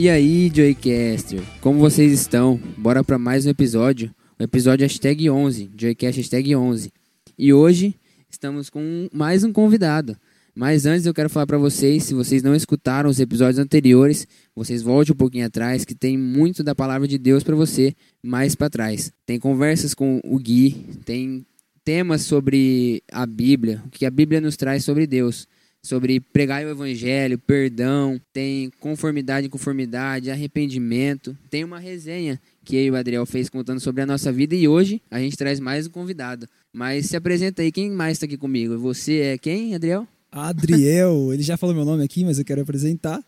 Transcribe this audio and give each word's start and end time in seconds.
E 0.00 0.08
aí, 0.08 0.50
Joycaster, 0.50 1.42
como 1.60 1.78
vocês 1.78 2.10
estão? 2.10 2.58
Bora 2.78 3.04
para 3.04 3.18
mais 3.18 3.44
um 3.44 3.50
episódio, 3.50 4.10
o 4.38 4.42
episódio 4.42 4.82
hashtag 4.82 5.28
11, 5.28 5.72
Joycast 5.78 6.18
hashtag 6.18 6.56
11. 6.56 6.90
E 7.36 7.52
hoje 7.52 7.94
estamos 8.30 8.70
com 8.70 9.10
mais 9.12 9.44
um 9.44 9.52
convidado. 9.52 10.16
Mas 10.54 10.86
antes 10.86 11.04
eu 11.04 11.12
quero 11.12 11.28
falar 11.28 11.46
para 11.46 11.58
vocês, 11.58 12.04
se 12.04 12.14
vocês 12.14 12.42
não 12.42 12.54
escutaram 12.54 13.10
os 13.10 13.20
episódios 13.20 13.58
anteriores, 13.58 14.26
vocês 14.56 14.80
voltem 14.80 15.12
um 15.12 15.18
pouquinho 15.18 15.44
atrás, 15.44 15.84
que 15.84 15.94
tem 15.94 16.16
muito 16.16 16.64
da 16.64 16.74
palavra 16.74 17.06
de 17.06 17.18
Deus 17.18 17.42
para 17.42 17.54
você 17.54 17.94
mais 18.22 18.54
para 18.54 18.70
trás. 18.70 19.12
Tem 19.26 19.38
conversas 19.38 19.92
com 19.92 20.18
o 20.24 20.38
Gui, 20.38 20.82
tem 21.04 21.44
temas 21.84 22.22
sobre 22.22 23.02
a 23.12 23.26
Bíblia, 23.26 23.82
o 23.84 23.90
que 23.90 24.06
a 24.06 24.10
Bíblia 24.10 24.40
nos 24.40 24.56
traz 24.56 24.82
sobre 24.82 25.06
Deus 25.06 25.46
sobre 25.82 26.20
pregar 26.20 26.64
o 26.64 26.70
evangelho, 26.70 27.38
perdão, 27.38 28.20
tem 28.32 28.70
conformidade 28.80 29.46
e 29.46 29.50
conformidade, 29.50 30.30
arrependimento. 30.30 31.36
Tem 31.48 31.64
uma 31.64 31.78
resenha 31.78 32.40
que 32.64 32.76
eu 32.76 32.84
e 32.84 32.90
o 32.90 32.96
Adriel 32.96 33.24
fez 33.24 33.48
contando 33.48 33.80
sobre 33.80 34.02
a 34.02 34.06
nossa 34.06 34.30
vida 34.30 34.54
e 34.54 34.68
hoje 34.68 35.00
a 35.10 35.18
gente 35.18 35.36
traz 35.36 35.58
mais 35.58 35.86
um 35.86 35.90
convidado. 35.90 36.46
Mas 36.72 37.06
se 37.06 37.16
apresenta 37.16 37.62
aí, 37.62 37.72
quem 37.72 37.90
mais 37.90 38.12
está 38.12 38.26
aqui 38.26 38.36
comigo? 38.36 38.78
Você 38.78 39.20
é 39.20 39.38
quem, 39.38 39.74
Adriel? 39.74 40.06
Adriel, 40.30 41.32
ele 41.34 41.42
já 41.42 41.56
falou 41.56 41.74
meu 41.74 41.84
nome 41.84 42.04
aqui, 42.04 42.24
mas 42.24 42.38
eu 42.38 42.44
quero 42.44 42.60
apresentar. 42.60 43.24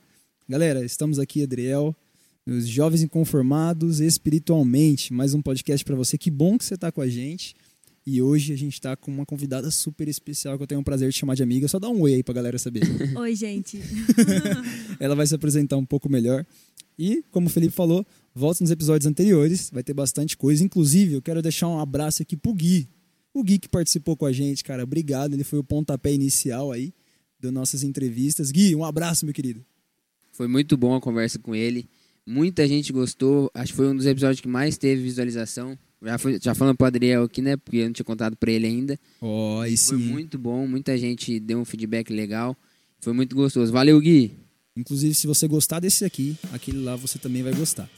Galera, 0.48 0.84
estamos 0.84 1.18
aqui, 1.18 1.42
Adriel, 1.42 1.96
os 2.46 2.68
jovens 2.68 3.02
inconformados 3.02 4.00
espiritualmente. 4.00 5.12
Mais 5.12 5.32
um 5.32 5.40
podcast 5.40 5.84
para 5.84 5.96
você. 5.96 6.18
Que 6.18 6.30
bom 6.30 6.58
que 6.58 6.64
você 6.64 6.74
está 6.74 6.92
com 6.92 7.00
a 7.00 7.08
gente. 7.08 7.54
E 8.04 8.20
hoje 8.20 8.52
a 8.52 8.56
gente 8.56 8.74
está 8.74 8.96
com 8.96 9.12
uma 9.12 9.24
convidada 9.24 9.70
super 9.70 10.08
especial 10.08 10.56
que 10.56 10.64
eu 10.64 10.66
tenho 10.66 10.80
o 10.80 10.84
prazer 10.84 11.08
de 11.08 11.16
chamar 11.16 11.36
de 11.36 11.42
amiga. 11.42 11.68
Só 11.68 11.78
dá 11.78 11.88
um 11.88 12.00
oi 12.00 12.14
aí 12.14 12.22
pra 12.22 12.34
galera 12.34 12.58
saber. 12.58 12.82
Oi, 13.16 13.36
gente. 13.36 13.78
Ela 14.98 15.14
vai 15.14 15.26
se 15.26 15.34
apresentar 15.34 15.76
um 15.76 15.84
pouco 15.84 16.08
melhor. 16.08 16.44
E, 16.98 17.22
como 17.30 17.46
o 17.46 17.50
Felipe 17.50 17.72
falou, 17.72 18.04
volte 18.34 18.60
nos 18.60 18.72
episódios 18.72 19.06
anteriores, 19.06 19.70
vai 19.72 19.84
ter 19.84 19.94
bastante 19.94 20.36
coisa. 20.36 20.64
Inclusive, 20.64 21.14
eu 21.14 21.22
quero 21.22 21.40
deixar 21.40 21.68
um 21.68 21.78
abraço 21.78 22.22
aqui 22.22 22.36
pro 22.36 22.52
Gui. 22.52 22.88
O 23.32 23.42
Gui 23.42 23.58
que 23.58 23.68
participou 23.68 24.16
com 24.16 24.26
a 24.26 24.32
gente, 24.32 24.64
cara, 24.64 24.82
obrigado. 24.82 25.34
Ele 25.34 25.44
foi 25.44 25.60
o 25.60 25.64
pontapé 25.64 26.12
inicial 26.12 26.72
aí 26.72 26.92
das 27.38 27.52
nossas 27.52 27.84
entrevistas. 27.84 28.50
Gui, 28.50 28.74
um 28.74 28.84
abraço, 28.84 29.24
meu 29.24 29.32
querido. 29.32 29.64
Foi 30.32 30.48
muito 30.48 30.76
bom 30.76 30.94
a 30.94 31.00
conversa 31.00 31.38
com 31.38 31.54
ele. 31.54 31.88
Muita 32.26 32.66
gente 32.66 32.92
gostou. 32.92 33.50
Acho 33.54 33.72
que 33.72 33.76
foi 33.76 33.88
um 33.88 33.96
dos 33.96 34.06
episódios 34.06 34.40
que 34.40 34.48
mais 34.48 34.76
teve 34.76 35.02
visualização. 35.02 35.78
Já, 36.04 36.18
foi, 36.18 36.38
já 36.40 36.54
falando 36.54 36.76
pro 36.76 36.86
Adriel 36.86 37.22
aqui, 37.22 37.40
né? 37.40 37.56
Porque 37.56 37.76
eu 37.76 37.86
não 37.86 37.92
tinha 37.92 38.04
contado 38.04 38.36
para 38.36 38.50
ele 38.50 38.66
ainda. 38.66 38.98
Oh, 39.20 39.60
aí 39.62 39.76
sim. 39.76 39.90
Foi 39.90 39.98
muito 39.98 40.38
bom, 40.38 40.66
muita 40.66 40.98
gente 40.98 41.38
deu 41.38 41.58
um 41.58 41.64
feedback 41.64 42.12
legal. 42.12 42.56
Foi 43.00 43.12
muito 43.12 43.36
gostoso. 43.36 43.72
Valeu, 43.72 44.00
Gui. 44.00 44.32
Inclusive, 44.76 45.14
se 45.14 45.26
você 45.26 45.46
gostar 45.46 45.80
desse 45.80 46.04
aqui, 46.04 46.36
aquele 46.52 46.78
lá 46.78 46.96
você 46.96 47.18
também 47.18 47.42
vai 47.42 47.54
gostar. 47.54 47.88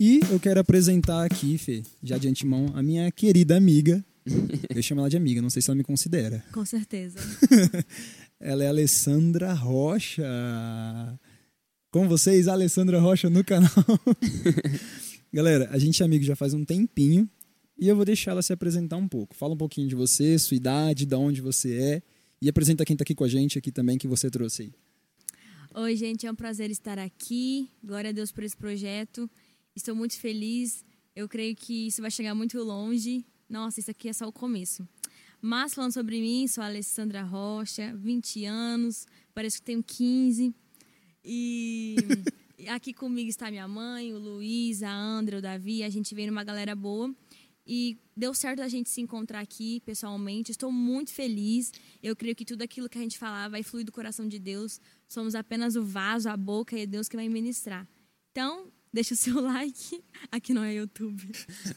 E 0.00 0.18
eu 0.32 0.40
quero 0.40 0.58
apresentar 0.58 1.24
aqui, 1.24 1.56
Fê, 1.56 1.84
já 2.02 2.18
de 2.18 2.26
antemão, 2.26 2.66
a 2.74 2.82
minha 2.82 3.08
querida 3.12 3.56
amiga, 3.56 4.04
eu 4.74 4.82
chamo 4.82 5.00
ela 5.00 5.10
de 5.10 5.16
amiga, 5.16 5.42
não 5.42 5.50
sei 5.50 5.62
se 5.62 5.70
ela 5.70 5.76
me 5.76 5.84
considera. 5.84 6.44
Com 6.52 6.64
certeza. 6.64 7.18
ela 8.38 8.64
é 8.64 8.68
Alessandra 8.68 9.52
Rocha. 9.52 10.24
Com 11.90 12.08
vocês, 12.08 12.48
Alessandra 12.48 13.00
Rocha 13.00 13.28
no 13.28 13.44
canal. 13.44 13.70
Galera, 15.32 15.68
a 15.70 15.78
gente 15.78 16.02
é 16.02 16.06
amigo 16.06 16.24
já 16.24 16.36
faz 16.36 16.54
um 16.54 16.64
tempinho 16.64 17.28
e 17.78 17.88
eu 17.88 17.96
vou 17.96 18.04
deixar 18.04 18.32
ela 18.32 18.42
se 18.42 18.52
apresentar 18.52 18.96
um 18.96 19.08
pouco. 19.08 19.34
Fala 19.34 19.54
um 19.54 19.56
pouquinho 19.58 19.88
de 19.88 19.94
você, 19.94 20.38
sua 20.38 20.56
idade, 20.56 21.04
de 21.04 21.14
onde 21.14 21.40
você 21.40 21.74
é 21.74 22.02
e 22.40 22.48
apresenta 22.48 22.84
quem 22.84 22.94
está 22.94 23.02
aqui 23.02 23.14
com 23.14 23.24
a 23.24 23.28
gente 23.28 23.58
aqui 23.58 23.70
também 23.70 23.98
que 23.98 24.08
você 24.08 24.30
trouxe 24.30 24.62
aí. 24.62 24.72
Oi, 25.74 25.96
gente, 25.96 26.26
é 26.26 26.30
um 26.30 26.34
prazer 26.34 26.70
estar 26.70 26.98
aqui. 26.98 27.68
Glória 27.82 28.10
a 28.10 28.12
Deus 28.12 28.30
por 28.30 28.44
esse 28.44 28.56
projeto. 28.56 29.28
Estou 29.74 29.94
muito 29.94 30.18
feliz. 30.18 30.84
Eu 31.16 31.28
creio 31.28 31.56
que 31.56 31.86
isso 31.86 32.02
vai 32.02 32.10
chegar 32.10 32.34
muito 32.34 32.62
longe 32.62 33.24
nossa, 33.52 33.80
isso 33.80 33.90
aqui 33.90 34.08
é 34.08 34.12
só 34.14 34.26
o 34.26 34.32
começo. 34.32 34.88
Mas 35.40 35.74
falando 35.74 35.92
sobre 35.92 36.20
mim, 36.20 36.48
sou 36.48 36.64
a 36.64 36.68
Alessandra 36.68 37.22
Rocha, 37.22 37.94
20 37.96 38.46
anos, 38.46 39.06
parece 39.34 39.58
que 39.58 39.62
tenho 39.62 39.82
15. 39.82 40.54
E 41.22 41.96
aqui 42.70 42.94
comigo 42.94 43.28
está 43.28 43.50
minha 43.50 43.68
mãe, 43.68 44.14
o 44.14 44.18
Luiz, 44.18 44.82
a 44.82 44.90
Andra, 44.90 45.36
o 45.36 45.42
Davi. 45.42 45.82
A 45.82 45.90
gente 45.90 46.14
veio 46.14 46.28
numa 46.28 46.42
galera 46.42 46.74
boa. 46.74 47.14
E 47.66 47.98
deu 48.16 48.32
certo 48.32 48.62
a 48.62 48.68
gente 48.68 48.88
se 48.88 49.02
encontrar 49.02 49.40
aqui 49.40 49.80
pessoalmente. 49.80 50.50
Estou 50.50 50.72
muito 50.72 51.12
feliz. 51.12 51.72
Eu 52.02 52.16
creio 52.16 52.34
que 52.34 52.46
tudo 52.46 52.62
aquilo 52.62 52.88
que 52.88 52.96
a 52.96 53.02
gente 53.02 53.18
falar 53.18 53.48
vai 53.48 53.62
fluir 53.62 53.84
do 53.84 53.92
coração 53.92 54.26
de 54.26 54.38
Deus. 54.38 54.80
Somos 55.06 55.34
apenas 55.34 55.76
o 55.76 55.84
vaso, 55.84 56.28
a 56.28 56.36
boca, 56.36 56.74
e 56.76 56.82
é 56.82 56.86
Deus 56.86 57.06
que 57.06 57.16
vai 57.16 57.28
ministrar. 57.28 57.86
Então, 58.30 58.72
deixa 58.92 59.14
o 59.14 59.16
seu 59.16 59.40
like. 59.42 60.02
Aqui 60.30 60.52
não 60.52 60.62
é 60.62 60.74
YouTube. 60.74 61.22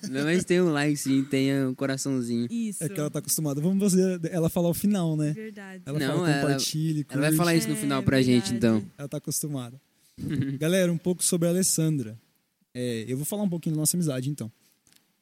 Não, 0.09 0.23
mas 0.25 0.43
tem 0.43 0.61
um 0.61 0.71
like 0.71 0.97
sim, 0.97 1.23
tem 1.23 1.65
um 1.65 1.73
coraçãozinho. 1.73 2.47
Isso. 2.51 2.83
É 2.83 2.89
que 2.89 2.99
ela 2.99 3.09
tá 3.09 3.19
acostumada. 3.19 3.61
Vamos 3.61 3.81
fazer 3.81 4.19
ela 4.31 4.49
falar 4.49 4.69
o 4.69 4.73
final, 4.73 5.15
né? 5.15 5.31
Verdade. 5.33 5.83
Ela 5.85 5.99
Não, 5.99 6.07
fala 6.07 6.29
ela- 6.31 6.41
compartilhe, 6.41 7.05
Ela 7.09 7.21
vai 7.21 7.33
falar 7.33 7.55
isso 7.55 7.67
no 7.67 7.73
É, 7.75 7.77
final 7.77 8.03
pra 8.03 8.21
gente, 8.21 8.51
verdade. 8.51 8.57
então. 8.79 8.91
Ela 8.97 9.07
tá 9.07 9.17
acostumada. 9.17 9.79
Galera, 10.59 10.91
um 10.91 10.97
pouco 10.97 11.23
sobre 11.23 11.47
a 11.47 11.51
Alessandra. 11.51 12.17
É, 12.73 13.05
eu 13.07 13.15
vou 13.17 13.25
falar 13.25 13.43
um 13.43 13.49
pouquinho 13.49 13.75
da 13.75 13.79
nossa 13.79 13.95
amizade, 13.95 14.29
então. 14.29 14.51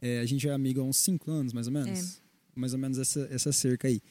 É, 0.02 0.20
a 0.20 0.26
gente 0.26 0.48
é 0.48 0.52
amigo 0.52 0.82
há 0.82 0.84
uns 0.84 0.98
5 0.98 1.30
anos, 1.32 1.53
mais 1.53 1.68
ou 1.68 1.74
menos. 1.74 2.18
É. 2.18 2.24
Mais 2.56 2.74
ou 2.74 2.80
menos 2.80 2.98
essa, 2.98 3.28
essa 3.32 3.52
cerca 3.52 3.88
aí. 3.88 4.02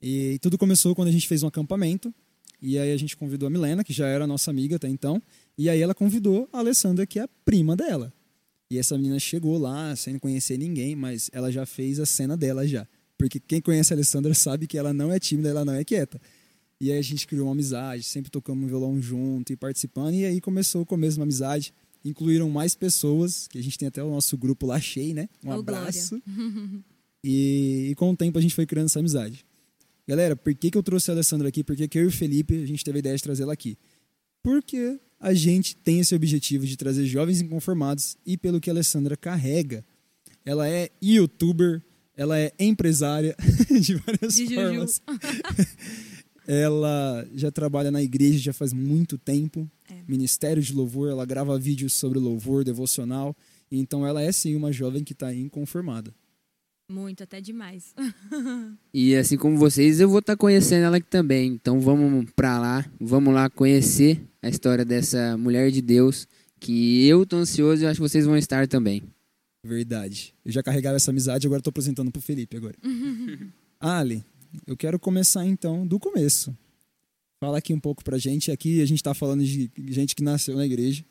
E 0.00 0.38
tudo 0.40 0.56
começou 0.58 0.94
quando 0.94 1.08
a 1.08 1.12
gente 1.12 1.26
fez 1.28 1.42
um 1.42 1.46
acampamento. 1.46 2.14
E 2.60 2.78
aí 2.78 2.92
a 2.92 2.96
gente 2.96 3.16
convidou 3.16 3.46
a 3.48 3.50
Milena, 3.50 3.82
que 3.82 3.92
já 3.92 4.06
era 4.06 4.26
nossa 4.26 4.50
amiga 4.50 4.76
até 4.76 4.88
então. 4.88 5.20
E 5.62 5.70
aí 5.70 5.80
ela 5.80 5.94
convidou 5.94 6.48
a 6.52 6.58
Alessandra, 6.58 7.06
que 7.06 7.20
é 7.20 7.22
a 7.22 7.28
prima 7.44 7.76
dela. 7.76 8.12
E 8.68 8.78
essa 8.78 8.96
menina 8.96 9.20
chegou 9.20 9.56
lá 9.56 9.94
sem 9.94 10.18
conhecer 10.18 10.58
ninguém, 10.58 10.96
mas 10.96 11.30
ela 11.32 11.52
já 11.52 11.64
fez 11.64 12.00
a 12.00 12.04
cena 12.04 12.36
dela 12.36 12.66
já. 12.66 12.84
Porque 13.16 13.38
quem 13.38 13.60
conhece 13.60 13.92
a 13.92 13.94
Alessandra 13.94 14.34
sabe 14.34 14.66
que 14.66 14.76
ela 14.76 14.92
não 14.92 15.12
é 15.12 15.20
tímida, 15.20 15.50
ela 15.50 15.64
não 15.64 15.72
é 15.72 15.84
quieta. 15.84 16.20
E 16.80 16.90
aí 16.90 16.98
a 16.98 17.02
gente 17.02 17.28
criou 17.28 17.46
uma 17.46 17.52
amizade, 17.52 18.02
sempre 18.02 18.28
tocamos 18.28 18.64
um 18.64 18.66
violão 18.66 19.00
junto 19.00 19.52
e 19.52 19.56
participando. 19.56 20.14
E 20.14 20.24
aí 20.24 20.40
começou 20.40 20.82
o 20.82 20.86
começo 20.86 21.20
uma 21.20 21.22
amizade. 21.22 21.72
Incluíram 22.04 22.50
mais 22.50 22.74
pessoas, 22.74 23.46
que 23.46 23.56
a 23.56 23.62
gente 23.62 23.78
tem 23.78 23.86
até 23.86 24.02
o 24.02 24.10
nosso 24.10 24.36
grupo 24.36 24.66
lá 24.66 24.80
cheio, 24.80 25.14
né? 25.14 25.28
Um 25.44 25.50
Ô, 25.50 25.52
abraço. 25.60 26.20
E, 27.24 27.90
e 27.90 27.94
com 27.94 28.10
o 28.10 28.16
tempo 28.16 28.36
a 28.36 28.42
gente 28.42 28.52
foi 28.52 28.66
criando 28.66 28.86
essa 28.86 28.98
amizade. 28.98 29.46
Galera, 30.08 30.34
por 30.34 30.52
que, 30.56 30.72
que 30.72 30.76
eu 30.76 30.82
trouxe 30.82 31.08
a 31.08 31.14
Alessandra 31.14 31.46
aqui? 31.46 31.62
Por 31.62 31.76
que, 31.76 31.86
que 31.86 31.96
eu 32.00 32.02
e 32.02 32.06
o 32.06 32.10
Felipe 32.10 32.60
a 32.60 32.66
gente 32.66 32.82
teve 32.82 32.98
a 32.98 32.98
ideia 32.98 33.16
de 33.16 33.22
trazê-la 33.22 33.52
aqui? 33.52 33.78
Porque 34.42 34.98
a 35.22 35.32
gente 35.32 35.76
tem 35.76 36.00
esse 36.00 36.16
objetivo 36.16 36.66
de 36.66 36.76
trazer 36.76 37.06
jovens 37.06 37.40
inconformados 37.40 38.16
e 38.26 38.36
pelo 38.36 38.60
que 38.60 38.68
a 38.68 38.72
Alessandra 38.72 39.16
carrega. 39.16 39.84
Ela 40.44 40.68
é 40.68 40.90
youtuber, 41.00 41.80
ela 42.16 42.36
é 42.36 42.52
empresária 42.58 43.36
de 43.80 43.94
várias 43.94 44.34
De 44.34 44.52
formas. 44.52 45.00
ela 46.44 47.24
já 47.36 47.52
trabalha 47.52 47.92
na 47.92 48.02
igreja 48.02 48.38
já 48.38 48.52
faz 48.52 48.72
muito 48.72 49.16
tempo. 49.16 49.70
É. 49.88 50.02
Ministério 50.08 50.60
de 50.60 50.72
louvor, 50.72 51.08
ela 51.08 51.24
grava 51.24 51.56
vídeos 51.56 51.92
sobre 51.92 52.18
louvor 52.18 52.64
devocional. 52.64 53.36
Então 53.70 54.04
ela 54.04 54.20
é 54.20 54.32
sim 54.32 54.56
uma 54.56 54.72
jovem 54.72 55.04
que 55.04 55.12
está 55.12 55.32
inconformada. 55.32 56.12
Muito, 56.90 57.22
até 57.22 57.40
demais. 57.40 57.94
E 58.94 59.16
assim 59.16 59.38
como 59.38 59.56
vocês, 59.56 60.00
eu 60.00 60.08
vou 60.08 60.18
estar 60.18 60.36
conhecendo 60.36 60.84
ela 60.84 60.98
aqui 60.98 61.06
também. 61.08 61.52
Então 61.52 61.80
vamos 61.80 62.30
pra 62.36 62.58
lá, 62.58 62.84
vamos 63.00 63.32
lá 63.32 63.48
conhecer 63.48 64.22
a 64.42 64.48
história 64.50 64.84
dessa 64.84 65.36
mulher 65.38 65.70
de 65.70 65.80
Deus. 65.80 66.28
Que 66.60 67.06
eu 67.08 67.24
tô 67.24 67.36
ansioso 67.36 67.82
e 67.82 67.84
eu 67.86 67.90
acho 67.90 68.00
que 68.00 68.08
vocês 68.08 68.26
vão 68.26 68.36
estar 68.36 68.68
também. 68.68 69.02
Verdade. 69.64 70.34
Eu 70.44 70.52
já 70.52 70.62
carregava 70.62 70.96
essa 70.96 71.10
amizade, 71.10 71.46
agora 71.46 71.60
estou 71.60 71.70
apresentando 71.70 72.10
pro 72.10 72.20
Felipe 72.20 72.56
agora. 72.56 72.76
Ali, 73.80 74.22
eu 74.66 74.76
quero 74.76 74.98
começar 74.98 75.46
então 75.46 75.86
do 75.86 75.98
começo. 75.98 76.56
Fala 77.40 77.58
aqui 77.58 77.72
um 77.72 77.80
pouco 77.80 78.04
pra 78.04 78.18
gente. 78.18 78.50
Aqui 78.50 78.80
a 78.82 78.86
gente 78.86 79.02
tá 79.02 79.14
falando 79.14 79.42
de 79.42 79.70
gente 79.88 80.14
que 80.14 80.22
nasceu 80.22 80.54
na 80.54 80.66
igreja. 80.66 81.04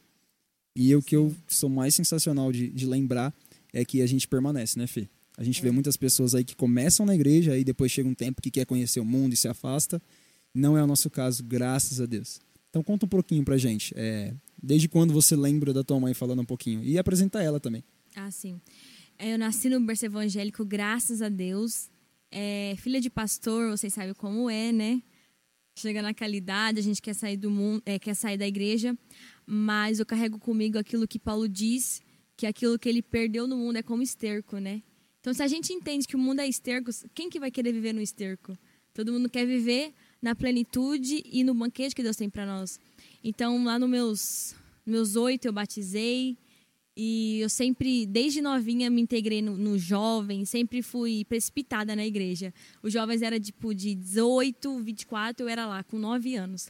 E 0.76 0.96
o 0.96 1.02
que 1.02 1.16
eu 1.16 1.36
sou 1.48 1.70
mais 1.70 1.96
sensacional 1.96 2.52
de, 2.52 2.70
de 2.70 2.86
lembrar 2.86 3.34
é 3.74 3.84
que 3.84 4.02
a 4.02 4.08
gente 4.08 4.28
permanece, 4.28 4.78
né, 4.78 4.88
Fê? 4.88 5.10
A 5.38 5.44
gente 5.44 5.62
vê 5.62 5.72
muitas 5.72 5.98
pessoas 5.98 6.36
aí 6.36 6.44
que 6.44 6.56
começam 6.56 7.06
na 7.06 7.16
igreja, 7.16 7.54
aí 7.54 7.64
depois 7.64 7.92
chega 7.92 8.08
um 8.08 8.14
tempo 8.14 8.42
que 8.42 8.52
quer 8.52 8.66
conhecer 8.66 9.00
o 9.00 9.06
mundo 9.06 9.34
e 9.34 9.38
se 9.38 9.48
afasta. 9.48 10.02
Não 10.54 10.78
é 10.78 10.84
o 10.84 10.88
nosso 10.88 11.10
caso, 11.10 11.44
graças 11.44 12.02
a 12.02 12.06
Deus. 12.06 12.40
Então 12.70 12.84
conta 12.84 13.06
um 13.06 13.10
pouquinho 13.10 13.44
pra 13.44 13.58
gente. 13.58 13.94
É, 13.98 14.34
desde 14.62 14.88
quando 14.88 15.14
você 15.14 15.36
lembra 15.36 15.74
da 15.74 15.84
tua 15.84 16.00
mãe 16.00 16.14
falando 16.14 16.42
um 16.42 16.46
pouquinho? 16.46 16.84
E 16.84 16.98
apresenta 16.98 17.42
ela 17.42 17.60
também. 17.60 17.84
Ah, 18.16 18.30
sim. 18.32 18.60
É, 19.18 19.34
Eu 19.34 19.38
nasci 19.38 19.70
no 19.70 19.80
berço 19.80 20.06
evangélico, 20.06 20.66
graças 20.66 21.22
a 21.22 21.30
Deus. 21.30 21.90
É, 22.30 22.76
filha 22.78 23.00
de 23.02 23.10
pastor, 23.10 23.72
vocês 23.72 23.94
sabem 23.94 24.14
como 24.14 24.50
é, 24.50 24.72
né? 24.72 25.02
Chega 25.76 26.02
naquela 26.02 26.36
idade, 26.36 26.80
a 26.80 26.84
gente 26.84 27.02
quer 27.02 27.14
sair 27.14 27.38
do 27.38 27.50
mundo, 27.50 27.82
é, 27.86 27.98
quer 27.98 28.14
sair 28.14 28.38
da 28.38 28.48
igreja, 28.48 28.98
mas 29.46 30.00
eu 30.00 30.06
carrego 30.06 30.38
comigo 30.38 30.78
aquilo 30.78 31.08
que 31.08 31.18
Paulo 31.18 31.48
diz, 31.48 32.02
que 32.36 32.46
aquilo 32.46 32.78
que 32.78 32.90
ele 32.90 33.02
perdeu 33.02 33.48
no 33.48 33.58
mundo 33.58 33.78
é 33.78 33.84
como 33.84 34.04
esterco, 34.04 34.58
né? 34.58 34.82
Então, 35.22 35.34
se 35.34 35.42
a 35.42 35.48
gente 35.48 35.72
entende 35.72 36.08
que 36.08 36.16
o 36.16 36.20
mundo 36.20 36.42
é 36.42 36.48
esterco, 36.48 36.92
quem 37.14 37.30
que 37.30 37.40
vai 37.40 37.50
querer 37.50 37.72
viver 37.72 37.94
no 37.94 38.02
esterco? 38.02 38.58
Todo 38.94 39.14
mundo 39.14 39.30
quer 39.30 39.46
viver 39.46 39.94
na 40.22 40.36
plenitude 40.36 41.24
e 41.26 41.44
no 41.44 41.54
banquete 41.54 41.96
que 41.96 42.04
Deus 42.04 42.18
tem 42.18 42.30
para 42.30 42.46
nós. 42.46 42.80
Então, 43.24 43.64
lá 43.64 43.80
nos 43.80 43.90
meus 43.90 44.56
meus 44.84 45.16
oito 45.16 45.46
eu 45.46 45.54
batizei 45.54 46.36
e 46.98 47.40
eu 47.40 47.50
sempre, 47.50 48.06
desde 48.06 48.42
novinha, 48.42 48.90
me 48.90 49.00
integrei 49.00 49.42
no, 49.42 49.56
no 49.56 49.78
jovem, 49.78 50.44
sempre 50.44 50.82
fui 50.82 51.24
precipitada 51.26 51.96
na 51.96 52.06
igreja. 52.06 52.54
Os 52.84 52.92
jovens 52.92 53.22
era 53.22 53.40
tipo 53.40 53.74
de 53.74 53.96
18, 53.96 54.80
24, 54.80 55.46
eu 55.46 55.50
era 55.50 55.66
lá 55.66 55.84
com 55.84 55.98
9 55.98 56.36
anos. 56.36 56.70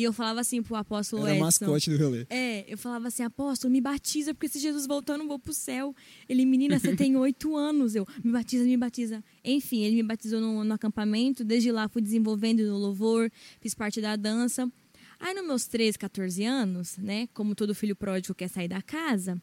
E 0.00 0.02
eu 0.02 0.14
falava 0.14 0.40
assim 0.40 0.62
pro 0.62 0.76
apóstolo 0.76 1.26
Era 1.26 1.32
Edson. 1.32 1.44
mascote 1.44 1.90
do 1.90 2.02
rolê. 2.02 2.26
É, 2.30 2.64
eu 2.66 2.78
falava 2.78 3.08
assim, 3.08 3.22
apóstolo, 3.22 3.70
me 3.70 3.82
batiza, 3.82 4.32
porque 4.32 4.48
se 4.48 4.58
Jesus 4.58 4.86
voltar 4.86 5.12
eu 5.12 5.18
não 5.18 5.28
vou 5.28 5.38
pro 5.38 5.52
céu. 5.52 5.94
Ele, 6.26 6.46
menina, 6.46 6.78
você 6.78 6.96
tem 6.96 7.14
oito 7.18 7.54
anos. 7.54 7.94
Eu, 7.94 8.06
me 8.24 8.32
batiza, 8.32 8.64
me 8.64 8.78
batiza. 8.78 9.22
Enfim, 9.44 9.82
ele 9.82 9.96
me 9.96 10.02
batizou 10.02 10.40
no, 10.40 10.64
no 10.64 10.72
acampamento. 10.72 11.44
Desde 11.44 11.70
lá 11.70 11.86
fui 11.86 12.00
desenvolvendo 12.00 12.62
no 12.62 12.78
louvor, 12.78 13.30
fiz 13.60 13.74
parte 13.74 14.00
da 14.00 14.16
dança. 14.16 14.72
Aí, 15.18 15.34
nos 15.34 15.46
meus 15.46 15.66
13, 15.66 15.98
14 15.98 16.44
anos, 16.44 16.96
né, 16.96 17.28
como 17.34 17.54
todo 17.54 17.74
filho 17.74 17.94
pródigo 17.94 18.34
quer 18.34 18.48
sair 18.48 18.68
da 18.68 18.80
casa, 18.80 19.38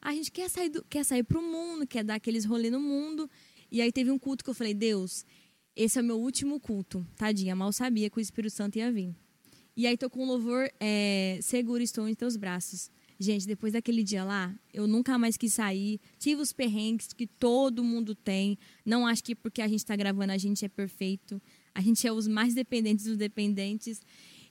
a 0.00 0.14
gente 0.14 0.32
quer 0.32 0.48
sair, 0.48 0.70
do, 0.70 0.82
quer 0.88 1.04
sair 1.04 1.22
pro 1.22 1.42
mundo, 1.42 1.86
quer 1.86 2.02
dar 2.02 2.14
aqueles 2.14 2.46
rolês 2.46 2.72
no 2.72 2.80
mundo. 2.80 3.30
E 3.70 3.82
aí 3.82 3.92
teve 3.92 4.10
um 4.10 4.18
culto 4.18 4.42
que 4.42 4.48
eu 4.48 4.54
falei, 4.54 4.72
Deus, 4.72 5.26
esse 5.76 5.98
é 5.98 6.00
o 6.00 6.04
meu 6.04 6.18
último 6.18 6.58
culto. 6.58 7.06
Tadinha, 7.14 7.54
mal 7.54 7.70
sabia 7.74 8.08
que 8.08 8.16
o 8.16 8.22
Espírito 8.22 8.54
Santo 8.54 8.78
ia 8.78 8.90
vir. 8.90 9.14
E 9.78 9.86
aí 9.86 9.96
tô 9.96 10.10
com 10.10 10.24
o 10.24 10.26
louvor 10.26 10.68
é, 10.80 11.38
Seguro 11.40 11.80
Estou 11.80 12.08
em 12.08 12.12
Teus 12.12 12.36
Braços. 12.36 12.90
Gente, 13.16 13.46
depois 13.46 13.74
daquele 13.74 14.02
dia 14.02 14.24
lá, 14.24 14.52
eu 14.74 14.88
nunca 14.88 15.16
mais 15.16 15.36
quis 15.36 15.54
sair. 15.54 16.00
Tive 16.18 16.42
os 16.42 16.52
perrengues 16.52 17.12
que 17.12 17.28
todo 17.28 17.84
mundo 17.84 18.12
tem. 18.12 18.58
Não 18.84 19.06
acho 19.06 19.22
que 19.22 19.36
porque 19.36 19.62
a 19.62 19.68
gente 19.68 19.78
está 19.78 19.94
gravando 19.94 20.32
a 20.32 20.36
gente 20.36 20.64
é 20.64 20.68
perfeito. 20.68 21.40
A 21.72 21.80
gente 21.80 22.04
é 22.04 22.12
os 22.12 22.26
mais 22.26 22.54
dependentes 22.54 23.04
dos 23.04 23.16
dependentes. 23.16 24.02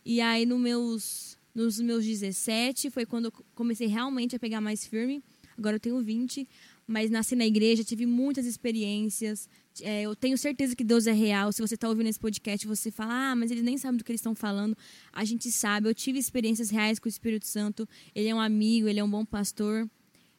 E 0.06 0.22
aí, 0.22 0.46
no 0.46 0.58
meus, 0.58 1.38
nos 1.54 1.78
meus 1.78 2.06
17, 2.06 2.90
foi 2.90 3.06
quando 3.06 3.26
eu 3.26 3.34
comecei 3.54 3.88
realmente 3.88 4.34
a 4.34 4.40
pegar 4.40 4.62
mais 4.62 4.88
firme. 4.88 5.22
Agora 5.58 5.76
eu 5.76 5.80
tenho 5.82 6.02
20, 6.02 6.48
mas 6.88 7.12
nasci 7.12 7.36
na 7.36 7.45
igreja, 7.45 7.84
tive 7.84 8.06
muitas 8.06 8.45
experiências. 8.45 9.50
É, 9.81 10.04
eu 10.04 10.16
tenho 10.16 10.38
certeza 10.38 10.74
que 10.74 10.86
Deus 10.86 11.06
é 11.06 11.12
real. 11.12 11.51
Se 11.51 11.62
você 11.62 11.75
está 11.75 11.89
ouvindo 11.89 12.07
esse 12.07 12.19
podcast, 12.19 12.66
você 12.66 12.89
fala, 12.89 13.31
ah, 13.31 13.36
mas 13.36 13.51
eles 13.51 13.62
nem 13.62 13.78
sabem 13.78 13.98
do 13.98 14.06
que 14.06 14.12
eles 14.12 14.22
estão 14.22 14.34
falando. 14.34 14.75
A 15.12 15.25
gente 15.25 15.51
sabe. 15.51 15.89
Eu 15.89 15.94
tive 15.94 16.18
experiências 16.18 16.69
reais 16.69 16.98
com 16.98 17.07
o 17.07 17.10
Espírito 17.10 17.45
Santo. 17.45 17.88
Ele 18.16 18.30
é 18.30 18.34
um 18.34 18.39
amigo, 18.39 18.88
ele 18.88 19.01
é 19.01 19.04
um 19.04 19.10
bom 19.10 19.25
pastor. 19.25 19.89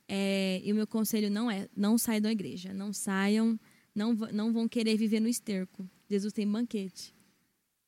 É, 0.08 0.62
e 0.64 0.72
o 0.72 0.74
meu 0.74 0.86
conselho 0.86 1.30
não 1.30 1.50
é, 1.50 1.68
não 1.76 1.98
saiam 1.98 2.22
da 2.22 2.32
igreja. 2.32 2.72
Não 2.72 2.94
saiam, 2.94 3.60
não, 3.94 4.14
não 4.14 4.50
vão 4.50 4.66
querer 4.66 4.96
viver 4.96 5.20
no 5.20 5.28
esterco. 5.28 5.86
Jesus 6.08 6.32
tem 6.32 6.50
banquete. 6.50 7.12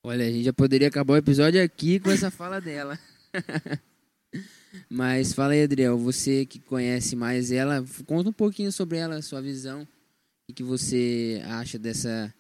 Olha, 0.02 0.26
a 0.26 0.30
gente 0.30 0.44
já 0.44 0.52
poderia 0.52 0.88
acabar 0.88 1.14
o 1.14 1.16
episódio 1.16 1.62
aqui 1.62 1.98
com 1.98 2.10
essa 2.10 2.30
fala 2.30 2.60
dela. 2.60 2.98
Mas 4.88 5.32
fala 5.32 5.52
aí, 5.52 5.62
Adriel, 5.62 5.98
você 5.98 6.44
que 6.46 6.58
conhece 6.58 7.16
mais 7.16 7.50
ela, 7.50 7.84
conta 8.06 8.30
um 8.30 8.32
pouquinho 8.32 8.70
sobre 8.72 8.98
ela, 8.98 9.20
sua 9.22 9.40
visão. 9.40 9.86
O 10.48 10.52
que 10.52 10.62
você 10.62 11.42
acha 11.46 11.78
dessa, 11.78 12.32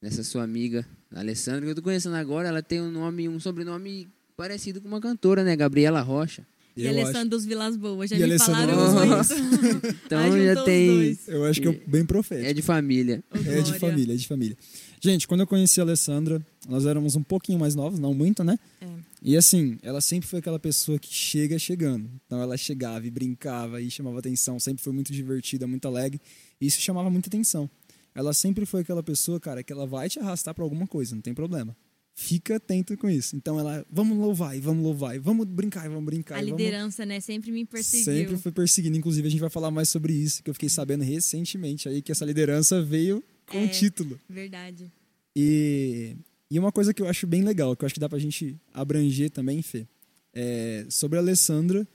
dessa 0.00 0.24
sua 0.24 0.42
amiga, 0.42 0.86
Alessandra, 1.14 1.62
que 1.62 1.70
eu 1.70 1.74
tô 1.74 1.82
conhecendo 1.82 2.16
agora, 2.16 2.48
ela 2.48 2.62
tem 2.62 2.80
um 2.80 2.90
nome, 2.90 3.28
um 3.28 3.40
sobrenome 3.40 4.08
parecido 4.36 4.80
com 4.80 4.88
uma 4.88 5.00
cantora, 5.00 5.44
né? 5.44 5.54
Gabriela 5.54 6.00
Rocha. 6.00 6.46
E 6.76 6.84
Eu 6.84 6.90
Alessandro 6.90 7.18
acho, 7.20 7.28
dos 7.28 7.44
Vilas 7.44 7.76
Boas, 7.76 8.10
já 8.10 8.16
E 8.16 8.18
me 8.20 8.24
Alessandro 8.24 8.72
falaram 8.74 9.08
Rocha. 9.16 9.34
isso. 9.34 9.42
Então 10.06 10.18
Ajuntou 10.20 10.44
já 10.44 10.58
os 10.60 10.64
tem. 10.64 10.86
dois. 10.86 11.28
eu 11.28 11.44
acho 11.44 11.60
que 11.60 11.68
é 11.68 11.72
bem 11.86 12.04
profético. 12.04 12.48
É 12.48 12.52
de 12.52 12.62
família. 12.62 13.22
É 13.46 13.60
de 13.62 13.78
família, 13.78 14.14
é 14.14 14.16
de 14.16 14.26
família. 14.26 14.56
Gente, 15.02 15.26
quando 15.26 15.40
eu 15.40 15.46
conheci 15.46 15.80
a 15.80 15.82
Alessandra, 15.84 16.44
nós 16.68 16.84
éramos 16.86 17.16
um 17.16 17.22
pouquinho 17.22 17.58
mais 17.58 17.74
novos, 17.74 17.98
não 17.98 18.12
muito, 18.14 18.44
né? 18.44 18.58
É. 18.82 18.86
E 19.22 19.36
assim, 19.36 19.78
ela 19.82 20.00
sempre 20.00 20.28
foi 20.28 20.38
aquela 20.38 20.58
pessoa 20.58 20.98
que 20.98 21.12
chega 21.12 21.58
chegando. 21.58 22.08
Então 22.26 22.40
ela 22.40 22.56
chegava 22.56 23.06
e 23.06 23.10
brincava 23.10 23.80
e 23.80 23.90
chamava 23.90 24.18
atenção, 24.18 24.58
sempre 24.60 24.82
foi 24.82 24.92
muito 24.92 25.12
divertida, 25.12 25.66
muito 25.66 25.86
alegre. 25.88 26.20
E 26.60 26.66
isso 26.66 26.80
chamava 26.80 27.10
muita 27.10 27.28
atenção. 27.28 27.68
Ela 28.14 28.32
sempre 28.34 28.66
foi 28.66 28.80
aquela 28.80 29.02
pessoa, 29.02 29.38
cara, 29.40 29.62
que 29.62 29.72
ela 29.72 29.86
vai 29.86 30.08
te 30.08 30.18
arrastar 30.18 30.54
pra 30.54 30.64
alguma 30.64 30.86
coisa, 30.86 31.14
não 31.14 31.22
tem 31.22 31.32
problema. 31.34 31.74
Fica 32.14 32.56
atento 32.56 32.96
com 32.98 33.08
isso. 33.08 33.34
Então 33.34 33.58
ela, 33.58 33.84
vamos 33.90 34.18
louvar 34.18 34.54
e 34.56 34.60
vamos 34.60 34.82
louvar, 34.84 35.16
e 35.16 35.18
vamos 35.18 35.46
brincar 35.46 35.86
e 35.86 35.88
vamos 35.88 36.04
brincar. 36.04 36.36
A 36.36 36.42
e 36.42 36.46
vamos... 36.46 36.58
liderança, 36.60 37.06
né, 37.06 37.18
sempre 37.20 37.50
me 37.50 37.64
perseguiu. 37.64 38.04
Sempre 38.04 38.36
foi 38.36 38.52
perseguindo. 38.52 38.96
Inclusive, 38.96 39.26
a 39.26 39.30
gente 39.30 39.40
vai 39.40 39.48
falar 39.50 39.70
mais 39.70 39.88
sobre 39.88 40.12
isso, 40.12 40.42
que 40.42 40.50
eu 40.50 40.54
fiquei 40.54 40.68
sabendo 40.68 41.02
recentemente 41.02 41.88
aí 41.88 42.02
que 42.02 42.12
essa 42.12 42.24
liderança 42.24 42.82
veio 42.82 43.22
com 43.46 43.58
É. 43.58 43.64
o 43.64 43.68
título. 43.68 44.20
Verdade. 44.28 44.92
E, 45.34 46.14
e 46.50 46.58
uma 46.58 46.70
coisa 46.72 46.92
que 46.92 47.00
eu 47.00 47.08
acho 47.08 47.26
bem 47.26 47.42
legal, 47.42 47.74
que 47.74 47.84
eu 47.84 47.86
acho 47.86 47.94
que 47.94 48.00
dá 48.00 48.08
pra 48.08 48.18
gente 48.18 48.54
abranger 48.74 49.30
também, 49.30 49.62
Fê, 49.62 49.86
é, 50.34 50.84
sobre 50.90 51.16
a 51.18 51.22
Alessandra, 51.22 51.86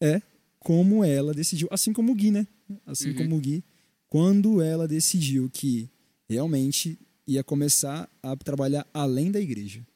é 0.00 0.20
como 0.58 1.04
ela 1.04 1.32
decidiu, 1.32 1.68
assim 1.70 1.92
como 1.92 2.12
o 2.12 2.14
Gui, 2.14 2.30
né? 2.30 2.46
Assim 2.84 3.10
Uhum. 3.10 3.14
como 3.16 3.36
o 3.36 3.40
Gui, 3.40 3.62
quando 4.08 4.60
ela 4.60 4.88
decidiu 4.88 5.48
que 5.52 5.88
realmente 6.28 6.98
ia 7.28 7.44
começar 7.44 8.10
a 8.22 8.34
trabalhar 8.34 8.86
além 8.92 9.30
da 9.30 9.38
igreja. 9.38 9.86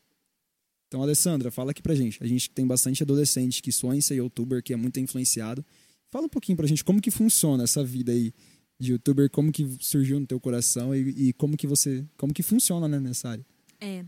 Então, 0.87 1.03
Alessandra, 1.03 1.51
fala 1.51 1.71
aqui 1.71 1.81
pra 1.81 1.95
gente. 1.95 2.23
A 2.23 2.27
gente 2.27 2.51
tem 2.51 2.67
bastante 2.67 3.03
adolescente 3.03 3.63
que 3.63 3.73
sonha 3.73 3.99
em 3.99 4.03
ser 4.03 4.17
youtuber, 4.17 4.63
que 4.63 4.75
é 4.75 4.77
muito 4.77 5.01
influenciado. 5.01 5.65
Fala 6.11 6.27
um 6.27 6.29
pouquinho 6.29 6.57
pra 6.57 6.67
gente 6.67 6.85
como 6.85 7.01
que 7.01 7.11
funciona 7.11 7.65
essa 7.65 7.83
vida 7.83 8.13
aí 8.13 8.35
de 8.79 8.93
youtuber, 8.93 9.31
como 9.31 9.51
que 9.51 9.67
surgiu 9.81 10.21
no 10.21 10.27
teu 10.27 10.39
coração 10.39 10.95
e, 10.95 11.29
e 11.29 11.33
como 11.33 11.57
que 11.57 11.67
você, 11.67 12.05
como 12.19 12.35
que 12.35 12.43
funciona 12.43 12.87
né, 12.87 13.01
nessa 13.01 13.31
área. 13.31 13.47
É. 13.81 14.05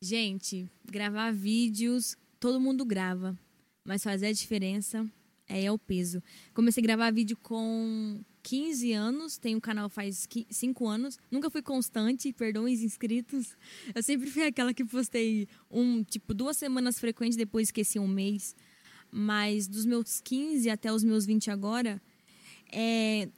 Gente, 0.00 0.66
gravar 0.90 1.30
vídeos, 1.32 2.16
todo 2.40 2.58
mundo 2.58 2.86
grava. 2.86 3.38
Mas 3.84 4.02
fazer 4.02 4.28
a 4.28 4.32
diferença 4.32 5.06
é, 5.46 5.64
é 5.64 5.70
o 5.72 5.78
peso. 5.78 6.22
Comecei 6.54 6.80
a 6.80 6.86
gravar 6.86 7.12
vídeo 7.12 7.36
com 7.36 8.22
15 8.42 8.92
anos, 8.92 9.38
tenho 9.38 9.58
um 9.58 9.60
canal 9.60 9.88
faz 9.88 10.26
5 10.50 10.88
anos. 10.88 11.18
Nunca 11.30 11.50
fui 11.50 11.62
constante, 11.62 12.32
perdoem 12.32 12.74
os 12.74 12.82
inscritos. 12.82 13.56
Eu 13.94 14.02
sempre 14.02 14.30
fui 14.30 14.44
aquela 14.44 14.74
que 14.74 14.84
postei 14.84 15.48
um, 15.70 16.02
tipo, 16.02 16.34
duas 16.34 16.56
semanas 16.56 16.98
frequentes, 16.98 17.36
depois 17.36 17.68
esqueci 17.68 17.98
um 17.98 18.08
mês. 18.08 18.54
Mas 19.10 19.68
dos 19.68 19.84
meus 19.84 20.20
15 20.20 20.68
até 20.70 20.92
os 20.92 21.04
meus 21.04 21.26
20 21.26 21.50
agora, 21.50 22.00
é 22.72 23.28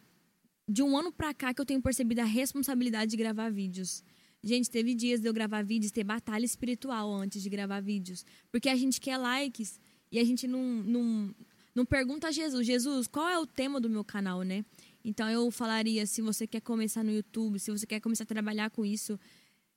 de 0.67 0.83
um 0.83 0.97
ano 0.97 1.13
pra 1.13 1.35
cá 1.35 1.53
que 1.53 1.61
eu 1.61 1.67
tenho 1.67 1.83
percebido 1.83 2.21
a 2.21 2.25
responsabilidade 2.25 3.11
de 3.11 3.17
gravar 3.17 3.51
vídeos. 3.51 4.03
Gente, 4.43 4.71
teve 4.71 4.95
dias 4.95 5.21
de 5.21 5.29
eu 5.29 5.33
gravar 5.33 5.63
vídeos, 5.63 5.91
ter 5.91 6.05
batalha 6.05 6.45
espiritual 6.45 7.13
antes 7.15 7.43
de 7.43 7.49
gravar 7.49 7.81
vídeos. 7.81 8.25
Porque 8.51 8.69
a 8.69 8.77
gente 8.77 9.01
quer 9.01 9.17
likes 9.17 9.81
e 10.13 10.19
a 10.19 10.25
gente 10.25 10.47
não, 10.47 10.63
não, 10.63 11.35
não 11.75 11.85
pergunta 11.87 12.29
a 12.29 12.31
Jesus, 12.31 12.67
Jesus, 12.67 13.07
qual 13.07 13.29
é 13.29 13.39
o 13.39 13.47
tema 13.47 13.81
do 13.81 13.89
meu 13.89 14.05
canal, 14.05 14.43
né? 14.43 14.65
Então 15.05 15.29
eu 15.29 15.51
falaria, 15.51 16.07
se 16.07 16.23
você 16.23 16.47
quer 16.47 16.61
começar 16.61 17.05
no 17.05 17.13
YouTube, 17.13 17.59
se 17.59 17.71
você 17.71 17.87
quer 17.87 18.01
começar 18.01 18.25
a 18.25 18.27
trabalhar 18.27 18.71
com 18.71 18.85
isso, 18.85 19.21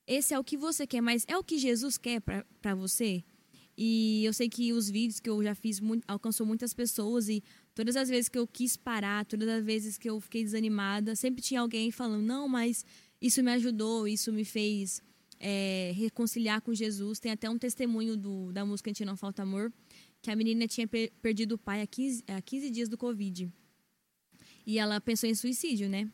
esse 0.07 0.33
é 0.33 0.39
o 0.39 0.43
que 0.43 0.55
você 0.55 0.87
quer, 0.87 1.01
mas 1.01 1.25
é 1.27 1.37
o 1.37 1.43
que 1.43 1.57
Jesus 1.57 1.97
quer 1.97 2.21
para 2.21 2.73
você? 2.75 3.23
E 3.77 4.23
eu 4.25 4.33
sei 4.33 4.49
que 4.49 4.71
os 4.73 4.89
vídeos 4.89 5.19
que 5.19 5.29
eu 5.29 5.43
já 5.43 5.53
fiz 5.53 5.79
alcançou 6.07 6.45
muitas 6.47 6.73
pessoas 6.73 7.27
e 7.29 7.43
todas 7.75 7.95
as 7.95 8.09
vezes 8.09 8.29
que 8.29 8.39
eu 8.39 8.47
quis 8.47 8.75
parar, 8.75 9.25
todas 9.25 9.47
as 9.49 9.63
vezes 9.63 9.97
que 9.97 10.09
eu 10.09 10.19
fiquei 10.19 10.43
desanimada, 10.43 11.15
sempre 11.15 11.43
tinha 11.43 11.61
alguém 11.61 11.91
falando, 11.91 12.23
não, 12.23 12.47
mas 12.47 12.83
isso 13.21 13.43
me 13.43 13.51
ajudou, 13.51 14.07
isso 14.07 14.31
me 14.31 14.45
fez 14.45 15.03
é, 15.39 15.91
reconciliar 15.95 16.61
com 16.61 16.73
Jesus. 16.73 17.19
Tem 17.19 17.31
até 17.31 17.49
um 17.49 17.57
testemunho 17.57 18.17
do, 18.17 18.51
da 18.51 18.65
música 18.65 18.89
A 18.89 18.91
Gente 18.91 19.05
Não 19.05 19.15
Falta 19.15 19.43
Amor, 19.43 19.71
que 20.21 20.31
a 20.31 20.35
menina 20.35 20.67
tinha 20.67 20.87
per 20.87 21.11
perdido 21.21 21.53
o 21.55 21.57
pai 21.57 21.81
há 21.81 21.87
15, 21.87 22.23
há 22.27 22.41
15 22.41 22.71
dias 22.71 22.89
do 22.89 22.97
Covid. 22.97 23.51
E 24.67 24.77
ela 24.77 24.99
pensou 24.99 25.29
em 25.29 25.33
suicídio, 25.33 25.87
né? 25.87 26.11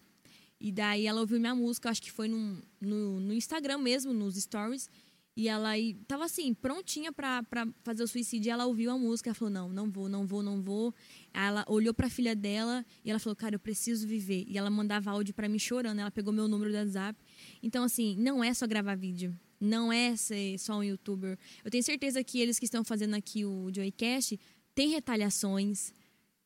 E 0.62 0.72
daí 0.72 1.07
ela 1.07 1.19
ouviu 1.19 1.39
minha 1.39 1.55
música, 1.55 1.89
acho 1.89 2.01
que 2.03 2.12
foi 2.12 2.27
no, 2.27 2.62
no, 2.79 3.19
no 3.19 3.33
Instagram 3.33 3.79
mesmo, 3.79 4.13
nos 4.13 4.36
stories. 4.36 4.88
E 5.36 5.48
ela 5.50 5.75
e, 5.75 5.95
tava 6.07 6.25
assim, 6.25 6.53
prontinha 6.53 7.12
pra 7.12 7.43
fazer 7.81 8.03
o 8.03 8.07
suicídio. 8.07 8.50
E 8.50 8.51
ela 8.51 8.67
ouviu 8.67 8.91
a 8.91 8.98
música, 8.98 9.31
ela 9.31 9.36
falou: 9.36 9.51
Não, 9.51 9.69
não 9.69 9.89
vou, 9.89 10.07
não 10.07 10.27
vou, 10.27 10.43
não 10.43 10.62
vou. 10.62 10.93
Ela 11.33 11.65
olhou 11.67 11.95
pra 11.95 12.07
filha 12.07 12.36
dela 12.36 12.86
e 13.03 13.10
ela 13.10 13.17
falou: 13.17 13.36
Cara, 13.36 13.55
eu 13.55 13.60
preciso 13.60 14.07
viver. 14.07 14.45
E 14.48 14.55
ela 14.55 14.69
mandava 14.69 15.10
áudio 15.10 15.33
pra 15.33 15.50
mim 15.50 15.57
chorando. 15.57 15.98
Ela 15.98 16.12
pegou 16.12 16.31
meu 16.31 16.48
número 16.48 16.72
do 16.72 16.77
WhatsApp. 16.77 17.19
Então, 17.63 17.83
assim, 17.83 18.15
não 18.19 18.43
é 18.43 18.53
só 18.53 18.67
gravar 18.67 18.95
vídeo. 18.95 19.36
Não 19.60 19.91
é 19.91 20.15
ser 20.15 20.60
só 20.60 20.77
um 20.77 20.83
youtuber. 20.83 21.39
Eu 21.65 21.72
tenho 21.72 21.83
certeza 21.83 22.24
que 22.24 22.39
eles 22.39 22.60
que 22.60 22.65
estão 22.65 22.83
fazendo 22.83 23.15
aqui 23.15 23.43
o 23.43 23.72
Joycast 23.74 24.39
têm 24.75 24.89
retaliações. 24.89 25.91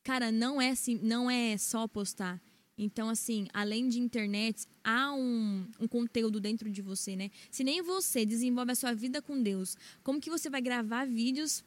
Cara, 0.07 0.31
não 0.31 0.61
é, 0.61 0.69
assim, 0.69 0.97
não 1.03 1.29
é 1.29 1.57
só 1.57 1.85
postar. 1.85 2.41
Então, 2.77 3.09
assim, 3.09 3.45
além 3.53 3.89
de 3.89 3.99
internet, 3.99 4.65
há 4.81 5.13
um, 5.13 5.67
um 5.81 5.85
conteúdo 5.85 6.39
dentro 6.39 6.71
de 6.71 6.81
você, 6.81 7.13
né? 7.13 7.29
Se 7.51 7.61
nem 7.61 7.81
você 7.81 8.25
desenvolve 8.25 8.71
a 8.71 8.75
sua 8.75 8.93
vida 8.93 9.21
com 9.21 9.43
Deus, 9.43 9.75
como 10.05 10.21
que 10.21 10.29
você 10.29 10.49
vai 10.49 10.61
gravar 10.61 11.05
vídeos 11.05 11.61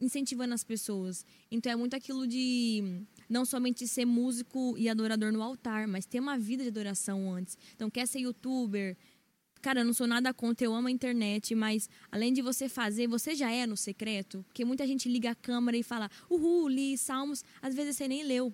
incentivando 0.00 0.54
as 0.54 0.62
pessoas. 0.62 1.26
Então 1.50 1.72
é 1.72 1.76
muito 1.76 1.96
aquilo 1.96 2.24
de 2.24 3.04
não 3.28 3.44
somente 3.44 3.88
ser 3.88 4.04
músico 4.04 4.76
e 4.78 4.88
adorador 4.88 5.32
no 5.32 5.42
altar, 5.42 5.88
mas 5.88 6.06
ter 6.06 6.20
uma 6.20 6.38
vida 6.38 6.62
de 6.62 6.68
adoração 6.68 7.32
antes. 7.32 7.58
Então 7.74 7.90
quer 7.90 8.06
ser 8.06 8.20
youtuber, 8.20 8.96
Cara, 9.62 9.80
eu 9.80 9.84
não 9.84 9.94
sou 9.94 10.08
nada 10.08 10.34
contra, 10.34 10.66
eu 10.66 10.74
amo 10.74 10.88
a 10.88 10.90
internet, 10.90 11.54
mas 11.54 11.88
além 12.10 12.32
de 12.32 12.42
você 12.42 12.68
fazer, 12.68 13.06
você 13.06 13.32
já 13.32 13.48
é 13.48 13.64
no 13.64 13.76
secreto. 13.76 14.44
Porque 14.48 14.64
muita 14.64 14.84
gente 14.84 15.08
liga 15.08 15.30
a 15.30 15.34
câmera 15.36 15.76
e 15.76 15.84
fala, 15.84 16.10
uhul, 16.28 16.68
li 16.68 16.98
salmos, 16.98 17.44
às 17.62 17.72
vezes 17.72 17.96
você 17.96 18.08
nem 18.08 18.24
leu. 18.24 18.52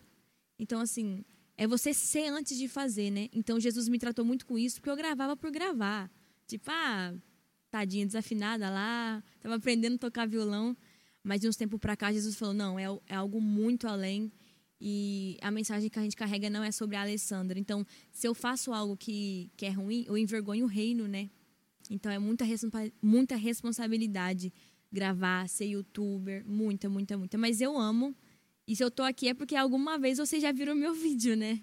Então, 0.58 0.82
assim, 0.82 1.24
é 1.56 1.66
você 1.66 1.94
ser 1.94 2.26
antes 2.26 2.58
de 2.58 2.68
fazer, 2.68 3.10
né? 3.10 3.30
Então, 3.32 3.58
Jesus 3.58 3.88
me 3.88 3.98
tratou 3.98 4.22
muito 4.22 4.44
com 4.44 4.58
isso, 4.58 4.76
porque 4.76 4.90
eu 4.90 4.96
gravava 4.96 5.34
por 5.34 5.50
gravar. 5.50 6.10
Tipo, 6.46 6.70
ah, 6.70 7.14
tadinha, 7.70 8.04
desafinada 8.04 8.68
lá, 8.68 9.24
tava 9.40 9.54
aprendendo 9.54 9.94
a 9.94 9.98
tocar 9.98 10.28
violão. 10.28 10.76
Mas 11.24 11.40
de 11.40 11.48
uns 11.48 11.56
tempos 11.56 11.80
pra 11.80 11.96
cá, 11.96 12.12
Jesus 12.12 12.36
falou, 12.36 12.52
não, 12.52 12.78
é, 12.78 12.84
é 13.06 13.14
algo 13.14 13.40
muito 13.40 13.88
além. 13.88 14.30
E 14.80 15.36
a 15.40 15.50
mensagem 15.50 15.90
que 15.90 15.98
a 15.98 16.02
gente 16.02 16.16
carrega 16.16 16.48
não 16.48 16.62
é 16.62 16.70
sobre 16.70 16.96
a 16.96 17.02
Alessandra. 17.02 17.58
Então, 17.58 17.84
se 18.12 18.28
eu 18.28 18.34
faço 18.34 18.72
algo 18.72 18.96
que, 18.96 19.50
que 19.56 19.66
é 19.66 19.70
ruim, 19.70 20.04
eu 20.06 20.16
envergonho 20.16 20.66
o 20.66 20.68
reino, 20.68 21.08
né? 21.08 21.28
Então, 21.90 22.12
é 22.12 22.18
muita, 22.18 22.44
muita 23.02 23.36
responsabilidade 23.36 24.52
gravar, 24.92 25.48
ser 25.48 25.66
youtuber, 25.66 26.44
muita, 26.46 26.88
muita, 26.88 27.16
muita. 27.16 27.36
Mas 27.36 27.60
eu 27.60 27.76
amo. 27.78 28.14
E 28.66 28.76
se 28.76 28.84
eu 28.84 28.90
tô 28.90 29.02
aqui 29.02 29.28
é 29.28 29.34
porque 29.34 29.56
alguma 29.56 29.98
vez 29.98 30.18
vocês 30.18 30.42
já 30.42 30.52
viram 30.52 30.74
meu 30.74 30.94
vídeo, 30.94 31.36
né? 31.36 31.60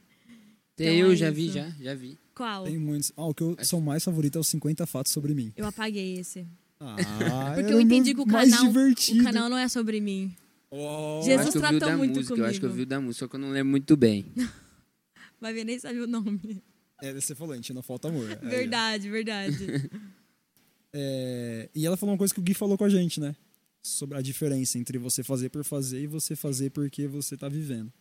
Então, 0.74 0.88
eu 0.88 1.12
é 1.12 1.16
já 1.16 1.28
isso. 1.28 1.36
vi, 1.36 1.50
já, 1.52 1.70
já 1.80 1.96
vi. 1.96 2.18
Qual? 2.36 2.66
Tem 2.66 2.78
muitos. 2.78 3.14
Ah, 3.16 3.26
o 3.26 3.34
que 3.34 3.44
eu 3.44 3.56
sou 3.64 3.80
mais 3.80 4.04
favorito 4.04 4.38
é 4.38 4.42
os 4.42 4.48
50 4.48 4.86
fatos 4.86 5.14
sobre 5.14 5.34
mim. 5.34 5.54
Eu 5.56 5.66
apaguei 5.66 6.18
esse. 6.18 6.46
Ah, 6.80 6.96
porque 7.56 7.74
eu 7.74 7.80
entendi 7.80 8.14
que 8.14 8.20
o 8.20 8.26
canal, 8.26 8.66
o 8.66 9.24
canal 9.24 9.50
não 9.50 9.58
é 9.58 9.70
sobre 9.70 10.02
mim. 10.02 10.36
Oh, 10.70 11.22
Jesus 11.24 11.54
tratou 11.54 11.98
muito 11.98 12.16
música, 12.16 12.34
comigo. 12.34 12.46
Eu 12.46 12.50
acho 12.50 12.60
que 12.60 12.66
eu 12.66 12.72
vi 12.72 12.82
o 12.82 12.86
da 12.86 13.00
música, 13.00 13.26
só 13.26 13.30
que 13.30 13.36
eu 13.36 13.40
não 13.40 13.50
lembro 13.50 13.72
muito 13.72 13.96
bem. 13.96 14.32
Vai 15.40 15.54
ver, 15.54 15.64
nem 15.64 15.78
sabe 15.80 16.00
o 16.00 16.08
nome. 16.08 16.64
É, 17.02 17.14
você 17.14 17.36
falou, 17.36 17.54
a 17.54 17.56
gente 17.56 17.74
não 17.74 17.82
falta 17.82 18.08
amor. 18.08 18.28
Verdade, 18.42 19.10
verdade. 19.10 19.90
é, 20.94 21.70
e 21.74 21.86
ela 21.86 21.98
falou 21.98 22.14
uma 22.14 22.18
coisa 22.18 22.34
que 22.34 22.40
o 22.40 22.44
Gui 22.44 22.54
falou 22.54 22.78
com 22.78 22.86
a 22.86 22.90
gente, 22.90 23.20
né? 23.20 23.36
Sobre 23.84 24.18
a 24.18 24.22
diferença 24.22 24.80
entre 24.80 24.98
você 24.98 25.24
fazer 25.24 25.50
por 25.50 25.64
fazer 25.64 26.02
e 26.02 26.08
você 26.08 26.36
fazer 26.36 26.72
porque 26.72 27.08
você 27.08 27.38
tá 27.38 27.48
vivendo. 27.48 27.92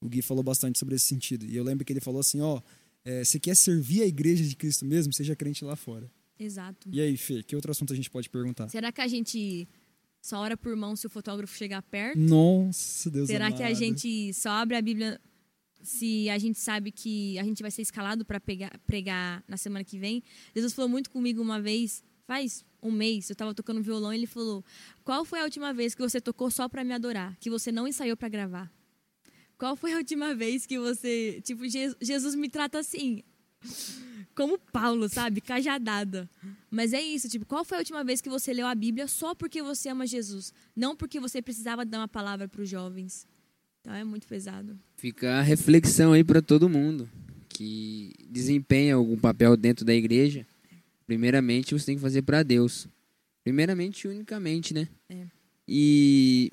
O 0.00 0.08
Gui 0.08 0.22
falou 0.22 0.42
bastante 0.42 0.78
sobre 0.78 0.94
esse 0.94 1.06
sentido. 1.06 1.44
E 1.46 1.56
eu 1.56 1.64
lembro 1.64 1.84
que 1.84 1.92
ele 1.92 2.00
falou 2.00 2.20
assim, 2.20 2.40
ó, 2.40 2.60
é, 3.04 3.24
você 3.24 3.40
quer 3.40 3.56
servir 3.56 4.02
a 4.02 4.06
igreja 4.06 4.44
de 4.44 4.54
Cristo 4.54 4.84
mesmo, 4.84 5.12
seja 5.12 5.34
crente 5.34 5.64
lá 5.64 5.76
fora. 5.76 6.10
Exato. 6.38 6.88
E 6.90 7.00
aí, 7.00 7.16
Fê, 7.16 7.42
que 7.42 7.54
outro 7.54 7.70
assunto 7.70 7.92
a 7.92 7.96
gente 7.96 8.10
pode 8.10 8.30
perguntar? 8.30 8.68
Será 8.68 8.90
que 8.90 9.00
a 9.00 9.08
gente 9.08 9.68
só 10.20 10.38
ora 10.38 10.56
por 10.56 10.74
mão 10.76 10.94
se 10.94 11.06
o 11.06 11.10
fotógrafo 11.10 11.56
chegar 11.56 11.82
perto? 11.82 12.18
Nossa, 12.18 13.10
Deus 13.10 13.26
Será 13.26 13.46
amado. 13.46 13.58
que 13.58 13.62
a 13.62 13.72
gente 13.72 14.34
só 14.34 14.50
abre 14.50 14.76
a 14.76 14.82
Bíblia 14.82 15.20
se 15.82 16.28
a 16.28 16.36
gente 16.38 16.58
sabe 16.58 16.92
que 16.92 17.38
a 17.38 17.42
gente 17.42 17.62
vai 17.62 17.70
ser 17.70 17.82
escalado 17.82 18.24
para 18.24 18.40
pregar 18.86 19.42
na 19.48 19.56
semana 19.56 19.84
que 19.84 19.98
vem? 19.98 20.22
Jesus 20.54 20.74
falou 20.74 20.90
muito 20.90 21.10
comigo 21.10 21.40
uma 21.40 21.60
vez, 21.60 22.04
faz 22.26 22.64
um 22.82 22.90
mês, 22.90 23.30
eu 23.30 23.34
estava 23.34 23.54
tocando 23.54 23.82
violão 23.82 24.12
e 24.12 24.18
ele 24.18 24.26
falou: 24.26 24.64
Qual 25.04 25.24
foi 25.24 25.40
a 25.40 25.44
última 25.44 25.72
vez 25.72 25.94
que 25.94 26.02
você 26.02 26.20
tocou 26.20 26.50
só 26.50 26.68
para 26.68 26.84
me 26.84 26.92
adorar? 26.92 27.36
Que 27.40 27.48
você 27.48 27.72
não 27.72 27.88
ensaiou 27.88 28.16
para 28.16 28.28
gravar? 28.28 28.70
Qual 29.56 29.76
foi 29.76 29.92
a 29.92 29.96
última 29.96 30.34
vez 30.34 30.64
que 30.64 30.78
você. 30.78 31.40
Tipo, 31.44 31.64
Jesus 32.00 32.34
me 32.34 32.48
trata 32.48 32.78
assim 32.78 33.22
como 34.34 34.58
Paulo, 34.58 35.08
sabe? 35.08 35.40
Cajadada. 35.40 36.28
Mas 36.70 36.92
é 36.92 37.00
isso, 37.00 37.28
tipo, 37.28 37.44
qual 37.44 37.64
foi 37.64 37.78
a 37.78 37.80
última 37.80 38.04
vez 38.04 38.20
que 38.20 38.28
você 38.28 38.52
leu 38.52 38.66
a 38.66 38.74
Bíblia 38.74 39.06
só 39.06 39.34
porque 39.34 39.62
você 39.62 39.88
ama 39.88 40.06
Jesus? 40.06 40.52
Não 40.74 40.94
porque 40.96 41.20
você 41.20 41.42
precisava 41.42 41.84
dar 41.84 41.98
uma 41.98 42.08
palavra 42.08 42.48
para 42.48 42.62
os 42.62 42.68
jovens. 42.68 43.26
Então 43.80 43.94
é 43.94 44.04
muito 44.04 44.26
pesado. 44.26 44.78
Fica 44.96 45.38
a 45.38 45.42
reflexão 45.42 46.12
aí 46.12 46.22
para 46.22 46.40
todo 46.40 46.68
mundo 46.68 47.08
que 47.48 48.14
desempenha 48.30 48.94
algum 48.94 49.18
papel 49.18 49.56
dentro 49.56 49.84
da 49.84 49.94
igreja. 49.94 50.46
Primeiramente, 51.06 51.74
você 51.74 51.86
tem 51.86 51.96
que 51.96 52.00
fazer 52.00 52.22
para 52.22 52.42
Deus. 52.42 52.86
Primeiramente 53.42 54.04
e 54.04 54.08
unicamente, 54.08 54.72
né? 54.72 54.88
É. 55.08 55.26
E 55.66 56.52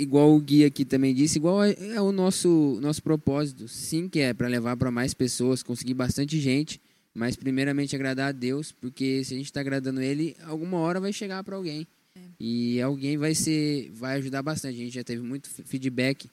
igual 0.00 0.34
o 0.34 0.40
guia 0.40 0.66
aqui 0.66 0.84
também 0.84 1.14
disse, 1.14 1.38
igual 1.38 1.62
é, 1.64 1.74
é 1.94 2.00
o 2.00 2.12
nosso 2.12 2.78
nosso 2.80 3.02
propósito. 3.02 3.68
Sim, 3.68 4.08
que 4.08 4.20
é 4.20 4.32
para 4.32 4.48
levar 4.48 4.76
para 4.76 4.90
mais 4.90 5.14
pessoas, 5.14 5.62
conseguir 5.62 5.94
bastante 5.94 6.40
gente, 6.40 6.80
mas 7.14 7.36
primeiramente 7.36 7.94
agradar 7.94 8.28
a 8.28 8.32
Deus, 8.32 8.72
porque 8.72 9.22
se 9.24 9.34
a 9.34 9.36
gente 9.36 9.46
está 9.46 9.60
agradando 9.60 10.00
Ele, 10.00 10.36
alguma 10.44 10.78
hora 10.78 11.00
vai 11.00 11.12
chegar 11.12 11.42
para 11.44 11.56
alguém. 11.56 11.86
É. 12.16 12.20
E 12.38 12.80
alguém 12.80 13.16
vai 13.16 13.34
ser 13.34 13.90
vai 13.92 14.16
ajudar 14.18 14.42
bastante. 14.42 14.80
A 14.80 14.84
gente 14.84 14.94
já 14.94 15.04
teve 15.04 15.22
muito 15.22 15.48
feedback 15.48 16.28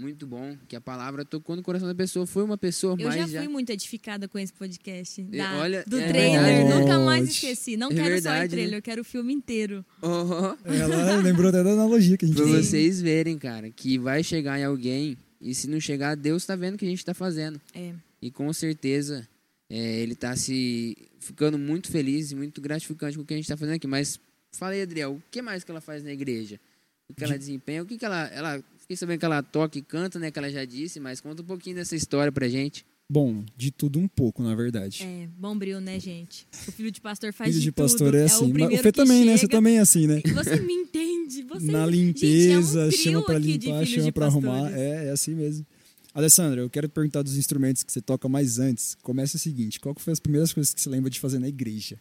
muito 0.00 0.26
bom, 0.26 0.56
que 0.66 0.74
a 0.74 0.80
palavra 0.80 1.24
tocou 1.24 1.54
no 1.54 1.62
coração 1.62 1.86
da 1.86 1.94
pessoa. 1.94 2.26
Foi 2.26 2.42
uma 2.42 2.56
pessoa 2.56 2.96
eu 2.98 3.06
mais. 3.06 3.20
Eu 3.20 3.28
já 3.28 3.38
fui 3.40 3.48
muito 3.48 3.70
edificada 3.70 4.26
com 4.26 4.38
esse 4.38 4.52
podcast. 4.52 5.22
Da, 5.22 5.58
Olha, 5.58 5.84
do 5.86 6.00
é 6.00 6.08
trailer. 6.08 6.42
Verdade. 6.42 6.80
Nunca 6.80 6.98
mais 6.98 7.28
esqueci. 7.28 7.76
Não 7.76 7.88
é 7.88 7.94
quero 7.94 8.08
verdade, 8.08 8.40
só 8.40 8.46
o 8.46 8.48
trailer, 8.48 8.70
né? 8.72 8.76
eu 8.78 8.82
quero 8.82 9.02
o 9.02 9.04
filme 9.04 9.32
inteiro. 9.32 9.84
Oh. 10.02 10.56
Ela 10.64 11.16
lembrou 11.16 11.50
até 11.50 11.62
da 11.62 11.70
analogia 11.70 12.16
que 12.16 12.24
a 12.24 12.28
gente 12.28 12.36
Pra 12.36 12.46
fez. 12.46 12.66
vocês 12.66 13.00
verem, 13.00 13.38
cara, 13.38 13.70
que 13.70 13.98
vai 13.98 14.24
chegar 14.24 14.58
em 14.58 14.64
alguém 14.64 15.16
e 15.40 15.54
se 15.54 15.68
não 15.68 15.80
chegar, 15.80 16.14
Deus 16.14 16.44
tá 16.44 16.54
vendo 16.54 16.74
o 16.74 16.78
que 16.78 16.84
a 16.84 16.88
gente 16.88 17.04
tá 17.04 17.14
fazendo. 17.14 17.60
É. 17.74 17.92
E 18.20 18.30
com 18.30 18.52
certeza 18.52 19.26
é, 19.68 20.00
ele 20.00 20.14
tá 20.14 20.36
se 20.36 20.96
ficando 21.18 21.58
muito 21.58 21.90
feliz 21.90 22.30
e 22.30 22.34
muito 22.34 22.60
gratificante 22.60 23.16
com 23.16 23.22
o 23.22 23.26
que 23.26 23.34
a 23.34 23.36
gente 23.36 23.48
tá 23.48 23.56
fazendo 23.56 23.76
aqui. 23.76 23.86
Mas 23.86 24.18
fala 24.52 24.72
aí, 24.72 24.82
Adriel, 24.82 25.14
o 25.14 25.22
que 25.30 25.40
mais 25.40 25.64
que 25.64 25.70
ela 25.70 25.80
faz 25.80 26.02
na 26.02 26.12
igreja? 26.12 26.60
O 27.08 27.14
que 27.14 27.24
ela 27.24 27.36
desempenha? 27.36 27.82
O 27.82 27.86
que, 27.86 27.98
que 27.98 28.04
ela, 28.04 28.26
ela 28.28 28.64
Fiquei 28.90 28.96
sabendo 28.96 29.20
que 29.20 29.24
ela 29.24 29.40
toca 29.40 29.78
e 29.78 29.82
canta, 29.82 30.18
né? 30.18 30.32
Que 30.32 30.38
ela 30.40 30.50
já 30.50 30.64
disse, 30.64 30.98
mas 30.98 31.20
conta 31.20 31.42
um 31.42 31.44
pouquinho 31.44 31.76
dessa 31.76 31.94
história 31.94 32.32
pra 32.32 32.48
gente. 32.48 32.84
Bom, 33.08 33.44
de 33.56 33.70
tudo 33.70 34.00
um 34.00 34.08
pouco, 34.08 34.42
na 34.42 34.52
verdade. 34.52 35.04
É, 35.04 35.28
bom 35.38 35.56
brilho, 35.56 35.80
né, 35.80 36.00
gente? 36.00 36.44
O 36.66 36.72
filho 36.72 36.90
de 36.90 37.00
pastor 37.00 37.32
faz 37.32 37.50
Filho 37.50 37.60
de, 37.60 37.66
de 37.66 37.72
pastor 37.72 38.08
tudo. 38.08 38.16
é 38.16 38.24
assim. 38.24 38.46
É 38.46 38.48
o, 38.48 38.68
Mas 38.68 38.80
o 38.80 38.82
Fê 38.82 38.90
também, 38.90 39.18
chega. 39.18 39.30
né? 39.30 39.36
Você 39.36 39.46
também 39.46 39.76
é 39.76 39.78
assim, 39.78 40.08
né? 40.08 40.20
Você 40.34 40.56
me 40.60 40.72
entende. 40.72 41.44
Você... 41.44 41.70
Na 41.70 41.86
Gente, 41.88 42.26
limpeza, 42.26 42.80
é 42.82 42.86
um 42.88 42.90
chama 42.90 43.22
pra 43.22 43.38
limpar, 43.38 43.86
chama 43.86 44.10
pra 44.12 44.26
arrumar. 44.26 44.72
É, 44.72 45.06
é 45.06 45.10
assim 45.10 45.36
mesmo. 45.36 45.64
Alessandra, 46.12 46.60
eu 46.60 46.68
quero 46.68 46.88
te 46.88 46.92
perguntar 46.92 47.22
dos 47.22 47.36
instrumentos 47.36 47.84
que 47.84 47.92
você 47.92 48.00
toca 48.00 48.28
mais 48.28 48.58
antes. 48.58 48.96
Começa 48.96 49.36
o 49.36 49.38
seguinte: 49.38 49.78
qual 49.78 49.94
que 49.94 50.02
foi 50.02 50.12
as 50.12 50.18
primeiras 50.18 50.52
coisas 50.52 50.74
que 50.74 50.80
você 50.80 50.90
lembra 50.90 51.08
de 51.08 51.20
fazer 51.20 51.38
na 51.38 51.46
igreja? 51.46 51.96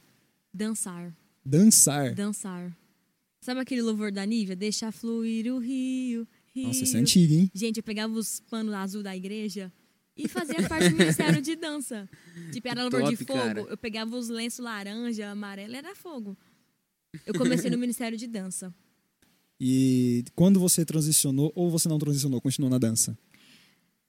Dançar. 0.52 1.16
Dançar. 1.46 2.16
Dançar. 2.16 2.76
Sabe 3.42 3.60
aquele 3.62 3.84
louvor 3.84 4.12
da 4.12 4.26
Nívia? 4.26 4.56
Deixa 4.56 4.92
fluir 4.92 5.54
o 5.54 5.60
rio, 5.60 6.28
Nossa, 6.56 6.84
isso 6.84 6.98
é 6.98 7.00
antigo, 7.00 7.34
hein? 7.34 7.52
Gente, 7.54 7.78
eu 7.78 7.84
pegava 7.84 8.14
os 8.14 8.40
panos 8.42 8.74
azul 8.74 9.04
da 9.04 9.16
igreja 9.16 9.72
e 10.16 10.28
fazia 10.28 10.68
parte 10.68 10.90
do 10.90 10.98
ministério 10.98 11.42
de 11.42 11.56
dança. 11.56 12.10
Tipo, 12.52 12.68
era 12.68 12.82
louvor 12.84 13.10
de 13.10 13.16
fogo. 13.16 13.34
cara. 13.34 13.62
Eu 13.62 13.78
pegava 13.78 14.16
os 14.18 14.30
lenços 14.30 14.60
laranja, 14.60 15.30
amarelo, 15.30 15.76
era 15.76 15.96
fogo. 15.96 16.38
Eu 17.26 17.34
comecei 17.34 17.70
no 17.70 17.78
ministério 17.78 18.18
de 18.18 18.28
dança. 18.28 18.74
E 19.60 20.24
quando 20.36 20.60
você 20.60 20.86
transicionou 20.86 21.52
ou 21.56 21.70
você 21.70 21.90
não 21.90 22.00
transicionou, 22.00 22.40
continuou 22.40 22.70
na 22.70 22.78
dança? 22.78 23.18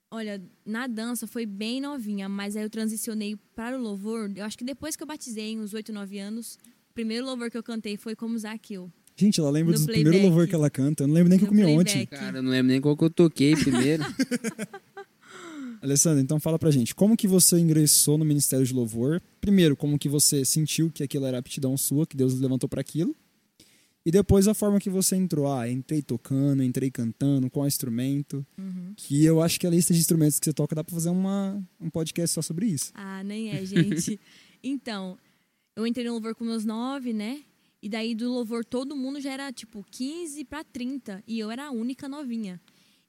Olha, 0.09 0.41
na 0.65 0.87
dança 0.87 1.25
foi 1.25 1.45
bem 1.45 1.79
novinha, 1.79 2.27
mas 2.27 2.57
aí 2.57 2.63
eu 2.63 2.69
transicionei 2.69 3.37
para 3.55 3.77
o 3.77 3.81
louvor. 3.81 4.31
Eu 4.35 4.43
acho 4.43 4.57
que 4.57 4.63
depois 4.63 4.95
que 4.95 5.03
eu 5.03 5.07
batizei, 5.07 5.57
uns 5.57 5.73
8, 5.73 5.93
9 5.93 6.19
anos, 6.19 6.57
o 6.89 6.93
primeiro 6.93 7.25
louvor 7.25 7.49
que 7.49 7.57
eu 7.57 7.63
cantei 7.63 7.95
foi 7.95 8.15
como 8.15 8.37
Zaqueu. 8.37 8.91
Gente, 9.21 9.39
ela 9.39 9.49
lembra 9.51 9.73
No 9.73 9.79
do 9.79 9.85
playback. 9.85 10.03
primeiro 10.03 10.25
louvor 10.27 10.47
que 10.47 10.55
ela 10.55 10.69
canta. 10.69 11.03
Eu 11.03 11.07
não 11.07 11.13
lembro 11.13 11.29
nem 11.29 11.37
que 11.37 11.45
eu 11.45 11.51
No 11.51 11.51
comi 11.55 11.61
playback. 11.63 11.89
ontem. 11.91 12.05
Cara, 12.07 12.37
eu 12.39 12.43
não 12.43 12.49
lembro 12.49 12.71
nem 12.71 12.81
qual 12.81 12.97
que 12.97 13.03
eu 13.03 13.09
toquei 13.09 13.55
primeiro. 13.55 14.03
Alessandra, 15.81 16.21
então 16.21 16.39
fala 16.39 16.59
pra 16.59 16.69
gente, 16.69 16.93
como 16.93 17.17
que 17.17 17.27
você 17.27 17.57
ingressou 17.59 18.15
no 18.17 18.23
Ministério 18.25 18.65
de 18.65 18.73
Louvor? 18.73 19.19
Primeiro, 19.39 19.75
como 19.75 19.97
que 19.97 20.07
você 20.07 20.45
sentiu 20.45 20.91
que 20.91 21.01
aquilo 21.03 21.25
era 21.25 21.39
aptidão 21.39 21.75
sua, 21.75 22.05
que 22.05 22.15
Deus 22.15 22.39
levantou 22.39 22.69
para 22.69 22.81
aquilo? 22.81 23.15
E 24.05 24.11
depois 24.11 24.47
a 24.47 24.53
forma 24.53 24.79
que 24.79 24.89
você 24.89 25.15
entrou. 25.15 25.51
Ah, 25.51 25.69
entrei 25.69 26.01
tocando, 26.01 26.63
entrei 26.63 26.89
cantando, 26.89 27.49
qual 27.49 27.67
instrumento? 27.67 28.45
Uhum. 28.57 28.93
Que 28.95 29.23
eu 29.23 29.41
acho 29.41 29.59
que 29.59 29.65
a 29.67 29.69
lista 29.69 29.93
de 29.93 29.99
instrumentos 29.99 30.39
que 30.39 30.45
você 30.45 30.53
toca 30.53 30.75
dá 30.75 30.83
pra 30.83 30.93
fazer 30.93 31.09
uma, 31.09 31.61
um 31.79 31.89
podcast 31.89 32.33
só 32.33 32.41
sobre 32.41 32.65
isso. 32.67 32.91
Ah, 32.95 33.23
nem 33.23 33.49
é, 33.51 33.63
gente. 33.65 34.19
então, 34.63 35.17
eu 35.75 35.85
entrei 35.85 36.05
no 36.05 36.13
louvor 36.13 36.33
com 36.35 36.43
meus 36.43 36.65
9, 36.65 37.13
né? 37.13 37.41
E 37.81 37.89
daí 37.89 38.13
do 38.13 38.31
louvor 38.31 38.63
todo 38.63 38.95
mundo 38.95 39.19
já 39.19 39.31
era 39.31 39.51
tipo 39.51 39.83
15 39.89 40.45
para 40.45 40.63
30 40.63 41.23
e 41.27 41.39
eu 41.39 41.49
era 41.49 41.65
a 41.65 41.71
única 41.71 42.07
novinha. 42.07 42.61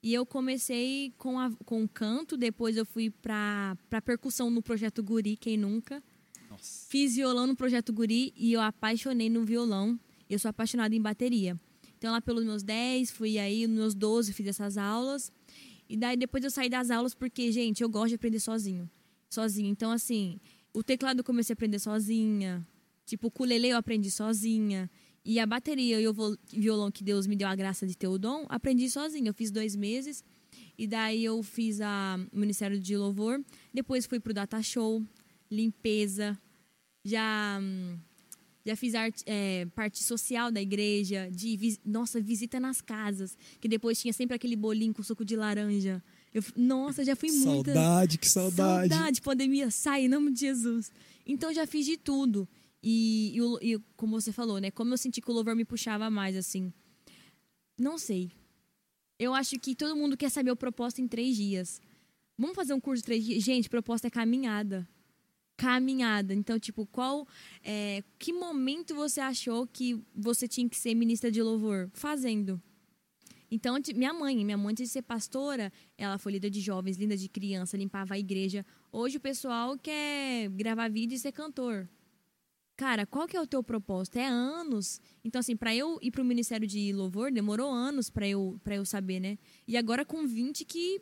E 0.03 0.13
eu 0.13 0.27
comecei 0.27 1.13
com, 1.17 1.39
a, 1.39 1.51
com 1.65 1.87
canto, 1.87 2.37
depois 2.37 2.77
eu 2.77 2.85
fui 2.85 3.11
pra, 3.11 3.77
pra 3.89 4.03
percussão 4.03 4.51
no 4.51 4.63
projeto 4.63 5.03
Guri, 5.03 5.37
quem 5.37 5.57
nunca. 5.57 6.03
Nossa. 6.51 6.87
Fiz 6.89 7.15
violão 7.15 7.47
no 7.47 7.55
projeto 7.55 7.93
Guri 7.93 8.33
e 8.37 8.53
eu 8.53 8.61
apaixonei 8.61 9.31
no 9.31 9.45
violão. 9.45 9.99
Eu 10.29 10.39
sou 10.39 10.49
apaixonada 10.49 10.95
em 10.95 11.01
bateria. 11.01 11.59
Então, 11.99 12.11
lá 12.11 12.21
pelos 12.21 12.45
meus 12.45 12.65
10, 12.65 13.13
fui 13.13 13.39
aí, 13.39 13.65
nos 13.67 13.77
meus 13.77 13.95
12, 13.95 14.33
fiz 14.33 14.49
essas 14.49 14.77
aulas. 14.77 15.31
E 15.89 15.97
daí, 15.97 16.17
depois 16.17 16.43
eu 16.43 16.51
saí 16.51 16.69
das 16.69 16.91
aulas 16.91 17.15
porque, 17.15 17.53
gente, 17.53 17.83
eu 17.83 17.89
gosto 17.89 18.09
de 18.09 18.15
aprender 18.17 18.41
sozinho. 18.41 18.91
Sozinho. 19.31 19.69
Então, 19.69 19.93
assim, 19.93 20.41
o 20.75 20.83
teclado 20.83 21.21
eu 21.21 21.25
comecei 21.25 21.53
a 21.53 21.55
aprender 21.55 21.79
sozinha. 21.79 22.67
Tipo, 23.13 23.27
o 23.27 23.29
ukulele 23.29 23.69
eu 23.69 23.77
aprendi 23.77 24.11
sozinha. 24.11 24.91
E 25.23 25.39
a 25.39 25.45
bateria 25.45 26.01
e 26.01 26.09
o 26.09 26.15
violão 26.51 26.91
que 26.91 27.05
Deus 27.05 27.27
me 27.27 27.37
deu 27.37 27.47
a 27.47 27.55
graça 27.55 27.87
de 27.87 27.95
ter 27.95 28.09
o 28.09 28.17
dom, 28.17 28.47
aprendi 28.49 28.89
sozinha. 28.89 29.29
Eu 29.29 29.35
fiz 29.35 29.51
dois 29.51 29.77
meses. 29.77 30.25
E 30.79 30.87
daí 30.87 31.23
eu 31.23 31.43
fiz 31.43 31.83
a 31.83 32.19
Ministério 32.33 32.81
de 32.81 32.97
Louvor. 32.97 33.39
Depois 33.73 34.07
fui 34.07 34.19
pro 34.19 34.33
Data 34.33 34.63
Show, 34.63 35.03
limpeza. 35.51 36.39
Já, 37.05 37.61
hum, 37.61 37.99
já 38.65 38.75
fiz 38.75 38.95
arte, 38.95 39.23
é, 39.27 39.67
parte 39.75 40.03
social 40.03 40.51
da 40.51 40.63
igreja. 40.63 41.29
De, 41.31 41.79
nossa, 41.85 42.19
visita 42.19 42.59
nas 42.59 42.81
casas. 42.81 43.37
Que 43.61 43.69
depois 43.69 44.01
tinha 44.01 44.15
sempre 44.15 44.37
aquele 44.37 44.57
bolinho 44.57 44.95
com 44.95 45.03
suco 45.03 45.23
de 45.23 45.37
laranja. 45.37 46.03
Eu, 46.33 46.43
nossa, 46.57 47.05
já 47.05 47.15
fui 47.15 47.29
muita... 47.45 47.75
Saudade, 47.75 48.17
que 48.17 48.27
saudade. 48.27 48.89
Saudade, 48.89 49.21
pandemia, 49.21 49.71
sai, 49.71 50.07
em 50.07 50.09
nome 50.09 50.33
de 50.33 50.41
Jesus. 50.41 50.91
Então 51.27 51.53
já 51.53 51.67
fiz 51.67 51.85
de 51.85 51.99
tudo. 51.99 52.49
E, 52.83 53.39
e 53.39 53.75
e 53.75 53.79
como 53.97 54.21
você 54.21 54.33
falou, 54.33 54.59
né? 54.59 54.71
Como 54.71 54.93
eu 54.93 54.99
senti 54.99 55.21
que 55.21 55.31
o 55.31 55.35
louvor 55.35 55.55
me 55.55 55.65
puxava 55.65 56.11
mais, 56.11 56.37
assim. 56.37 56.73
Não 57.79 57.97
sei. 57.97 58.33
Eu 59.19 59.35
acho 59.35 59.59
que 59.59 59.75
todo 59.75 59.95
mundo 59.95 60.17
quer 60.17 60.31
saber 60.31 60.51
o 60.51 60.57
propósito 60.57 61.01
em 61.01 61.07
três 61.07 61.37
dias. 61.37 61.81
Vamos 62.37 62.57
fazer 62.57 62.75
um 62.75 62.81
curso 62.81 63.03
de 63.03 63.05
três 63.05 63.25
dias? 63.25 63.43
Gente, 63.43 63.69
proposta 63.69 64.09
é 64.09 64.11
caminhada. 64.11 64.89
Caminhada. 65.57 66.35
Então, 66.35 66.59
tipo, 66.59 66.87
qual. 66.87 67.27
é, 67.63 68.03
que 68.19 68.33
momento 68.33 68.95
você 68.95 69.21
achou 69.21 69.67
que 69.67 70.03
você 70.15 70.49
tinha 70.49 70.69
que 70.69 70.77
ser 70.77 70.95
ministra 70.95 71.31
de 71.31 71.41
louvor? 71.41 71.89
Fazendo. 71.93 72.61
Então, 73.55 73.77
minha 73.95 74.15
mãe, 74.15 74.45
minha 74.45 74.57
mãe, 74.57 74.73
antes 74.73 74.89
de 74.89 74.93
ser 74.93 75.03
pastora, 75.03 75.71
ela 75.99 76.17
foi 76.17 76.33
líder 76.33 76.49
de 76.49 76.61
jovens, 76.61 76.97
linda 76.97 77.17
de 77.17 77.29
criança, 77.29 77.77
limpava 77.77 78.15
a 78.15 78.19
igreja. 78.19 78.65
Hoje 78.91 79.19
o 79.19 79.21
pessoal 79.21 79.79
quer 79.79 80.49
gravar 80.49 80.89
vídeo 80.89 81.15
e 81.15 81.19
ser 81.19 81.33
cantor. 81.33 81.87
Cara, 82.77 83.07
qual 83.07 83.29
que 83.29 83.37
é 83.37 83.41
o 83.41 83.47
teu 83.47 83.63
propósito? 83.63 84.17
É 84.19 84.27
anos. 84.27 85.01
Então, 85.25 85.39
assim, 85.41 85.57
pra 85.57 85.75
eu 85.75 85.99
ir 86.03 86.11
pro 86.11 86.25
Ministério 86.25 86.67
de 86.67 86.93
Louvor, 86.93 87.31
demorou 87.31 87.71
anos 87.71 88.11
pra 88.11 88.27
eu, 88.27 88.59
pra 88.65 88.77
eu 88.77 88.85
saber, 88.85 89.21
né? 89.21 89.39
E 89.69 89.77
agora 89.77 90.05
com 90.05 90.27
20 90.27 90.65
que 90.65 91.01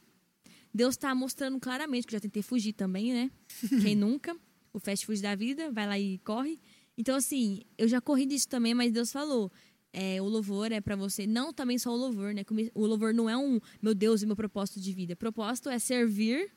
Deus 0.74 0.96
tá 0.96 1.14
mostrando 1.14 1.58
claramente, 1.58 2.06
que 2.06 2.14
eu 2.14 2.18
já 2.18 2.20
tentei 2.20 2.42
fugir 2.42 2.72
também, 2.72 3.12
né? 3.12 3.30
Quem 3.82 3.94
nunca? 3.94 4.36
O 4.72 4.78
fast 4.78 5.04
food 5.06 5.20
da 5.20 5.34
vida, 5.34 5.70
vai 5.70 5.86
lá 5.86 5.98
e 5.98 6.18
corre. 6.18 6.60
Então, 6.96 7.16
assim, 7.16 7.62
eu 7.78 7.88
já 7.88 8.00
corri 8.00 8.26
disso 8.26 8.48
também, 8.48 8.74
mas 8.74 8.92
Deus 8.92 9.10
falou. 9.10 9.50
É, 9.92 10.22
o 10.22 10.26
louvor 10.26 10.70
é 10.70 10.80
pra 10.80 10.94
você, 10.94 11.26
não 11.26 11.52
também 11.52 11.76
só 11.76 11.90
o 11.90 11.96
louvor, 11.96 12.32
né? 12.32 12.44
O 12.74 12.86
louvor 12.86 13.12
não 13.12 13.28
é 13.28 13.36
um, 13.36 13.58
meu 13.82 13.92
Deus, 13.92 14.22
é 14.22 14.26
meu 14.26 14.36
propósito 14.36 14.78
de 14.80 14.92
vida. 14.92 15.16
Propósito 15.16 15.68
é 15.68 15.80
servir 15.80 16.52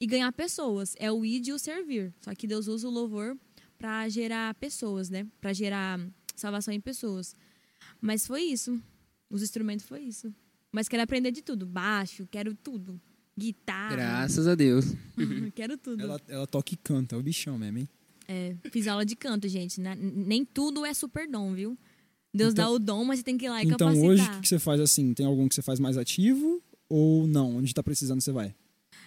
e 0.00 0.06
ganhar 0.06 0.32
pessoas. 0.32 0.94
É 0.98 1.12
o 1.12 1.24
e 1.24 1.52
o 1.52 1.58
servir. 1.58 2.14
Só 2.22 2.34
que 2.34 2.46
Deus 2.46 2.66
usa 2.66 2.88
o 2.88 2.90
louvor 2.90 3.38
pra 3.78 4.08
gerar 4.08 4.54
pessoas, 4.54 5.10
né? 5.10 5.26
Pra 5.40 5.52
gerar 5.52 6.00
salvação 6.34 6.72
em 6.72 6.80
pessoas. 6.80 7.34
Mas 8.00 8.26
foi 8.26 8.42
isso. 8.42 8.80
Os 9.30 9.42
instrumentos 9.42 9.84
foi 9.86 10.02
isso. 10.02 10.32
Mas 10.72 10.88
quero 10.88 11.02
aprender 11.02 11.30
de 11.30 11.42
tudo. 11.42 11.66
Baixo, 11.66 12.26
quero 12.30 12.54
tudo. 12.54 13.00
Guitarra. 13.36 13.96
Graças 13.96 14.46
a 14.46 14.54
Deus. 14.54 14.86
quero 15.54 15.76
tudo. 15.76 16.02
Ela, 16.02 16.20
ela 16.28 16.46
toca 16.46 16.72
e 16.74 16.76
canta, 16.76 17.16
é 17.16 17.18
o 17.18 17.22
bichão 17.22 17.58
mesmo, 17.58 17.78
hein? 17.78 17.88
É, 18.26 18.56
fiz 18.70 18.86
aula 18.86 19.04
de 19.04 19.14
canto, 19.16 19.46
gente. 19.48 19.80
né? 19.80 19.94
Nem 19.96 20.44
tudo 20.44 20.84
é 20.84 20.94
super 20.94 21.28
dom, 21.28 21.52
viu? 21.54 21.76
Deus 22.32 22.52
Então- 22.52 22.64
dá 22.64 22.70
o 22.70 22.78
dom, 22.78 23.04
mas 23.04 23.18
você 23.18 23.24
tem 23.24 23.36
que 23.36 23.44
ir 23.46 23.48
lá 23.50 23.62
e 23.62 23.66
então 23.66 23.76
capacitar. 23.78 24.08
hoje, 24.08 24.22
o 24.22 24.40
que 24.40 24.48
você 24.48 24.58
faz 24.58 24.80
assim? 24.80 25.12
Tem 25.14 25.26
algum 25.26 25.48
que 25.48 25.54
você 25.54 25.62
faz 25.62 25.78
mais 25.78 25.96
ativo 25.98 26.62
ou 26.88 27.26
não? 27.26 27.56
Onde 27.56 27.72
tá 27.74 27.82
precisando, 27.82 28.20
você 28.20 28.32
vai? 28.32 28.54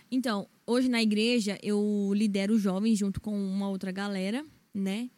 Então, 0.09 0.47
hoje 0.65 0.87
na 0.87 1.01
igreja 1.01 1.57
eu 1.61 2.11
lidero 2.13 2.53
os 2.53 2.61
jovens 2.61 2.97
junto 2.97 3.19
com 3.19 3.37
uma 3.37 3.69
outra 3.69 3.91
galera, 3.91 4.45
né? 4.77 5.09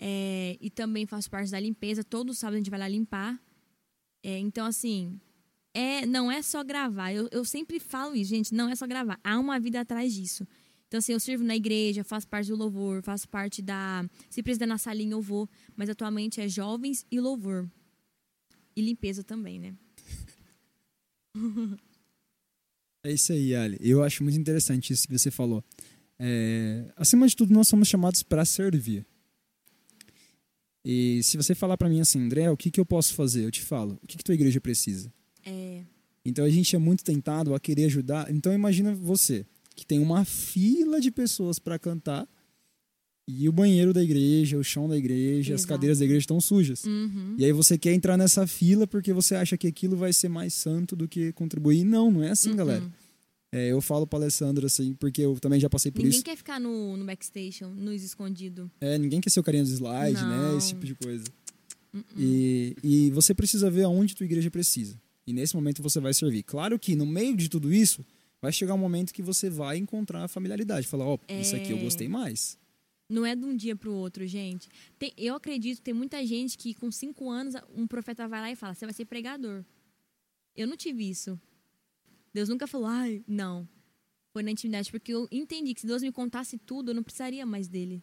É, 0.00 0.56
e 0.60 0.70
também 0.70 1.06
faço 1.06 1.30
parte 1.30 1.50
da 1.50 1.58
limpeza. 1.58 2.04
Todo 2.04 2.34
sábado 2.34 2.54
a 2.54 2.58
gente 2.58 2.70
vai 2.70 2.78
lá 2.78 2.88
limpar. 2.88 3.40
É, 4.22 4.38
então, 4.38 4.66
assim, 4.66 5.20
é, 5.74 6.06
não 6.06 6.30
é 6.30 6.42
só 6.42 6.62
gravar. 6.62 7.12
Eu, 7.12 7.28
eu 7.30 7.44
sempre 7.44 7.80
falo 7.80 8.14
isso, 8.14 8.30
gente, 8.30 8.54
não 8.54 8.68
é 8.68 8.76
só 8.76 8.86
gravar. 8.86 9.18
Há 9.22 9.38
uma 9.38 9.58
vida 9.58 9.80
atrás 9.80 10.12
disso. 10.12 10.46
Então, 10.86 10.98
assim, 10.98 11.12
eu 11.12 11.20
sirvo 11.20 11.44
na 11.44 11.54
igreja, 11.54 12.02
faço 12.02 12.26
parte 12.26 12.48
do 12.48 12.56
louvor, 12.56 13.02
faço 13.02 13.28
parte 13.28 13.60
da. 13.60 14.08
Se 14.30 14.42
precisar 14.42 14.66
na 14.66 14.78
salinha, 14.78 15.12
eu 15.12 15.20
vou. 15.20 15.48
Mas 15.76 15.88
atualmente 15.90 16.40
é 16.40 16.48
jovens 16.48 17.04
e 17.10 17.20
louvor. 17.20 17.70
E 18.74 18.80
limpeza 18.80 19.22
também, 19.22 19.58
né? 19.58 19.74
É 23.04 23.12
isso 23.12 23.32
aí, 23.32 23.54
Ali. 23.54 23.78
Eu 23.80 24.02
acho 24.02 24.24
muito 24.24 24.38
interessante 24.38 24.92
isso 24.92 25.06
que 25.06 25.16
você 25.16 25.30
falou. 25.30 25.64
É, 26.18 26.84
acima 26.96 27.26
de 27.28 27.36
tudo, 27.36 27.52
nós 27.52 27.68
somos 27.68 27.88
chamados 27.88 28.22
para 28.22 28.44
servir. 28.44 29.06
E 30.84 31.20
se 31.22 31.36
você 31.36 31.54
falar 31.54 31.76
para 31.76 31.88
mim 31.88 32.00
assim, 32.00 32.20
André, 32.20 32.50
o 32.50 32.56
que, 32.56 32.70
que 32.70 32.80
eu 32.80 32.86
posso 32.86 33.14
fazer? 33.14 33.44
Eu 33.44 33.50
te 33.50 33.60
falo, 33.62 33.98
o 34.02 34.06
que, 34.06 34.16
que 34.16 34.24
tua 34.24 34.34
igreja 34.34 34.60
precisa? 34.60 35.12
É. 35.44 35.82
Então 36.24 36.44
a 36.44 36.50
gente 36.50 36.74
é 36.74 36.78
muito 36.78 37.04
tentado 37.04 37.54
a 37.54 37.60
querer 37.60 37.84
ajudar. 37.86 38.30
Então 38.32 38.52
imagina 38.52 38.94
você, 38.94 39.44
que 39.74 39.84
tem 39.86 39.98
uma 39.98 40.24
fila 40.24 41.00
de 41.00 41.10
pessoas 41.10 41.58
para 41.58 41.78
cantar 41.78 42.26
e 43.30 43.46
o 43.46 43.52
banheiro 43.52 43.92
da 43.92 44.02
igreja, 44.02 44.56
o 44.56 44.64
chão 44.64 44.88
da 44.88 44.96
igreja, 44.96 45.54
as 45.54 45.60
Exato. 45.60 45.74
cadeiras 45.74 45.98
da 45.98 46.04
igreja 46.06 46.20
estão 46.22 46.40
sujas. 46.40 46.84
Uhum. 46.84 47.34
E 47.38 47.44
aí 47.44 47.52
você 47.52 47.76
quer 47.76 47.92
entrar 47.92 48.16
nessa 48.16 48.46
fila 48.46 48.86
porque 48.86 49.12
você 49.12 49.34
acha 49.34 49.56
que 49.58 49.66
aquilo 49.66 49.96
vai 49.96 50.12
ser 50.14 50.30
mais 50.30 50.54
santo 50.54 50.96
do 50.96 51.06
que 51.06 51.32
contribuir. 51.32 51.84
Não, 51.84 52.10
não 52.10 52.22
é 52.22 52.30
assim, 52.30 52.50
Uhum. 52.50 52.56
galera. 52.56 52.90
É, 53.50 53.68
eu 53.68 53.80
falo 53.80 54.06
pra 54.06 54.18
Alessandra 54.18 54.66
assim, 54.66 54.92
porque 54.94 55.22
eu 55.22 55.38
também 55.40 55.58
já 55.58 55.70
passei 55.70 55.90
por 55.90 55.98
Ninguém 56.00 56.16
isso. 56.16 56.24
quer 56.24 56.36
ficar 56.36 56.60
no, 56.60 56.96
no 56.96 57.04
backstation, 57.06 57.68
nos 57.70 58.02
escondidos. 58.02 58.68
É, 58.80 58.98
ninguém 58.98 59.20
quer 59.20 59.30
ser 59.30 59.40
o 59.40 59.42
carinha 59.42 59.64
do 59.64 59.70
slide, 59.70 60.22
né? 60.22 60.56
Esse 60.58 60.68
tipo 60.68 60.84
de 60.84 60.94
coisa. 60.94 61.24
Uh-uh. 61.94 62.04
E, 62.18 62.76
e 62.84 63.10
você 63.12 63.32
precisa 63.34 63.70
ver 63.70 63.84
aonde 63.84 64.14
tua 64.14 64.26
igreja 64.26 64.50
precisa. 64.50 65.00
E 65.26 65.32
nesse 65.32 65.54
momento 65.56 65.82
você 65.82 65.98
vai 65.98 66.12
servir. 66.12 66.42
Claro 66.42 66.78
que 66.78 66.94
no 66.94 67.06
meio 67.06 67.34
de 67.36 67.48
tudo 67.48 67.72
isso, 67.72 68.04
vai 68.40 68.52
chegar 68.52 68.74
um 68.74 68.78
momento 68.78 69.14
que 69.14 69.22
você 69.22 69.48
vai 69.48 69.78
encontrar 69.78 70.24
a 70.24 70.28
familiaridade. 70.28 70.86
Falar, 70.86 71.06
ó, 71.06 71.18
isso 71.40 71.56
aqui 71.56 71.70
eu 71.70 71.78
É. 71.78 71.82
gostei 71.82 72.06
mais. 72.08 72.58
Não 73.10 73.24
é 73.24 73.34
de 73.34 73.42
um 73.42 73.56
dia 73.56 73.74
pro 73.74 73.94
outro, 73.94 74.26
gente. 74.26 74.68
Tem- 74.98 75.14
eu 75.16 75.34
acredito 75.34 75.78
que 75.78 75.82
tem 75.84 75.94
muita 75.94 76.24
gente 76.26 76.58
que 76.58 76.74
com 76.74 76.90
cinco 76.92 77.30
anos 77.30 77.54
um 77.74 77.86
profeta 77.86 78.28
vai 78.28 78.42
lá 78.42 78.50
e 78.52 78.56
fala: 78.56 78.74
você 78.74 78.84
vai 78.84 78.92
ser 78.92 79.06
pregador. 79.06 79.64
Eu 80.54 80.66
não 80.66 80.76
tive 80.76 81.08
isso. 81.08 81.40
Deus 82.38 82.48
nunca 82.48 82.66
falou, 82.66 82.86
ai, 82.86 83.22
não. 83.26 83.68
Foi 84.32 84.42
na 84.42 84.50
intimidade, 84.50 84.90
porque 84.90 85.12
eu 85.12 85.26
entendi 85.30 85.74
que 85.74 85.80
se 85.80 85.86
Deus 85.86 86.02
me 86.02 86.12
contasse 86.12 86.56
tudo, 86.58 86.90
eu 86.90 86.94
não 86.94 87.02
precisaria 87.02 87.44
mais 87.44 87.66
dele. 87.66 88.02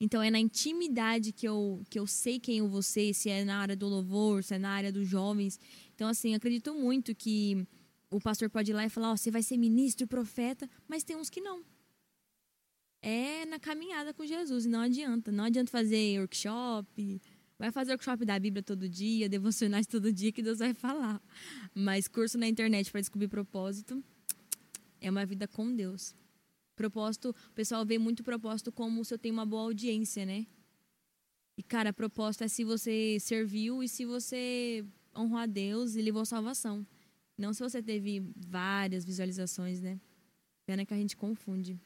Então 0.00 0.22
é 0.22 0.30
na 0.30 0.40
intimidade 0.40 1.30
que 1.30 1.46
eu, 1.46 1.82
que 1.88 1.98
eu 1.98 2.06
sei 2.06 2.40
quem 2.40 2.58
eu 2.58 2.68
vou 2.68 2.82
ser, 2.82 3.14
se 3.14 3.28
é 3.28 3.44
na 3.44 3.58
área 3.58 3.76
do 3.76 3.86
louvor, 3.86 4.42
se 4.42 4.54
é 4.54 4.58
na 4.58 4.70
área 4.70 4.90
dos 4.90 5.06
jovens. 5.06 5.60
Então, 5.94 6.08
assim, 6.08 6.34
acredito 6.34 6.74
muito 6.74 7.14
que 7.14 7.66
o 8.10 8.18
pastor 8.20 8.50
pode 8.50 8.72
ir 8.72 8.74
lá 8.74 8.84
e 8.84 8.88
falar, 8.90 9.12
ó, 9.12 9.16
você 9.16 9.30
vai 9.30 9.42
ser 9.42 9.56
ministro, 9.56 10.06
profeta, 10.06 10.68
mas 10.88 11.04
tem 11.04 11.16
uns 11.16 11.30
que 11.30 11.40
não. 11.40 11.62
É 13.02 13.44
na 13.46 13.60
caminhada 13.60 14.12
com 14.12 14.26
Jesus, 14.26 14.64
e 14.64 14.68
não 14.68 14.80
adianta. 14.80 15.30
Não 15.30 15.44
adianta 15.44 15.70
fazer 15.70 16.18
workshop, 16.18 17.20
vai 17.60 17.70
fazer 17.70 17.92
workshop 17.92 18.24
da 18.24 18.38
Bíblia 18.38 18.62
todo 18.62 18.88
dia, 18.88 19.28
devocionais 19.28 19.86
todo 19.86 20.10
dia, 20.10 20.32
que 20.32 20.42
Deus 20.42 20.60
vai 20.60 20.72
falar. 20.72 21.22
Mas 21.74 22.08
curso 22.08 22.38
na 22.38 22.48
internet 22.48 22.90
para 22.90 23.02
descobrir 23.02 23.28
propósito 23.28 24.02
é 24.98 25.10
uma 25.10 25.26
vida 25.26 25.46
com 25.46 25.76
Deus. 25.76 26.14
Propósito, 26.74 27.36
o 27.50 27.52
pessoal 27.52 27.84
vê 27.84 27.98
muito 27.98 28.24
propósito 28.24 28.72
como 28.72 29.04
se 29.04 29.12
eu 29.12 29.18
tenho 29.18 29.34
uma 29.34 29.44
boa 29.44 29.64
audiência, 29.64 30.24
né? 30.24 30.46
E, 31.54 31.62
cara, 31.62 31.92
propósito 31.92 32.44
é 32.44 32.48
se 32.48 32.64
você 32.64 33.18
serviu 33.20 33.82
e 33.82 33.88
se 33.88 34.06
você 34.06 34.82
honrou 35.14 35.36
a 35.38 35.44
Deus 35.44 35.96
e 35.96 36.00
levou 36.00 36.24
salvação. 36.24 36.86
Não 37.36 37.52
se 37.52 37.62
você 37.62 37.82
teve 37.82 38.22
várias 38.34 39.04
visualizações, 39.04 39.82
né? 39.82 40.00
Pena 40.64 40.86
que 40.86 40.94
a 40.94 40.96
gente 40.96 41.14
confunde. 41.14 41.78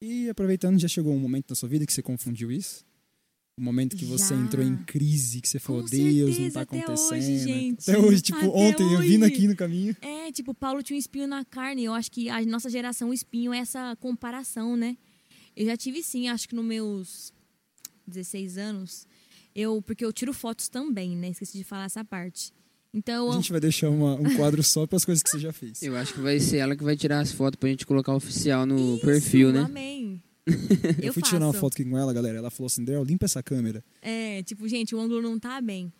E 0.00 0.30
aproveitando, 0.30 0.78
já 0.78 0.88
chegou 0.88 1.12
um 1.12 1.20
momento 1.20 1.50
na 1.50 1.54
sua 1.54 1.68
vida 1.68 1.84
que 1.84 1.92
você 1.92 2.02
confundiu 2.02 2.50
isso? 2.50 2.86
Um 3.56 3.62
momento 3.62 3.96
que 3.96 4.04
você 4.04 4.34
Já. 4.34 4.40
entrou 4.40 4.66
em 4.66 4.76
crise, 4.78 5.40
que 5.40 5.48
você 5.48 5.60
falou, 5.60 5.82
Com 5.82 5.88
Deus, 5.88 6.28
não 6.28 6.34
certeza, 6.34 6.54
tá 6.54 6.60
até 6.62 6.80
acontecendo. 6.80 7.12
hoje, 7.12 7.38
gente. 7.38 7.88
Até 7.90 7.98
hoje, 7.98 8.20
tipo, 8.20 8.38
Até 8.38 8.48
ontem, 8.48 8.82
eu 8.92 8.98
vindo 9.00 9.22
hoje. 9.24 9.32
aqui 9.32 9.46
no 9.46 9.54
caminho. 9.54 9.96
É, 10.02 10.32
tipo, 10.32 10.52
Paulo 10.52 10.82
tinha 10.82 10.96
um 10.96 10.98
espinho 10.98 11.28
na 11.28 11.44
carne. 11.44 11.84
Eu 11.84 11.94
acho 11.94 12.10
que 12.10 12.28
a 12.28 12.44
nossa 12.44 12.68
geração, 12.68 13.10
o 13.10 13.14
espinho 13.14 13.52
é 13.54 13.58
essa 13.58 13.94
comparação, 14.00 14.76
né? 14.76 14.96
Eu 15.56 15.66
já 15.66 15.76
tive 15.76 16.02
sim, 16.02 16.28
acho 16.28 16.48
que 16.48 16.54
nos 16.56 16.64
meus 16.64 17.32
16 18.08 18.58
anos. 18.58 19.06
Eu, 19.54 19.80
porque 19.80 20.04
eu 20.04 20.12
tiro 20.12 20.32
fotos 20.32 20.68
também, 20.68 21.16
né? 21.16 21.28
Esqueci 21.28 21.56
de 21.56 21.62
falar 21.62 21.84
essa 21.84 22.04
parte. 22.04 22.52
Então, 22.92 23.30
A 23.30 23.34
gente 23.36 23.52
vai 23.52 23.60
deixar 23.60 23.88
uma- 23.88 24.16
um 24.16 24.34
quadro 24.36 24.64
só 24.64 24.84
para 24.84 24.96
as 24.96 25.04
coisas 25.04 25.22
que 25.22 25.30
você 25.30 25.38
já 25.38 25.52
fez. 25.52 25.80
Eu 25.80 25.96
acho 25.96 26.12
que 26.14 26.20
vai 26.20 26.40
ser 26.40 26.56
ela 26.56 26.74
que 26.74 26.82
vai 26.82 26.96
tirar 26.96 27.20
as 27.20 27.30
fotos 27.30 27.56
pra 27.58 27.68
gente 27.68 27.86
colocar 27.86 28.14
oficial 28.16 28.66
no 28.66 28.96
Isso, 28.96 29.04
perfil, 29.06 29.52
né? 29.52 29.60
Amém. 29.60 30.20
Eu, 30.46 30.54
Eu, 31.06 31.12
fui 31.12 31.22
faço. 31.22 31.34
tirar 31.34 31.46
uma 31.46 31.52
foto 31.54 31.74
aqui 31.74 31.84
com 31.84 31.96
ela, 31.96 32.12
galera. 32.12 32.38
Ela 32.38 32.50
falou 32.50 32.66
assim: 32.66 32.84
Del, 32.84 33.02
limpa 33.02 33.24
essa 33.24 33.42
câmera. 33.42 33.82
É, 34.02 34.42
tipo, 34.42 34.68
gente, 34.68 34.94
o 34.94 35.00
ângulo 35.00 35.22
não 35.22 35.38
tá 35.38 35.60
bem. 35.60 35.92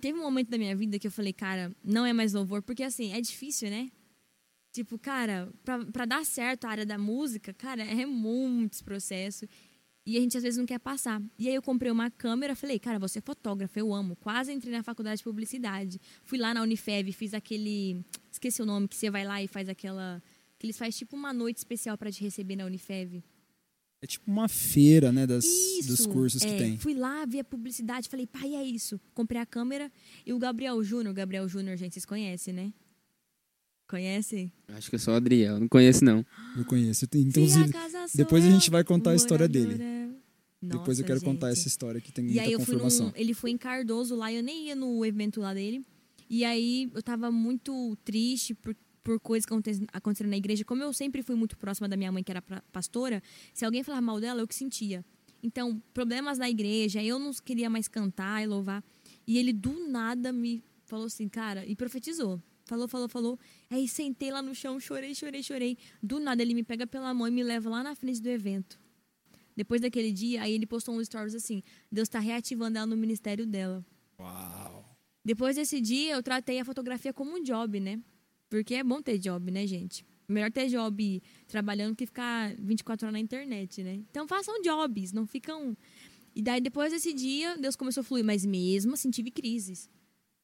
Teve 0.00 0.18
um 0.18 0.22
momento 0.22 0.48
da 0.50 0.58
minha 0.58 0.76
vida 0.76 0.98
que 0.98 1.06
eu 1.06 1.10
falei, 1.10 1.32
cara, 1.32 1.72
não 1.82 2.04
é 2.04 2.12
mais 2.12 2.32
louvor, 2.32 2.62
porque 2.62 2.82
assim, 2.82 3.12
é 3.12 3.20
difícil, 3.20 3.70
né? 3.70 3.90
Tipo, 4.72 4.98
cara, 4.98 5.48
pra, 5.64 5.84
pra 5.86 6.04
dar 6.04 6.24
certo 6.24 6.66
a 6.66 6.70
área 6.70 6.86
da 6.86 6.96
música, 6.96 7.52
cara, 7.52 7.82
é 7.82 8.06
muitos 8.06 8.82
processos. 8.82 9.48
E 10.06 10.16
a 10.16 10.20
gente 10.20 10.36
às 10.36 10.42
vezes 10.42 10.58
não 10.58 10.66
quer 10.66 10.78
passar. 10.78 11.20
E 11.38 11.48
aí 11.48 11.54
eu 11.54 11.62
comprei 11.62 11.90
uma 11.90 12.10
câmera, 12.10 12.54
falei, 12.54 12.78
cara, 12.78 12.98
você 12.98 13.18
é 13.18 13.22
fotógrafa, 13.22 13.78
eu 13.78 13.92
amo. 13.92 14.16
Quase 14.16 14.52
entrei 14.52 14.72
na 14.72 14.82
faculdade 14.82 15.18
de 15.18 15.24
publicidade. 15.24 16.00
Fui 16.24 16.38
lá 16.38 16.54
na 16.54 16.62
Unifev, 16.62 17.10
fiz 17.12 17.34
aquele. 17.34 18.04
Esqueci 18.30 18.62
o 18.62 18.66
nome, 18.66 18.88
que 18.88 18.96
você 18.96 19.10
vai 19.10 19.24
lá 19.24 19.42
e 19.42 19.48
faz 19.48 19.68
aquela. 19.68 20.22
Que 20.58 20.66
eles 20.66 20.78
fazem 20.78 20.92
tipo 20.98 21.16
uma 21.16 21.32
noite 21.32 21.58
especial 21.58 21.96
para 21.98 22.10
te 22.10 22.22
receber 22.22 22.56
na 22.56 22.64
Unifev. 22.64 23.22
É 24.02 24.06
tipo 24.06 24.30
uma 24.30 24.48
feira, 24.48 25.12
né, 25.12 25.26
das, 25.26 25.44
Isso, 25.44 25.88
dos 25.88 26.06
cursos 26.06 26.42
que 26.42 26.48
é, 26.48 26.56
tem. 26.56 26.78
Fui 26.78 26.94
lá, 26.94 27.26
vi 27.26 27.38
a 27.38 27.44
publicidade, 27.44 28.08
falei, 28.08 28.26
pai, 28.26 28.54
é 28.54 28.64
isso. 28.64 28.98
Comprei 29.12 29.40
a 29.40 29.44
câmera 29.44 29.92
e 30.24 30.32
o 30.32 30.38
Gabriel 30.38 30.82
Júnior, 30.82 31.14
Gabriel 31.14 31.46
Júnior, 31.46 31.76
gente, 31.76 31.92
vocês 31.92 32.06
conhecem, 32.06 32.54
né? 32.54 32.72
Conhecem? 33.86 34.52
Acho 34.68 34.88
que 34.88 34.96
é 34.96 34.98
só 34.98 35.12
o 35.12 35.14
Adriel, 35.16 35.58
não 35.58 35.68
conheço 35.68 36.04
não. 36.04 36.24
Eu 36.56 36.64
conheço. 36.64 37.06
Inclusive, 37.14 37.76
a 37.76 38.06
depois 38.14 38.44
a 38.44 38.46
eu, 38.46 38.52
gente 38.52 38.70
vai 38.70 38.84
contar 38.84 39.10
a 39.10 39.14
história 39.16 39.48
dele. 39.48 39.72
moradora. 39.76 40.14
depois 40.62 40.98
eu 40.98 41.02
Nossa, 41.02 41.04
quero 41.04 41.20
contar 41.22 41.48
gente. 41.48 41.58
essa 41.58 41.68
história 41.68 42.00
que 42.00 42.12
tem 42.12 42.24
E 42.24 42.28
muita 42.28 42.42
aí 42.42 42.52
eu 42.52 42.60
fui 42.60 42.66
confirmação. 42.66 43.06
num, 43.06 43.12
ele 43.16 43.34
foi 43.34 43.50
em 43.50 43.58
Cardoso 43.58 44.14
lá, 44.14 44.32
eu 44.32 44.42
nem 44.42 44.68
ia 44.68 44.76
no 44.76 45.04
evento 45.04 45.40
lá 45.40 45.52
dele. 45.52 45.84
E 46.28 46.44
aí 46.44 46.88
eu 46.94 47.02
tava 47.02 47.32
muito 47.32 47.96
triste 48.04 48.54
por, 48.54 48.76
por 49.10 49.18
coisas 49.18 49.44
que 49.44 49.52
aconte- 49.52 49.86
aconteceram 49.92 50.30
na 50.30 50.36
igreja. 50.36 50.64
Como 50.64 50.82
eu 50.84 50.92
sempre 50.92 51.20
fui 51.22 51.34
muito 51.34 51.56
próxima 51.56 51.88
da 51.88 51.96
minha 51.96 52.12
mãe, 52.12 52.22
que 52.22 52.30
era 52.30 52.40
pastora, 52.70 53.20
se 53.52 53.64
alguém 53.64 53.82
falar 53.82 54.00
mal 54.00 54.20
dela, 54.20 54.40
eu 54.40 54.46
que 54.46 54.54
sentia. 54.54 55.04
Então, 55.42 55.82
problemas 55.92 56.38
na 56.38 56.48
igreja, 56.48 57.02
eu 57.02 57.18
não 57.18 57.32
queria 57.32 57.68
mais 57.68 57.88
cantar 57.88 58.40
e 58.42 58.46
louvar. 58.46 58.84
E 59.26 59.36
ele 59.36 59.52
do 59.52 59.88
nada 59.88 60.32
me 60.32 60.62
falou 60.84 61.06
assim, 61.06 61.28
cara, 61.28 61.66
e 61.66 61.74
profetizou. 61.74 62.40
Falou, 62.66 62.86
falou, 62.86 63.08
falou. 63.08 63.38
Aí 63.68 63.88
sentei 63.88 64.30
lá 64.30 64.40
no 64.40 64.54
chão, 64.54 64.78
chorei, 64.78 65.12
chorei, 65.12 65.42
chorei. 65.42 65.76
Do 66.00 66.20
nada 66.20 66.40
ele 66.40 66.54
me 66.54 66.62
pega 66.62 66.86
pela 66.86 67.12
mão 67.12 67.26
e 67.26 67.30
me 67.32 67.42
leva 67.42 67.68
lá 67.68 67.82
na 67.82 67.96
frente 67.96 68.22
do 68.22 68.28
evento. 68.28 68.78
Depois 69.56 69.80
daquele 69.80 70.12
dia, 70.12 70.42
aí 70.42 70.52
ele 70.52 70.66
postou 70.66 70.94
uns 70.94 71.06
stories 71.06 71.34
assim: 71.34 71.64
Deus 71.90 72.06
está 72.06 72.20
reativando 72.20 72.78
ela 72.78 72.86
no 72.86 72.96
ministério 72.96 73.44
dela. 73.44 73.84
Uau. 74.20 74.84
Depois 75.24 75.56
desse 75.56 75.80
dia, 75.80 76.12
eu 76.14 76.22
tratei 76.22 76.60
a 76.60 76.64
fotografia 76.64 77.12
como 77.12 77.36
um 77.36 77.42
job, 77.42 77.80
né? 77.80 77.98
Porque 78.50 78.74
é 78.74 78.84
bom 78.84 79.00
ter 79.00 79.16
job, 79.18 79.50
né, 79.50 79.66
gente? 79.66 80.04
Melhor 80.28 80.50
ter 80.52 80.68
job 80.68 81.22
trabalhando 81.48 81.96
que 81.96 82.04
ficar 82.04 82.54
24 82.58 83.06
horas 83.06 83.12
na 83.12 83.20
internet, 83.20 83.82
né? 83.82 84.00
Então 84.10 84.28
façam 84.28 84.60
jobs, 84.62 85.12
não 85.12 85.26
ficam. 85.26 85.76
E 86.34 86.42
daí, 86.42 86.60
depois 86.60 86.92
desse 86.92 87.12
dia, 87.12 87.56
Deus 87.56 87.74
começou 87.76 88.02
a 88.02 88.04
fluir. 88.04 88.24
Mas 88.24 88.44
mesmo 88.44 88.94
assim, 88.94 89.10
tive 89.10 89.30
crises. 89.30 89.88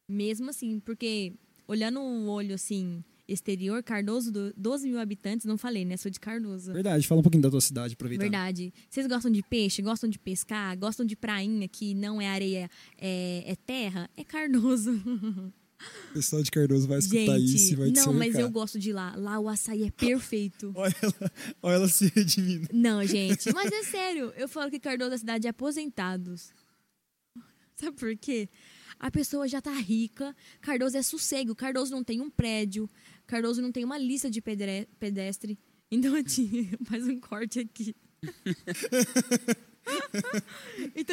Mesmo 0.09 0.51
assim, 0.51 0.81
porque 0.81 1.35
olhando 1.69 2.01
o 2.01 2.27
olho 2.29 2.55
assim, 2.55 3.03
exterior, 3.29 3.83
Cardoso, 3.83 4.31
do- 4.33 4.53
12 4.57 4.89
mil 4.89 4.99
habitantes, 5.01 5.47
não 5.47 5.59
falei, 5.59 5.85
né? 5.85 5.97
Sou 5.97 6.11
de 6.11 6.19
Cardoso. 6.21 6.73
Verdade, 6.73 7.07
fala 7.07 7.21
um 7.21 7.23
pouquinho 7.23 7.43
da 7.43 7.51
tua 7.51 7.61
cidade, 7.61 7.95
aproveitando. 7.95 8.23
Verdade. 8.31 8.73
Vocês 8.89 9.07
gostam 9.07 9.31
de 9.33 9.43
peixe? 9.43 9.83
Gostam 9.83 10.09
de 10.11 10.19
pescar? 10.19 10.77
Gostam 10.79 11.05
de 11.07 11.17
prainha 11.17 11.67
que 11.69 11.93
não 11.95 12.21
é 12.21 12.29
areia, 12.29 12.71
é, 12.99 13.45
é 13.47 13.57
terra? 13.57 14.09
É 14.17 14.23
Cardoso. 14.25 14.91
O 16.11 16.15
pessoal 16.15 16.43
de 16.43 16.51
Cardoso 16.51 16.89
vai 16.89 16.99
escutar 16.99 17.39
Gente, 17.39 17.57
isso 17.57 17.73
e 17.73 17.77
vai 17.77 17.93
te 17.93 18.01
não, 18.01 18.13
mas 18.13 18.35
eu 18.35 18.51
gosto 18.51 18.79
de 18.79 18.93
lá. 18.93 19.15
Lá 19.17 19.39
o 19.39 19.49
açaí 19.49 19.85
é 19.85 19.91
perfeito. 19.91 20.73
Olha 20.75 20.95
ela, 21.03 21.33
olha 21.63 21.75
ela 21.75 21.89
se 21.89 22.11
redimindo. 22.15 22.69
não, 22.73 23.05
gente, 23.05 23.53
mas 23.53 23.71
é 23.71 23.83
sério. 23.83 24.33
Eu 24.37 24.49
falo 24.49 24.71
que 24.71 24.81
Cardoso 24.81 25.13
é 25.13 25.15
a 25.15 25.19
cidade 25.19 25.43
de 25.43 25.49
aposentados. 25.49 26.51
Sabe 27.77 27.97
por 27.97 28.17
quê? 28.17 28.49
A 28.99 29.11
pessoa 29.11 29.47
já 29.47 29.61
tá 29.61 29.73
rica. 29.73 30.35
Cardoso 30.61 30.97
é 30.97 31.03
sossego. 31.03 31.55
Cardoso 31.55 31.93
não 31.93 32.03
tem 32.03 32.21
um 32.21 32.31
prédio. 32.31 32.89
Cardoso 33.27 33.61
não 33.61 33.71
tem 33.71 33.85
uma 33.85 33.99
lista 33.99 34.31
de 34.31 34.41
pedestre. 34.41 35.59
Então, 35.91 36.15
assim, 36.15 36.71
faz 36.85 37.07
um 37.07 37.21
corte 37.21 37.61
aqui. 37.61 37.95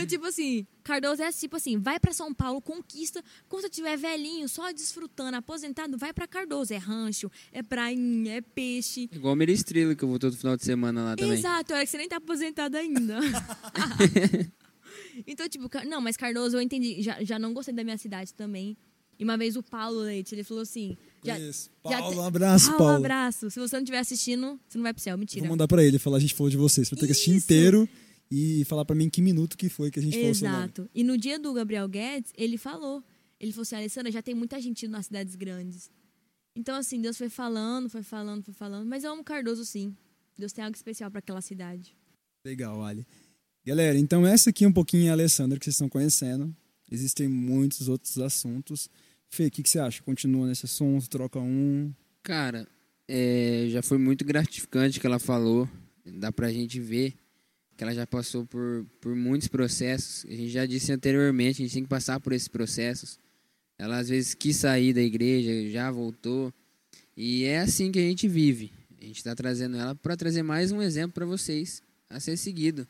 então, 0.03 0.07
tipo 0.07 0.25
assim, 0.25 0.65
Cardoso 0.83 1.21
é 1.21 1.31
tipo 1.31 1.55
assim, 1.55 1.77
vai 1.79 1.99
pra 1.99 2.11
São 2.13 2.33
Paulo, 2.33 2.61
conquista, 2.61 3.23
quando 3.47 3.61
você 3.63 3.69
tiver 3.69 3.97
velhinho, 3.97 4.47
só 4.49 4.71
desfrutando, 4.71 5.37
aposentado, 5.37 5.97
vai 5.97 6.13
pra 6.13 6.27
Cardoso. 6.27 6.73
É 6.73 6.77
rancho, 6.77 7.31
é 7.51 7.63
prainha, 7.63 8.37
é 8.37 8.41
peixe. 8.41 9.09
Igual 9.11 9.33
o 9.33 9.37
Meristrilo, 9.37 9.95
que 9.95 10.03
eu 10.03 10.09
vou 10.09 10.19
todo 10.19 10.35
final 10.35 10.57
de 10.57 10.63
semana 10.65 11.03
lá 11.03 11.15
também. 11.15 11.33
Exato, 11.33 11.73
é 11.73 11.85
que 11.85 11.91
você 11.91 11.97
nem 11.97 12.09
tá 12.09 12.17
aposentado 12.17 12.75
ainda. 12.77 13.19
então, 15.27 15.47
tipo, 15.47 15.69
não, 15.87 16.01
mas 16.01 16.17
Cardoso 16.17 16.57
eu 16.57 16.61
entendi, 16.61 17.01
já, 17.01 17.23
já 17.23 17.39
não 17.39 17.53
gostei 17.53 17.73
da 17.73 17.83
minha 17.83 17.97
cidade 17.97 18.33
também. 18.33 18.75
E 19.19 19.23
uma 19.23 19.37
vez 19.37 19.55
o 19.55 19.61
Paulo 19.61 19.99
Leite, 19.99 20.33
ele 20.33 20.43
falou 20.43 20.63
assim, 20.63 20.97
já, 21.23 21.35
Conheço. 21.35 21.69
já 21.85 21.97
Paulo, 21.99 22.13
te- 22.15 22.19
um 22.19 22.23
abraço, 22.23 22.65
Paulo, 22.71 22.77
Paulo. 22.79 22.95
abraço. 22.97 23.49
Se 23.51 23.59
você 23.59 23.75
não 23.75 23.83
estiver 23.83 23.99
assistindo, 23.99 24.59
você 24.67 24.77
não 24.77 24.83
vai 24.83 24.93
pro 24.93 25.03
céu, 25.03 25.15
mentira. 25.17 25.41
Vou 25.41 25.51
mandar 25.51 25.67
pra 25.67 25.83
ele, 25.83 25.99
falar 25.99 26.17
a 26.17 26.19
gente 26.19 26.33
falou 26.33 26.49
de 26.49 26.57
você. 26.57 26.83
Você 26.83 26.91
vai 26.91 26.99
ter 26.99 27.05
que 27.05 27.11
assistir 27.11 27.35
Isso. 27.35 27.45
inteiro 27.45 27.87
e 28.35 28.65
falar 28.65 28.83
pra 28.83 28.95
mim 28.95 29.03
em 29.03 29.09
que 29.11 29.21
minuto 29.21 29.55
que 29.55 29.69
foi 29.69 29.91
que 29.91 29.99
a 29.99 30.01
gente 30.01 30.17
falou 30.17 30.33
seu 30.33 30.49
nome. 30.49 30.63
Exato. 30.63 30.89
E 30.91 31.03
no 31.03 31.15
dia 31.15 31.37
do 31.37 31.53
Gabriel 31.53 31.87
Guedes, 31.87 32.33
ele 32.35 32.57
falou. 32.57 33.03
Ele 33.39 33.51
falou 33.51 33.61
assim, 33.61 33.75
Alessandra, 33.75 34.11
já 34.11 34.23
tem 34.23 34.33
muita 34.33 34.59
gente 34.59 34.87
indo 34.87 34.91
nas 34.91 35.05
cidades 35.05 35.35
grandes. 35.35 35.91
Então, 36.55 36.75
assim, 36.75 36.99
Deus 36.99 37.15
foi 37.15 37.29
falando, 37.29 37.89
foi 37.89 38.01
falando, 38.01 38.43
foi 38.43 38.53
falando. 38.55 38.87
Mas 38.87 39.03
eu 39.03 39.11
amo 39.11 39.23
Cardoso, 39.23 39.63
sim. 39.63 39.95
Deus 40.35 40.51
tem 40.51 40.63
algo 40.63 40.75
especial 40.75 41.11
para 41.11 41.19
aquela 41.19 41.41
cidade. 41.41 41.95
Legal, 42.43 42.83
Ali. 42.83 43.05
Galera, 43.63 43.99
então 43.99 44.25
essa 44.25 44.49
aqui 44.49 44.65
é 44.65 44.67
um 44.67 44.73
pouquinho 44.73 45.11
a 45.11 45.13
Alessandra 45.13 45.59
que 45.59 45.65
vocês 45.65 45.75
estão 45.75 45.87
conhecendo. 45.87 46.55
Existem 46.91 47.27
muitos 47.27 47.87
outros 47.87 48.17
assuntos. 48.17 48.89
Fê, 49.29 49.45
o 49.45 49.51
que, 49.51 49.61
que 49.61 49.69
você 49.69 49.77
acha? 49.77 50.01
Continua 50.01 50.47
nesse 50.47 50.65
assunto, 50.65 51.07
troca 51.07 51.39
um. 51.39 51.93
Cara, 52.23 52.67
é, 53.07 53.67
já 53.69 53.83
foi 53.83 53.99
muito 53.99 54.25
gratificante 54.25 54.97
o 54.97 55.01
que 55.01 55.07
ela 55.07 55.19
falou. 55.19 55.69
Dá 56.03 56.31
pra 56.31 56.51
gente 56.51 56.79
ver 56.79 57.13
que 57.75 57.83
ela 57.83 57.93
já 57.93 58.05
passou 58.05 58.45
por, 58.45 58.85
por 59.01 59.15
muitos 59.15 59.47
processos. 59.47 60.25
A 60.25 60.35
gente 60.35 60.49
já 60.49 60.65
disse 60.65 60.91
anteriormente, 60.91 61.61
a 61.61 61.65
gente 61.65 61.73
tem 61.73 61.83
que 61.83 61.89
passar 61.89 62.19
por 62.19 62.33
esses 62.33 62.47
processos. 62.47 63.19
Ela 63.77 63.97
às 63.97 64.09
vezes 64.09 64.33
quis 64.33 64.55
sair 64.57 64.93
da 64.93 65.01
igreja, 65.01 65.69
já 65.69 65.89
voltou. 65.91 66.53
E 67.17 67.43
é 67.45 67.59
assim 67.59 67.91
que 67.91 67.99
a 67.99 68.03
gente 68.03 68.27
vive. 68.27 68.71
A 69.01 69.05
gente 69.05 69.17
está 69.17 69.35
trazendo 69.35 69.77
ela 69.77 69.95
para 69.95 70.15
trazer 70.15 70.43
mais 70.43 70.71
um 70.71 70.81
exemplo 70.81 71.13
para 71.13 71.25
vocês 71.25 71.81
a 72.09 72.19
ser 72.19 72.37
seguido. 72.37 72.87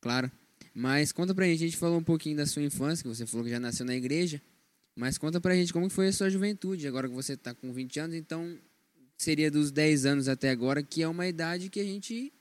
Claro. 0.00 0.30
Mas 0.74 1.10
conta 1.10 1.34
pra 1.34 1.46
gente, 1.46 1.64
a 1.64 1.66
gente 1.66 1.76
falou 1.76 1.98
um 1.98 2.04
pouquinho 2.04 2.36
da 2.36 2.46
sua 2.46 2.62
infância, 2.62 3.02
que 3.02 3.08
você 3.08 3.26
falou 3.26 3.44
que 3.44 3.50
já 3.50 3.58
nasceu 3.58 3.86
na 3.86 3.94
igreja. 3.94 4.40
Mas 4.94 5.16
conta 5.16 5.40
pra 5.40 5.54
gente 5.54 5.72
como 5.72 5.88
foi 5.88 6.08
a 6.08 6.12
sua 6.12 6.28
juventude, 6.28 6.86
agora 6.86 7.08
que 7.08 7.14
você 7.14 7.36
tá 7.36 7.54
com 7.54 7.72
20 7.72 8.00
anos, 8.00 8.16
então 8.16 8.58
seria 9.16 9.50
dos 9.50 9.70
10 9.70 10.06
anos 10.06 10.28
até 10.28 10.50
agora, 10.50 10.82
que 10.82 11.02
é 11.02 11.08
uma 11.08 11.26
idade 11.26 11.68
que 11.68 11.80
a 11.80 11.84
gente 11.84 12.32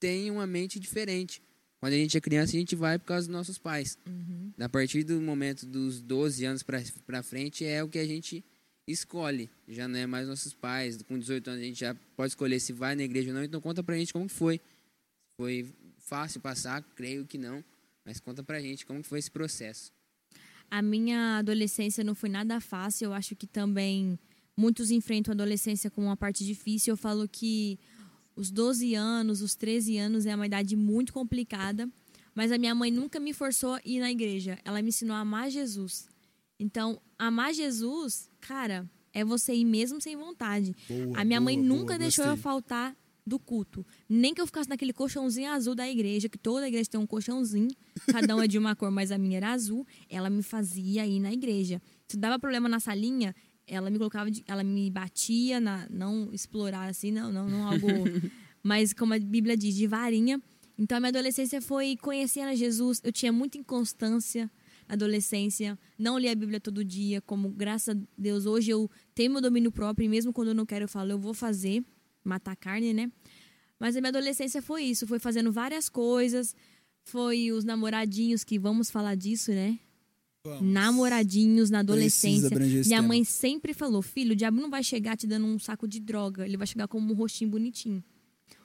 tem 0.00 0.30
uma 0.30 0.46
mente 0.46 0.80
diferente. 0.80 1.42
Quando 1.78 1.92
a 1.92 1.96
gente 1.96 2.16
é 2.16 2.20
criança, 2.20 2.56
a 2.56 2.58
gente 2.58 2.74
vai 2.74 2.98
por 2.98 3.04
causa 3.04 3.26
dos 3.26 3.32
nossos 3.32 3.58
pais. 3.58 3.96
A 4.58 4.68
partir 4.68 5.04
do 5.04 5.20
momento 5.20 5.64
dos 5.64 6.00
12 6.00 6.44
anos 6.44 6.62
pra 6.62 7.22
frente, 7.22 7.64
é 7.64 7.82
o 7.84 7.88
que 7.88 7.98
a 7.98 8.06
gente 8.06 8.44
escolhe. 8.86 9.48
Já 9.68 9.86
não 9.86 9.98
é 9.98 10.06
mais 10.06 10.26
nossos 10.26 10.52
pais. 10.52 11.00
Com 11.02 11.18
18 11.18 11.48
anos, 11.48 11.62
a 11.62 11.64
gente 11.64 11.80
já 11.80 11.94
pode 12.16 12.32
escolher 12.32 12.60
se 12.60 12.72
vai 12.72 12.94
na 12.94 13.02
igreja 13.02 13.30
ou 13.30 13.34
não. 13.34 13.44
Então 13.44 13.60
conta 13.60 13.82
pra 13.82 13.96
gente 13.96 14.12
como 14.12 14.28
foi. 14.28 14.60
Foi 15.38 15.66
fácil 15.98 16.40
passar? 16.40 16.82
Creio 16.94 17.24
que 17.24 17.38
não. 17.38 17.64
Mas 18.04 18.20
conta 18.20 18.42
pra 18.42 18.60
gente 18.60 18.84
como 18.84 19.02
foi 19.02 19.18
esse 19.18 19.30
processo. 19.30 19.92
A 20.70 20.82
minha 20.82 21.38
adolescência 21.38 22.04
não 22.04 22.14
foi 22.14 22.28
nada 22.28 22.60
fácil. 22.60 23.06
Eu 23.06 23.12
acho 23.14 23.34
que 23.34 23.46
também 23.46 24.18
muitos 24.56 24.90
enfrentam 24.90 25.32
a 25.32 25.34
adolescência 25.34 25.90
como 25.90 26.08
uma 26.08 26.16
parte 26.16 26.44
difícil. 26.44 26.92
Eu 26.92 26.96
falo 26.96 27.26
que 27.26 27.78
os 28.40 28.50
12 28.50 28.94
anos, 28.94 29.42
os 29.42 29.54
13 29.54 29.98
anos 29.98 30.24
é 30.24 30.34
uma 30.34 30.46
idade 30.46 30.74
muito 30.74 31.12
complicada. 31.12 31.86
Mas 32.34 32.50
a 32.50 32.56
minha 32.56 32.74
mãe 32.74 32.90
nunca 32.90 33.20
me 33.20 33.34
forçou 33.34 33.74
a 33.74 33.80
ir 33.84 34.00
na 34.00 34.10
igreja. 34.10 34.58
Ela 34.64 34.80
me 34.80 34.88
ensinou 34.88 35.14
a 35.14 35.20
amar 35.20 35.50
Jesus. 35.50 36.08
Então, 36.58 36.98
amar 37.18 37.52
Jesus, 37.52 38.30
cara, 38.40 38.88
é 39.12 39.22
você 39.22 39.52
ir 39.52 39.66
mesmo 39.66 40.00
sem 40.00 40.16
vontade. 40.16 40.74
Boa, 40.88 41.20
a 41.20 41.24
minha 41.24 41.40
mãe 41.40 41.56
boa, 41.56 41.68
nunca 41.68 41.84
boa, 41.86 41.98
deixou 41.98 42.24
eu 42.24 42.30
gostei. 42.30 42.42
faltar 42.42 42.96
do 43.26 43.38
culto. 43.38 43.84
Nem 44.08 44.32
que 44.32 44.40
eu 44.40 44.46
ficasse 44.46 44.70
naquele 44.70 44.94
colchãozinho 44.94 45.50
azul 45.50 45.74
da 45.74 45.86
igreja, 45.86 46.28
que 46.28 46.38
toda 46.38 46.66
igreja 46.66 46.88
tem 46.88 46.98
um 46.98 47.06
colchãozinho, 47.06 47.70
cada 48.06 48.34
um 48.34 48.40
é 48.40 48.48
de 48.48 48.58
uma 48.58 48.74
cor, 48.76 48.90
mas 48.90 49.12
a 49.12 49.18
minha 49.18 49.36
era 49.36 49.52
azul. 49.52 49.86
Ela 50.08 50.30
me 50.30 50.42
fazia 50.42 51.06
ir 51.06 51.20
na 51.20 51.32
igreja. 51.32 51.82
Se 52.08 52.16
dava 52.16 52.38
problema 52.38 52.68
na 52.70 52.80
salinha, 52.80 53.34
ela 53.70 53.88
me 53.88 53.96
colocava, 53.98 54.30
de- 54.30 54.44
ela 54.46 54.64
me 54.64 54.90
batia, 54.90 55.60
na, 55.60 55.86
não 55.88 56.30
explorar 56.32 56.88
assim, 56.88 57.10
não, 57.12 57.32
não, 57.32 57.48
não 57.48 57.66
algo. 57.66 57.86
mas 58.62 58.92
como 58.92 59.14
a 59.14 59.18
Bíblia 59.18 59.56
diz, 59.56 59.74
de 59.74 59.86
varinha. 59.86 60.42
Então 60.76 60.96
a 60.96 61.00
minha 61.00 61.10
adolescência 61.10 61.62
foi 61.62 61.96
conhecendo 61.96 62.48
a 62.48 62.54
Jesus. 62.54 63.00
Eu 63.04 63.12
tinha 63.12 63.32
muita 63.32 63.56
inconstância 63.58 64.50
na 64.88 64.94
adolescência, 64.94 65.78
não 65.96 66.18
lia 66.18 66.32
a 66.32 66.34
Bíblia 66.34 66.58
todo 66.58 66.84
dia, 66.84 67.20
como 67.20 67.48
graças 67.50 67.96
a 67.96 68.00
Deus 68.18 68.44
hoje 68.44 68.70
eu 68.70 68.90
tenho 69.14 69.30
meu 69.30 69.40
domínio 69.40 69.70
próprio 69.70 70.04
e 70.04 70.08
mesmo 70.08 70.32
quando 70.32 70.48
eu 70.48 70.54
não 70.54 70.66
quero 70.66 70.84
eu 70.84 70.88
falo, 70.88 71.12
eu 71.12 71.18
vou 71.18 71.32
fazer, 71.32 71.84
matar 72.24 72.52
a 72.52 72.56
carne, 72.56 72.92
né? 72.92 73.10
Mas 73.78 73.96
a 73.96 74.00
minha 74.00 74.08
adolescência 74.08 74.60
foi 74.60 74.82
isso, 74.84 75.06
foi 75.06 75.20
fazendo 75.20 75.52
várias 75.52 75.88
coisas, 75.88 76.56
foi 77.04 77.52
os 77.52 77.64
namoradinhos 77.64 78.42
que 78.42 78.58
vamos 78.58 78.90
falar 78.90 79.14
disso, 79.14 79.52
né? 79.52 79.78
Vamos. 80.42 80.72
Namoradinhos 80.72 81.68
na 81.68 81.80
adolescência. 81.80 82.48
Minha 82.48 82.82
tema. 82.82 83.08
mãe 83.08 83.24
sempre 83.24 83.74
falou: 83.74 84.00
filho, 84.00 84.32
o 84.32 84.36
diabo 84.36 84.58
não 84.58 84.70
vai 84.70 84.82
chegar 84.82 85.16
te 85.16 85.26
dando 85.26 85.44
um 85.46 85.58
saco 85.58 85.86
de 85.86 86.00
droga, 86.00 86.46
ele 86.46 86.56
vai 86.56 86.66
chegar 86.66 86.88
como 86.88 87.12
um 87.12 87.14
rostinho 87.14 87.50
bonitinho. 87.50 88.02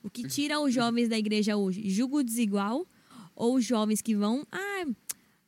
O 0.02 0.10
que 0.10 0.26
tira 0.28 0.60
os 0.60 0.74
jovens 0.74 1.10
da 1.10 1.18
igreja 1.18 1.58
hoje? 1.58 1.90
Julgo 1.90 2.24
desigual 2.24 2.88
Ou 3.36 3.60
jovens 3.60 4.02
que 4.02 4.16
vão, 4.16 4.48
ah, 4.52 4.86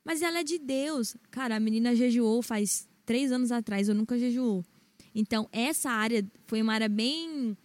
mas 0.03 0.21
ela 0.21 0.39
é 0.39 0.43
de 0.43 0.59
Deus. 0.59 1.15
Cara, 1.31 1.55
a 1.55 1.59
menina 1.59 1.95
jejuou 1.95 2.41
faz 2.41 2.87
três 3.05 3.31
anos 3.31 3.51
atrás, 3.51 3.87
eu 3.87 3.95
nunca 3.95 4.19
jejuou. 4.19 4.65
Então, 5.15 5.47
essa 5.51 5.89
área 5.89 6.25
foi 6.45 6.61
uma 6.61 6.73
área 6.73 6.89
bem. 6.89 7.57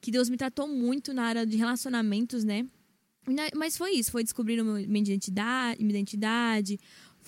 que 0.00 0.12
Deus 0.12 0.28
me 0.28 0.36
tratou 0.36 0.68
muito 0.68 1.12
na 1.12 1.24
área 1.24 1.44
de 1.44 1.56
relacionamentos, 1.56 2.44
né? 2.44 2.64
Mas 3.54 3.76
foi 3.76 3.92
isso, 3.92 4.10
foi 4.10 4.24
descobrindo 4.24 4.64
minha 4.64 5.02
identidade, 5.02 5.78
minha 5.82 5.90
identidade, 5.90 6.78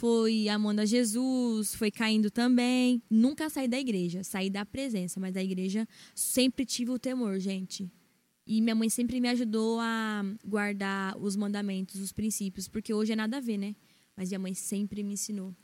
foi 0.03 0.49
amando 0.49 0.81
a 0.81 0.85
Jesus, 0.85 1.77
foi 1.77 1.88
caindo 1.88 2.29
também. 2.29 3.01
Nunca 3.09 3.49
saí 3.49 3.69
da 3.69 3.79
igreja, 3.79 4.25
saí 4.25 4.51
da 4.51 4.67
presença, 4.67 5.21
mas 5.21 5.33
da 5.33 5.41
igreja 5.41 5.87
sempre 6.12 6.67
tive 6.67 6.91
o 6.91 6.99
temor, 6.99 7.38
gente. 7.38 7.88
E 8.45 8.61
minha 8.61 8.75
mãe 8.75 8.91
sempre 8.91 9.21
me 9.21 9.29
ajudou 9.29 9.79
a 9.79 10.25
guardar 10.45 11.17
os 11.17 11.37
mandamentos, 11.37 12.01
os 12.01 12.11
princípios, 12.11 12.67
porque 12.67 12.93
hoje 12.93 13.12
é 13.12 13.17
nada 13.17 13.37
a 13.37 13.41
ver, 13.41 13.57
né? 13.57 13.77
Mas 14.17 14.31
minha 14.31 14.41
mãe 14.41 14.55
sempre 14.55 15.05
me 15.05 15.12
ensinou. 15.12 15.55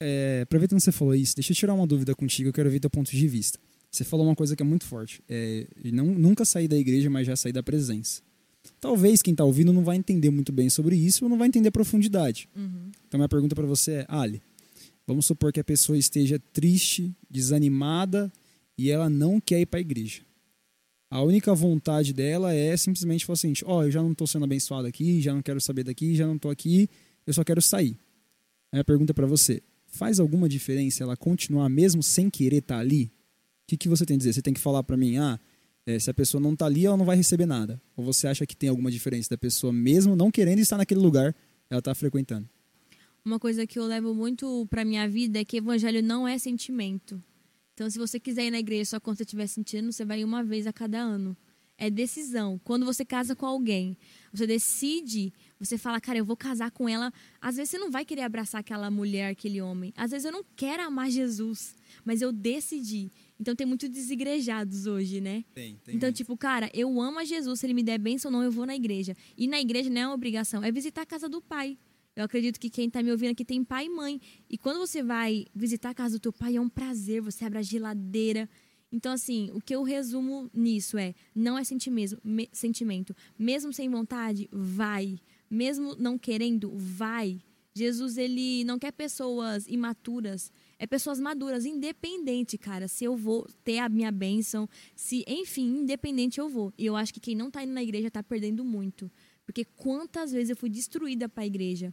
É, 0.00 0.42
aproveitando 0.44 0.78
que 0.78 0.84
você 0.84 0.92
falou 0.92 1.16
isso, 1.16 1.34
deixa 1.34 1.50
eu 1.50 1.56
tirar 1.56 1.74
uma 1.74 1.84
dúvida 1.84 2.14
contigo, 2.14 2.50
eu 2.50 2.52
quero 2.52 2.70
ver 2.70 2.78
teu 2.78 2.88
ponto 2.88 3.10
de 3.10 3.26
vista. 3.26 3.58
Você 3.90 4.04
falou 4.04 4.24
uma 4.24 4.36
coisa 4.36 4.54
que 4.54 4.62
é 4.62 4.66
muito 4.66 4.84
forte. 4.84 5.20
É, 5.28 5.66
não, 5.92 6.06
nunca 6.06 6.44
saí 6.44 6.68
da 6.68 6.76
igreja, 6.76 7.10
mas 7.10 7.26
já 7.26 7.34
saí 7.34 7.52
da 7.52 7.64
presença. 7.64 8.22
Talvez 8.80 9.22
quem 9.22 9.32
está 9.32 9.44
ouvindo 9.44 9.72
não 9.72 9.82
vai 9.82 9.96
entender 9.96 10.30
muito 10.30 10.52
bem 10.52 10.70
sobre 10.70 10.96
isso 10.96 11.24
ou 11.24 11.28
não 11.28 11.36
vai 11.36 11.48
entender 11.48 11.68
a 11.68 11.72
profundidade. 11.72 12.48
Uhum. 12.54 12.90
Então, 13.06 13.18
minha 13.18 13.28
pergunta 13.28 13.54
para 13.54 13.66
você 13.66 13.92
é: 13.92 14.06
Ali, 14.08 14.40
vamos 15.06 15.26
supor 15.26 15.52
que 15.52 15.60
a 15.60 15.64
pessoa 15.64 15.98
esteja 15.98 16.38
triste, 16.52 17.12
desanimada 17.28 18.32
e 18.76 18.90
ela 18.90 19.10
não 19.10 19.40
quer 19.40 19.60
ir 19.60 19.66
para 19.66 19.78
a 19.78 19.80
igreja. 19.80 20.22
A 21.10 21.22
única 21.22 21.54
vontade 21.54 22.12
dela 22.12 22.54
é 22.54 22.76
simplesmente 22.76 23.24
falar 23.24 23.34
assim: 23.34 23.52
Ó, 23.64 23.78
oh, 23.78 23.82
eu 23.84 23.90
já 23.90 24.02
não 24.02 24.12
estou 24.12 24.26
sendo 24.26 24.44
abençoado 24.44 24.86
aqui, 24.86 25.20
já 25.20 25.34
não 25.34 25.42
quero 25.42 25.60
saber 25.60 25.84
daqui, 25.84 26.14
já 26.14 26.26
não 26.26 26.36
estou 26.36 26.50
aqui, 26.50 26.88
eu 27.26 27.32
só 27.32 27.42
quero 27.42 27.62
sair. 27.62 27.96
A 28.70 28.76
minha 28.76 28.84
pergunta 28.84 29.12
para 29.14 29.26
você: 29.26 29.62
faz 29.86 30.20
alguma 30.20 30.48
diferença 30.48 31.02
ela 31.02 31.16
continuar 31.16 31.68
mesmo 31.68 32.02
sem 32.02 32.28
querer 32.30 32.58
estar 32.58 32.76
tá 32.76 32.80
ali? 32.80 33.04
O 33.04 33.10
que, 33.68 33.76
que 33.76 33.88
você 33.88 34.06
tem 34.06 34.14
a 34.14 34.18
dizer? 34.18 34.34
Você 34.34 34.42
tem 34.42 34.54
que 34.54 34.60
falar 34.60 34.82
para 34.82 34.96
mim: 34.96 35.16
ah, 35.16 35.40
é, 35.88 35.98
se 35.98 36.10
a 36.10 36.14
pessoa 36.14 36.38
não 36.38 36.52
está 36.52 36.66
ali, 36.66 36.84
ela 36.84 36.98
não 36.98 37.06
vai 37.06 37.16
receber 37.16 37.46
nada. 37.46 37.80
Ou 37.96 38.04
você 38.04 38.28
acha 38.28 38.44
que 38.44 38.54
tem 38.54 38.68
alguma 38.68 38.90
diferença 38.90 39.30
da 39.30 39.38
pessoa, 39.38 39.72
mesmo 39.72 40.14
não 40.14 40.30
querendo 40.30 40.58
estar 40.58 40.76
naquele 40.76 41.00
lugar, 41.00 41.34
ela 41.70 41.78
está 41.78 41.94
frequentando? 41.94 42.46
Uma 43.24 43.38
coisa 43.38 43.66
que 43.66 43.78
eu 43.78 43.86
levo 43.86 44.14
muito 44.14 44.66
para 44.68 44.84
minha 44.84 45.08
vida 45.08 45.40
é 45.40 45.44
que 45.46 45.56
evangelho 45.56 46.02
não 46.02 46.28
é 46.28 46.36
sentimento. 46.36 47.22
Então, 47.72 47.88
se 47.88 47.98
você 47.98 48.20
quiser 48.20 48.44
ir 48.44 48.50
na 48.50 48.58
igreja 48.58 48.84
só 48.84 49.00
quando 49.00 49.16
você 49.16 49.22
estiver 49.22 49.46
sentindo, 49.46 49.90
você 49.90 50.04
vai 50.04 50.22
uma 50.22 50.44
vez 50.44 50.66
a 50.66 50.74
cada 50.74 50.98
ano. 50.98 51.34
É 51.78 51.88
decisão. 51.88 52.60
Quando 52.64 52.84
você 52.84 53.02
casa 53.02 53.34
com 53.34 53.46
alguém, 53.46 53.96
você 54.30 54.46
decide, 54.46 55.32
você 55.58 55.78
fala, 55.78 55.98
cara, 56.00 56.18
eu 56.18 56.24
vou 56.24 56.36
casar 56.36 56.70
com 56.70 56.86
ela. 56.86 57.10
Às 57.40 57.56
vezes 57.56 57.70
você 57.70 57.78
não 57.78 57.90
vai 57.90 58.04
querer 58.04 58.22
abraçar 58.22 58.60
aquela 58.60 58.90
mulher, 58.90 59.30
aquele 59.30 59.62
homem. 59.62 59.94
Às 59.96 60.10
vezes 60.10 60.26
eu 60.26 60.32
não 60.32 60.44
quero 60.54 60.82
amar 60.82 61.08
Jesus, 61.08 61.74
mas 62.04 62.20
eu 62.20 62.30
decidi. 62.30 63.10
Então 63.40 63.54
tem 63.54 63.66
muitos 63.66 63.88
desigrejados 63.88 64.86
hoje, 64.86 65.20
né? 65.20 65.44
Tem, 65.54 65.76
tem. 65.84 65.94
Então, 65.94 66.08
muito. 66.08 66.16
tipo, 66.16 66.36
cara, 66.36 66.68
eu 66.74 67.00
amo 67.00 67.20
a 67.20 67.24
Jesus, 67.24 67.60
se 67.60 67.66
ele 67.66 67.74
me 67.74 67.82
der 67.82 67.98
bênção 67.98 68.30
ou 68.30 68.38
não, 68.38 68.44
eu 68.44 68.50
vou 68.50 68.66
na 68.66 68.74
igreja. 68.74 69.16
E 69.36 69.46
na 69.46 69.60
igreja 69.60 69.88
não 69.88 70.00
é 70.00 70.06
uma 70.06 70.14
obrigação, 70.14 70.64
é 70.64 70.72
visitar 70.72 71.02
a 71.02 71.06
casa 71.06 71.28
do 71.28 71.40
pai. 71.40 71.78
Eu 72.16 72.24
acredito 72.24 72.58
que 72.58 72.68
quem 72.68 72.88
está 72.88 73.00
me 73.00 73.12
ouvindo 73.12 73.30
aqui 73.30 73.44
tem 73.44 73.62
pai 73.62 73.86
e 73.86 73.88
mãe. 73.88 74.20
E 74.50 74.58
quando 74.58 74.78
você 74.78 75.04
vai 75.04 75.46
visitar 75.54 75.90
a 75.90 75.94
casa 75.94 76.18
do 76.18 76.20
teu 76.20 76.32
pai, 76.32 76.56
é 76.56 76.60
um 76.60 76.68
prazer, 76.68 77.20
você 77.20 77.44
abre 77.44 77.58
a 77.58 77.62
geladeira. 77.62 78.48
Então, 78.90 79.12
assim, 79.12 79.50
o 79.52 79.60
que 79.60 79.72
eu 79.72 79.84
resumo 79.84 80.50
nisso 80.52 80.98
é: 80.98 81.14
não 81.32 81.56
é 81.56 81.62
sentimento, 81.62 82.18
me, 82.24 82.48
sentimento. 82.52 83.14
Mesmo 83.38 83.72
sem 83.72 83.88
vontade, 83.88 84.48
vai. 84.50 85.20
Mesmo 85.48 85.94
não 85.96 86.18
querendo, 86.18 86.72
vai. 86.74 87.40
Jesus, 87.72 88.18
ele 88.18 88.64
não 88.64 88.80
quer 88.80 88.90
pessoas 88.90 89.68
imaturas 89.68 90.50
é 90.78 90.86
pessoas 90.86 91.18
maduras, 91.18 91.66
independente, 91.66 92.56
cara, 92.56 92.86
se 92.86 93.04
eu 93.04 93.16
vou 93.16 93.46
ter 93.64 93.78
a 93.78 93.88
minha 93.88 94.12
bênção, 94.12 94.68
se, 94.94 95.24
enfim, 95.26 95.80
independente 95.80 96.38
eu 96.38 96.48
vou. 96.48 96.72
E 96.78 96.86
eu 96.86 96.94
acho 96.94 97.12
que 97.12 97.20
quem 97.20 97.34
não 97.34 97.50
tá 97.50 97.62
indo 97.64 97.72
na 97.72 97.82
igreja 97.82 98.10
tá 98.10 98.22
perdendo 98.22 98.64
muito. 98.64 99.10
Porque 99.44 99.64
quantas 99.64 100.30
vezes 100.30 100.50
eu 100.50 100.56
fui 100.56 100.70
destruída 100.70 101.28
para 101.28 101.42
a 101.42 101.46
igreja? 101.46 101.92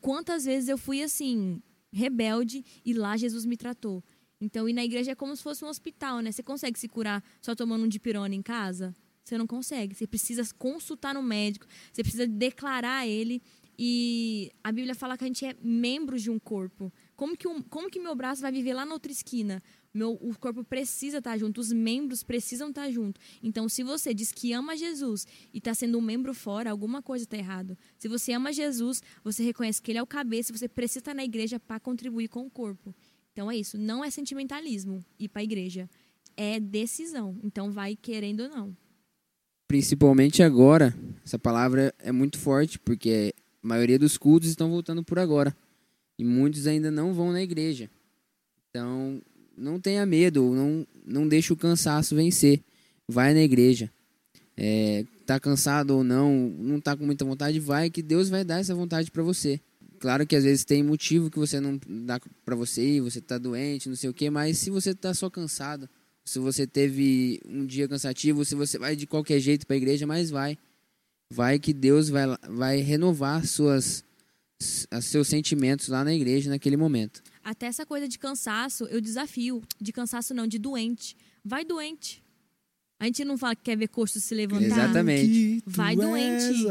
Quantas 0.00 0.44
vezes 0.44 0.68
eu 0.68 0.76
fui 0.76 1.02
assim, 1.02 1.62
rebelde 1.92 2.64
e 2.84 2.92
lá 2.92 3.16
Jesus 3.16 3.46
me 3.46 3.56
tratou? 3.56 4.04
Então, 4.40 4.68
ir 4.68 4.72
na 4.72 4.84
igreja 4.84 5.12
é 5.12 5.14
como 5.14 5.34
se 5.36 5.42
fosse 5.42 5.64
um 5.64 5.68
hospital, 5.68 6.20
né? 6.20 6.32
Você 6.32 6.42
consegue 6.42 6.78
se 6.78 6.88
curar 6.88 7.22
só 7.40 7.54
tomando 7.54 7.84
um 7.84 7.88
dipirona 7.88 8.34
em 8.34 8.42
casa? 8.42 8.94
Você 9.24 9.38
não 9.38 9.46
consegue. 9.46 9.94
Você 9.94 10.06
precisa 10.06 10.42
consultar 10.58 11.14
no 11.14 11.22
médico, 11.22 11.66
você 11.92 12.02
precisa 12.02 12.26
declarar 12.26 12.98
a 12.98 13.06
ele. 13.06 13.40
E 13.78 14.50
a 14.62 14.70
Bíblia 14.70 14.94
fala 14.94 15.16
que 15.16 15.24
a 15.24 15.26
gente 15.26 15.46
é 15.46 15.56
membros 15.62 16.20
de 16.22 16.30
um 16.30 16.38
corpo. 16.38 16.92
Como 17.22 17.36
que, 17.36 17.46
um, 17.46 17.62
como 17.62 17.88
que 17.88 18.00
meu 18.00 18.16
braço 18.16 18.42
vai 18.42 18.50
viver 18.50 18.74
lá 18.74 18.84
na 18.84 18.94
outra 18.94 19.12
esquina? 19.12 19.62
Meu, 19.94 20.18
o 20.20 20.36
corpo 20.36 20.64
precisa 20.64 21.18
estar 21.18 21.38
junto, 21.38 21.60
os 21.60 21.70
membros 21.70 22.24
precisam 22.24 22.70
estar 22.70 22.90
junto. 22.90 23.20
Então, 23.40 23.68
se 23.68 23.84
você 23.84 24.12
diz 24.12 24.32
que 24.32 24.52
ama 24.52 24.76
Jesus 24.76 25.24
e 25.54 25.58
está 25.58 25.72
sendo 25.72 25.98
um 25.98 26.00
membro 26.00 26.34
fora, 26.34 26.68
alguma 26.68 27.00
coisa 27.00 27.22
está 27.22 27.36
errado. 27.36 27.78
Se 27.96 28.08
você 28.08 28.32
ama 28.32 28.52
Jesus, 28.52 29.00
você 29.22 29.44
reconhece 29.44 29.80
que 29.80 29.92
ele 29.92 30.00
é 30.00 30.02
o 30.02 30.06
cabeça, 30.06 30.52
você 30.52 30.66
precisa 30.66 30.98
estar 30.98 31.14
na 31.14 31.22
igreja 31.22 31.60
para 31.60 31.78
contribuir 31.78 32.26
com 32.26 32.44
o 32.44 32.50
corpo. 32.50 32.92
Então 33.32 33.48
é 33.48 33.56
isso. 33.56 33.78
Não 33.78 34.04
é 34.04 34.10
sentimentalismo 34.10 34.98
ir 35.16 35.28
para 35.28 35.42
a 35.42 35.44
igreja. 35.44 35.88
É 36.36 36.58
decisão. 36.58 37.38
Então 37.44 37.70
vai 37.70 37.94
querendo 37.94 38.40
ou 38.40 38.48
não. 38.48 38.76
Principalmente 39.68 40.42
agora. 40.42 40.92
Essa 41.24 41.38
palavra 41.38 41.94
é 42.00 42.10
muito 42.10 42.36
forte, 42.36 42.80
porque 42.80 43.32
a 43.62 43.68
maioria 43.68 43.96
dos 43.96 44.18
cultos 44.18 44.48
estão 44.48 44.68
voltando 44.68 45.04
por 45.04 45.20
agora. 45.20 45.56
E 46.22 46.24
muitos 46.24 46.68
ainda 46.68 46.88
não 46.88 47.12
vão 47.12 47.32
na 47.32 47.42
igreja. 47.42 47.90
Então, 48.70 49.20
não 49.58 49.80
tenha 49.80 50.06
medo, 50.06 50.54
não, 50.54 50.86
não 51.04 51.26
deixe 51.26 51.52
o 51.52 51.56
cansaço 51.56 52.14
vencer. 52.14 52.60
Vai 53.08 53.34
na 53.34 53.42
igreja. 53.42 53.90
É, 54.56 55.04
tá 55.26 55.40
cansado 55.40 55.90
ou 55.90 56.04
não, 56.04 56.32
não 56.56 56.80
tá 56.80 56.96
com 56.96 57.04
muita 57.04 57.24
vontade, 57.24 57.58
vai 57.58 57.90
que 57.90 58.00
Deus 58.00 58.28
vai 58.28 58.44
dar 58.44 58.60
essa 58.60 58.72
vontade 58.72 59.10
para 59.10 59.24
você. 59.24 59.60
Claro 59.98 60.24
que 60.24 60.36
às 60.36 60.44
vezes 60.44 60.64
tem 60.64 60.80
motivo 60.80 61.28
que 61.28 61.40
você 61.40 61.58
não 61.58 61.76
dá 62.06 62.20
para 62.44 62.54
você 62.54 62.84
ir, 62.84 63.00
você 63.00 63.20
tá 63.20 63.36
doente, 63.36 63.88
não 63.88 63.96
sei 63.96 64.08
o 64.08 64.14
que, 64.14 64.30
mas 64.30 64.58
se 64.58 64.70
você 64.70 64.94
tá 64.94 65.12
só 65.12 65.28
cansado, 65.28 65.88
se 66.24 66.38
você 66.38 66.68
teve 66.68 67.40
um 67.44 67.66
dia 67.66 67.88
cansativo, 67.88 68.44
se 68.44 68.54
você 68.54 68.78
vai 68.78 68.94
de 68.94 69.08
qualquer 69.08 69.40
jeito 69.40 69.66
para 69.66 69.74
a 69.74 69.76
igreja, 69.76 70.06
mas 70.06 70.30
vai. 70.30 70.56
Vai 71.32 71.58
que 71.58 71.72
Deus 71.72 72.08
vai, 72.08 72.26
vai 72.48 72.76
renovar 72.78 73.44
suas 73.44 74.04
seus 75.00 75.28
sentimentos 75.28 75.88
lá 75.88 76.04
na 76.04 76.14
igreja 76.14 76.50
naquele 76.50 76.76
momento. 76.76 77.22
Até 77.42 77.66
essa 77.66 77.84
coisa 77.84 78.06
de 78.06 78.18
cansaço, 78.18 78.84
eu 78.84 79.00
desafio. 79.00 79.62
De 79.80 79.92
cansaço 79.92 80.32
não, 80.32 80.46
de 80.46 80.58
doente. 80.58 81.16
Vai 81.44 81.64
doente. 81.64 82.22
A 83.00 83.06
gente 83.06 83.24
não 83.24 83.36
fala 83.36 83.56
que 83.56 83.62
quer 83.62 83.76
ver 83.76 83.88
coxo 83.88 84.20
se 84.20 84.32
levantar. 84.32 84.64
Exatamente. 84.64 85.62
Vai 85.66 85.96
doente. 85.96 86.64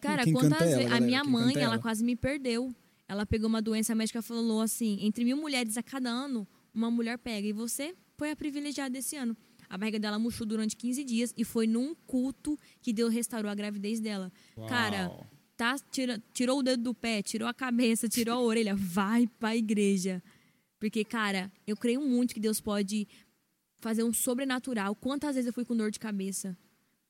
Cara, 0.00 0.24
quantas 0.32 0.58
vezes. 0.58 0.90
A 0.90 0.98
minha 0.98 1.22
mãe, 1.22 1.54
ela? 1.56 1.64
ela 1.64 1.78
quase 1.78 2.02
me 2.02 2.16
perdeu. 2.16 2.74
Ela 3.06 3.26
pegou 3.26 3.48
uma 3.48 3.60
doença, 3.60 3.92
a 3.92 3.94
médica 3.94 4.22
falou 4.22 4.62
assim: 4.62 4.98
entre 5.02 5.24
mil 5.24 5.36
mulheres 5.36 5.76
a 5.76 5.82
cada 5.82 6.08
ano, 6.08 6.48
uma 6.74 6.90
mulher 6.90 7.18
pega. 7.18 7.46
E 7.46 7.52
você 7.52 7.94
foi 8.16 8.30
a 8.30 8.36
privilegiada 8.36 8.90
desse 8.90 9.14
ano. 9.14 9.36
A 9.68 9.76
barriga 9.76 9.98
dela 9.98 10.18
murchou 10.18 10.46
durante 10.46 10.76
15 10.76 11.04
dias 11.04 11.34
e 11.36 11.44
foi 11.44 11.66
num 11.66 11.94
culto 12.06 12.58
que 12.80 12.92
Deus 12.92 13.12
restaurou 13.12 13.50
a 13.50 13.54
gravidez 13.54 14.00
dela. 14.00 14.32
Uau. 14.56 14.68
Cara, 14.68 15.12
tá, 15.56 15.76
tira, 15.90 16.22
tirou 16.32 16.58
o 16.58 16.62
dedo 16.62 16.82
do 16.82 16.94
pé, 16.94 17.22
tirou 17.22 17.48
a 17.48 17.54
cabeça, 17.54 18.08
tirou 18.08 18.34
a 18.34 18.40
orelha, 18.40 18.74
vai 18.74 19.26
pra 19.26 19.56
igreja. 19.56 20.22
Porque, 20.78 21.04
cara, 21.04 21.50
eu 21.66 21.76
creio 21.76 22.00
muito 22.00 22.34
que 22.34 22.40
Deus 22.40 22.60
pode 22.60 23.08
fazer 23.78 24.02
um 24.02 24.12
sobrenatural. 24.12 24.94
Quantas 24.94 25.34
vezes 25.34 25.46
eu 25.46 25.52
fui 25.52 25.64
com 25.64 25.76
dor 25.76 25.90
de 25.90 25.98
cabeça? 25.98 26.56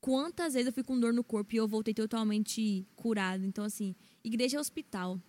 Quantas 0.01 0.55
vezes 0.55 0.67
eu 0.67 0.73
fui 0.73 0.85
com 0.85 0.99
dor 0.99 1.13
no 1.13 1.25
corpo 1.25 1.55
e 1.55 1.59
eu 1.59 1.67
voltei 1.67 1.95
totalmente 1.95 2.87
curado? 2.95 3.45
Então, 3.45 3.65
assim, 3.65 3.95
igreja 4.23 4.59
é 4.59 4.61
hospital. 4.61 5.21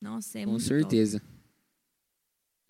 Nossa, 0.00 0.38
é 0.38 0.44
com 0.44 0.52
muito 0.52 0.64
certeza. 0.64 1.20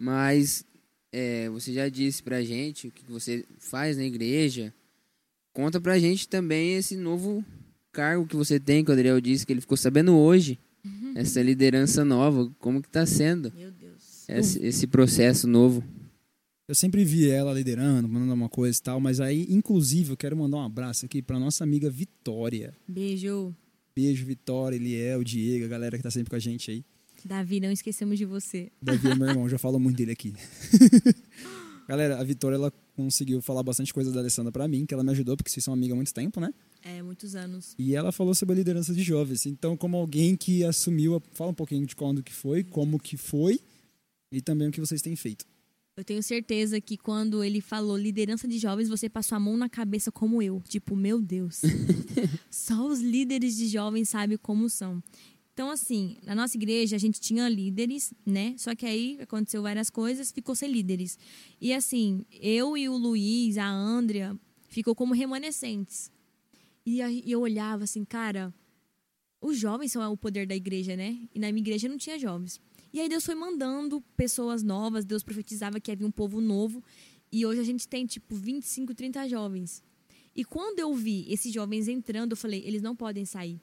Mas 0.01 0.65
é, 1.13 1.49
você 1.51 1.73
já 1.73 1.89
disse 1.89 2.23
pra 2.23 2.43
gente 2.43 2.89
o 2.89 2.91
que 2.91 3.05
você 3.05 3.47
faz 3.59 3.97
na 3.97 4.05
igreja. 4.05 4.73
Conta 5.53 5.81
pra 5.81 5.99
gente 5.99 6.29
também 6.29 6.75
esse 6.75 6.97
novo 6.97 7.45
cargo 7.93 8.27
que 8.27 8.37
você 8.37 8.59
tem, 8.59 8.85
que 8.85 8.91
o 8.91 8.95
Adriel 8.95 9.21
disse 9.21 9.47
que 9.47 9.53
ele 9.53 9.61
ficou 9.61 9.77
sabendo 9.77 10.17
hoje. 10.17 10.59
Uhum. 10.85 11.13
Essa 11.17 11.43
liderança 11.43 12.05
nova, 12.05 12.51
como 12.59 12.81
que 12.81 12.89
tá 12.89 13.05
sendo 13.05 13.53
Meu 13.57 13.71
Deus. 13.73 14.25
esse, 14.29 14.65
esse 14.65 14.87
processo 14.87 15.47
novo? 15.47 15.83
Eu 16.69 16.75
sempre 16.75 17.05
vi 17.05 17.29
ela 17.29 17.53
liderando, 17.53 18.07
mandando 18.09 18.35
uma 18.35 18.49
coisa 18.49 18.79
e 18.79 18.83
tal, 18.83 19.01
mas 19.01 19.21
aí, 19.21 19.47
inclusive, 19.49 20.13
eu 20.13 20.17
quero 20.17 20.37
mandar 20.37 20.59
um 20.59 20.65
abraço 20.65 21.07
aqui 21.07 21.23
pra 21.23 21.39
nossa 21.39 21.65
amiga 21.65 21.91
Vitória. 21.91 22.75
Beijo. 22.87 23.55
Beijo, 23.97 24.25
Vitória, 24.27 24.77
Eliel, 24.77 25.25
Diego, 25.25 25.65
a 25.65 25.69
galera 25.69 25.97
que 25.97 26.03
tá 26.03 26.11
sempre 26.11 26.31
com 26.31 26.37
a 26.37 26.39
gente 26.39 26.71
aí. 26.71 26.85
Davi, 27.25 27.59
não 27.59 27.73
esquecemos 27.73 28.19
de 28.19 28.25
você. 28.25 28.71
Davi 28.81 29.09
é 29.09 29.15
meu 29.15 29.29
irmão, 29.29 29.49
já 29.49 29.59
falo 29.59 29.79
muito 29.81 29.97
dele 29.97 30.13
aqui. 30.13 30.35
Galera, 31.89 32.21
a 32.21 32.23
Vitória 32.23 32.57
ela 32.57 32.71
conseguiu 32.95 33.41
falar 33.41 33.63
bastante 33.63 33.95
coisa 33.95 34.13
da 34.13 34.21
Alessandra 34.21 34.53
pra 34.53 34.69
mim, 34.69 34.85
que 34.85 34.93
ela 34.93 35.03
me 35.03 35.11
ajudou, 35.11 35.39
porque 35.39 35.51
vocês 35.51 35.65
são 35.65 35.73
amigas 35.73 35.95
há 35.95 35.97
muito 35.97 36.13
tempo, 36.13 36.39
né? 36.39 36.53
É, 36.83 37.03
muitos 37.03 37.35
anos. 37.35 37.75
E 37.79 37.95
ela 37.95 38.13
falou 38.13 38.35
sobre 38.35 38.55
a 38.55 38.59
liderança 38.59 38.95
de 38.95 39.03
jovens. 39.03 39.45
Então, 39.47 39.77
como 39.77 39.97
alguém 39.97 40.37
que 40.37 40.65
assumiu, 40.65 41.17
a- 41.17 41.21
fala 41.33 41.51
um 41.51 41.55
pouquinho 41.55 41.87
de 41.87 41.95
quando 41.97 42.23
que 42.23 42.33
foi, 42.33 42.63
como 42.65 42.99
que 42.99 43.17
foi 43.17 43.61
e 44.33 44.41
também 44.41 44.69
o 44.69 44.71
que 44.73 44.81
vocês 44.81 45.03
têm 45.03 45.17
feito. 45.17 45.45
Eu 45.97 46.05
tenho 46.05 46.23
certeza 46.23 46.81
que 46.81 46.97
quando 46.97 47.43
ele 47.43 47.61
falou 47.61 47.97
liderança 47.97 48.47
de 48.47 48.57
jovens, 48.59 48.89
você 48.89 49.09
passou 49.09 49.35
a 49.35 49.41
mão 49.41 49.57
na 49.57 49.69
cabeça 49.69 50.13
como 50.13 50.41
eu. 50.41 50.63
Tipo, 50.69 50.95
meu 50.95 51.21
Deus. 51.21 51.61
Só 52.51 52.87
os 52.87 53.01
líderes 53.01 53.57
de 53.57 53.67
jovens 53.67 54.09
sabem 54.09 54.39
como 54.39 54.71
são. 54.71 55.03
Então, 55.53 55.71
assim, 55.71 56.17
na 56.25 56.37
nossa 56.37 56.57
igreja 56.57 56.95
a 56.95 56.99
gente 57.01 57.19
tinha 57.21 57.49
líderes, 57.49 58.15
né? 58.25 58.55
Só 58.57 58.77
que 58.77 58.87
aí 58.87 59.19
aconteceu 59.21 59.61
várias 59.61 59.91
coisas, 59.91 60.31
ficou 60.31 60.55
sem 60.55 60.71
líderes. 60.71 61.19
E 61.61 61.73
assim, 61.73 62.25
eu 62.41 62.77
e 62.77 62.89
o 62.89 62.97
Luiz, 62.97 63.59
a 63.59 63.69
Andrea, 63.69 64.39
ficou 64.69 64.95
como 64.95 65.15
remanescentes. 65.15 66.13
E 66.91 67.31
eu 67.31 67.43
olhava 67.43 67.85
assim, 67.85 68.03
cara, 68.03 68.55
os 69.43 69.59
jovens 69.59 69.93
são 69.93 70.11
o 70.11 70.17
poder 70.17 70.47
da 70.47 70.57
igreja, 70.57 70.97
né? 70.97 71.29
E 71.35 71.39
na 71.39 71.53
minha 71.53 71.61
igreja 71.61 71.87
não 71.87 71.99
tinha 71.99 72.19
jovens. 72.19 72.59
E 72.91 72.99
aí 72.99 73.11
Deus 73.11 73.27
foi 73.27 73.35
mandando 73.35 74.01
pessoas 74.17 74.63
novas, 74.63 75.05
Deus 75.05 75.23
profetizava 75.23 75.79
que 75.79 75.93
havia 75.93 76.07
um 76.07 76.11
povo 76.11 76.41
novo. 76.41 76.83
E 77.31 77.45
hoje 77.45 77.61
a 77.61 77.63
gente 77.65 77.87
tem, 77.87 78.07
tipo, 78.07 78.35
25, 78.35 78.95
30 78.95 79.29
jovens. 79.29 79.85
E 80.35 80.43
quando 80.43 80.79
eu 80.79 80.95
vi 80.95 81.31
esses 81.31 81.53
jovens 81.53 81.89
entrando, 81.89 82.33
eu 82.33 82.39
falei, 82.39 82.63
eles 82.65 82.81
não 82.81 82.97
podem 82.97 83.27
sair. 83.27 83.61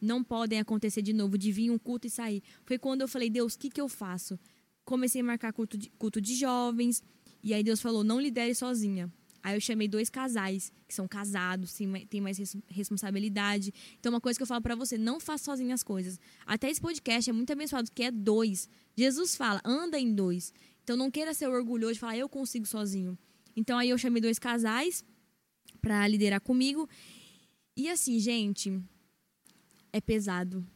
Não 0.00 0.22
podem 0.22 0.60
acontecer 0.60 1.02
de 1.02 1.12
novo, 1.12 1.36
de 1.36 1.50
vir 1.50 1.68
um 1.72 1.78
culto 1.78 2.06
e 2.06 2.10
sair. 2.10 2.44
Foi 2.64 2.78
quando 2.78 3.00
eu 3.00 3.08
falei, 3.08 3.28
Deus, 3.28 3.54
o 3.54 3.58
que, 3.58 3.68
que 3.68 3.80
eu 3.80 3.88
faço? 3.88 4.38
Comecei 4.84 5.20
a 5.20 5.24
marcar 5.24 5.52
culto 5.52 5.76
de, 5.76 5.90
culto 5.98 6.20
de 6.20 6.36
jovens. 6.36 7.02
E 7.42 7.52
aí 7.52 7.64
Deus 7.64 7.80
falou, 7.80 8.04
não 8.04 8.20
lidere 8.20 8.54
sozinha. 8.54 9.12
Aí 9.46 9.54
eu 9.54 9.60
chamei 9.60 9.86
dois 9.86 10.10
casais, 10.10 10.72
que 10.88 10.92
são 10.92 11.06
casados, 11.06 11.72
têm 11.72 11.86
mai- 11.86 12.04
têm 12.04 12.20
mais 12.20 12.36
res- 12.36 12.56
responsabilidade. 12.66 13.72
Então, 14.00 14.10
uma 14.12 14.20
coisa 14.20 14.36
que 14.36 14.42
eu 14.42 14.46
falo 14.46 14.60
pra 14.60 14.74
você, 14.74 14.98
não 14.98 15.20
faça 15.20 15.44
sozinha 15.44 15.72
as 15.72 15.84
coisas. 15.84 16.18
Até 16.44 16.68
esse 16.68 16.80
podcast 16.80 17.30
é 17.30 17.32
muito 17.32 17.52
abençoado, 17.52 17.88
que 17.92 18.02
é 18.02 18.10
dois. 18.10 18.68
Jesus 18.96 19.36
fala, 19.36 19.60
anda 19.64 20.00
em 20.00 20.12
dois. 20.12 20.52
Então, 20.82 20.96
não 20.96 21.12
queira 21.12 21.32
ser 21.32 21.46
orgulhoso 21.46 21.94
de 21.94 22.00
falar, 22.00 22.16
eu 22.18 22.28
consigo 22.28 22.66
sozinho. 22.66 23.16
Então, 23.54 23.78
aí 23.78 23.88
eu 23.90 23.96
chamei 23.96 24.20
dois 24.20 24.36
casais 24.40 25.04
pra 25.80 26.08
liderar 26.08 26.40
comigo. 26.40 26.88
E 27.76 27.88
assim, 27.88 28.18
gente, 28.18 28.82
é 29.92 30.00
pesado. 30.00 30.66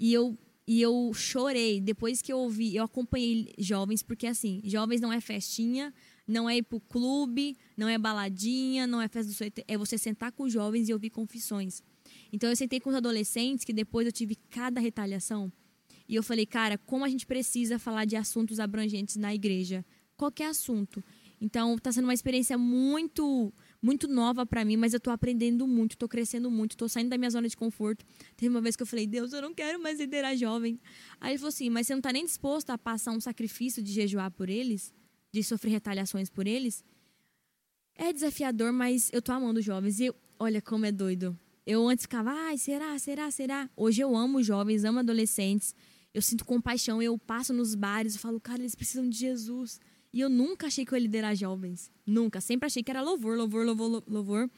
E 0.00 0.12
eu, 0.12 0.36
e 0.66 0.82
eu 0.82 1.12
chorei 1.14 1.80
depois 1.80 2.20
que 2.20 2.32
eu 2.32 2.38
ouvi, 2.40 2.74
eu 2.74 2.82
acompanhei 2.82 3.54
jovens, 3.60 4.02
porque 4.02 4.26
assim, 4.26 4.60
jovens 4.64 5.00
não 5.00 5.12
é 5.12 5.20
festinha, 5.20 5.94
não 6.26 6.48
é 6.48 6.56
ir 6.56 6.62
pro 6.62 6.80
clube, 6.80 7.56
não 7.76 7.88
é 7.88 7.96
baladinha, 7.98 8.86
não 8.86 9.00
é 9.00 9.08
festa 9.08 9.30
do 9.30 9.36
sorteio, 9.36 9.64
é 9.68 9.78
você 9.78 9.96
sentar 9.96 10.32
com 10.32 10.44
os 10.44 10.52
jovens 10.52 10.88
e 10.88 10.92
ouvir 10.92 11.10
confissões. 11.10 11.82
Então 12.32 12.50
eu 12.50 12.56
sentei 12.56 12.80
com 12.80 12.90
os 12.90 12.96
adolescentes, 12.96 13.64
que 13.64 13.72
depois 13.72 14.06
eu 14.06 14.12
tive 14.12 14.36
cada 14.50 14.80
retaliação. 14.80 15.52
E 16.08 16.14
eu 16.14 16.22
falei, 16.22 16.46
cara, 16.46 16.78
como 16.78 17.04
a 17.04 17.08
gente 17.08 17.26
precisa 17.26 17.78
falar 17.78 18.04
de 18.04 18.16
assuntos 18.16 18.60
abrangentes 18.60 19.16
na 19.16 19.34
igreja? 19.34 19.84
Qualquer 20.16 20.46
assunto. 20.46 21.02
Então 21.40 21.76
tá 21.78 21.92
sendo 21.92 22.04
uma 22.04 22.14
experiência 22.14 22.56
muito 22.56 23.52
muito 23.82 24.08
nova 24.08 24.46
para 24.46 24.64
mim, 24.64 24.76
mas 24.76 24.94
eu 24.94 24.98
tô 24.98 25.10
aprendendo 25.10 25.66
muito, 25.66 25.96
tô 25.96 26.08
crescendo 26.08 26.50
muito, 26.50 26.76
tô 26.76 26.88
saindo 26.88 27.10
da 27.10 27.18
minha 27.18 27.30
zona 27.30 27.46
de 27.46 27.56
conforto. 27.56 28.04
Teve 28.36 28.48
uma 28.48 28.60
vez 28.60 28.74
que 28.74 28.82
eu 28.82 28.86
falei, 28.86 29.06
Deus, 29.06 29.32
eu 29.32 29.42
não 29.42 29.54
quero 29.54 29.80
mais 29.80 30.00
liderar 30.00 30.36
jovem. 30.36 30.80
Aí 31.20 31.32
ele 31.32 31.38
falou 31.38 31.50
assim, 31.50 31.68
mas 31.70 31.86
você 31.86 31.94
não 31.94 32.00
tá 32.00 32.12
nem 32.12 32.24
disposto 32.24 32.70
a 32.70 32.78
passar 32.78 33.12
um 33.12 33.20
sacrifício 33.20 33.82
de 33.82 33.92
jejuar 33.92 34.30
por 34.30 34.48
eles? 34.48 34.92
De 35.36 35.44
sofrer 35.44 35.70
retaliações 35.72 36.30
por 36.30 36.46
eles? 36.46 36.82
É 37.94 38.10
desafiador, 38.10 38.72
mas 38.72 39.10
eu 39.12 39.20
tô 39.20 39.32
amando 39.32 39.58
os 39.60 39.66
jovens. 39.66 40.00
E 40.00 40.06
eu, 40.06 40.16
olha 40.38 40.62
como 40.62 40.86
é 40.86 40.90
doido. 40.90 41.38
Eu 41.66 41.86
antes 41.86 42.04
ficava, 42.06 42.30
ai, 42.30 42.56
será, 42.56 42.98
será, 42.98 43.30
será? 43.30 43.68
Hoje 43.76 44.00
eu 44.00 44.16
amo 44.16 44.42
jovens, 44.42 44.82
amo 44.82 45.00
adolescentes. 45.00 45.74
Eu 46.14 46.22
sinto 46.22 46.42
compaixão, 46.42 47.02
eu 47.02 47.18
passo 47.18 47.52
nos 47.52 47.74
bares, 47.74 48.14
eu 48.14 48.20
falo, 48.20 48.40
cara, 48.40 48.60
eles 48.62 48.74
precisam 48.74 49.06
de 49.06 49.18
Jesus. 49.18 49.78
E 50.10 50.20
eu 50.20 50.30
nunca 50.30 50.68
achei 50.68 50.86
que 50.86 50.92
eu 50.94 50.96
ia 50.96 51.02
liderar 51.02 51.36
jovens. 51.36 51.90
Nunca. 52.06 52.40
Sempre 52.40 52.68
achei 52.68 52.82
que 52.82 52.90
era 52.90 53.02
louvor, 53.02 53.36
louvor, 53.36 53.66
louvor, 53.66 53.90
lou- 53.90 54.04
louvor. 54.08 54.50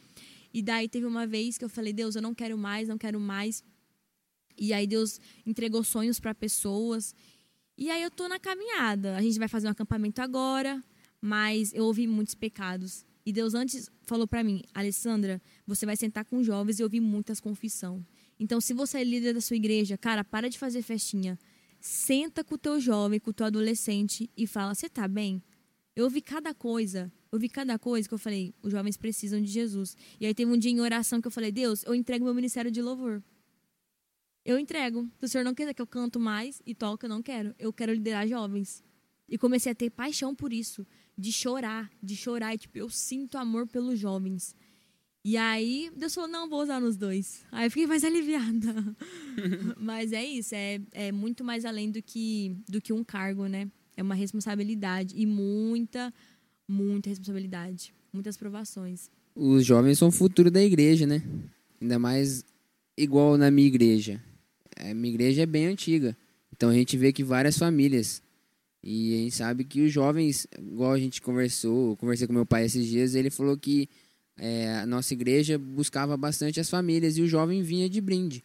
E 0.55 0.63
daí 0.63 0.89
teve 0.89 1.07
uma 1.07 1.27
vez 1.27 1.59
que 1.59 1.65
eu 1.65 1.69
falei, 1.69 1.93
Deus, 1.93 2.15
eu 2.15 2.23
não 2.23 2.33
quero 2.37 2.57
mais, 2.57 2.87
não 2.87 2.97
quero 2.97 3.19
mais. 3.19 3.65
E 4.57 4.73
aí 4.73 4.87
Deus 4.87 5.21
entregou 5.45 5.83
sonhos 5.83 6.21
para 6.21 6.33
pessoas. 6.37 7.13
E 7.79 7.93
aí 7.93 8.03
eu 8.03 8.11
tô 8.11 8.27
na 8.27 8.41
caminhada. 8.41 9.17
A 9.17 9.23
gente 9.23 9.39
vai 9.39 9.47
fazer 9.47 9.69
um 9.69 9.71
acampamento 9.71 10.21
agora, 10.21 10.83
mas 11.21 11.73
eu 11.73 11.85
ouvi 11.85 12.09
muitos 12.09 12.35
pecados. 12.35 13.07
E 13.25 13.33
Deus 13.33 13.55
antes 13.55 13.89
falou 14.03 14.27
para 14.27 14.43
mim, 14.43 14.65
Alessandra, 14.75 15.41
você 15.65 15.87
vai 15.87 15.97
sentar 15.97 16.25
com 16.25 16.43
jovens 16.43 16.81
e 16.81 16.83
ouvir 16.83 16.99
muitas 16.99 17.39
confissão. 17.39 18.05
Então, 18.37 18.61
se 18.61 18.75
você 18.75 18.99
é 18.99 19.05
líder 19.05 19.33
da 19.33 19.41
sua 19.41 19.55
igreja, 19.55 19.97
cara, 19.97 20.25
para 20.25 20.51
de 20.51 20.59
fazer 20.59 20.83
festinha. 20.83 21.39
Senta 21.81 22.43
com 22.43 22.57
o 22.57 22.59
teu 22.59 22.81
jovem, 22.81 23.21
com 23.21 23.31
o 23.31 23.33
teu 23.33 23.47
adolescente 23.47 24.29
e 24.37 24.45
fala: 24.45 24.75
"Você 24.75 24.89
tá 24.89 25.07
bem?" 25.07 25.41
Eu 25.95 26.05
ouvi 26.05 26.21
cada 26.21 26.53
coisa, 26.53 27.13
eu 27.31 27.37
ouvi 27.37 27.49
cada 27.49 27.79
coisa 27.79 28.09
que 28.09 28.15
eu 28.15 28.19
falei, 28.19 28.53
os 28.61 28.73
jovens 28.73 28.97
precisam 28.97 29.41
de 29.41 29.49
Jesus. 29.49 29.97
E 30.21 30.27
aí 30.27 30.35
teve 30.35 30.51
um 30.51 30.59
dia 30.59 30.73
em 30.73 30.81
oração 30.81 31.21
que 31.21 31.29
eu 31.29 31.31
falei, 31.31 31.53
Deus, 31.53 31.85
eu 31.85 31.95
entrego 31.95 32.25
meu 32.25 32.35
ministério 32.35 32.71
de 32.71 32.83
louvor. 32.83 33.23
Eu 34.49 34.59
entrego. 34.59 35.07
Se 35.19 35.27
o 35.27 35.29
Senhor 35.29 35.45
não 35.45 35.55
quiser 35.55 35.75
que 35.75 35.83
eu 35.83 35.87
canto 35.87 36.19
mais 36.19 36.63
e 36.65 36.75
toque, 36.75 37.05
eu 37.05 37.11
não 37.11 37.23
quero. 37.23 37.55
Eu 37.59 37.71
quero 37.71 37.93
liderar 37.93 38.27
jovens. 38.27 38.83
E 39.29 39.37
comecei 39.37 39.73
a 39.73 39.75
ter 39.75 39.91
paixão 39.91 40.35
por 40.35 40.55
isso. 40.55 40.87
De 41.19 41.31
chorar, 41.31 41.91
de 42.03 42.17
chorar. 42.17 42.55
E, 42.55 42.59
tipo, 42.59 42.79
eu 42.79 42.89
sinto 42.89 43.37
amor 43.37 43.67
pelos 43.67 43.99
jovens. 43.99 44.57
E 45.23 45.37
aí, 45.37 45.93
Deus 45.95 46.15
falou, 46.15 46.31
não, 46.31 46.49
vou 46.49 46.63
usar 46.63 46.81
nos 46.81 46.97
dois. 46.97 47.45
Aí 47.53 47.67
eu 47.67 47.71
fiquei 47.71 47.87
mais 47.87 48.03
aliviada. 48.09 48.97
Mas 49.77 50.15
é 50.15 50.25
isso, 50.25 50.55
é, 50.55 50.81
é 50.93 51.13
muito 51.13 51.45
mais 51.45 51.67
além 51.67 51.91
do 51.91 52.01
que, 52.01 52.57
do 52.67 52.81
que 52.81 52.91
um 52.91 53.05
cargo, 53.05 53.47
né? 53.49 53.71
É 53.99 54.03
uma 54.03 54.15
responsabilidade. 54.15 55.15
E 55.15 55.27
muita, 55.27 56.11
muita 56.67 57.11
responsabilidade. 57.11 57.93
Muitas 58.11 58.39
provações. 58.39 59.11
Os 59.35 59.67
jovens 59.67 59.99
são 59.99 60.09
o 60.09 60.13
futuro 60.13 60.51
da 60.51 60.63
igreja, 60.63 61.07
né? 61.07 61.23
Ainda 61.79 61.99
mais 61.99 62.43
igual 62.97 63.37
na 63.37 63.51
minha 63.51 63.69
igreja. 63.69 64.19
A 64.79 64.95
minha 64.95 65.13
igreja 65.13 65.43
é 65.43 65.47
bem 65.47 65.67
antiga. 65.67 66.17
Então 66.53 66.71
a 66.71 66.75
gente 66.75 66.97
vê 66.97 67.13
que 67.13 67.25
várias 67.25 67.59
famílias. 67.59 68.23
E 68.83 69.15
a 69.15 69.17
gente 69.19 69.35
sabe 69.35 69.65
que 69.65 69.81
os 69.83 69.93
jovens, 69.93 70.47
igual 70.59 70.93
a 70.93 70.99
gente 70.99 71.21
conversou, 71.21 71.91
eu 71.91 71.97
conversei 71.97 72.27
com 72.27 72.33
meu 72.33 72.47
pai 72.47 72.65
esses 72.65 72.87
dias, 72.87 73.15
ele 73.15 73.31
falou 73.31 73.57
que 73.57 73.89
é, 74.37 74.77
a 74.77 74.87
nossa 74.87 75.13
igreja 75.13 75.59
buscava 75.59 76.17
bastante 76.17 76.61
as 76.61 76.71
famílias 76.71 77.17
e 77.17 77.23
o 77.23 77.29
jovem 77.29 77.63
vinha 77.63 77.89
de 77.89 78.01
brinde. 78.01 78.45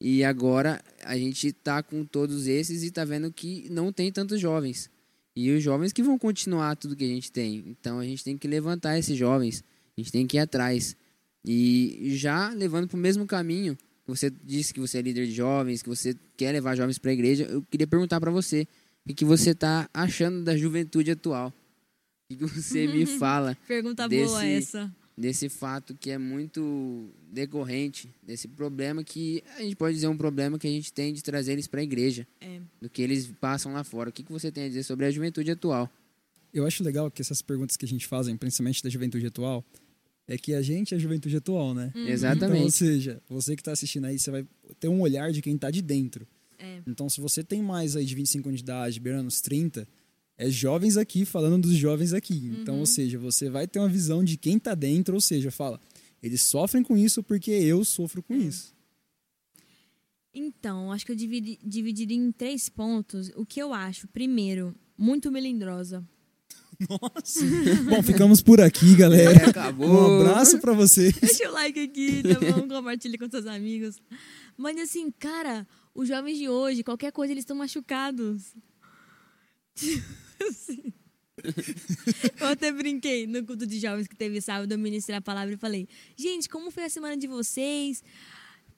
E 0.00 0.24
agora 0.24 0.82
a 1.04 1.16
gente 1.16 1.52
tá 1.52 1.82
com 1.82 2.04
todos 2.06 2.46
esses 2.46 2.82
e 2.82 2.90
tá 2.90 3.04
vendo 3.04 3.30
que 3.30 3.68
não 3.70 3.92
tem 3.92 4.10
tantos 4.10 4.40
jovens. 4.40 4.90
E 5.36 5.50
os 5.50 5.62
jovens 5.62 5.92
que 5.92 6.02
vão 6.02 6.18
continuar 6.18 6.74
tudo 6.74 6.96
que 6.96 7.04
a 7.04 7.08
gente 7.08 7.30
tem. 7.30 7.64
Então 7.66 7.98
a 7.98 8.04
gente 8.04 8.24
tem 8.24 8.36
que 8.36 8.48
levantar 8.48 8.98
esses 8.98 9.16
jovens. 9.16 9.62
A 9.96 10.00
gente 10.00 10.10
tem 10.10 10.26
que 10.26 10.38
ir 10.38 10.40
atrás. 10.40 10.96
E 11.44 12.12
já 12.16 12.48
levando 12.50 12.88
para 12.88 12.96
o 12.96 13.00
mesmo 13.00 13.26
caminho, 13.26 13.76
você 14.10 14.30
disse 14.44 14.74
que 14.74 14.80
você 14.80 14.98
é 14.98 15.02
líder 15.02 15.26
de 15.26 15.32
jovens, 15.32 15.82
que 15.82 15.88
você 15.88 16.14
quer 16.36 16.52
levar 16.52 16.76
jovens 16.76 16.98
para 16.98 17.10
a 17.10 17.14
igreja, 17.14 17.44
eu 17.44 17.62
queria 17.70 17.86
perguntar 17.86 18.20
para 18.20 18.30
você 18.30 18.66
o 19.08 19.14
que, 19.14 19.24
você 19.24 19.50
está 19.50 19.88
achando 19.94 20.44
da 20.44 20.56
juventude 20.56 21.10
atual. 21.10 21.52
O 22.30 22.36
que, 22.36 22.44
você 22.46 22.86
me 22.86 23.06
fala 23.18 23.56
Pergunta 23.66 24.08
Desse- 24.08 24.26
boa 24.26 24.44
essa. 24.44 24.94
desse 25.16 25.48
fato 25.48 25.94
que 25.94 26.10
é 26.10 26.18
muito 26.18 27.08
decorrente, 27.32 28.08
desse 28.22 28.46
problema 28.46 29.02
que 29.02 29.42
a 29.56 29.62
gente 29.62 29.76
pode 29.76 29.94
dizer 29.94 30.06
um 30.08 30.16
problema 30.16 30.58
que 30.58 30.66
a 30.66 30.70
gente 30.70 30.92
tem 30.92 31.12
de 31.12 31.22
trazer 31.22 31.52
eles 31.52 31.66
para 31.66 31.80
a 31.80 31.82
igreja, 31.82 32.26
É. 32.40 32.60
do 32.80 32.88
que 32.90 33.00
eles 33.02 33.26
passam 33.40 33.72
lá 33.72 33.82
fora. 33.84 34.10
O 34.10 34.12
que, 34.12 34.22
que 34.22 34.30
você 34.32 34.50
tem 34.52 34.64
a 34.64 34.68
dizer 34.68 34.82
sobre 34.84 35.06
a 35.06 35.10
juventude 35.10 35.50
atual? 35.50 35.90
Eu 36.52 36.66
acho 36.66 36.82
legal 36.84 37.10
que 37.10 37.22
essas 37.22 37.40
perguntas 37.42 37.76
que 37.76 37.84
a 37.84 37.88
gente 37.88 38.06
fazem, 38.06 38.36
principalmente 38.36 38.82
da 38.82 38.90
juventude 38.90 39.26
atual, 39.26 39.64
é 40.30 40.38
que 40.38 40.54
a 40.54 40.62
gente 40.62 40.94
é 40.94 40.96
a 40.96 41.00
juventude 41.00 41.36
atual, 41.36 41.74
né? 41.74 41.88
Então, 41.90 42.02
ou 42.02 42.08
Exatamente. 42.08 42.72
seja, 42.72 43.20
você 43.28 43.56
que 43.56 43.62
está 43.62 43.72
assistindo 43.72 44.04
aí, 44.04 44.16
você 44.16 44.30
vai 44.30 44.46
ter 44.78 44.86
um 44.86 45.00
olhar 45.00 45.32
de 45.32 45.42
quem 45.42 45.56
está 45.56 45.70
de 45.70 45.82
dentro. 45.82 46.26
É. 46.56 46.80
Então, 46.86 47.08
se 47.08 47.20
você 47.20 47.42
tem 47.42 47.60
mais 47.60 47.96
aí 47.96 48.04
de 48.04 48.14
25 48.14 48.48
anos 48.48 48.60
de 48.60 48.64
idade, 48.64 49.00
beirando 49.00 49.26
os 49.26 49.40
30, 49.40 49.88
é 50.38 50.48
jovens 50.48 50.96
aqui 50.96 51.24
falando 51.24 51.62
dos 51.62 51.74
jovens 51.74 52.12
aqui. 52.12 52.54
Então, 52.60 52.78
ou 52.78 52.86
seja, 52.86 53.18
você 53.18 53.50
vai 53.50 53.66
ter 53.66 53.80
uma 53.80 53.88
visão 53.88 54.22
de 54.22 54.36
quem 54.36 54.56
está 54.56 54.74
dentro, 54.74 55.14
ou 55.14 55.20
seja, 55.20 55.50
fala, 55.50 55.80
eles 56.22 56.42
sofrem 56.42 56.82
com 56.82 56.96
isso 56.96 57.22
porque 57.24 57.50
eu 57.50 57.84
sofro 57.84 58.22
com 58.22 58.34
isso. 58.34 58.72
Então, 60.32 60.92
acho 60.92 61.04
que 61.04 61.10
eu 61.10 61.16
dividi, 61.16 61.58
dividiria 61.64 62.16
em 62.16 62.30
três 62.30 62.68
pontos. 62.68 63.32
O 63.34 63.44
que 63.44 63.60
eu 63.60 63.74
acho? 63.74 64.06
Primeiro, 64.06 64.76
muito 64.96 65.28
melindrosa. 65.32 66.06
Nossa. 66.88 67.40
Bom, 67.88 68.02
ficamos 68.02 68.40
por 68.40 68.60
aqui, 68.60 68.94
galera. 68.96 69.32
É, 69.32 69.50
acabou. 69.50 69.88
Um 69.88 70.20
abraço 70.20 70.58
para 70.58 70.72
vocês. 70.72 71.14
Deixa 71.14 71.48
o 71.48 71.52
like 71.52 71.78
aqui, 71.78 72.22
tá 72.22 72.40
bom? 72.40 72.68
Compartilha 72.68 73.18
com 73.18 73.28
seus 73.28 73.46
amigos. 73.46 73.96
Mas 74.56 74.78
assim, 74.78 75.10
cara, 75.10 75.66
os 75.94 76.08
jovens 76.08 76.38
de 76.38 76.48
hoje, 76.48 76.82
qualquer 76.82 77.12
coisa, 77.12 77.32
eles 77.32 77.42
estão 77.42 77.56
machucados. 77.56 78.54
Assim. 80.48 80.92
Eu 82.40 82.48
até 82.48 82.70
brinquei 82.72 83.26
no 83.26 83.44
culto 83.44 83.66
de 83.66 83.78
jovens 83.78 84.06
que 84.06 84.16
teve 84.16 84.40
sábado, 84.40 84.72
eu 84.72 84.78
ministrei 84.78 85.16
a 85.16 85.22
palavra 85.22 85.54
e 85.54 85.56
falei: 85.56 85.88
Gente, 86.16 86.48
como 86.48 86.70
foi 86.70 86.84
a 86.84 86.88
semana 86.88 87.16
de 87.16 87.26
vocês? 87.26 88.02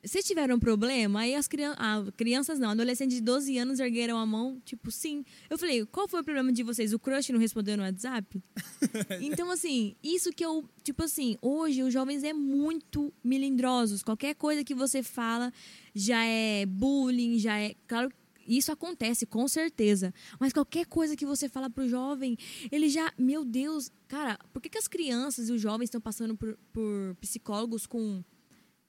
Vocês 0.05 0.25
tiveram 0.25 0.59
problema? 0.59 1.21
Aí 1.21 1.35
as 1.35 1.47
crianças, 1.47 1.79
ah, 1.81 2.05
crianças 2.17 2.59
não, 2.59 2.71
adolescentes 2.71 3.17
de 3.17 3.23
12 3.23 3.57
anos 3.57 3.79
ergueram 3.79 4.19
a 4.19 4.27
mão, 4.27 4.61
tipo, 4.65 4.91
sim. 4.91 5.25
Eu 5.49 5.57
falei, 5.57 5.87
qual 5.87 6.09
foi 6.09 6.21
o 6.21 6.25
problema 6.25 6.53
de 6.53 6.65
vocês? 6.65 6.93
O 6.93 6.99
crush 6.99 7.31
não 7.31 7.39
respondeu 7.39 7.77
no 7.77 7.85
WhatsApp? 7.85 8.43
então, 9.23 9.49
assim, 9.51 9.95
isso 10.03 10.33
que 10.33 10.45
eu, 10.45 10.69
tipo 10.83 11.05
assim, 11.05 11.37
hoje 11.41 11.85
os 11.85 11.93
jovens 11.93 12.25
é 12.25 12.33
muito 12.33 13.15
melindrosos. 13.23 14.03
Qualquer 14.03 14.35
coisa 14.35 14.65
que 14.65 14.75
você 14.75 15.05
fala 15.05 15.53
já 15.95 16.25
é 16.25 16.67
bullying, 16.67 17.39
já 17.39 17.59
é. 17.61 17.75
Claro 17.87 18.11
isso 18.45 18.73
acontece, 18.73 19.25
com 19.25 19.47
certeza. 19.47 20.13
Mas 20.41 20.53
qualquer 20.53 20.85
coisa 20.87 21.15
que 21.15 21.25
você 21.25 21.49
fala 21.49 21.71
pro 21.71 21.89
jovem, 21.89 22.37
ele 22.71 22.89
já. 22.89 23.13
Meu 23.17 23.45
Deus, 23.45 23.91
cara, 24.09 24.37
por 24.53 24.61
que, 24.61 24.69
que 24.69 24.79
as 24.79 24.89
crianças 24.89 25.49
e 25.49 25.53
os 25.53 25.61
jovens 25.61 25.85
estão 25.85 26.01
passando 26.01 26.37
por, 26.37 26.59
por 26.73 27.15
psicólogos 27.21 27.87
com 27.87 28.25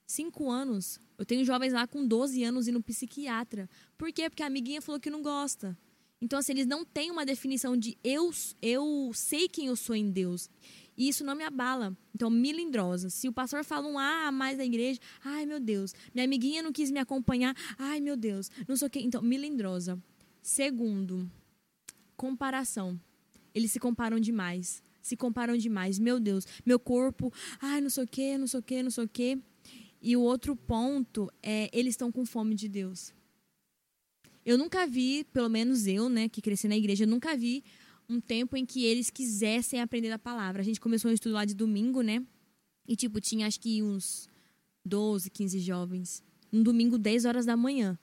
5 0.06 0.50
anos? 0.50 1.00
Eu 1.16 1.24
tenho 1.24 1.44
jovens 1.44 1.72
lá 1.72 1.86
com 1.86 2.06
12 2.06 2.42
anos 2.42 2.68
indo 2.68 2.82
psiquiatra. 2.82 3.68
Por 3.96 4.12
quê? 4.12 4.28
Porque 4.28 4.42
a 4.42 4.46
amiguinha 4.46 4.82
falou 4.82 5.00
que 5.00 5.10
não 5.10 5.22
gosta. 5.22 5.76
Então, 6.20 6.38
assim, 6.38 6.52
eles 6.52 6.66
não 6.66 6.84
têm 6.84 7.10
uma 7.10 7.26
definição 7.26 7.76
de 7.76 7.98
eu, 8.02 8.30
eu 8.62 9.10
sei 9.14 9.48
quem 9.48 9.66
eu 9.66 9.76
sou 9.76 9.94
em 9.94 10.10
Deus. 10.10 10.48
E 10.96 11.08
isso 11.08 11.24
não 11.24 11.34
me 11.34 11.44
abala. 11.44 11.96
Então, 12.14 12.30
milindrosa. 12.30 13.10
Se 13.10 13.28
o 13.28 13.32
pastor 13.32 13.64
fala 13.64 13.86
um 13.86 13.98
A 13.98 14.28
a 14.28 14.32
mais 14.32 14.56
da 14.56 14.64
igreja, 14.64 15.00
ai 15.22 15.44
meu 15.44 15.60
Deus. 15.60 15.92
Minha 16.14 16.24
amiguinha 16.24 16.62
não 16.62 16.72
quis 16.72 16.90
me 16.90 16.98
acompanhar, 16.98 17.54
ai 17.78 18.00
meu 18.00 18.16
Deus. 18.16 18.50
Não 18.66 18.76
sei 18.76 18.88
o 18.88 18.90
quê. 18.90 19.00
Então, 19.00 19.20
milindrosa. 19.20 20.00
Segundo, 20.40 21.30
comparação. 22.16 22.98
Eles 23.54 23.72
se 23.72 23.80
comparam 23.80 24.18
demais. 24.18 24.82
Se 25.02 25.16
comparam 25.16 25.56
demais. 25.56 25.98
Meu 25.98 26.18
Deus, 26.18 26.46
meu 26.64 26.78
corpo, 26.78 27.32
ai 27.60 27.80
não 27.80 27.90
sei 27.90 28.04
o 28.04 28.06
quê, 28.06 28.38
não 28.38 28.46
sei 28.46 28.60
o 28.60 28.62
quê, 28.62 28.82
não 28.82 28.90
sei 28.90 29.04
o 29.04 29.08
quê. 29.08 29.38
E 30.06 30.18
o 30.18 30.20
outro 30.20 30.54
ponto 30.54 31.32
é, 31.42 31.70
eles 31.72 31.94
estão 31.94 32.12
com 32.12 32.26
fome 32.26 32.54
de 32.54 32.68
Deus. 32.68 33.10
Eu 34.44 34.58
nunca 34.58 34.86
vi, 34.86 35.24
pelo 35.32 35.48
menos 35.48 35.86
eu, 35.86 36.10
né, 36.10 36.28
que 36.28 36.42
cresci 36.42 36.68
na 36.68 36.76
igreja, 36.76 37.06
nunca 37.06 37.34
vi 37.34 37.64
um 38.06 38.20
tempo 38.20 38.54
em 38.54 38.66
que 38.66 38.84
eles 38.84 39.08
quisessem 39.08 39.80
aprender 39.80 40.12
a 40.12 40.18
palavra. 40.18 40.60
A 40.60 40.64
gente 40.64 40.78
começou 40.78 41.10
um 41.10 41.14
estudo 41.14 41.32
lá 41.32 41.46
de 41.46 41.54
domingo, 41.54 42.02
né? 42.02 42.22
E, 42.86 42.94
tipo, 42.94 43.18
tinha 43.18 43.46
acho 43.46 43.58
que 43.58 43.82
uns 43.82 44.28
12, 44.84 45.30
15 45.30 45.58
jovens. 45.60 46.22
Um 46.52 46.62
domingo, 46.62 46.98
10 46.98 47.24
horas 47.24 47.46
da 47.46 47.56
manhã. 47.56 47.98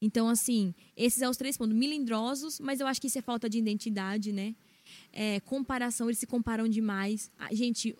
Então, 0.00 0.28
assim, 0.28 0.72
esses 0.96 1.18
são 1.18 1.32
os 1.32 1.36
três 1.36 1.56
pontos. 1.56 1.76
Milindrosos, 1.76 2.60
mas 2.60 2.78
eu 2.78 2.86
acho 2.86 3.00
que 3.00 3.08
isso 3.08 3.18
é 3.18 3.22
falta 3.22 3.50
de 3.50 3.58
identidade, 3.58 4.32
né? 4.32 4.54
É, 5.12 5.40
comparação, 5.40 6.08
eles 6.08 6.18
se 6.20 6.28
comparam 6.28 6.68
demais. 6.68 7.28
A, 7.36 7.52
gente, 7.52 7.96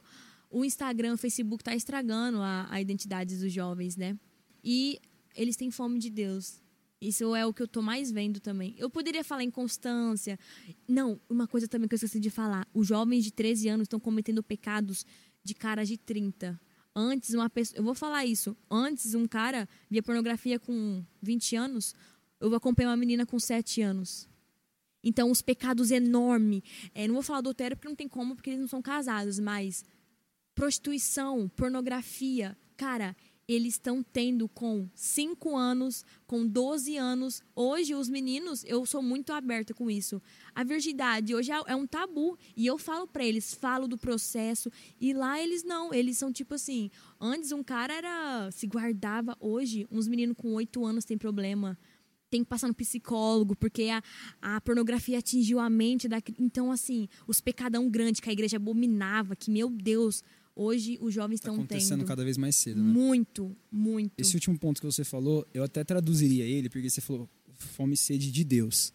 o 0.54 0.64
Instagram, 0.64 1.14
o 1.14 1.18
Facebook 1.18 1.64
tá 1.64 1.74
estragando 1.74 2.40
a, 2.40 2.68
a 2.70 2.80
identidade 2.80 3.36
dos 3.36 3.52
jovens, 3.52 3.96
né? 3.96 4.16
E 4.62 5.00
eles 5.34 5.56
têm 5.56 5.68
fome 5.68 5.98
de 5.98 6.08
Deus. 6.08 6.62
Isso 7.00 7.34
é 7.34 7.44
o 7.44 7.52
que 7.52 7.60
eu 7.60 7.66
tô 7.66 7.82
mais 7.82 8.12
vendo 8.12 8.38
também. 8.38 8.72
Eu 8.78 8.88
poderia 8.88 9.24
falar 9.24 9.42
em 9.42 9.50
constância. 9.50 10.38
Não, 10.86 11.20
uma 11.28 11.48
coisa 11.48 11.66
também 11.66 11.88
que 11.88 11.94
eu 11.94 11.96
esqueci 11.96 12.20
de 12.20 12.30
falar. 12.30 12.68
Os 12.72 12.86
jovens 12.86 13.24
de 13.24 13.32
13 13.32 13.68
anos 13.68 13.84
estão 13.86 13.98
cometendo 13.98 14.44
pecados 14.44 15.04
de 15.42 15.54
caras 15.54 15.88
de 15.88 15.98
30. 15.98 16.58
Antes, 16.94 17.34
uma 17.34 17.50
pessoa. 17.50 17.76
Eu 17.76 17.82
vou 17.82 17.94
falar 17.94 18.24
isso. 18.24 18.56
Antes, 18.70 19.12
um 19.12 19.26
cara 19.26 19.68
via 19.90 20.04
pornografia 20.04 20.60
com 20.60 21.04
20 21.20 21.56
anos. 21.56 21.96
Eu 22.38 22.54
acompanhei 22.54 22.88
uma 22.88 22.96
menina 22.96 23.26
com 23.26 23.40
7 23.40 23.82
anos. 23.82 24.28
Então, 25.02 25.32
os 25.32 25.42
pecados 25.42 25.90
enormes. 25.90 26.62
É, 26.94 27.08
não 27.08 27.14
vou 27.14 27.24
falar 27.24 27.40
adultério 27.40 27.76
porque 27.76 27.88
não 27.88 27.96
tem 27.96 28.08
como, 28.08 28.36
porque 28.36 28.50
eles 28.50 28.60
não 28.60 28.68
são 28.68 28.80
casados, 28.80 29.40
mas 29.40 29.84
prostituição, 30.54 31.48
pornografia. 31.56 32.56
Cara, 32.76 33.16
eles 33.46 33.74
estão 33.74 34.02
tendo 34.02 34.48
com 34.48 34.88
5 34.94 35.56
anos, 35.56 36.04
com 36.26 36.46
12 36.46 36.96
anos. 36.96 37.42
Hoje, 37.54 37.94
os 37.94 38.08
meninos, 38.08 38.64
eu 38.64 38.86
sou 38.86 39.02
muito 39.02 39.32
aberta 39.32 39.74
com 39.74 39.90
isso. 39.90 40.20
A 40.54 40.64
virgindade 40.64 41.34
hoje 41.34 41.52
é, 41.52 41.60
é 41.66 41.76
um 41.76 41.86
tabu. 41.86 42.38
E 42.56 42.66
eu 42.66 42.78
falo 42.78 43.06
para 43.06 43.24
eles, 43.24 43.52
falo 43.52 43.86
do 43.86 43.98
processo. 43.98 44.70
E 44.98 45.12
lá 45.12 45.40
eles 45.40 45.62
não. 45.62 45.92
Eles 45.92 46.16
são 46.16 46.32
tipo 46.32 46.54
assim. 46.54 46.90
Antes 47.20 47.52
um 47.52 47.62
cara 47.62 47.92
era. 47.92 48.50
se 48.50 48.66
guardava. 48.66 49.36
Hoje, 49.38 49.86
uns 49.90 50.08
meninos 50.08 50.36
com 50.38 50.54
8 50.54 50.84
anos 50.84 51.04
têm 51.04 51.18
problema. 51.18 51.78
Tem 52.30 52.42
que 52.42 52.48
passar 52.48 52.66
no 52.66 52.74
psicólogo, 52.74 53.54
porque 53.54 53.90
a, 53.90 54.02
a 54.40 54.60
pornografia 54.62 55.18
atingiu 55.18 55.60
a 55.60 55.68
mente 55.68 56.08
da. 56.08 56.16
Então, 56.38 56.72
assim, 56.72 57.08
os 57.26 57.40
pecadão 57.42 57.88
grande 57.90 58.22
que 58.22 58.30
a 58.30 58.32
igreja 58.32 58.56
abominava, 58.56 59.36
que, 59.36 59.50
meu 59.50 59.68
Deus 59.68 60.24
hoje 60.54 60.98
os 61.00 61.12
jovens 61.12 61.36
estão 61.36 61.54
tá 61.54 61.62
acontecendo 61.62 61.98
tendo. 61.98 62.08
cada 62.08 62.24
vez 62.24 62.36
mais 62.36 62.56
cedo, 62.56 62.82
né? 62.82 62.92
Muito, 62.92 63.56
muito. 63.70 64.12
Esse 64.18 64.34
último 64.34 64.58
ponto 64.58 64.80
que 64.80 64.86
você 64.86 65.04
falou, 65.04 65.46
eu 65.52 65.62
até 65.62 65.82
traduziria 65.84 66.44
ele, 66.44 66.68
porque 66.68 66.88
você 66.88 67.00
falou 67.00 67.28
fome 67.54 67.94
e 67.94 67.96
sede 67.96 68.30
de 68.30 68.44
Deus. 68.44 68.92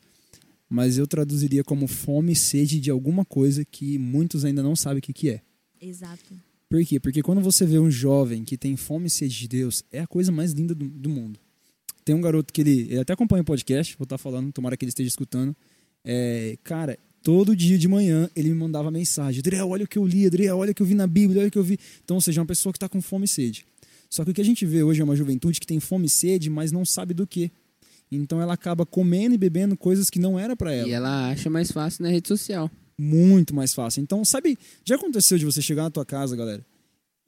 Mas 0.70 0.97
eu 0.97 1.07
traduziria 1.07 1.64
como 1.64 1.88
fome 1.88 2.34
e 2.34 2.36
sede 2.36 2.80
de 2.80 2.91
alguma 2.91 3.26
coisa 3.26 3.66
que 3.66 3.97
muitos 3.97 4.45
ainda 4.45 4.62
não 4.62 4.76
sabem 4.76 4.99
o 4.99 5.01
que, 5.01 5.14
que 5.14 5.30
é. 5.30 5.41
Exato. 5.82 6.34
Por 6.70 6.86
quê? 6.86 6.99
Porque 6.99 7.24
quando 7.24 7.41
você 7.41 7.66
vê 7.66 7.80
um 7.80 7.89
jovem 7.89 8.43
que 8.43 8.55
tem 8.55 8.76
fome 8.76 9.07
e 9.07 9.10
sede 9.10 9.36
de 9.36 9.47
Deus, 9.47 9.84
é 9.91 10.01
a 10.01 10.07
coisa 10.07 10.32
mais 10.32 10.51
linda 10.51 10.76
do, 10.76 10.88
do 10.88 11.10
mundo. 11.10 11.39
Tem 12.05 12.14
um 12.14 12.22
garoto 12.22 12.53
que 12.53 12.62
ele, 12.62 12.82
ele 12.82 12.99
até 12.99 13.14
acompanha 13.14 13.41
o 13.41 13.45
podcast, 13.45 13.97
vou 13.97 14.03
estar 14.03 14.20
falando, 14.20 14.51
tomara 14.51 14.78
que 14.78 14.86
ele 14.86 14.89
esteja 14.89 15.07
escutando. 15.07 15.55
É, 16.03 16.57
cara, 16.64 16.97
Todo 17.30 17.55
dia 17.55 17.77
de 17.77 17.88
manhã 17.88 18.27
ele 18.36 18.49
me 18.49 18.55
mandava 18.55 18.89
mensagem: 18.89 19.39
Adriel, 19.39 19.69
olha 19.69 19.86
o 19.86 19.88
que 19.88 19.99
eu 19.99 20.07
li, 20.07 20.25
Adriel, 20.25 20.57
olha 20.57 20.71
o 20.71 20.73
que 20.73 20.82
eu 20.82 20.86
vi 20.86 20.95
na 20.95 21.05
Bíblia, 21.05 21.41
olha 21.41 21.47
o 21.47 21.51
que 21.51 21.59
eu 21.59 21.63
vi. 21.63 21.77
Então, 22.03 22.17
ou 22.17 22.21
seja, 22.21 22.39
é 22.39 22.41
uma 22.41 22.47
pessoa 22.47 22.73
que 22.73 22.77
está 22.77 22.89
com 22.89 22.99
fome 23.03 23.25
e 23.25 23.27
sede. 23.27 23.67
Só 24.09 24.25
que 24.25 24.32
o 24.32 24.34
que 24.34 24.41
a 24.41 24.43
gente 24.43 24.65
vê 24.65 24.82
hoje 24.82 24.99
é 24.99 25.03
uma 25.03 25.15
juventude 25.15 25.59
que 25.59 25.67
tem 25.67 25.80
fome 25.80 26.07
e 26.07 26.09
sede, 26.09 26.49
mas 26.49 26.71
não 26.71 26.84
sabe 26.84 27.13
do 27.13 27.27
que. 27.27 27.51
Então 28.11 28.41
ela 28.41 28.55
acaba 28.55 28.84
comendo 28.84 29.36
e 29.36 29.38
bebendo 29.38 29.77
coisas 29.77 30.09
que 30.09 30.17
não 30.17 30.39
era 30.39 30.55
para 30.55 30.73
ela. 30.73 30.89
E 30.89 30.91
ela 30.91 31.30
acha 31.30 31.51
mais 31.51 31.71
fácil 31.71 32.01
na 32.01 32.09
rede 32.09 32.27
social. 32.27 32.67
Muito 32.97 33.53
mais 33.53 33.75
fácil. 33.75 34.01
Então, 34.01 34.25
sabe, 34.25 34.57
já 34.84 34.95
aconteceu 34.95 35.38
de 35.38 35.45
você 35.45 35.61
chegar 35.61 35.84
na 35.84 35.91
tua 35.91 36.03
casa, 36.07 36.36
galera, 36.36 36.65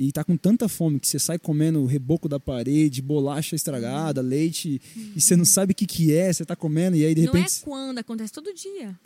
e 0.03 0.11
tá 0.11 0.23
com 0.23 0.35
tanta 0.35 0.67
fome 0.67 0.99
que 0.99 1.07
você 1.07 1.19
sai 1.19 1.37
comendo 1.37 1.79
o 1.79 1.85
reboco 1.85 2.27
da 2.27 2.39
parede, 2.39 3.03
bolacha 3.03 3.55
estragada, 3.55 4.19
leite, 4.19 4.81
uhum. 4.95 5.11
e 5.15 5.21
você 5.21 5.35
não 5.35 5.45
sabe 5.45 5.73
o 5.73 5.75
que, 5.75 5.85
que 5.85 6.11
é, 6.11 6.33
você 6.33 6.43
tá 6.43 6.55
comendo, 6.55 6.97
e 6.97 7.05
aí 7.05 7.13
de 7.13 7.21
repente. 7.21 7.37
Não 7.37 7.45
é 7.45 7.63
quando, 7.63 7.97
acontece 7.99 8.33
todo 8.33 8.51
dia. 8.51 8.99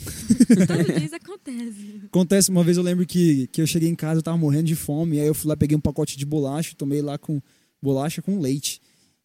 todo 0.66 0.84
dia 0.84 1.04
isso 1.04 1.14
acontece. 1.14 2.00
Acontece, 2.06 2.50
uma 2.50 2.64
vez 2.64 2.78
eu 2.78 2.82
lembro 2.82 3.04
que, 3.04 3.46
que 3.48 3.60
eu 3.60 3.66
cheguei 3.66 3.90
em 3.90 3.94
casa, 3.94 4.20
eu 4.20 4.22
tava 4.22 4.38
morrendo 4.38 4.64
de 4.64 4.74
fome, 4.74 5.18
e 5.18 5.20
aí 5.20 5.26
eu 5.26 5.34
fui 5.34 5.50
lá, 5.50 5.54
peguei 5.54 5.76
um 5.76 5.80
pacote 5.80 6.16
de 6.16 6.24
bolacha, 6.24 6.74
tomei 6.74 7.02
lá 7.02 7.18
com 7.18 7.42
bolacha 7.82 8.22
com 8.22 8.40
leite. 8.40 8.80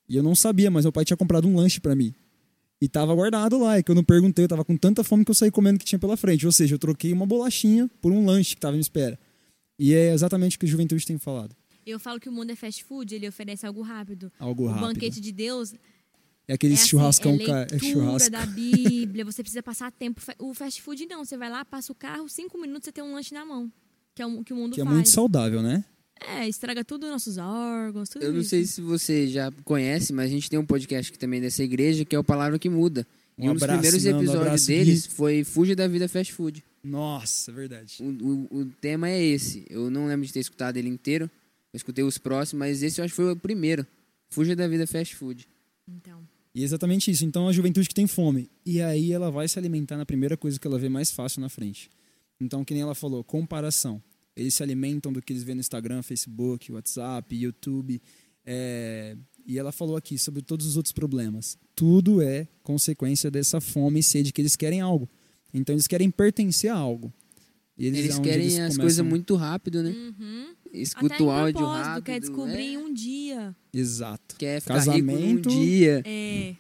E 0.10 0.18
eu 0.18 0.24
não 0.24 0.36
sabia, 0.36 0.70
mas 0.70 0.84
meu 0.84 0.92
pai 0.92 1.06
tinha 1.06 1.16
comprado 1.16 1.48
um 1.48 1.56
lanche 1.56 1.80
para 1.80 1.96
mim. 1.96 2.14
E 2.82 2.90
tava 2.90 3.16
guardado 3.16 3.58
lá, 3.58 3.78
é 3.78 3.84
que 3.84 3.90
eu 3.90 3.96
não 3.96 4.04
perguntei, 4.04 4.44
eu 4.44 4.50
tava 4.50 4.66
com 4.66 4.76
tanta 4.76 5.06
fome 5.06 5.24
que 5.24 5.32
eu 5.32 5.36
saí 5.36 5.50
comendo 5.50 5.78
o 5.78 5.80
que 5.80 5.86
tinha 5.86 6.00
pela 6.00 6.18
frente. 6.18 6.46
Ou 6.46 6.52
seja, 6.52 6.76
eu 6.76 6.80
troquei 6.80 7.14
uma 7.14 7.26
bolachinha 7.26 7.90
por 8.02 8.12
um 8.12 8.26
lanche 8.26 8.56
que 8.56 8.60
tava 8.60 8.74
me 8.74 8.82
espera. 8.82 9.18
E 9.80 9.94
é 9.94 10.14
exatamente 10.14 10.58
o 10.58 10.60
que 10.60 10.66
a 10.66 10.70
juventude 10.70 11.06
tem 11.06 11.18
falado. 11.18 11.56
Eu 11.86 12.00
falo 12.00 12.20
que 12.20 12.30
o 12.30 12.32
mundo 12.32 12.52
é 12.52 12.56
fast 12.56 12.84
food, 12.84 13.16
ele 13.16 13.28
oferece 13.28 13.66
algo 13.66 13.82
rápido. 13.82 14.32
Algo 14.40 14.68
rápido. 14.68 14.84
O 14.84 14.88
banquete 14.88 15.20
de 15.20 15.32
Deus 15.32 15.74
é 16.48 16.54
aquele 16.54 16.74
é 16.74 16.76
assim, 16.76 16.88
churrascão, 16.88 17.38
é. 17.40 17.76
É 17.76 17.80
churrasco. 17.80 18.30
da 18.30 18.46
Bíblia, 18.48 19.24
você 19.24 19.42
precisa 19.42 19.64
passar 19.64 19.92
tempo. 19.92 20.22
O 20.40 20.54
fast 20.54 20.82
food 20.82 21.06
não, 21.06 21.24
você 21.24 21.38
vai 21.38 21.50
lá, 21.50 21.64
passa 21.64 21.92
o 21.92 21.96
carro, 21.96 22.28
cinco 22.28 22.58
minutos 22.60 22.86
você 22.86 22.92
tem 22.92 23.04
um 23.04 23.14
lanche 23.14 23.34
na 23.34 23.46
mão. 23.46 23.72
Que 24.14 24.22
é 24.22 24.26
o 24.26 24.44
que 24.44 24.52
o 24.52 24.56
mundo 24.56 24.74
que 24.76 24.82
é 24.82 24.84
faz. 24.84 24.94
muito 24.94 25.10
saudável, 25.10 25.62
né? 25.62 25.86
É, 26.28 26.48
estraga 26.48 26.84
tudo 26.84 27.06
os 27.06 27.10
nossos 27.12 27.38
órgãos, 27.38 28.10
tudo 28.10 28.24
Eu 28.24 28.34
não 28.34 28.42
isso. 28.42 28.50
sei 28.50 28.66
se 28.66 28.82
você 28.82 29.28
já 29.28 29.52
conhece, 29.64 30.14
mas 30.14 30.26
a 30.26 30.30
gente 30.30 30.50
tem 30.50 30.60
um 30.60 30.66
podcast 30.66 31.12
que 31.12 31.18
também 31.18 31.40
é 31.40 31.44
dessa 31.44 31.64
igreja, 31.64 32.06
que 32.06 32.16
é 32.16 32.20
o 32.20 32.24
Palavra 32.24 32.60
que 32.60 32.70
Muda. 32.70 33.08
Um 33.38 33.46
e 33.46 33.50
um 33.50 33.54
dos 33.54 33.64
abraço, 33.64 33.80
primeiros 33.80 34.04
Nando, 34.04 34.18
episódios 34.18 34.46
abraço, 34.46 34.68
deles 34.68 35.08
Gui. 35.08 35.14
foi 35.14 35.44
Fuja 35.44 35.76
da 35.76 35.88
Vida 35.88 36.08
Fast 36.08 36.34
Food. 36.34 36.64
Nossa, 36.84 37.50
é 37.50 37.54
verdade. 37.54 37.98
O, 38.02 38.06
o, 38.06 38.60
o 38.60 38.66
tema 38.82 39.10
é 39.10 39.24
esse. 39.24 39.66
Eu 39.70 39.90
não 39.90 40.08
lembro 40.08 40.26
de 40.26 40.34
ter 40.34 40.40
escutado 40.42 40.78
ele 40.78 40.90
inteiro. 40.90 41.30
Eu 41.74 41.78
escutei 41.78 42.04
os 42.04 42.18
próximos, 42.18 42.60
mas 42.60 42.84
esse 42.84 43.00
eu 43.00 43.06
acho 43.06 43.14
que 43.14 43.16
foi 43.22 43.32
o 43.32 43.36
primeiro. 43.36 43.86
Fuja 44.30 44.56
da 44.56 44.68
Vida 44.68 44.86
Fast 44.88 45.16
Food. 45.16 45.48
Então, 45.88 46.22
E 46.54 46.62
é 46.62 46.64
exatamente 46.66 47.10
isso. 47.12 47.24
Então 47.26 47.48
a 47.48 47.54
juventude 47.54 47.88
que 47.88 47.96
tem 47.96 48.08
fome. 48.08 48.50
E 48.66 48.82
aí 48.82 49.12
ela 49.12 49.30
vai 49.32 49.48
se 49.48 49.58
alimentar 49.58 49.98
na 49.98 50.06
primeira 50.06 50.36
coisa 50.36 50.60
que 50.60 50.68
ela 50.68 50.78
vê 50.80 50.90
mais 50.90 51.12
fácil 51.12 51.40
na 51.42 51.50
frente. 51.50 51.90
Então, 52.40 52.66
que 52.66 52.74
nem 52.74 52.82
ela 52.84 52.96
falou, 52.96 53.24
comparação. 53.24 54.02
Eles 54.36 54.54
se 54.56 54.64
alimentam 54.64 55.14
do 55.14 55.22
que 55.22 55.32
eles 55.32 55.44
vêem 55.44 55.56
no 55.56 55.62
Instagram, 55.62 56.02
Facebook, 56.02 56.72
WhatsApp, 56.72 57.36
YouTube. 57.36 58.02
É, 58.46 59.16
E 59.46 59.58
ela 59.58 59.72
falou 59.72 59.96
aqui 59.96 60.18
sobre 60.18 60.42
todos 60.42 60.66
os 60.66 60.76
outros 60.78 60.92
problemas. 60.92 61.58
Tudo 61.76 62.22
é 62.22 62.48
consequência 62.64 63.30
dessa 63.32 63.62
fome 63.62 64.00
e 64.00 64.04
sede 64.04 64.32
que 64.34 64.42
eles 64.42 64.56
querem 64.56 64.82
algo. 64.82 65.10
Então 65.54 65.74
eles 65.76 65.88
querem 65.88 66.10
pertencer 66.12 66.72
a 66.72 66.76
algo. 66.76 67.14
E 67.78 67.86
Eles, 67.88 68.18
é 68.18 68.22
querem 68.22 68.42
eles 68.46 68.54
as 68.54 68.60
começam- 68.60 68.82
coisas 68.84 69.06
muito 69.06 69.36
rápido, 69.36 69.82
né? 69.84 69.90
uhum. 69.90 70.54
Escuta 70.74 71.16
Até 71.16 71.24
o 71.24 71.30
áudio 71.30 71.66
rápido. 71.66 72.06
quer 72.06 72.20
descobrir 72.20 72.58
é, 72.58 72.72
em 72.74 72.78
um 72.78 72.94
dia. 72.94 73.56
Exato. 73.74 74.36
Quer 74.38 74.62
ficar 74.62 74.76
rico 74.80 74.90
Casamento. 74.90 75.50
num 75.50 75.60
dia. 75.60 76.02
É. 76.06 76.56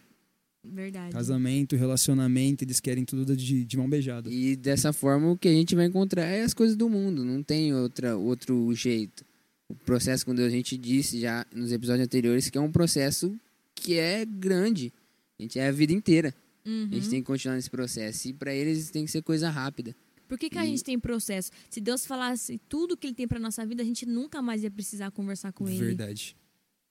Verdade. 0.63 1.11
Casamento, 1.13 1.75
relacionamento, 1.75 2.63
eles 2.63 2.79
querem 2.79 3.03
tudo 3.03 3.35
de, 3.35 3.65
de 3.65 3.77
mão 3.77 3.89
beijada. 3.89 4.29
E 4.29 4.55
dessa 4.55 4.93
forma 4.93 5.31
o 5.31 5.37
que 5.37 5.47
a 5.47 5.51
gente 5.51 5.75
vai 5.75 5.85
encontrar 5.85 6.25
é 6.25 6.43
as 6.43 6.53
coisas 6.53 6.75
do 6.75 6.87
mundo, 6.87 7.25
não 7.25 7.41
tem 7.41 7.73
outra, 7.73 8.15
outro 8.15 8.73
jeito. 8.75 9.25
O 9.67 9.75
processo 9.75 10.25
Deus, 10.33 10.47
a 10.47 10.51
gente 10.51 10.77
disse 10.77 11.19
já 11.19 11.45
nos 11.55 11.71
episódios 11.71 12.05
anteriores 12.05 12.49
que 12.49 12.57
é 12.57 12.61
um 12.61 12.71
processo 12.71 13.33
que 13.73 13.97
é 13.97 14.25
grande. 14.25 14.93
A 15.39 15.41
gente 15.41 15.57
é 15.57 15.67
a 15.67 15.71
vida 15.71 15.93
inteira. 15.93 16.33
Uhum. 16.65 16.89
A 16.91 16.95
gente 16.95 17.09
tem 17.09 17.21
que 17.21 17.25
continuar 17.25 17.55
nesse 17.55 17.69
processo. 17.69 18.27
E 18.27 18.33
para 18.33 18.53
eles 18.53 18.91
tem 18.91 19.05
que 19.05 19.11
ser 19.11 19.23
coisa 19.23 19.49
rápida. 19.49 19.95
Por 20.31 20.39
que, 20.39 20.49
que 20.49 20.57
a 20.57 20.63
E- 20.65 20.69
gente 20.69 20.81
tem 20.81 20.97
processo? 20.97 21.51
Se 21.69 21.81
Deus 21.81 22.05
falasse 22.05 22.57
tudo 22.69 22.95
que 22.95 23.05
ele 23.07 23.13
tem 23.13 23.27
pra 23.27 23.37
nossa 23.37 23.65
vida, 23.65 23.83
a 23.83 23.85
gente 23.85 24.05
nunca 24.05 24.41
mais 24.41 24.63
ia 24.63 24.71
precisar 24.71 25.11
conversar 25.11 25.51
com 25.51 25.67
ele. 25.67 25.77
Verdade. 25.77 26.37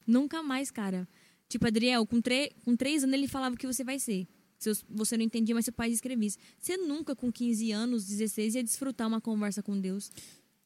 Nunca 0.06 0.42
mais, 0.42 0.70
cara. 0.70 1.08
Tipo, 1.48 1.66
Adriel, 1.66 2.04
com, 2.06 2.20
com 2.66 2.76
três 2.76 3.02
anos 3.02 3.14
ele 3.14 3.26
falava 3.26 3.54
o 3.54 3.58
que 3.58 3.66
você 3.66 3.82
vai 3.82 3.98
ser. 3.98 4.28
Se 4.58 4.70
você 4.90 5.16
não 5.16 5.24
entendia, 5.24 5.54
mas 5.54 5.64
seu 5.64 5.72
pai 5.72 5.90
escrevia. 5.90 6.28
Você 6.60 6.76
nunca, 6.76 7.16
com 7.16 7.32
15 7.32 7.72
anos, 7.72 8.04
16, 8.06 8.56
ia 8.56 8.62
desfrutar 8.62 9.08
uma 9.08 9.22
conversa 9.22 9.62
com 9.62 9.80
Deus. 9.80 10.12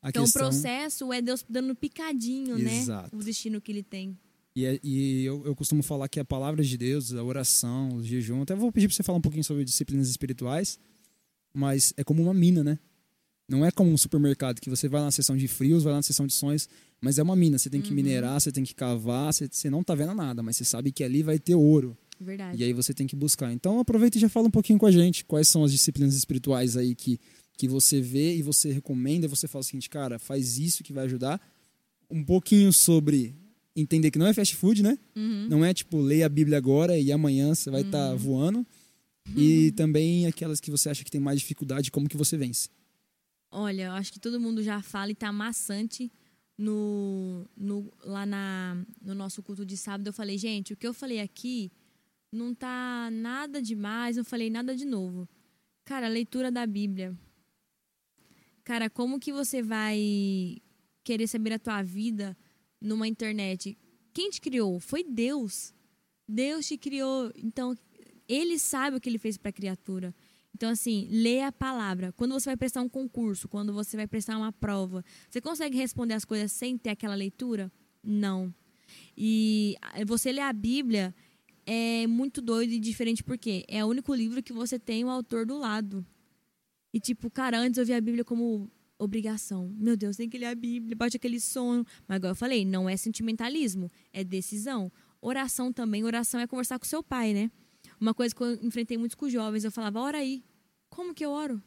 A 0.03 0.09
então, 0.09 0.25
questão... 0.25 0.43
o 0.43 0.45
processo 0.51 1.13
é 1.13 1.23
Deus 1.23 1.45
dando 1.49 1.77
picadinho, 1.77 2.59
Exato. 2.59 3.15
né? 3.17 3.21
O 3.23 3.25
destino 3.25 3.61
que 3.61 3.71
ele 3.71 3.85
tem. 3.85 4.19
E, 4.57 4.65
é- 4.67 4.81
e 4.83 5.25
eu, 5.25 5.47
eu 5.47 5.55
costumo 5.55 5.81
falar 5.81 6.09
que 6.09 6.19
a 6.19 6.25
palavra 6.25 6.63
de 6.65 6.77
Deus, 6.77 7.13
a 7.15 7.23
oração, 7.23 7.95
o 7.95 8.03
jejum, 8.03 8.43
até 8.43 8.57
vou 8.57 8.73
pedir 8.73 8.89
para 8.89 8.97
você 8.97 9.03
falar 9.05 9.19
um 9.19 9.23
pouquinho 9.23 9.45
sobre 9.45 9.65
disciplinas 9.65 10.09
espirituais, 10.09 10.77
mas 11.55 11.95
é 11.97 12.03
como 12.05 12.23
uma 12.23 12.35
mina, 12.35 12.65
né? 12.65 12.79
Não 13.49 13.65
é 13.65 13.71
como 13.71 13.91
um 13.91 13.97
supermercado 13.97 14.61
que 14.61 14.71
você 14.71 14.89
vai 14.89 15.03
na 15.03 15.11
seção 15.11 15.37
de 15.37 15.47
frios, 15.47 15.85
vai 15.85 15.93
lá 15.93 15.99
na 15.99 16.03
seção 16.03 16.27
de 16.27 16.33
sonhos, 16.33 16.69
mas 17.01 17.19
é 17.19 17.23
uma 17.23 17.37
mina. 17.37 17.59
Você 17.59 17.69
tem 17.69 17.81
que 17.81 17.93
minerar, 17.93 18.41
você 18.41 18.51
tem 18.51 18.65
que 18.65 18.75
cavar, 18.75 19.33
você, 19.33 19.47
você 19.51 19.69
não 19.69 19.85
tá 19.85 19.95
vendo 19.95 20.15
nada, 20.15 20.43
mas 20.43 20.57
você 20.57 20.65
sabe 20.65 20.91
que 20.91 21.05
ali 21.05 21.23
vai 21.23 21.39
ter 21.39 21.55
ouro. 21.55 21.97
Verdade. 22.19 22.59
E 22.59 22.65
aí 22.65 22.73
você 22.73 22.95
tem 22.95 23.07
que 23.07 23.15
buscar. 23.15 23.53
Então 23.53 23.79
aproveita 23.79 24.17
e 24.17 24.21
já 24.21 24.29
fala 24.29 24.49
um 24.49 24.51
pouquinho 24.51 24.79
com 24.79 24.87
a 24.87 24.91
gente. 24.91 25.25
Quais 25.25 25.49
são 25.49 25.63
as 25.63 25.73
disciplinas 25.73 26.15
espirituais 26.15 26.77
aí 26.77 26.95
que, 26.95 27.21
que 27.57 27.69
você 27.69 28.01
vê 28.01 28.35
e 28.35 28.43
você 28.43 28.73
recomenda? 28.73 29.27
E 29.27 29.29
você 29.29 29.47
fala 29.47 29.61
o 29.61 29.65
seguinte, 29.65 29.91
cara, 29.91 30.19
faz 30.19 30.59
isso 30.59 30.83
que 30.83 30.93
vai 30.93 31.05
ajudar. 31.05 31.41
Um 32.11 32.25
pouquinho 32.25 32.73
sobre 32.73 33.35
entender 33.77 34.11
que 34.11 34.19
não 34.19 34.27
é 34.27 34.33
fast 34.33 34.57
food, 34.57 34.83
né? 34.83 34.99
Uhum. 35.15 35.49
Não 35.51 35.65
é 35.65 35.75
tipo, 35.75 36.01
leia 36.01 36.27
a 36.27 36.29
Bíblia 36.29 36.57
agora 36.57 36.99
e 36.99 37.13
amanhã 37.13 37.55
você 37.55 37.71
vai 37.71 37.83
estar 37.83 38.15
voando. 38.15 38.67
E 39.37 39.73
também 39.73 40.27
aquelas 40.27 40.61
que 40.61 40.71
você 40.71 40.91
acha 40.91 41.05
que 41.05 41.11
tem 41.11 41.21
mais 41.21 41.41
dificuldade, 41.41 41.91
como 41.91 42.09
que 42.09 42.17
você 42.17 42.37
vence. 42.37 42.69
Olha, 43.51 43.85
eu 43.85 43.93
acho 43.93 44.13
que 44.13 44.21
todo 44.21 44.41
mundo 44.41 44.63
já 44.63 44.83
fala 44.83 45.13
e 45.13 45.15
tá 45.15 45.33
maçante 45.33 46.13
no, 46.59 47.49
no, 47.57 47.93
lá 48.03 48.27
na, 48.27 48.85
no 49.01 49.15
nosso 49.15 49.43
culto 49.43 49.65
de 49.65 49.77
sábado. 49.77 50.09
Eu 50.09 50.13
falei, 50.13 50.37
gente, 50.37 50.73
o 50.73 50.77
que 50.77 50.87
eu 50.87 50.95
falei 50.95 51.21
aqui 51.21 51.73
não 52.33 52.55
tá 52.55 53.09
nada 53.13 53.63
demais, 53.63 54.17
não 54.17 54.25
falei 54.25 54.51
nada 54.51 54.77
de 54.77 54.85
novo. 54.85 55.29
Cara, 55.85 56.09
leitura 56.09 56.51
da 56.51 56.67
Bíblia. 56.67 57.17
Cara, 58.65 58.89
como 58.89 59.21
que 59.21 59.33
você 59.33 59.63
vai 59.63 60.59
querer 61.05 61.27
saber 61.29 61.53
a 61.53 61.59
tua 61.59 61.83
vida 61.83 62.37
numa 62.81 63.07
internet? 63.07 63.79
Quem 64.13 64.31
te 64.31 64.41
criou? 64.41 64.81
Foi 64.81 65.05
Deus. 65.05 65.75
Deus 66.27 66.67
te 66.67 66.79
criou. 66.79 67.31
Então, 67.37 67.77
ele 68.29 68.59
sabe 68.59 68.97
o 68.97 69.01
que 69.01 69.09
ele 69.09 69.19
fez 69.19 69.37
para 69.37 69.51
a 69.51 69.53
criatura. 69.53 70.15
Então, 70.55 70.71
assim, 70.71 71.09
lê 71.11 71.43
a 71.43 71.51
palavra. 71.51 72.13
Quando 72.13 72.33
você 72.33 72.51
vai 72.51 72.57
prestar 72.57 72.81
um 72.81 72.89
concurso, 72.89 73.49
quando 73.49 73.73
você 73.73 73.97
vai 73.97 74.07
prestar 74.07 74.37
uma 74.37 74.53
prova, 74.53 75.05
você 75.29 75.41
consegue 75.41 75.77
responder 75.77 76.15
as 76.15 76.25
coisas 76.25 76.53
sem 76.53 76.79
ter 76.79 76.91
aquela 76.91 77.15
leitura? 77.15 77.73
Não. 78.03 78.55
E 79.17 79.77
você 80.07 80.31
ler 80.31 80.43
a 80.43 80.53
Bíblia 80.53 81.15
é 81.67 82.07
muito 82.07 82.41
doido 82.41 82.73
e 82.73 82.79
diferente 82.79 83.25
porque 83.25 83.65
é 83.67 83.85
o 83.85 83.89
único 83.89 84.15
livro 84.15 84.43
que 84.43 84.53
você 84.53 84.79
tem 84.79 85.05
o 85.05 85.09
autor 85.09 85.45
do 85.45 85.59
lado. 85.59 86.07
E 86.93 87.01
tipo, 87.01 87.29
cara, 87.29 87.59
antes 87.59 87.79
eu 87.79 87.85
via 87.85 87.97
a 87.97 88.01
Bíblia 88.01 88.25
como 88.25 88.71
obrigação. 88.97 89.75
Meu 89.77 89.97
Deus, 89.97 90.17
tem 90.17 90.29
que 90.29 90.39
ler 90.39 90.47
a 90.47 90.55
Bíblia, 90.55 90.95
bate 90.95 91.17
aquele 91.17 91.41
sono. 91.41 91.85
Mas 92.07 92.17
agora 92.17 92.31
eu 92.31 92.37
falei, 92.37 92.65
não 92.65 92.89
é 92.89 92.97
sentimentalismo, 92.97 93.91
é 94.13 94.23
decisão. 94.23 94.93
Oração 95.21 95.73
também, 95.73 96.05
oração 96.05 96.39
é 96.39 96.47
conversar 96.47 96.79
com 96.79 96.85
seu 96.85 97.03
pai, 97.03 97.35
né? 97.35 97.51
Uma 98.01 98.13
coisa 98.15 98.35
que 98.35 98.43
eu 98.43 98.55
enfrentei 98.63 98.97
muito 98.99 99.17
com 99.17 99.27
os 99.27 99.33
jovens, 99.33 99.65
eu 99.65 99.71
falava, 99.73 100.01
ora 100.01 100.19
aí. 100.19 100.43
Como 100.89 101.15
que 101.15 101.25
eu 101.25 101.31
oro? 101.31 101.63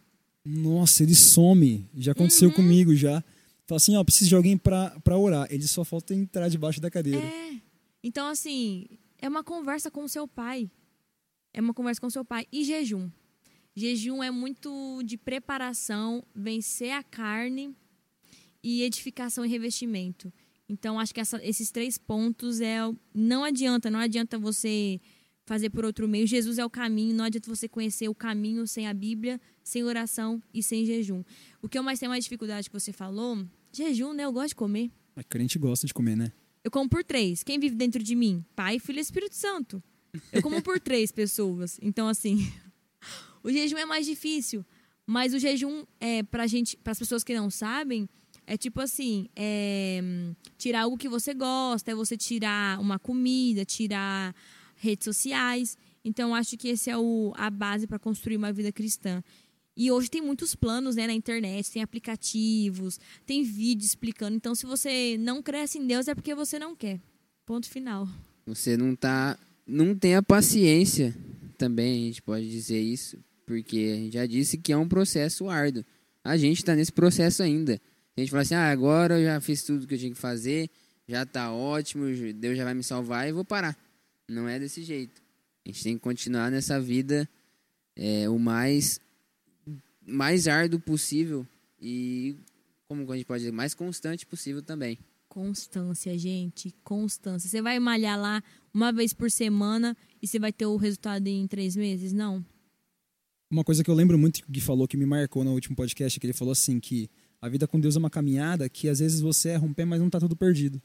Nossa, 0.46 1.04
ele 1.04 1.16
some. 1.16 1.86
Já 1.96 2.12
aconteceu 2.14 2.52
comigo 2.52 2.96
já. 2.96 3.24
Fala 3.66 3.78
assim, 3.78 3.96
ó, 3.98 4.04
preciso 4.04 4.30
de 4.30 4.36
alguém 4.36 4.58
pra 4.58 4.94
orar. 5.18 5.48
Ele 5.52 5.68
só 5.68 5.84
falta 5.84 6.14
entrar 6.14 6.48
debaixo 6.48 6.80
da 6.80 6.90
cadeira. 6.90 7.20
É. 7.20 7.60
Então, 8.02 8.28
assim, 8.28 8.86
é 9.20 9.28
uma 9.28 9.44
conversa 9.44 9.92
com 9.92 10.04
o 10.04 10.10
seu 10.10 10.28
pai. 10.28 10.72
É 11.54 11.60
uma 11.60 11.74
conversa 11.74 12.00
com 12.00 12.08
o 12.08 12.12
seu 12.12 12.24
pai. 12.24 12.46
E 12.52 12.64
jejum. 12.64 13.10
Jejum 13.76 14.24
é 14.24 14.32
muito 14.32 15.02
de 15.04 15.18
preparação, 15.18 16.24
vencer 16.34 16.92
a 16.94 17.04
carne 17.04 17.76
e 18.64 18.84
edificação 18.84 19.46
e 19.46 19.50
revestimento. 19.50 20.32
Então, 20.70 21.00
acho 21.00 21.14
que 21.14 21.20
essa- 21.20 21.44
esses 21.46 21.70
três 21.72 21.98
pontos 21.98 22.60
é. 22.62 22.80
Não 23.14 23.44
adianta, 23.44 23.90
não 23.92 24.00
adianta 24.00 24.38
você 24.40 25.00
fazer 25.48 25.70
por 25.70 25.86
outro 25.86 26.08
meio. 26.08 26.28
Jesus 26.28 26.60
é 26.60 26.66
o 26.66 26.70
caminho, 26.70 27.16
não 27.16 27.24
adianta 27.24 27.50
você 27.50 27.68
conhecer 27.68 28.10
o 28.10 28.14
caminho 28.14 28.68
sem 28.68 28.86
a 28.86 28.94
Bíblia, 28.94 29.40
sem 29.64 29.82
oração 29.82 30.44
e 30.54 30.62
sem 30.62 30.86
jejum. 30.86 31.24
O 31.62 31.70
que 31.70 31.80
eu 31.80 31.82
mais 31.82 31.98
tenho 31.98 32.12
mais 32.12 32.26
dificuldade 32.26 32.70
que 32.70 32.78
você 32.78 32.92
falou, 32.92 33.48
jejum, 33.72 34.14
né? 34.14 34.26
Eu 34.26 34.32
gosto 34.34 34.50
de 34.50 34.56
comer. 34.56 34.92
A 35.16 35.24
crente 35.24 35.58
gosta 35.58 35.88
de 35.88 35.94
comer, 35.94 36.18
né? 36.18 36.34
Eu 36.64 36.70
como 36.70 36.90
por 36.90 37.02
três. 37.02 37.44
Quem 37.44 37.58
vive 37.58 37.76
dentro 37.76 38.04
de 38.04 38.14
mim? 38.14 38.44
Pai, 38.56 38.78
Filho 38.78 39.00
e 39.00 39.02
Espírito 39.02 39.36
Santo. 39.36 39.82
Eu 40.34 40.42
como 40.42 40.62
por 40.62 40.82
três 40.82 41.14
pessoas. 41.14 41.80
Então, 41.82 42.10
assim, 42.10 42.52
o 43.42 43.50
jejum 43.50 43.78
é 43.78 43.86
mais 43.86 44.06
difícil. 44.06 44.66
Mas 45.06 45.34
o 45.34 45.40
jejum, 45.40 45.86
é, 46.02 46.24
pra 46.24 46.46
gente, 46.46 46.76
para 46.76 46.92
as 46.92 47.00
pessoas 47.00 47.24
que 47.24 47.34
não 47.34 47.50
sabem, 47.50 48.10
é 48.46 48.58
tipo 48.58 48.82
assim: 48.82 49.30
é, 49.34 50.02
tirar 50.58 50.82
algo 50.82 50.98
que 50.98 51.08
você 51.08 51.34
gosta, 51.34 51.92
é 51.92 51.96
você 51.96 52.18
tirar 52.18 52.78
uma 52.82 53.00
comida, 53.00 53.64
tirar 53.64 54.36
redes 54.78 55.06
sociais. 55.06 55.78
Então, 56.04 56.34
acho 56.34 56.58
que 56.58 56.70
esse 56.70 56.90
é 56.90 56.98
o, 56.98 57.34
a 57.36 57.50
base 57.50 57.88
para 57.88 58.00
construir 58.00 58.38
uma 58.38 58.54
vida 58.54 58.72
cristã. 58.72 59.24
E 59.76 59.92
hoje 59.92 60.10
tem 60.10 60.22
muitos 60.22 60.56
planos 60.56 60.96
né, 60.96 61.06
na 61.06 61.14
internet, 61.14 61.72
tem 61.72 61.84
aplicativos, 61.84 63.00
tem 63.26 63.44
vídeo 63.44 63.86
explicando. 63.86 64.36
Então, 64.36 64.56
se 64.56 64.66
você 64.66 65.18
não 65.20 65.42
cresce 65.44 65.78
em 65.78 65.86
Deus, 65.86 66.08
é 66.08 66.16
porque 66.16 66.34
você 66.34 66.58
não 66.58 66.76
quer. 66.76 67.00
Ponto 67.46 67.70
final. 67.70 68.08
Você 68.48 68.76
não 68.76 68.96
tá. 68.96 69.38
Não 69.68 69.94
tem 69.94 70.16
a 70.16 70.24
paciência 70.24 71.16
também, 71.58 72.04
a 72.04 72.08
gente 72.08 72.22
pode 72.22 72.50
dizer 72.50 72.80
isso, 72.80 73.18
porque 73.46 73.92
a 73.94 73.96
gente 73.98 74.14
já 74.14 74.26
disse 74.26 74.58
que 74.58 74.72
é 74.72 74.78
um 74.78 74.88
processo 74.88 75.50
árduo. 75.50 75.84
A 76.24 76.38
gente 76.38 76.58
está 76.58 76.76
nesse 76.76 76.92
processo 76.92 77.44
ainda. 77.44 77.80
A 78.16 78.20
gente 78.20 78.32
fala 78.32 78.42
assim, 78.42 78.56
ah, 78.56 78.72
agora 78.72 79.20
eu 79.20 79.26
já 79.26 79.40
fiz 79.40 79.62
tudo 79.64 79.86
que 79.86 79.94
eu 79.94 79.98
tinha 79.98 80.12
que 80.12 80.18
fazer, 80.18 80.70
já 81.08 81.26
tá 81.26 81.54
ótimo, 81.54 82.06
Deus 82.34 82.58
já 82.58 82.64
vai 82.64 82.74
me 82.74 82.84
salvar 82.84 83.28
e 83.28 83.32
vou 83.32 83.46
parar. 83.46 83.78
Não 84.28 84.48
é 84.48 84.60
desse 84.60 84.84
jeito. 84.84 85.22
A 85.66 85.70
gente 85.70 85.84
tem 85.84 85.96
que 85.96 86.02
continuar 86.02 86.52
nessa 86.52 86.80
vida 86.80 87.30
é, 87.96 88.30
o 88.30 88.38
mais, 88.38 89.00
mais 90.06 90.48
árduo 90.48 90.80
possível 90.80 91.46
e, 91.82 92.36
como 92.88 93.12
a 93.12 93.16
gente 93.16 93.26
pode 93.26 93.42
dizer, 93.42 93.52
mais 93.52 93.74
constante 93.74 94.26
possível 94.26 94.62
também. 94.62 94.98
Constância, 95.28 96.18
gente. 96.18 96.74
Constância. 96.84 97.50
Você 97.50 97.62
vai 97.62 97.80
malhar 97.80 98.20
lá 98.20 98.44
uma 98.74 98.92
vez 98.92 99.14
por 99.14 99.30
semana 99.30 99.96
e 100.22 100.28
você 100.28 100.40
vai 100.40 100.52
ter 100.52 100.66
o 100.66 100.78
resultado 100.78 101.28
em 101.28 101.48
três 101.48 101.76
meses? 101.76 102.14
Não. 102.14 102.44
Uma 103.50 103.64
coisa 103.64 103.84
que 103.84 103.90
eu 103.90 103.96
lembro 103.96 104.18
muito 104.18 104.42
que 104.42 104.50
o 104.50 104.52
Gui 104.52 104.60
falou, 104.60 104.88
que 104.88 104.98
me 104.98 105.06
marcou 105.06 105.44
no 105.44 105.54
último 105.54 105.76
podcast, 105.76 106.18
é 106.18 106.20
que 106.20 106.26
ele 106.26 106.34
falou 106.34 106.52
assim, 106.52 106.80
que 106.80 107.10
a 107.42 107.48
vida 107.48 107.68
com 107.68 107.80
Deus 107.80 107.96
é 107.96 108.00
uma 108.00 108.10
caminhada 108.10 108.68
que 108.68 108.90
às 108.90 109.00
vezes 109.00 109.22
você 109.22 109.50
erra 109.50 109.66
um 109.66 109.74
pé, 109.74 109.86
mas 109.86 110.02
não 110.02 110.10
tá 110.10 110.20
tudo 110.20 110.36
perdido. 110.36 110.82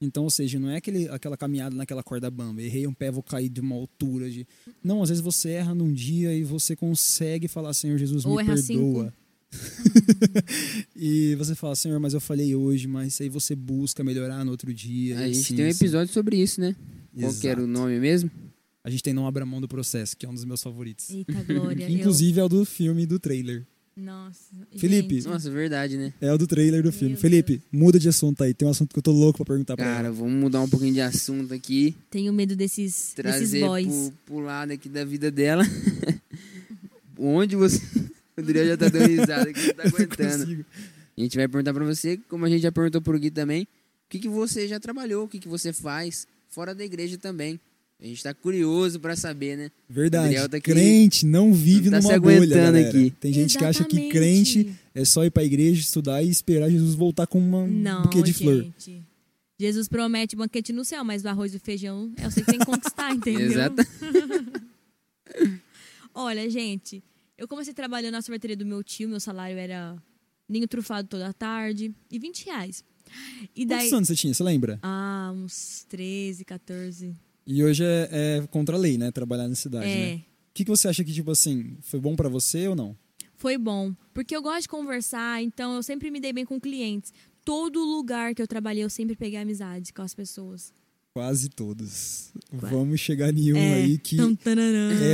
Então, 0.00 0.24
ou 0.24 0.30
seja, 0.30 0.58
não 0.58 0.70
é 0.70 0.76
aquele, 0.76 1.08
aquela 1.08 1.36
caminhada 1.36 1.76
naquela 1.76 2.02
corda 2.02 2.30
bamba. 2.30 2.62
Errei 2.62 2.86
um 2.86 2.94
pé, 2.94 3.10
vou 3.10 3.22
cair 3.22 3.50
de 3.50 3.60
uma 3.60 3.74
altura. 3.74 4.30
De... 4.30 4.46
Não, 4.82 5.02
às 5.02 5.10
vezes 5.10 5.22
você 5.22 5.50
erra 5.50 5.74
num 5.74 5.92
dia 5.92 6.32
e 6.34 6.42
você 6.42 6.74
consegue 6.74 7.46
falar, 7.48 7.74
Senhor 7.74 7.98
Jesus, 7.98 8.24
Ou 8.24 8.36
me 8.36 8.44
perdoa. 8.44 9.12
e 10.96 11.34
você 11.34 11.54
fala, 11.54 11.76
Senhor, 11.76 12.00
mas 12.00 12.14
eu 12.14 12.20
falhei 12.20 12.54
hoje, 12.54 12.86
mas 12.86 13.20
aí 13.20 13.28
você 13.28 13.54
busca 13.54 14.02
melhorar 14.02 14.42
no 14.44 14.52
outro 14.52 14.72
dia. 14.72 15.18
A 15.18 15.26
gente 15.26 15.40
assim, 15.40 15.56
tem 15.56 15.66
um 15.66 15.68
assim. 15.68 15.84
episódio 15.84 16.14
sobre 16.14 16.36
isso, 16.36 16.60
né? 16.60 16.74
Qual 17.18 17.34
que 17.34 17.48
era 17.48 17.60
o 17.60 17.64
Exato. 17.64 17.78
nome 17.78 18.00
mesmo? 18.00 18.30
A 18.82 18.88
gente 18.88 19.02
tem 19.02 19.12
Não 19.12 19.26
Abra 19.26 19.44
Mão 19.44 19.60
do 19.60 19.68
Processo, 19.68 20.16
que 20.16 20.24
é 20.24 20.28
um 20.28 20.32
dos 20.32 20.44
meus 20.44 20.62
favoritos. 20.62 21.10
Eita, 21.10 21.42
glória. 21.42 21.84
Inclusive 21.90 22.40
é 22.40 22.44
o 22.44 22.48
do 22.48 22.64
filme 22.64 23.02
e 23.02 23.06
do 23.06 23.18
trailer. 23.18 23.66
Nossa. 23.96 24.54
Felipe. 24.76 25.16
gente, 25.16 25.28
Nossa, 25.28 25.50
verdade, 25.50 25.96
né? 25.96 26.12
É 26.20 26.32
o 26.32 26.38
do 26.38 26.46
trailer 26.46 26.82
do 26.82 26.90
filme. 26.92 27.12
Meu 27.12 27.20
Felipe, 27.20 27.60
muda 27.70 27.98
de 27.98 28.08
assunto 28.08 28.42
aí. 28.42 28.54
Tem 28.54 28.66
um 28.66 28.70
assunto 28.70 28.92
que 28.92 28.98
eu 28.98 29.02
tô 29.02 29.12
louco 29.12 29.38
pra 29.38 29.46
perguntar 29.54 29.76
pra 29.76 29.84
Cara, 29.84 30.06
ela. 30.08 30.14
vamos 30.16 30.32
mudar 30.34 30.60
um 30.62 30.68
pouquinho 30.68 30.94
de 30.94 31.00
assunto 31.00 31.52
aqui. 31.52 31.94
Tenho 32.10 32.32
medo 32.32 32.56
desses, 32.56 32.86
desses 32.86 33.14
Trazer 33.14 33.60
boys. 33.60 33.86
pro, 33.86 34.12
pro 34.36 34.38
lado 34.44 34.72
aqui 34.72 34.88
da 34.88 35.04
vida 35.04 35.30
dela. 35.30 35.64
Onde 37.18 37.56
você. 37.56 37.80
O 38.36 38.42
Adriel 38.42 38.68
já 38.68 38.76
tá 38.76 38.88
dando 38.88 39.06
risada 39.06 39.50
aqui, 39.50 39.66
não 39.66 39.74
tá 39.74 39.84
não 39.84 39.90
aguentando. 39.92 40.64
A 41.18 41.20
gente 41.20 41.36
vai 41.36 41.46
perguntar 41.46 41.74
pra 41.74 41.84
você, 41.84 42.16
como 42.28 42.46
a 42.46 42.48
gente 42.48 42.62
já 42.62 42.72
perguntou 42.72 43.02
pro 43.02 43.18
Gui 43.18 43.30
também, 43.30 43.64
o 43.64 43.66
que, 44.08 44.18
que 44.18 44.28
você 44.30 44.66
já 44.66 44.80
trabalhou, 44.80 45.24
o 45.24 45.28
que, 45.28 45.38
que 45.38 45.48
você 45.48 45.74
faz, 45.74 46.26
fora 46.48 46.74
da 46.74 46.82
igreja 46.82 47.18
também. 47.18 47.60
A 48.02 48.06
gente 48.06 48.22
tá 48.22 48.32
curioso 48.32 48.98
pra 48.98 49.14
saber, 49.14 49.56
né? 49.58 49.70
Verdade. 49.88 50.34
Tá 50.48 50.56
aqui- 50.56 50.72
crente 50.72 51.26
não 51.26 51.52
vive 51.52 51.90
não 51.90 51.98
tá 52.00 52.02
numa 52.02 52.14
se 52.14 52.20
bolha, 52.20 52.46
galera. 52.56 52.88
aqui. 52.88 53.10
Tem 53.20 53.30
gente 53.32 53.58
que 53.58 53.64
acha 53.64 53.84
que 53.84 53.96
Exatamente. 53.96 54.12
crente 54.64 54.74
é 54.94 55.04
só 55.04 55.22
ir 55.24 55.30
pra 55.30 55.44
igreja, 55.44 55.80
estudar 55.80 56.22
e 56.22 56.30
esperar 56.30 56.70
Jesus 56.70 56.94
voltar 56.94 57.26
com 57.26 57.38
uma, 57.38 57.58
um 57.58 57.66
Não, 57.70 58.02
buquê 58.02 58.22
de 58.22 58.32
gente. 58.32 58.42
flor. 58.42 58.66
Jesus 59.58 59.86
promete 59.88 60.34
banquete 60.34 60.72
no 60.72 60.82
céu, 60.86 61.04
mas 61.04 61.22
o 61.22 61.28
arroz 61.28 61.52
e 61.52 61.58
o 61.58 61.60
feijão 61.60 62.10
é 62.16 62.24
você 62.30 62.40
que 62.40 62.46
tem 62.50 62.58
que 62.58 62.64
conquistar, 62.64 63.12
entendeu? 63.14 63.50
Exata. 63.50 63.86
Olha, 66.14 66.48
gente, 66.48 67.02
eu 67.36 67.46
comecei 67.46 67.72
trabalhando 67.74 68.12
na 68.12 68.22
sorveteria 68.22 68.56
do 68.56 68.66
meu 68.66 68.82
tio, 68.82 69.08
meu 69.08 69.20
salário 69.20 69.58
era 69.58 69.96
ninho 70.48 70.66
trufado 70.66 71.06
toda 71.06 71.32
tarde 71.32 71.94
e 72.10 72.18
20 72.18 72.46
reais. 72.46 72.84
E 73.54 73.64
daí. 73.66 73.80
Quantos 73.80 73.92
anos 73.92 74.08
você 74.08 74.16
tinha, 74.16 74.32
você 74.34 74.42
lembra? 74.42 74.78
Ah, 74.82 75.32
uns 75.34 75.84
13, 75.88 76.44
14. 76.44 77.14
E 77.46 77.64
hoje 77.64 77.84
é, 77.84 78.08
é 78.10 78.46
contra 78.48 78.76
a 78.76 78.78
lei, 78.78 78.96
né? 78.98 79.10
Trabalhar 79.10 79.48
na 79.48 79.54
cidade, 79.54 79.86
é. 79.86 79.96
né? 79.96 80.14
O 80.16 80.52
que, 80.54 80.64
que 80.64 80.70
você 80.70 80.88
acha 80.88 81.04
que, 81.04 81.12
tipo 81.12 81.30
assim, 81.30 81.76
foi 81.80 82.00
bom 82.00 82.16
pra 82.16 82.28
você 82.28 82.68
ou 82.68 82.74
não? 82.74 82.96
Foi 83.36 83.56
bom, 83.56 83.94
porque 84.12 84.36
eu 84.36 84.42
gosto 84.42 84.62
de 84.62 84.68
conversar, 84.68 85.42
então 85.42 85.74
eu 85.74 85.82
sempre 85.82 86.10
me 86.10 86.20
dei 86.20 86.32
bem 86.32 86.44
com 86.44 86.60
clientes. 86.60 87.12
Todo 87.42 87.80
lugar 87.82 88.34
que 88.34 88.42
eu 88.42 88.46
trabalhei, 88.46 88.84
eu 88.84 88.90
sempre 88.90 89.16
peguei 89.16 89.38
amizade 89.38 89.94
com 89.94 90.02
as 90.02 90.14
pessoas. 90.14 90.74
Quase 91.14 91.48
todos. 91.48 92.32
Vamos 92.52 93.00
chegar 93.00 93.34
em 93.34 93.52
um 93.52 93.56
É. 93.56 93.74
aí 93.74 93.98
que 93.98 94.16
Tum, 94.16 94.36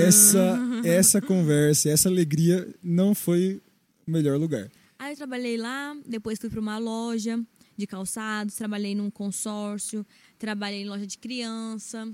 essa, 0.07 0.59
essa 0.85 1.22
conversa, 1.22 1.89
essa 1.89 2.09
alegria 2.09 2.68
não 2.83 3.14
foi 3.14 3.62
o 4.07 4.11
melhor 4.11 4.39
lugar. 4.39 4.70
Aí 4.99 5.12
eu 5.12 5.16
trabalhei 5.16 5.57
lá, 5.57 5.97
depois 6.07 6.39
fui 6.39 6.51
para 6.51 6.61
uma 6.61 6.79
loja 6.79 7.41
de 7.77 7.87
calçados, 7.87 8.57
trabalhei 8.57 8.95
num 8.95 9.11
consórcio, 9.11 10.05
trabalhei 10.39 10.82
em 10.82 10.89
loja 10.89 11.07
de 11.07 11.18
criança, 11.18 12.12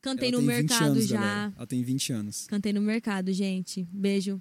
cantei 0.00 0.28
Ela 0.30 0.40
no 0.40 0.46
tem 0.46 0.56
20 0.56 0.68
mercado 0.70 0.90
anos, 0.92 1.06
já. 1.06 1.20
galera. 1.20 1.52
Ela 1.56 1.66
tem 1.66 1.82
20 1.82 2.12
anos. 2.12 2.46
Cantei 2.46 2.72
no 2.72 2.80
mercado, 2.82 3.32
gente. 3.32 3.86
Beijo, 3.92 4.40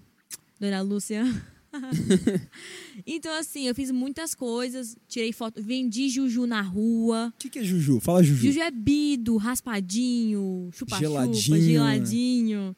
dona 0.60 0.82
Lúcia. 0.82 1.24
então, 3.06 3.34
assim, 3.38 3.68
eu 3.68 3.76
fiz 3.76 3.92
muitas 3.92 4.34
coisas. 4.34 4.96
Tirei 5.08 5.32
foto, 5.32 5.62
vendi 5.62 6.10
juju 6.10 6.46
na 6.48 6.62
rua. 6.62 7.32
O 7.36 7.40
que, 7.40 7.50
que 7.50 7.60
é 7.60 7.64
Juju? 7.64 8.00
Fala 8.00 8.24
Juju. 8.24 8.48
Juju 8.48 8.60
é 8.62 8.72
bido, 8.72 9.38
raspadinho, 9.38 10.70
chupa-chupa, 10.74 11.00
Geladinho. 11.00 11.62
geladinho. 11.62 12.76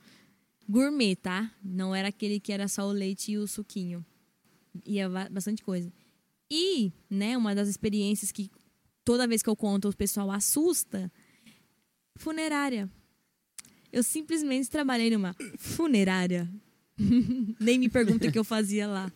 Gourmet, 0.68 1.16
tá? 1.16 1.52
Não 1.64 1.96
era 1.96 2.10
aquele 2.10 2.40
que 2.40 2.52
era 2.52 2.68
só 2.68 2.88
o 2.88 2.92
leite 2.92 3.32
e 3.32 3.38
o 3.38 3.48
suquinho. 3.48 4.06
Ia 4.86 5.10
ba- 5.10 5.30
bastante 5.32 5.64
coisa. 5.64 5.92
E, 6.52 6.92
né, 7.10 7.38
uma 7.38 7.54
das 7.56 7.68
experiências 7.70 8.32
que 8.32 8.50
toda 9.10 9.26
vez 9.28 9.42
que 9.42 9.50
eu 9.50 9.56
conto 9.56 9.90
o 9.90 9.96
pessoal 9.96 10.30
assusta, 10.30 11.12
funerária. 12.16 12.88
Eu 13.92 14.04
simplesmente 14.04 14.70
trabalhei 14.70 15.10
numa 15.10 15.36
funerária. 15.58 16.48
Nem 17.60 17.80
me 17.80 17.90
pergunta 17.90 18.28
o 18.28 18.32
que 18.32 18.38
eu 18.38 18.44
fazia 18.44 18.86
lá. 18.88 19.12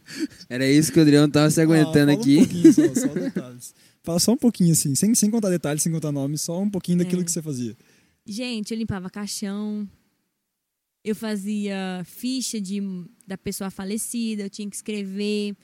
Era 0.50 0.68
isso 0.68 0.92
que 0.92 0.98
o 0.98 1.02
Adriano 1.04 1.32
tava 1.32 1.52
se 1.52 1.62
aguentando 1.62 2.12
Ah, 2.12 2.16
aqui. 2.16 2.40
Um 2.40 2.74
só, 2.74 2.96
só 2.96 3.08
detalhes. 3.14 3.76
Fala 4.02 4.20
só 4.20 4.32
um 4.32 4.38
pouquinho 4.38 4.72
assim, 4.72 4.96
sem, 4.96 5.14
sem 5.14 5.30
contar 5.30 5.52
detalhes, 5.52 5.84
sem 5.84 5.92
contar 5.92 6.12
nomes, 6.12 6.42
só 6.42 6.60
um 6.60 6.72
pouquinho 6.72 6.98
daquilo 6.98 7.22
É. 7.22 7.26
que 7.26 7.32
você 7.32 7.42
fazia. 7.42 7.78
Gente, 8.26 8.72
eu 8.74 8.78
limpava 8.80 9.12
caixão. 9.12 9.88
Eu 11.06 11.16
fazia 11.16 12.02
ficha 12.04 12.60
de, 12.60 12.82
da 13.28 13.38
pessoa 13.38 13.70
falecida, 13.70 14.42
eu 14.42 14.50
tinha 14.50 14.68
que 14.68 14.76
escrever. 14.76 15.56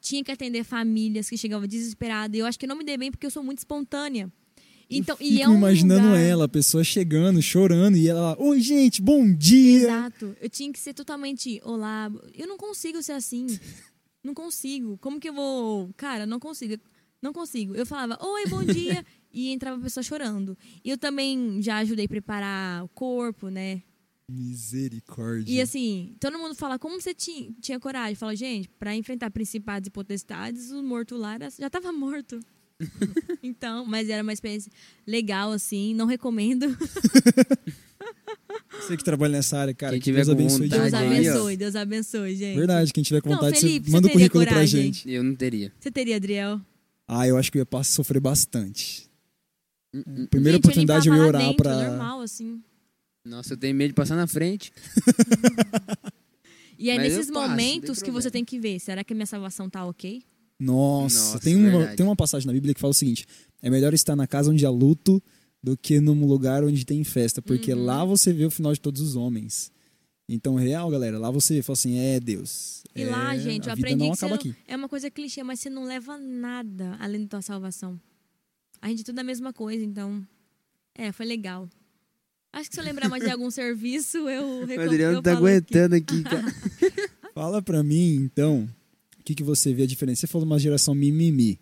Tinha 0.00 0.24
que 0.24 0.32
atender 0.32 0.64
famílias 0.64 1.28
que 1.28 1.36
chegavam 1.36 1.66
desesperadas. 1.68 2.38
Eu 2.38 2.46
acho 2.46 2.58
que 2.58 2.64
eu 2.64 2.68
não 2.68 2.76
me 2.76 2.84
dei 2.84 2.96
bem 2.96 3.10
porque 3.10 3.26
eu 3.26 3.30
sou 3.30 3.42
muito 3.42 3.58
espontânea. 3.58 4.32
Então, 4.90 5.16
eu 5.20 5.26
e 5.26 5.40
é 5.40 5.48
um 5.48 5.54
imaginando 5.54 6.08
lugar... 6.08 6.20
ela, 6.20 6.44
a 6.46 6.48
pessoa 6.48 6.82
chegando, 6.82 7.40
chorando, 7.40 7.96
e 7.96 8.08
ela 8.08 8.36
oi 8.40 8.60
gente, 8.60 9.00
bom 9.00 9.32
dia. 9.32 9.84
Exato. 9.84 10.36
Eu 10.40 10.50
tinha 10.50 10.72
que 10.72 10.80
ser 10.80 10.94
totalmente 10.94 11.60
olá. 11.64 12.10
Eu 12.36 12.48
não 12.48 12.56
consigo 12.56 13.00
ser 13.02 13.12
assim. 13.12 13.46
Não 14.22 14.34
consigo. 14.34 14.98
Como 14.98 15.18
que 15.18 15.30
eu 15.30 15.32
vou. 15.32 15.94
Cara, 15.96 16.26
não 16.26 16.38
consigo. 16.38 16.78
Não 17.22 17.32
consigo. 17.32 17.74
Eu 17.74 17.86
falava, 17.86 18.18
oi, 18.22 18.46
bom 18.48 18.62
dia. 18.62 19.02
e 19.32 19.50
entrava 19.50 19.78
a 19.78 19.80
pessoa 19.80 20.04
chorando. 20.04 20.58
E 20.84 20.90
eu 20.90 20.98
também 20.98 21.62
já 21.62 21.78
ajudei 21.78 22.04
a 22.04 22.08
preparar 22.08 22.84
o 22.84 22.88
corpo, 22.88 23.48
né? 23.48 23.82
Misericórdia. 24.30 25.52
E 25.52 25.60
assim, 25.60 26.14
todo 26.20 26.38
mundo 26.38 26.54
fala, 26.54 26.78
como 26.78 27.00
você 27.00 27.12
tinha, 27.14 27.50
tinha 27.60 27.80
coragem? 27.80 28.14
Fala, 28.14 28.34
gente, 28.36 28.68
pra 28.78 28.94
enfrentar 28.94 29.30
principados 29.30 29.88
e 29.88 29.90
potestades, 29.90 30.70
o 30.70 30.82
morto 30.82 31.16
lá 31.16 31.34
era- 31.34 31.50
já 31.50 31.68
tava 31.68 31.92
morto. 31.92 32.38
então, 33.42 33.84
mas 33.84 34.08
era 34.08 34.22
uma 34.22 34.32
experiência 34.32 34.70
legal, 35.06 35.52
assim, 35.52 35.94
não 35.94 36.06
recomendo. 36.06 36.66
Você 38.80 38.96
que 38.96 39.04
trabalha 39.04 39.32
nessa 39.32 39.58
área, 39.58 39.74
cara, 39.74 39.92
Quem 39.92 40.00
que 40.00 40.04
tiver 40.04 40.18
Deus 40.24 40.28
abençoe 40.30 40.68
vontade 40.68 40.90
Deus 40.90 40.94
abençoe, 40.94 41.56
Deus 41.56 41.76
abençoe, 41.76 42.36
gente. 42.36 42.56
Verdade, 42.56 42.92
quem 42.92 43.02
tiver 43.02 43.20
com 43.20 43.28
Não, 43.28 43.36
vontade, 43.36 43.60
Felipe, 43.60 43.86
você 43.86 43.92
manda 43.92 44.06
o 44.06 44.10
teria 44.10 44.28
currículo 44.28 44.44
pra 44.44 44.52
coragem? 44.54 44.82
gente. 44.84 45.10
Eu 45.10 45.22
não 45.22 45.34
teria. 45.34 45.72
Você 45.78 45.90
teria, 45.90 46.16
Adriel? 46.16 46.60
Ah, 47.06 47.26
eu 47.26 47.36
acho 47.36 47.50
que 47.52 47.58
eu 47.58 47.60
ia 47.60 47.66
passar, 47.66 47.92
sofrer 47.92 48.20
bastante. 48.20 49.10
Hum, 49.92 50.02
hum. 50.06 50.26
Primeira 50.30 50.56
Gente, 50.56 50.64
oportunidade 50.64 51.08
eu 51.08 51.14
ia 51.14 51.22
orar 51.26 51.42
dentro, 51.42 51.56
pra. 51.56 51.88
normal, 51.90 52.20
assim. 52.22 52.62
Nossa, 53.24 53.52
eu 53.54 53.56
tenho 53.56 53.74
medo 53.74 53.88
de 53.88 53.94
passar 53.94 54.16
na 54.16 54.26
frente. 54.26 54.72
E 56.82 56.88
é 56.88 56.96
Mas 56.96 57.12
eu 57.12 57.18
nesses 57.18 57.30
passo, 57.30 57.50
momentos 57.50 58.02
que 58.02 58.10
você 58.10 58.30
tem 58.30 58.42
que 58.42 58.58
ver, 58.58 58.80
será 58.80 59.04
que 59.04 59.12
a 59.12 59.16
minha 59.16 59.26
salvação 59.26 59.68
tá 59.68 59.84
ok? 59.84 60.22
Nossa, 60.58 61.18
Nossa, 61.34 61.40
tem, 61.40 61.54
uma, 61.54 61.70
verdade. 61.70 61.96
tem 61.98 62.06
uma 62.06 62.16
passagem 62.16 62.46
na 62.46 62.54
Bíblia 62.54 62.72
que 62.72 62.80
fala 62.80 62.92
o 62.92 62.94
seguinte: 62.94 63.26
é 63.60 63.68
melhor 63.68 63.92
estar 63.92 64.16
na 64.16 64.26
casa 64.26 64.50
onde 64.50 64.64
há 64.64 64.70
luto 64.70 65.22
do 65.62 65.76
que 65.76 66.00
num 66.00 66.24
lugar 66.26 66.64
onde 66.64 66.86
tem 66.86 67.04
festa, 67.04 67.42
porque 67.42 67.74
Uhum. 67.74 67.84
lá 67.84 68.02
você 68.02 68.32
vê 68.32 68.46
o 68.46 68.50
final 68.50 68.72
de 68.72 68.80
todos 68.80 69.02
os 69.02 69.14
homens. 69.14 69.70
Então, 70.26 70.54
real, 70.54 70.88
galera, 70.90 71.18
lá 71.18 71.30
você 71.30 71.60
fala 71.60 71.74
assim: 71.74 71.98
é 71.98 72.18
Deus. 72.18 72.82
E 72.96 73.02
é, 73.02 73.10
lá, 73.10 73.36
gente, 73.36 73.66
eu 73.66 73.74
aprendi 73.74 73.96
não 73.98 74.12
que 74.12 74.16
acaba 74.16 74.30
não- 74.30 74.36
aqui. 74.40 74.54
é 74.66 74.74
uma 74.74 74.88
coisa 74.88 75.10
clichê, 75.10 75.42
mas 75.42 75.60
você 75.60 75.68
não 75.68 75.84
leva 75.84 76.16
nada 76.16 76.96
além 76.98 77.24
da 77.24 77.28
tua 77.28 77.42
salvação. 77.42 78.00
A 78.80 78.88
gente 78.88 79.02
é 79.02 79.04
tudo 79.04 79.18
a 79.18 79.24
mesma 79.24 79.52
coisa, 79.52 79.84
então. 79.84 80.26
É, 80.94 81.12
foi 81.12 81.26
legal. 81.26 81.68
Acho 82.52 82.68
que 82.68 82.74
se 82.74 82.80
eu 82.80 82.84
lembrar 82.84 83.08
mais 83.08 83.22
de 83.22 83.30
algum 83.30 83.50
serviço, 83.50 84.18
eu 84.28 84.62
O 84.62 84.64
recom- 84.66 84.82
Adriano 84.84 85.18
eu 85.18 85.22
tá 85.22 85.32
aguentando 85.32 85.94
aqui, 85.94 86.22
cara. 86.24 86.44
Fala 87.34 87.62
pra 87.62 87.82
mim, 87.82 88.14
então, 88.16 88.68
o 89.18 89.22
que, 89.22 89.34
que 89.34 89.42
você 89.44 89.72
vê 89.72 89.84
a 89.84 89.86
diferença? 89.86 90.22
Você 90.22 90.26
falou 90.26 90.44
de 90.46 90.52
uma 90.52 90.58
geração 90.58 90.94
mimimi. 90.94 91.58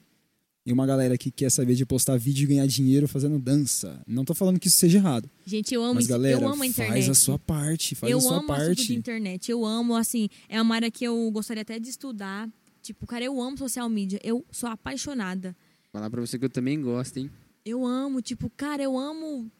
E 0.66 0.72
uma 0.72 0.86
galera 0.86 1.16
que 1.16 1.30
quer 1.30 1.51
saber 1.51 1.74
de 1.74 1.86
postar 1.86 2.18
vídeo 2.18 2.45
e 2.45 2.47
ganhar 2.49 2.66
dinheiro 2.66 3.09
fazendo 3.09 3.39
dança. 3.39 4.03
Não 4.07 4.22
tô 4.22 4.34
falando 4.34 4.61
que 4.61 4.68
isso 4.68 4.76
seja 4.76 4.99
errado. 4.99 5.30
Gente, 5.47 5.72
eu 5.72 5.82
amo 5.82 5.95
Mas, 5.95 6.05
isso. 6.05 6.11
galera, 6.12 6.43
eu 6.43 6.47
amo 6.49 6.62
a 6.62 6.66
internet. 6.66 6.93
faz 6.93 7.09
a 7.09 7.14
sua 7.14 7.39
parte. 7.39 7.95
Faz 7.95 8.11
eu 8.11 8.18
a 8.18 8.20
sua 8.20 8.36
amo 8.36 8.53
assunto 8.53 8.70
de 8.74 8.76
parte. 8.76 8.95
internet. 8.95 9.51
Eu 9.51 9.64
amo, 9.64 9.97
assim, 9.97 10.28
é 10.47 10.61
uma 10.61 10.74
área 10.74 10.91
que 10.91 11.05
eu 11.05 11.30
gostaria 11.30 11.62
até 11.62 11.78
de 11.78 11.89
estudar. 11.89 12.51
Tipo, 12.82 13.07
cara, 13.07 13.24
eu 13.24 13.41
amo 13.41 13.57
social 13.57 13.89
media. 13.89 14.20
Eu 14.22 14.45
sou 14.51 14.68
apaixonada. 14.68 15.57
Falar 15.91 16.11
pra 16.11 16.20
você 16.20 16.39
que 16.39 16.45
eu 16.45 16.51
também 16.51 16.78
gosto, 16.82 17.16
hein? 17.16 17.30
Eu 17.64 17.86
amo, 17.86 18.20
tipo, 18.20 18.51
cara, 18.55 18.82
eu 18.82 18.99
amo 18.99 19.51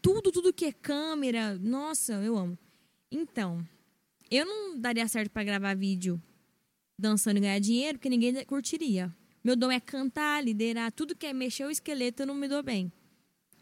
tudo, 0.00 0.30
tudo 0.32 0.52
que 0.52 0.66
é 0.66 0.72
câmera. 0.72 1.58
Nossa, 1.58 2.14
eu 2.14 2.36
amo. 2.36 2.58
Então, 3.10 3.66
eu 4.30 4.44
não 4.44 4.78
daria 4.78 5.06
certo 5.08 5.30
pra 5.30 5.44
gravar 5.44 5.74
vídeo 5.74 6.20
dançando 6.98 7.36
e 7.36 7.40
ganhar 7.40 7.58
dinheiro, 7.58 7.98
porque 7.98 8.08
ninguém 8.08 8.44
curtiria. 8.44 9.14
Meu 9.44 9.54
dom 9.54 9.70
é 9.70 9.78
cantar, 9.78 10.42
liderar, 10.42 10.90
tudo 10.90 11.14
que 11.14 11.26
é 11.26 11.32
mexer 11.32 11.64
o 11.64 11.70
esqueleto, 11.70 12.22
eu 12.22 12.26
não 12.26 12.34
me 12.34 12.48
dou 12.48 12.62
bem. 12.62 12.90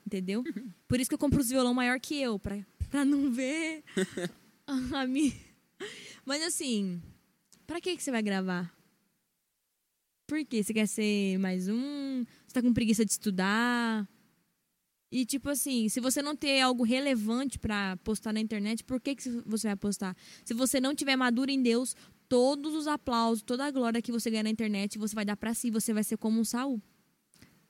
Entendeu? 0.06 0.42
Por 0.88 1.00
isso 1.00 1.10
que 1.10 1.14
eu 1.14 1.18
compro 1.18 1.40
os 1.40 1.50
violão 1.50 1.74
maior 1.74 2.00
que 2.00 2.20
eu, 2.20 2.38
pra, 2.38 2.64
pra 2.88 3.04
não 3.04 3.30
ver 3.30 3.82
a 4.66 5.06
mim. 5.06 5.34
Mas 6.24 6.42
assim, 6.42 7.02
pra 7.66 7.80
que, 7.80 7.96
que 7.96 8.02
você 8.02 8.10
vai 8.10 8.22
gravar? 8.22 8.72
Por 10.26 10.42
quê? 10.46 10.62
Você 10.62 10.72
quer 10.72 10.86
ser 10.86 11.38
mais 11.38 11.68
um? 11.68 12.24
Você 12.46 12.54
tá 12.54 12.62
com 12.62 12.72
preguiça 12.72 13.04
de 13.04 13.12
estudar? 13.12 14.08
E, 15.10 15.24
tipo 15.24 15.48
assim, 15.48 15.88
se 15.88 16.00
você 16.00 16.20
não 16.20 16.34
ter 16.34 16.60
algo 16.60 16.82
relevante 16.82 17.58
pra 17.58 17.96
postar 17.98 18.32
na 18.32 18.40
internet, 18.40 18.82
por 18.82 19.00
que, 19.00 19.14
que 19.14 19.28
você 19.46 19.68
vai 19.68 19.76
postar? 19.76 20.16
Se 20.44 20.52
você 20.52 20.80
não 20.80 20.94
tiver 20.94 21.14
maduro 21.16 21.50
em 21.50 21.62
Deus, 21.62 21.94
todos 22.28 22.74
os 22.74 22.86
aplausos, 22.86 23.42
toda 23.42 23.64
a 23.64 23.70
glória 23.70 24.02
que 24.02 24.10
você 24.10 24.30
ganha 24.30 24.42
na 24.42 24.50
internet, 24.50 24.98
você 24.98 25.14
vai 25.14 25.24
dar 25.24 25.36
pra 25.36 25.54
si, 25.54 25.70
você 25.70 25.92
vai 25.92 26.02
ser 26.02 26.16
como 26.16 26.40
um 26.40 26.44
Saul. 26.44 26.82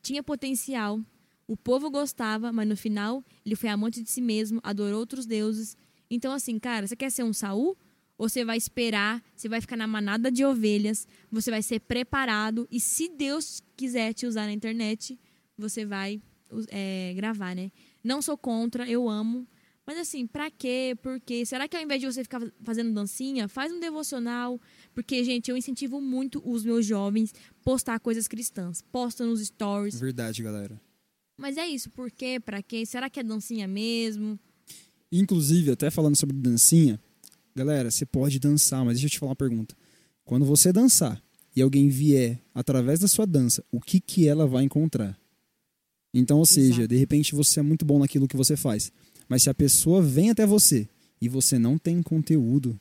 Tinha 0.01 0.23
potencial, 0.23 1.01
o 1.47 1.57
povo 1.57 1.91
gostava, 1.91 2.53
mas 2.53 2.67
no 2.67 2.77
final 2.77 3.23
ele 3.45 3.57
foi 3.57 3.69
amante 3.69 4.03
de 4.03 4.11
si 4.11 4.21
mesmo, 4.21 4.61
adorou 4.63 5.01
outros 5.01 5.27
deuses. 5.27 5.77
Então, 6.11 6.33
assim, 6.33 6.59
cara, 6.59 6.87
você 6.87 6.97
quer 6.97 7.11
ser 7.11 7.25
um 7.25 7.33
Saul? 7.33 7.77
Ou 8.17 8.29
você 8.29 8.45
vai 8.45 8.57
esperar, 8.57 9.23
você 9.35 9.49
vai 9.49 9.61
ficar 9.61 9.77
na 9.77 9.87
manada 9.87 10.31
de 10.31 10.45
ovelhas, 10.45 11.07
você 11.31 11.51
vai 11.51 11.63
ser 11.63 11.81
preparado, 11.81 12.67
e 12.71 12.79
se 12.79 13.09
Deus 13.09 13.61
quiser 13.77 14.15
te 14.15 14.25
usar 14.25 14.47
na 14.47 14.53
internet, 14.53 15.19
você 15.59 15.85
vai 15.85 16.23
é, 16.69 17.13
gravar, 17.15 17.55
né? 17.55 17.71
Não 18.03 18.21
sou 18.21 18.37
contra, 18.37 18.89
eu 18.89 19.09
amo. 19.09 19.47
Mas 19.87 19.99
assim, 19.99 20.27
pra 20.27 20.51
quê? 20.51 20.97
Por 21.03 21.21
quê? 21.21 21.45
Será 21.45 21.69
que 21.69 21.77
ao 21.77 21.83
invés 21.83 22.01
de 22.01 22.07
você 22.07 22.23
ficar 22.23 22.41
fazendo 22.63 22.93
dancinha, 22.93 23.49
faz 23.49 23.71
um 23.71 23.79
devocional? 23.79 24.59
Porque, 24.95 25.23
gente, 25.23 25.51
eu 25.51 25.57
incentivo 25.57 26.01
muito 26.01 26.43
os 26.45 26.65
meus 26.65 26.87
jovens 26.87 27.35
postar 27.63 28.01
coisas 28.01 28.27
cristãs. 28.27 28.81
Posta 28.81 29.27
nos 29.27 29.45
stories. 29.45 30.01
Verdade, 30.01 30.43
galera. 30.43 30.81
Mas 31.37 31.57
é 31.57 31.67
isso, 31.67 31.91
por 31.91 32.11
quê? 32.11 32.41
Pra 32.43 32.63
quê? 32.63 32.87
Será 32.87 33.11
que 33.11 33.21
é 33.21 33.23
dancinha 33.23 33.67
mesmo? 33.69 34.39
Inclusive, 35.13 35.73
até 35.73 35.91
falando 35.91 36.17
sobre 36.17 36.37
dancinha, 36.37 36.99
galera, 37.55 37.91
você 37.91 38.07
pode 38.07 38.39
dançar, 38.39 38.85
mas 38.85 38.95
deixa 38.95 39.07
eu 39.07 39.11
te 39.11 39.19
falar 39.19 39.31
uma 39.31 39.37
pergunta. 39.37 39.77
Quando 40.25 40.47
você 40.47 40.73
dançar 40.73 41.23
e 41.55 41.61
alguém 41.61 41.89
vier 41.89 42.41
através 42.55 43.01
da 43.01 43.09
sua 43.09 43.27
dança, 43.27 43.65
o 43.71 43.81
que 43.81 44.01
que 44.01 44.27
ela 44.27 44.47
vai 44.47 44.65
encontrar? 44.65 45.19
Então, 46.15 46.39
ou 46.39 46.47
seja, 46.47 46.83
Exato. 46.83 46.89
de 46.89 46.97
repente 46.97 47.35
você 47.35 47.59
é 47.59 47.63
muito 47.63 47.85
bom 47.85 47.99
naquilo 47.99 48.29
que 48.29 48.37
você 48.37 48.57
faz, 48.57 48.93
mas 49.29 49.43
se 49.43 49.51
a 49.51 49.55
pessoa 49.55 50.01
vem 50.01 50.31
até 50.31 50.47
você 50.47 50.89
e 51.21 51.29
você 51.29 51.59
não 51.59 51.77
tem 51.77 52.01
conteúdo, 52.01 52.79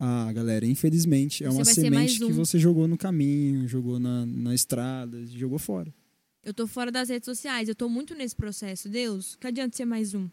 ah, 0.00 0.32
galera, 0.32 0.66
infelizmente 0.66 1.44
é 1.44 1.48
Você 1.48 1.56
uma 1.56 1.64
semente 1.64 2.18
que 2.18 2.24
um. 2.24 2.32
você 2.32 2.58
jogou 2.58 2.88
no 2.88 2.98
caminho, 2.98 3.68
jogou 3.68 4.00
na, 4.00 4.26
na 4.26 4.54
estrada, 4.54 5.24
jogou 5.26 5.58
fora. 5.58 5.94
Eu 6.42 6.52
tô 6.52 6.66
fora 6.66 6.90
das 6.90 7.08
redes 7.08 7.24
sociais, 7.24 7.68
eu 7.68 7.74
tô 7.74 7.88
muito 7.88 8.14
nesse 8.14 8.34
processo. 8.34 8.88
Deus, 8.88 9.36
que 9.36 9.46
adianta 9.46 9.76
ser 9.76 9.84
mais 9.84 10.12
um? 10.12 10.28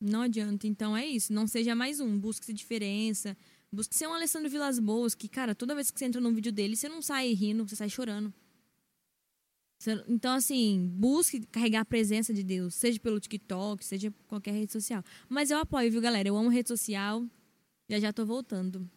Não 0.00 0.22
adianta. 0.22 0.66
Então 0.66 0.94
é 0.96 1.06
isso. 1.06 1.32
Não 1.32 1.46
seja 1.46 1.74
mais 1.74 2.00
um. 2.00 2.18
Busque-se 2.18 2.52
diferença. 2.52 3.34
Busque 3.72 3.94
ser 3.94 4.06
um 4.06 4.12
Alessandro 4.12 4.50
Vilas 4.50 4.78
Boas, 4.78 5.14
que, 5.14 5.28
cara, 5.28 5.54
toda 5.54 5.74
vez 5.74 5.90
que 5.90 5.98
você 5.98 6.04
entra 6.04 6.20
num 6.20 6.34
vídeo 6.34 6.52
dele, 6.52 6.76
você 6.76 6.88
não 6.88 7.00
sai 7.00 7.32
rindo, 7.32 7.66
você 7.66 7.76
sai 7.76 7.88
chorando. 7.88 8.32
Então, 10.08 10.34
assim, 10.34 10.90
busque 10.94 11.40
carregar 11.52 11.80
a 11.80 11.84
presença 11.84 12.32
de 12.32 12.42
Deus, 12.42 12.74
seja 12.74 12.98
pelo 12.98 13.20
TikTok, 13.20 13.84
seja 13.84 14.12
qualquer 14.26 14.52
rede 14.52 14.72
social. 14.72 15.04
Mas 15.28 15.50
eu 15.50 15.58
apoio, 15.58 15.90
viu, 15.90 16.00
galera? 16.00 16.28
Eu 16.28 16.36
amo 16.36 16.48
rede 16.48 16.68
social. 16.68 17.24
Já 17.88 18.00
já 18.00 18.12
tô 18.12 18.24
voltando. 18.24 18.88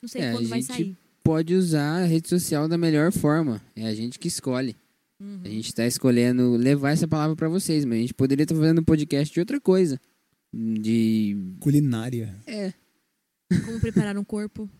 Não 0.00 0.08
sei 0.08 0.22
É, 0.22 0.32
quando 0.32 0.46
a 0.46 0.48
vai 0.48 0.62
gente 0.62 0.72
sair. 0.72 0.96
Pode 1.22 1.54
usar 1.54 2.02
a 2.02 2.06
rede 2.06 2.28
social 2.28 2.66
da 2.66 2.78
melhor 2.78 3.12
forma. 3.12 3.62
É 3.76 3.86
a 3.86 3.94
gente 3.94 4.18
que 4.18 4.26
escolhe. 4.26 4.74
Uhum. 5.20 5.42
A 5.44 5.48
gente 5.48 5.66
está 5.66 5.86
escolhendo 5.86 6.56
levar 6.56 6.90
essa 6.90 7.06
palavra 7.06 7.36
para 7.36 7.48
vocês, 7.48 7.84
mas 7.84 7.98
a 7.98 8.00
gente 8.00 8.14
poderia 8.14 8.44
estar 8.44 8.54
fazendo 8.54 8.80
um 8.80 8.84
podcast 8.84 9.32
de 9.32 9.38
outra 9.38 9.60
coisa. 9.60 10.00
De. 10.52 11.36
Culinária. 11.60 12.34
É. 12.46 12.72
Como 13.66 13.78
preparar 13.80 14.16
um 14.16 14.24
corpo. 14.24 14.68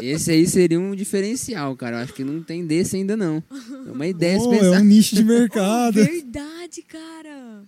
Esse 0.00 0.30
aí 0.30 0.46
seria 0.46 0.78
um 0.78 0.94
diferencial, 0.94 1.74
cara. 1.76 1.96
Eu 1.98 2.02
acho 2.02 2.14
que 2.14 2.24
não 2.24 2.42
tem 2.42 2.66
desse 2.66 2.96
ainda 2.96 3.16
não. 3.16 3.42
É 3.86 3.90
uma 3.90 4.06
ideia 4.06 4.38
Oh, 4.38 4.54
é 4.54 4.78
um 4.78 4.84
nicho 4.84 5.14
de 5.14 5.24
mercado. 5.24 5.94
Verdade, 6.04 6.82
cara. 6.82 7.64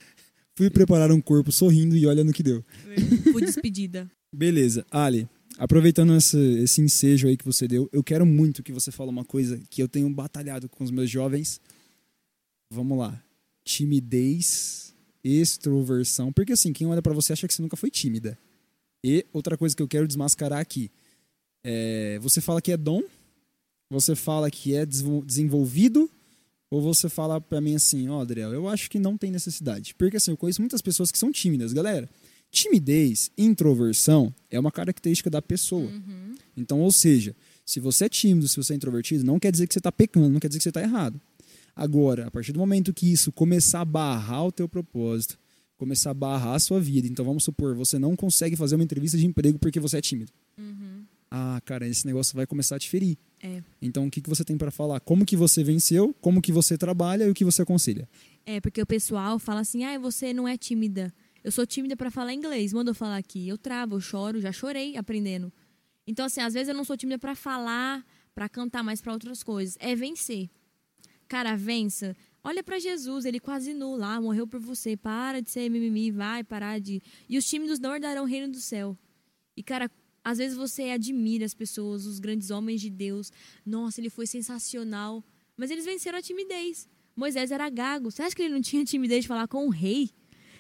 Fui 0.57 0.69
preparar 0.71 1.11
um 1.11 1.21
corpo 1.21 1.51
sorrindo 1.53 1.97
e 1.97 2.07
olha 2.07 2.25
no 2.25 2.33
que 2.33 2.43
deu. 2.43 2.65
Fui 3.33 3.43
despedida. 3.43 4.11
Beleza, 4.35 4.85
Ali, 4.91 5.29
aproveitando 5.57 6.15
esse, 6.15 6.37
esse 6.63 6.81
ensejo 6.83 7.29
aí 7.29 7.37
que 7.37 7.45
você 7.45 7.67
deu, 7.67 7.89
eu 7.93 8.03
quero 8.05 8.27
muito 8.27 8.63
que 8.63 8.73
você 8.73 8.91
fale 8.91 9.09
uma 9.09 9.25
coisa 9.25 9.59
que 9.71 9.83
eu 9.83 9.89
tenho 9.89 10.09
batalhado 10.11 10.69
com 10.69 10.85
os 10.85 10.91
meus 10.91 11.09
jovens. 11.09 11.61
Vamos 12.71 12.99
lá. 12.99 13.23
Timidez, 13.65 14.95
extroversão. 15.25 16.33
Porque 16.33 16.53
assim, 16.53 16.73
quem 16.73 16.87
olha 16.87 17.01
pra 17.01 17.15
você 17.15 17.33
acha 17.33 17.49
que 17.49 17.55
você 17.55 17.63
nunca 17.63 17.77
foi 17.77 17.91
tímida. 17.91 18.39
E 19.03 19.25
outra 19.33 19.57
coisa 19.57 19.75
que 19.75 19.83
eu 19.83 19.89
quero 19.89 20.07
desmascarar 20.07 20.59
aqui. 20.59 20.91
É, 21.65 22.19
você 22.21 22.41
fala 22.41 22.61
que 22.63 22.73
é 22.73 22.77
dom? 22.77 23.03
Você 23.91 24.15
fala 24.15 24.51
que 24.51 24.75
é 24.75 24.85
desenvol- 24.87 25.25
desenvolvido? 25.25 26.11
Ou 26.71 26.83
você 26.83 27.09
fala 27.09 27.41
pra 27.41 27.61
mim 27.61 27.75
assim, 27.75 28.09
ó, 28.09 28.21
Adriel, 28.21 28.53
eu 28.53 28.69
acho 28.69 28.91
que 28.91 28.99
não 28.99 29.17
tem 29.17 29.31
necessidade. 29.31 29.95
Porque 29.95 30.19
assim, 30.19 30.31
eu 30.31 30.37
conheço 30.37 30.61
muitas 30.61 30.83
pessoas 30.83 31.11
que 31.11 31.19
são 31.19 31.33
tímidas, 31.33 31.73
galera. 31.73 32.09
Timidez, 32.51 33.31
introversão 33.39 34.35
é 34.51 34.59
uma 34.59 34.71
característica 34.73 35.31
da 35.31 35.41
pessoa. 35.41 35.91
Então, 36.57 36.81
ou 36.81 36.93
seja, 36.93 37.35
se 37.65 37.81
você 37.81 38.05
é 38.07 38.09
tímido, 38.09 38.49
se 38.49 38.57
você 38.57 38.73
é 38.73 38.77
introvertido, 38.77 39.25
não 39.25 39.39
quer 39.39 39.51
dizer 39.53 39.67
que 39.67 39.73
você 39.75 39.79
está 39.81 39.93
pecando, 39.93 40.29
não 40.29 40.41
quer 40.41 40.49
dizer 40.49 40.59
que 40.59 40.63
você 40.65 40.69
está 40.71 40.83
errado. 40.83 41.21
Agora, 41.75 42.27
a 42.27 42.31
partir 42.31 42.53
do 42.53 42.59
momento 42.59 42.93
que 42.93 43.11
isso 43.11 43.31
começar 43.33 43.81
a 43.81 43.85
barrar 43.85 44.45
o 44.47 44.53
teu 44.53 44.69
propósito, 44.69 45.39
começar 45.77 46.11
a 46.11 46.15
barrar 46.15 46.55
a 46.55 46.59
sua 46.59 46.81
vida, 46.81 47.07
então 47.07 47.25
vamos 47.25 47.45
supor, 47.45 47.75
você 47.75 47.99
não 47.99 48.17
consegue 48.17 48.57
fazer 48.57 48.75
uma 48.75 48.83
entrevista 48.85 49.17
de 49.17 49.25
emprego 49.25 49.59
porque 49.59 49.79
você 49.79 49.99
é 49.99 50.01
tímido. 50.01 50.33
Ah, 51.31 51.61
cara, 51.65 51.87
esse 51.87 52.07
negócio 52.07 52.35
vai 52.35 52.47
começar 52.47 52.77
a 52.77 52.79
te 52.79 52.89
ferir. 52.89 53.19
É. 53.43 53.63
Então, 53.81 54.07
o 54.07 54.11
que, 54.11 54.21
que 54.21 54.29
você 54.29 54.45
tem 54.45 54.57
para 54.57 54.71
falar? 54.71 55.01
Como 55.01 55.25
que 55.25 55.37
você 55.37 55.63
venceu, 55.63 56.15
como 56.21 56.41
que 56.41 56.51
você 56.51 56.77
trabalha 56.77 57.25
e 57.25 57.31
o 57.31 57.35
que 57.35 57.45
você 57.45 57.63
aconselha? 57.63 58.09
É, 58.47 58.61
porque 58.61 58.81
o 58.81 58.87
pessoal 58.87 59.39
fala 59.39 59.61
assim, 59.61 59.85
ah, 59.85 59.99
você 59.99 60.33
não 60.33 60.49
é 60.49 60.57
tímida. 60.57 61.13
Eu 61.45 61.53
sou 61.53 61.67
tímida 61.67 61.97
pra 61.97 62.11
falar 62.11 62.33
inglês, 62.33 62.73
manda 62.73 62.91
eu 62.91 62.95
falar 62.95 63.17
aqui. 63.17 63.47
Eu 63.47 63.59
travo, 63.59 63.97
eu 63.97 64.01
choro, 64.01 64.41
já 64.41 64.51
chorei 64.51 64.97
aprendendo. 64.97 65.53
Então, 66.07 66.25
assim, 66.25 66.41
às 66.41 66.55
vezes 66.55 66.69
eu 66.69 66.75
não 66.75 66.85
sou 66.85 66.97
tímida 66.97 67.19
pra 67.19 67.35
falar, 67.35 68.05
pra 68.35 68.49
cantar, 68.49 68.83
mas 68.83 69.01
pra 69.01 69.13
outras 69.13 69.43
coisas. 69.43 69.77
É 69.79 69.95
vencer. 69.95 70.49
Cara, 71.29 71.55
vença. 71.55 72.17
Olha 72.43 72.63
pra 72.65 72.79
Jesus, 72.79 73.27
ele 73.27 73.39
quase 73.39 73.75
nu 73.75 73.95
lá, 73.95 74.19
morreu 74.21 74.47
por 74.47 74.59
você. 74.59 74.97
Para 74.97 75.43
de 75.43 75.51
ser 75.51 75.69
mimimi, 75.69 76.11
vai 76.11 76.43
parar 76.43 76.81
de. 76.81 77.03
E 77.29 77.37
os 77.37 77.45
tímidos 77.45 77.79
não 77.79 77.95
herdarão 77.95 78.23
o 78.23 78.27
reino 78.27 78.51
do 78.51 78.59
céu. 78.59 78.97
E, 79.55 79.63
cara, 79.63 79.91
às 80.29 80.37
vezes 80.37 80.59
você 80.59 80.91
admira 80.91 81.47
as 81.47 81.55
pessoas, 81.55 82.05
os 82.05 82.19
grandes 82.19 82.51
homens 82.51 82.83
de 82.83 82.91
Deus. 82.91 83.33
Nossa, 83.65 83.99
ele 83.99 84.11
foi 84.11 84.27
sensacional. 84.27 85.25
Mas 85.57 85.71
eles 85.71 85.87
venceram 85.87 86.19
a 86.19 86.23
timidez. 86.23 86.87
Moisés 87.17 87.51
era 87.51 87.71
gago. 87.71 88.11
Você 88.11 88.23
acha 88.23 88.37
que 88.37 88.43
ele 88.43 88.53
não 88.53 88.61
tinha 88.61 88.85
timidez 88.85 89.23
de 89.23 89.29
falar 89.29 89.49
com 89.49 89.67
o 89.67 89.71
rei? 89.71 90.11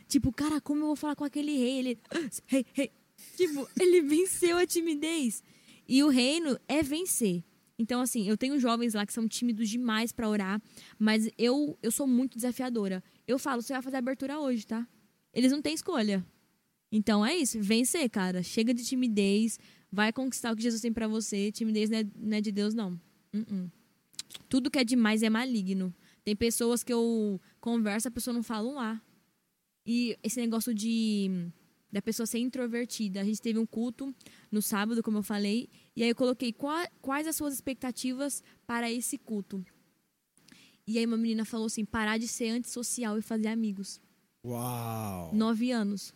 Tipo, 0.08 0.32
cara, 0.32 0.58
como 0.58 0.80
eu 0.80 0.86
vou 0.86 0.96
falar 0.96 1.14
com 1.14 1.22
aquele 1.22 1.52
rei? 1.52 1.78
Ele. 1.80 1.98
Rei, 2.46 2.64
rei. 2.72 2.90
Tipo, 3.36 3.68
ele 3.78 4.00
venceu 4.00 4.56
a 4.56 4.66
timidez. 4.66 5.42
E 5.86 6.02
o 6.02 6.08
reino 6.08 6.58
é 6.66 6.82
vencer. 6.82 7.44
Então, 7.78 8.00
assim, 8.00 8.26
eu 8.26 8.38
tenho 8.38 8.58
jovens 8.58 8.94
lá 8.94 9.04
que 9.04 9.12
são 9.12 9.28
tímidos 9.28 9.68
demais 9.68 10.12
pra 10.12 10.30
orar, 10.30 10.60
mas 10.98 11.28
eu, 11.36 11.78
eu 11.82 11.92
sou 11.92 12.06
muito 12.06 12.36
desafiadora. 12.36 13.04
Eu 13.26 13.38
falo, 13.38 13.60
você 13.60 13.74
vai 13.74 13.82
fazer 13.82 13.98
abertura 13.98 14.40
hoje, 14.40 14.66
tá? 14.66 14.88
Eles 15.32 15.52
não 15.52 15.60
têm 15.60 15.74
escolha. 15.74 16.26
Então 16.90 17.24
é 17.24 17.36
isso, 17.36 17.60
vencer, 17.60 18.08
cara. 18.10 18.42
Chega 18.42 18.72
de 18.72 18.84
timidez, 18.84 19.58
vai 19.92 20.12
conquistar 20.12 20.52
o 20.52 20.56
que 20.56 20.62
Jesus 20.62 20.80
tem 20.80 20.92
pra 20.92 21.06
você. 21.06 21.52
Timidez 21.52 21.90
não 21.90 21.98
é, 21.98 22.04
não 22.16 22.36
é 22.36 22.40
de 22.40 22.50
Deus, 22.52 22.74
não. 22.74 22.98
Uh-uh. 23.34 23.70
Tudo 24.48 24.70
que 24.70 24.78
é 24.78 24.84
demais 24.84 25.22
é 25.22 25.28
maligno. 25.30 25.94
Tem 26.24 26.34
pessoas 26.34 26.82
que 26.82 26.92
eu 26.92 27.40
converso, 27.60 28.08
a 28.08 28.10
pessoa 28.10 28.34
não 28.34 28.42
fala 28.42 28.68
um 28.68 28.78
A. 28.78 29.00
E 29.86 30.16
esse 30.22 30.40
negócio 30.40 30.74
de 30.74 31.50
da 31.90 32.02
pessoa 32.02 32.26
ser 32.26 32.38
introvertida. 32.38 33.20
A 33.22 33.24
gente 33.24 33.40
teve 33.40 33.58
um 33.58 33.64
culto 33.64 34.14
no 34.52 34.60
sábado, 34.60 35.02
como 35.02 35.18
eu 35.18 35.22
falei, 35.22 35.70
e 35.96 36.02
aí 36.02 36.10
eu 36.10 36.14
coloquei 36.14 36.52
qua- 36.52 36.86
quais 37.00 37.26
as 37.26 37.34
suas 37.34 37.54
expectativas 37.54 38.42
para 38.66 38.90
esse 38.92 39.16
culto. 39.16 39.64
E 40.86 40.98
aí 40.98 41.06
uma 41.06 41.16
menina 41.16 41.46
falou 41.46 41.66
assim, 41.66 41.86
parar 41.86 42.18
de 42.18 42.28
ser 42.28 42.50
antissocial 42.50 43.18
e 43.18 43.22
fazer 43.22 43.48
amigos. 43.48 43.98
Uau! 44.44 45.34
Nove 45.34 45.70
anos. 45.70 46.12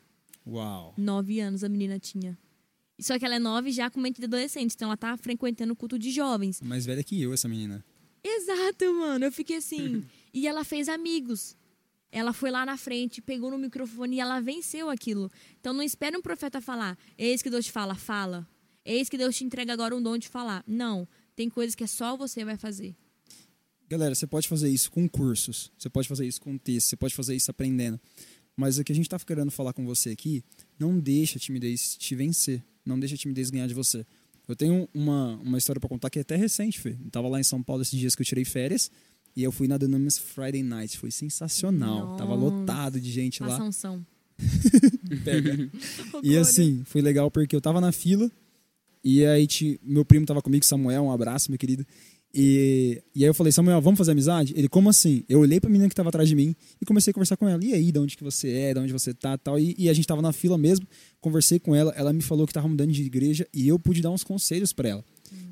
Uau! 0.47 0.95
Nove 0.97 1.41
anos 1.41 1.63
a 1.63 1.69
menina 1.69 1.99
tinha. 1.99 2.39
Só 3.01 3.19
que 3.19 3.25
ela 3.25 3.37
é 3.37 3.39
nove 3.39 3.73
já 3.73 3.91
com 3.91 4.01
mente 4.01 4.19
de 4.19 4.27
adolescente, 4.27 4.75
então 4.75 4.89
ela 4.89 4.97
tá 4.97 5.17
frequentando 5.17 5.73
o 5.73 5.77
culto 5.77 5.99
de 5.99 6.11
jovens. 6.11 6.61
Mais 6.61 6.87
velha 6.87 7.03
que 7.03 7.21
eu, 7.21 7.33
essa 7.33 7.49
menina. 7.49 7.85
Exato, 8.23 8.93
mano. 8.95 9.25
Eu 9.25 9.33
fiquei 9.33 9.57
assim. 9.57 10.05
e 10.33 10.47
ela 10.47 10.65
fez 10.65 10.89
amigos. 10.89 11.57
Ela 12.11 12.33
foi 12.33 12.51
lá 12.51 12.65
na 12.67 12.77
frente, 12.77 13.23
pegou 13.23 13.51
no 13.51 13.59
microfone 13.59 14.17
e 14.17 14.21
ela 14.21 14.39
venceu 14.41 14.91
aquilo. 14.91 15.31
Então 15.59 15.73
não 15.73 15.83
espere 15.83 16.17
um 16.17 16.23
profeta 16.23 16.61
falar. 16.61 16.97
Eis 17.17 17.43
que 17.43 17.49
Deus 17.49 17.65
te 17.65 17.73
fala, 17.73 17.95
fala. 17.95 18.47
Eis 18.85 19.09
que 19.09 19.17
Deus 19.17 19.35
te 19.37 19.45
entrega 19.45 19.73
agora 19.73 19.97
um 19.97 20.03
dom 20.03 20.19
de 20.19 20.29
falar. 20.29 20.63
Não. 20.67 21.09
Tem 21.35 21.49
coisas 21.49 21.75
que 21.75 21.85
é 21.85 21.87
só 21.87 22.17
você 22.17 22.45
vai 22.45 22.57
fazer. 22.57 22.95
Galera, 23.89 24.15
você 24.15 24.27
pode 24.27 24.49
fazer 24.49 24.71
isso 24.71 24.91
com 24.91 25.07
cursos, 25.07 25.71
você 25.77 25.89
pode 25.91 26.09
fazer 26.09 26.27
isso 26.27 26.41
com 26.41 26.57
texto, 26.57 26.89
você 26.89 26.97
pode 26.97 27.15
fazer 27.15 27.35
isso 27.35 27.51
aprendendo. 27.51 28.01
Mas 28.57 28.79
o 28.79 28.85
que 28.85 28.93
a 28.93 28.95
gente 28.95 29.07
está 29.07 29.19
querendo 29.19 29.51
falar 29.51 29.73
com 29.73 29.85
você 29.85 30.11
aqui, 30.11 30.45
não 30.79 30.99
deixa 30.99 31.39
a 31.39 31.41
timidez 31.41 31.97
te 31.97 32.15
vencer. 32.15 32.63
Não 32.85 32.99
deixa 32.99 33.15
a 33.15 33.19
timidez 33.19 33.51
ganhar 33.51 33.67
de 33.67 33.75
você. 33.75 34.05
Eu 34.47 34.57
tenho 34.57 34.89
uma, 34.93 35.37
uma 35.37 35.57
história 35.57 35.81
para 35.81 35.89
contar 35.89 36.11
que 36.11 36.19
é 36.19 36.23
até 36.23 36.37
recente, 36.37 36.81
Fê. 36.81 36.97
Eu 37.03 37.11
tava 37.11 37.29
lá 37.29 37.41
em 37.41 37.45
São 37.45 37.63
Paulo 37.63 37.83
esses 37.83 37.99
dias 37.99 38.15
que 38.15 38.23
eu 38.23 38.27
tirei 38.27 38.45
férias 38.45 38.91
e 39.35 39.43
eu 39.43 39.53
fui 39.53 39.69
na 39.69 39.79
Dunamis 39.79 40.19
Friday 40.19 40.63
Night. 40.63 40.99
Foi 40.99 41.11
sensacional. 41.11 42.17
Tava 42.17 42.37
Nossa. 42.37 42.57
lotado 42.57 43.01
de 43.01 43.11
gente 43.11 43.43
lá. 43.43 43.51
Faça 43.51 43.65
unção. 43.65 44.07
Pega. 45.25 45.71
E 46.23 46.37
assim, 46.37 46.83
foi 46.85 47.01
legal 47.01 47.31
porque 47.31 47.55
eu 47.55 47.61
tava 47.61 47.81
na 47.81 47.93
fila 47.93 48.31
e 49.05 49.25
aí 49.25 49.47
meu 49.83 50.05
primo 50.05 50.27
tava 50.27 50.41
comigo, 50.41 50.65
Samuel, 50.65 51.05
um 51.05 51.13
abraço, 51.13 51.51
meu 51.51 51.59
querido. 51.59 51.87
E, 52.35 53.03
e 53.15 53.25
aí 53.25 53.29
eu 53.29 53.35
falei, 53.35 53.53
Samuel, 53.53 53.81
vamos 53.81 53.99
fazer 53.99 54.13
amizade? 54.13 54.55
Ele, 54.57 54.69
como 54.69 54.89
assim? 54.89 55.23
Eu 55.29 55.41
olhei 55.41 55.61
pra 55.61 55.69
menina 55.69 55.89
que 55.89 55.95
tava 55.95 56.09
atrás 56.09 56.29
de 56.29 56.35
mim 56.35 56.57
e 56.81 56.87
comecei 56.87 57.11
a 57.11 57.15
conversar 57.15 57.37
com 57.37 57.47
ela. 57.47 57.63
E 57.63 57.75
aí, 57.75 57.93
de 57.93 57.99
onde 57.99 58.17
que 58.17 58.25
você 58.25 58.51
é, 58.51 58.75
de 58.75 58.81
onde 58.81 58.93
você 58.93 59.13
tá 59.13 59.37
tal. 59.37 59.59
E, 59.59 59.75
e 59.79 59.89
a 59.89 59.93
gente 59.93 60.07
tava 60.07 60.23
na 60.23 60.33
fila 60.33 60.57
mesmo, 60.57 60.87
conversei 61.21 61.59
com 61.59 61.75
ela, 61.75 61.93
ela 61.97 62.13
me 62.13 62.23
falou 62.23 62.47
que 62.47 62.53
tava 62.53 62.67
mudando 62.69 62.91
de 62.91 63.03
igreja 63.03 63.47
e 63.53 63.69
eu 63.69 63.79
pude 63.79 64.01
dar 64.01 64.11
uns 64.11 64.25
conselhos 64.25 64.73
pra 64.73 64.89
ela. 64.89 65.05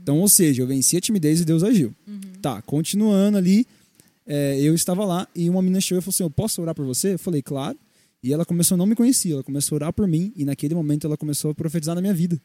Então, 0.03 0.19
ou 0.19 0.29
seja, 0.29 0.63
eu 0.63 0.67
venci 0.67 0.97
a 0.97 1.01
timidez 1.01 1.41
e 1.41 1.45
Deus 1.45 1.63
agiu. 1.63 1.95
Tá, 2.41 2.63
continuando 2.63 3.37
ali, 3.37 3.67
é, 4.27 4.59
eu 4.61 4.75
estava 4.75 5.05
lá 5.05 5.29
e 5.35 5.51
uma 5.51 5.61
menina 5.61 5.81
chegou 5.81 5.99
e 5.99 6.03
falou 6.03 6.15
assim: 6.15 6.23
Eu 6.23 6.31
posso 6.31 6.63
orar 6.63 6.75
por 6.75 6.87
você? 6.87 7.15
Eu 7.15 7.19
falei, 7.19 7.43
claro. 7.43 7.79
E 8.23 8.33
ela 8.33 8.45
começou 8.45 8.75
a 8.75 8.79
não 8.79 8.87
me 8.87 8.95
conhecer, 8.95 9.33
ela 9.33 9.43
começou 9.43 9.77
a 9.77 9.79
orar 9.79 9.93
por 9.93 10.07
mim 10.07 10.33
e 10.37 10.45
naquele 10.45 10.75
momento 10.75 11.07
ela 11.07 11.17
começou 11.17 11.51
a 11.51 11.55
profetizar 11.55 11.95
na 11.95 12.01
minha 12.01 12.13
vida. 12.13 12.41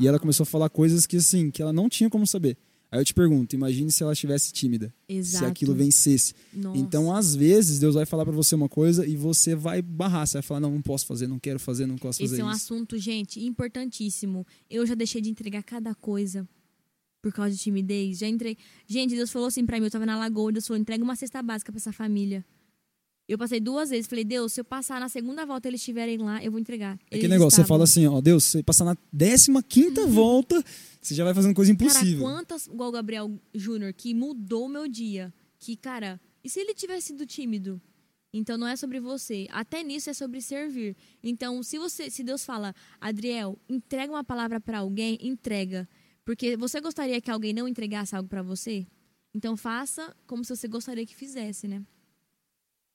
E 0.00 0.08
ela 0.08 0.18
começou 0.18 0.44
a 0.44 0.46
falar 0.46 0.68
coisas 0.70 1.06
que 1.06 1.16
assim, 1.16 1.50
que 1.50 1.60
ela 1.62 1.72
não 1.72 1.88
tinha 1.88 2.08
como 2.10 2.26
saber. 2.26 2.56
Aí 2.94 3.00
eu 3.00 3.04
te 3.04 3.12
pergunto, 3.12 3.56
imagine 3.56 3.90
se 3.90 4.04
ela 4.04 4.12
estivesse 4.12 4.52
tímida, 4.52 4.94
Exato. 5.08 5.44
se 5.44 5.50
aquilo 5.50 5.74
vencesse. 5.74 6.32
Nossa. 6.52 6.78
Então, 6.78 7.12
às 7.12 7.34
vezes, 7.34 7.80
Deus 7.80 7.96
vai 7.96 8.06
falar 8.06 8.22
pra 8.24 8.32
você 8.32 8.54
uma 8.54 8.68
coisa 8.68 9.04
e 9.04 9.16
você 9.16 9.56
vai 9.56 9.82
barrar, 9.82 10.24
você 10.24 10.34
vai 10.34 10.42
falar, 10.42 10.60
não, 10.60 10.70
não 10.70 10.80
posso 10.80 11.04
fazer, 11.04 11.26
não 11.26 11.40
quero 11.40 11.58
fazer, 11.58 11.86
não 11.86 11.96
posso 11.98 12.22
Esse 12.22 12.30
fazer 12.30 12.42
é 12.42 12.44
um 12.44 12.52
isso. 12.52 12.72
assunto, 12.72 12.96
gente, 12.96 13.44
importantíssimo. 13.44 14.46
Eu 14.70 14.86
já 14.86 14.94
deixei 14.94 15.20
de 15.20 15.28
entregar 15.28 15.64
cada 15.64 15.92
coisa 15.92 16.48
por 17.20 17.32
causa 17.32 17.50
de 17.50 17.60
timidez. 17.60 18.18
Já 18.18 18.28
entrei. 18.28 18.56
Gente, 18.86 19.16
Deus 19.16 19.32
falou 19.32 19.48
assim 19.48 19.66
pra 19.66 19.80
mim, 19.80 19.86
eu 19.86 19.90
tava 19.90 20.06
na 20.06 20.16
lagoa, 20.16 20.52
Deus 20.52 20.64
falou, 20.64 20.80
entrega 20.80 21.02
uma 21.02 21.16
cesta 21.16 21.42
básica 21.42 21.72
pra 21.72 21.80
essa 21.80 21.92
família. 21.92 22.44
Eu 23.26 23.38
passei 23.38 23.58
duas 23.58 23.88
vezes, 23.90 24.06
falei, 24.06 24.24
Deus, 24.24 24.52
se 24.52 24.60
eu 24.60 24.64
passar 24.64 25.00
na 25.00 25.08
segunda 25.08 25.46
volta 25.46 25.66
e 25.66 25.70
eles 25.70 25.80
estiverem 25.80 26.18
lá, 26.18 26.44
eu 26.44 26.50
vou 26.50 26.60
entregar. 26.60 26.92
É 27.10 27.14
Eles 27.14 27.24
aquele 27.24 27.28
negócio, 27.28 27.56
você 27.56 27.62
estavam. 27.62 27.68
fala 27.68 27.84
assim, 27.84 28.06
ó, 28.06 28.20
Deus, 28.20 28.44
você 28.44 28.62
passar 28.62 28.84
na 28.84 28.96
15 28.96 29.62
quinta 29.62 30.06
volta, 30.06 30.62
você 31.00 31.14
já 31.14 31.24
vai 31.24 31.32
fazendo 31.32 31.54
coisa 31.54 31.74
Cara, 31.74 31.88
impossível. 31.90 32.20
quantas, 32.22 32.66
igual 32.66 32.90
o 32.90 32.92
Gabriel 32.92 33.40
Júnior, 33.54 33.94
que 33.94 34.12
mudou 34.12 34.66
o 34.66 34.68
meu 34.68 34.86
dia. 34.86 35.32
Que, 35.58 35.74
cara, 35.74 36.20
e 36.42 36.50
se 36.50 36.60
ele 36.60 36.74
tivesse 36.74 37.06
sido 37.08 37.24
tímido? 37.24 37.80
Então 38.30 38.58
não 38.58 38.66
é 38.66 38.76
sobre 38.76 39.00
você. 39.00 39.46
Até 39.50 39.82
nisso 39.82 40.10
é 40.10 40.12
sobre 40.12 40.42
servir. 40.42 40.94
Então, 41.22 41.62
se 41.62 41.78
você, 41.78 42.10
se 42.10 42.22
Deus 42.22 42.44
fala, 42.44 42.74
Adriel, 43.00 43.56
entrega 43.68 44.12
uma 44.12 44.24
palavra 44.24 44.60
pra 44.60 44.80
alguém, 44.80 45.16
entrega. 45.22 45.88
Porque 46.24 46.56
você 46.56 46.80
gostaria 46.80 47.20
que 47.20 47.30
alguém 47.30 47.54
não 47.54 47.66
entregasse 47.68 48.14
algo 48.14 48.28
pra 48.28 48.42
você? 48.42 48.86
Então 49.32 49.56
faça 49.56 50.14
como 50.26 50.44
se 50.44 50.54
você 50.54 50.68
gostaria 50.68 51.06
que 51.06 51.14
fizesse, 51.14 51.66
né? 51.68 51.82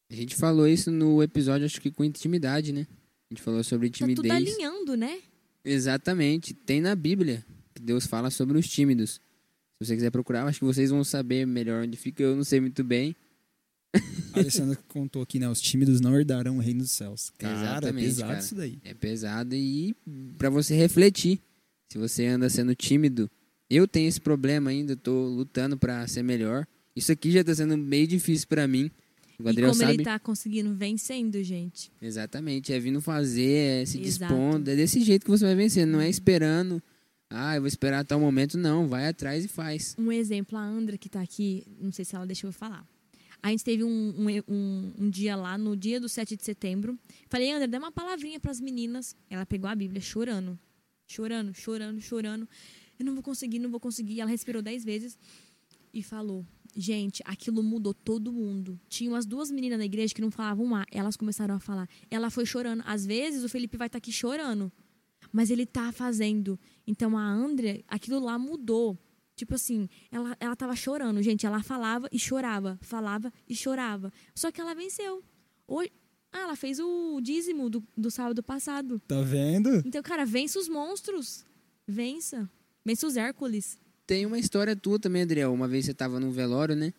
A 0.10 0.16
gente 0.16 0.36
falou 0.36 0.68
isso 0.68 0.90
no 0.92 1.22
episódio, 1.22 1.66
acho 1.66 1.80
que 1.80 1.92
com 1.92 2.04
intimidade, 2.04 2.72
né? 2.74 2.88
A 3.30 3.34
gente 3.34 3.44
falou 3.44 3.64
sobre 3.64 3.90
Tá 3.90 4.00
tudo 4.08 4.16
timidez. 4.16 4.32
alinhando, 4.56 4.98
né? 4.98 5.20
Exatamente. 5.64 6.54
Tem 6.54 6.82
na 6.82 6.96
Bíblia 6.96 7.46
que 7.76 7.82
Deus 7.82 8.08
fala 8.08 8.30
sobre 8.32 8.58
os 8.58 8.68
tímidos. 8.68 9.22
Se 9.78 9.86
você 9.86 9.96
quiser 9.96 10.10
procurar, 10.12 10.46
acho 10.46 10.60
que 10.60 10.66
vocês 10.66 10.90
vão 10.90 11.04
saber 11.04 11.46
melhor 11.46 11.84
onde 11.84 11.96
fica. 11.98 12.24
Eu 12.24 12.36
não 12.36 12.44
sei 12.44 12.60
muito 12.60 12.84
bem. 12.84 13.16
A 14.34 14.40
Alessandra 14.40 14.78
contou 14.88 15.22
aqui, 15.22 15.40
né, 15.40 15.50
os 15.50 15.60
tímidos 15.60 16.00
não 16.00 16.16
herdarão 16.16 16.58
o 16.58 16.60
reino 16.60 16.82
dos 16.82 16.92
céus. 16.92 17.32
Cara, 17.38 17.56
Exatamente, 17.56 18.06
é 18.06 18.08
pesado 18.10 18.28
cara. 18.30 18.40
isso 18.40 18.56
daí. 18.56 18.80
É 18.84 18.94
pesado 18.94 19.56
e 19.56 19.96
pra 20.38 20.50
você 20.50 20.76
refletir. 20.76 21.40
Se 21.92 21.98
você 21.98 22.26
anda 22.28 22.48
sendo 22.50 22.76
tímido, 22.76 23.30
eu 23.68 23.88
tenho 23.88 24.08
esse 24.08 24.22
problema 24.22 24.70
ainda, 24.70 24.96
tô 24.96 25.28
lutando 25.28 25.76
pra 25.76 26.08
ser 26.08 26.22
melhor. 26.22 26.68
Isso 26.96 27.12
aqui 27.12 27.32
já 27.32 27.44
tá 27.44 27.54
sendo 27.56 27.76
meio 27.78 28.06
difícil 28.06 28.48
pra 28.48 28.68
mim. 28.68 28.92
O 29.40 29.50
E 29.50 29.56
como 29.56 29.74
sabe. 29.74 29.94
ele 29.94 30.04
tá 30.04 30.20
conseguindo 30.20 30.74
vencendo, 30.76 31.42
gente. 31.44 31.92
Exatamente, 32.02 32.74
é 32.74 32.80
vindo 32.80 33.00
fazer, 33.00 33.82
é 33.82 33.86
se 33.86 34.00
Exato. 34.02 34.34
dispondo. 34.34 34.68
É 34.68 34.76
desse 34.76 35.02
jeito 35.02 35.24
que 35.24 35.32
você 35.32 35.46
vai 35.46 35.56
vencendo, 35.56 35.92
não 35.92 36.02
é 36.02 36.10
esperando. 36.10 36.82
Ah, 37.30 37.56
eu 37.56 37.62
vou 37.62 37.68
esperar 37.68 38.04
tal 38.04 38.20
momento, 38.20 38.58
não. 38.58 38.88
Vai 38.88 39.08
atrás 39.08 39.46
e 39.46 39.48
faz. 39.48 39.96
Um 39.98 40.12
exemplo, 40.12 40.58
a 40.58 40.64
Andra 40.64 40.98
que 40.98 41.08
tá 41.08 41.22
aqui, 41.22 41.64
não 41.80 41.92
sei 41.92 42.04
se 42.04 42.16
ela 42.16 42.26
deixou 42.26 42.50
eu 42.50 42.54
falar. 42.54 42.86
A 43.42 43.50
gente 43.52 43.64
teve 43.64 43.84
um, 43.86 43.90
um, 44.18 44.54
um, 44.54 44.94
um 45.06 45.10
dia 45.10 45.36
lá, 45.38 45.58
no 45.58 45.78
dia 45.78 46.00
do 46.00 46.10
7 46.10 46.36
de 46.36 46.44
setembro. 46.44 47.00
Falei, 47.30 47.52
Andra, 47.52 47.68
dá 47.68 47.78
uma 47.78 47.92
palavrinha 47.92 48.40
pras 48.40 48.60
meninas. 48.60 49.16
Ela 49.30 49.46
pegou 49.46 49.70
a 49.70 49.76
Bíblia 49.76 50.02
chorando. 50.02 50.60
Chorando, 51.08 51.54
chorando, 51.54 52.02
chorando. 52.02 52.48
Eu 53.00 53.06
não 53.06 53.14
vou 53.14 53.24
conseguir, 53.24 53.60
não 53.60 53.70
vou 53.70 53.80
conseguir. 53.80 54.20
Ela 54.20 54.30
respirou 54.30 54.62
dez 54.62 54.84
vezes 54.84 55.18
e 55.94 56.04
falou. 56.04 56.46
Gente, 56.76 57.22
aquilo 57.26 57.64
mudou 57.64 57.94
todo 57.94 58.32
mundo. 58.32 58.80
Tinha 58.88 59.10
umas 59.10 59.26
duas 59.26 59.50
meninas 59.52 59.80
na 59.80 59.86
igreja 59.86 60.14
que 60.14 60.22
não 60.22 60.32
falavam 60.32 60.76
A. 60.76 60.86
Elas 60.92 61.18
começaram 61.18 61.56
a 61.56 61.60
falar. 61.60 61.90
Ela 62.10 62.30
foi 62.30 62.46
chorando. 62.46 62.84
Às 62.86 63.06
vezes 63.06 63.44
o 63.44 63.50
Felipe 63.50 63.78
vai 63.78 63.88
estar 63.88 63.98
aqui 63.98 64.12
chorando. 64.12 64.72
Mas 65.32 65.50
ele 65.50 65.66
tá 65.66 65.92
fazendo. 65.92 66.60
Então 66.88 67.18
a 67.18 67.24
Andrea, 67.24 67.84
aquilo 67.88 68.20
lá 68.20 68.38
mudou. 68.38 68.98
Tipo 69.36 69.56
assim, 69.56 69.88
ela, 70.12 70.36
ela 70.40 70.56
tava 70.56 70.76
chorando, 70.76 71.22
gente. 71.22 71.46
Ela 71.46 71.64
falava 71.64 72.08
e 72.12 72.20
chorava. 72.20 72.78
Falava 72.82 73.32
e 73.48 73.56
chorava. 73.56 74.12
Só 74.36 74.52
que 74.52 74.62
ela 74.62 74.74
venceu. 74.76 75.24
Hoje, 75.68 75.92
ah, 76.32 76.42
ela 76.42 76.56
fez 76.56 76.80
o 76.80 77.20
dízimo 77.22 77.70
do, 77.70 77.84
do 77.98 78.12
sábado 78.12 78.44
passado. 78.44 79.00
Tá 79.08 79.22
vendo? 79.22 79.82
Então, 79.86 80.02
cara, 80.04 80.26
vence 80.26 80.58
os 80.58 80.68
monstros. 80.70 81.46
Vença. 81.88 82.50
Vence 82.86 83.06
os 83.06 83.18
Hércules. 83.18 83.80
Tem 84.10 84.26
uma 84.26 84.40
história 84.40 84.76
tua 84.76 84.98
também, 84.98 85.22
Adriel. 85.22 85.54
Uma 85.54 85.68
vez 85.68 85.86
você 85.86 85.94
tava 85.94 86.20
num 86.20 86.32
velório, 86.32 86.76
né? 86.76 86.92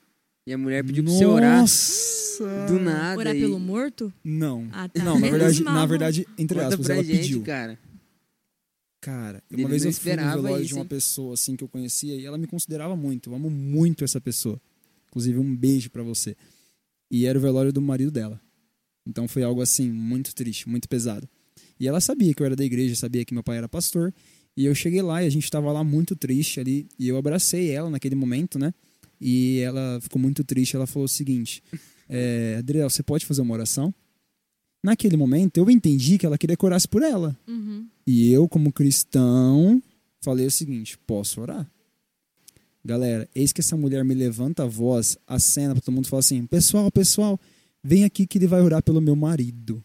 E 0.47 0.53
a 0.53 0.57
mulher 0.57 0.85
pediu 0.85 1.03
pra 1.03 1.13
você 1.13 1.27
orar 1.27 1.61
Nossa! 1.61 2.67
do 2.69 2.79
nada. 2.79 3.19
Orar 3.19 3.35
e... 3.35 3.41
pelo 3.41 3.59
morto? 3.59 4.13
Não. 4.23 4.69
Ah, 4.71 4.89
tá. 4.89 5.03
Não, 5.03 5.19
na 5.19 5.29
verdade, 5.29 5.65
na 5.65 5.87
verdade, 5.87 6.29
entre 6.39 6.55
Conta 6.57 6.69
aspas, 6.69 6.87
pra 6.87 6.95
ela 6.95 7.03
gente, 7.03 7.19
pediu. 7.19 7.43
cara. 7.43 7.77
Cara, 9.01 9.43
Ele 9.51 9.65
uma 9.65 9.71
vez 9.71 9.83
não 9.83 9.91
eu 9.91 9.93
fui 9.93 10.09
no 10.09 10.13
esperava 10.13 10.41
velório 10.41 10.63
isso, 10.63 10.69
de 10.69 10.75
uma 10.75 10.83
hein? 10.83 10.87
pessoa 10.89 11.35
assim 11.35 11.57
que 11.57 11.65
eu 11.65 11.69
conhecia 11.69 12.15
e 12.15 12.25
ela 12.25 12.39
me 12.39 12.47
considerava 12.47 12.95
muito. 12.95 13.31
Eu 13.31 13.35
amo 13.35 13.51
muito 13.51 14.05
essa 14.05 14.21
pessoa. 14.21 14.61
Inclusive, 15.09 15.37
um 15.37 15.57
beijo 15.57 15.91
pra 15.91 16.05
você. 16.05 16.37
E 17.11 17.27
era 17.27 17.37
o 17.37 17.43
velório 17.43 17.73
do 17.73 17.83
marido 17.83 18.13
dela. 18.13 18.41
Então 19.05 19.27
foi 19.27 19.43
algo 19.43 19.61
assim, 19.61 19.91
muito 19.91 20.33
triste, 20.33 20.69
muito 20.69 20.89
pesado. 20.89 21.29
E 21.81 21.89
ela 21.89 22.01
sabia 22.01 22.33
que 22.33 22.41
eu 22.41 22.47
era 22.47 22.55
da 22.55 22.65
igreja, 22.65 22.95
sabia 22.95 23.25
que 23.25 23.35
meu 23.35 23.43
pai 23.43 23.57
era 23.59 23.69
pastor. 23.69 24.15
E 24.57 24.65
eu 24.67 24.75
cheguei 24.75 25.01
lá 25.03 25.23
e 25.23 25.27
a 25.27 25.31
gente 25.31 25.51
tava 25.51 25.73
lá 25.73 25.83
muito 25.83 26.15
triste 26.17 26.61
ali. 26.61 26.87
E 26.99 27.09
eu 27.09 27.17
abracei 27.17 27.71
ela 27.71 27.89
naquele 27.89 28.15
momento, 28.15 28.59
né? 28.59 28.75
E 29.21 29.61
ela 29.61 30.01
ficou 30.01 30.21
muito 30.21 30.43
triste. 30.43 30.77
Ela 30.77 30.87
falou 30.87 31.05
o 31.05 31.09
seguinte: 31.09 31.63
é, 32.09 32.57
Adriel, 32.59 32.91
você 32.91 33.03
pode 33.03 33.27
fazer 33.27 33.43
uma 33.43 33.55
oração? 33.55 33.95
Naquele 34.83 35.17
momento, 35.17 35.59
eu 35.59 35.71
entendi 35.71 36.17
que 36.17 36.25
ela 36.25 36.39
queria 36.39 36.57
que 36.57 36.65
eu 36.65 36.69
orasse 36.69 36.89
por 36.89 37.03
ela. 37.03 37.39
Uhum. 37.47 37.87
E 38.07 38.33
eu, 38.33 38.49
como 38.49 38.73
cristão, 38.73 39.83
falei 40.21 40.47
o 40.47 40.51
seguinte: 40.51 40.99
posso 41.07 41.41
orar? 41.41 41.71
Galera, 42.85 43.29
eis 43.35 43.53
que 43.53 43.61
essa 43.61 43.77
mulher 43.77 44.05
me 44.05 44.15
levanta 44.15 44.63
a 44.63 44.67
voz, 44.67 45.19
acena 45.27 45.75
pra 45.75 45.83
todo 45.83 45.95
mundo 45.95 46.07
e 46.07 46.09
fala 46.09 46.21
assim: 46.21 46.47
pessoal, 46.47 46.91
pessoal, 46.91 47.39
vem 47.85 48.05
aqui 48.05 48.27
que 48.27 48.39
ele 48.39 48.47
vai 48.47 48.63
orar 48.63 48.83
pelo 48.83 49.01
meu 49.01 49.15
marido. 49.15 49.85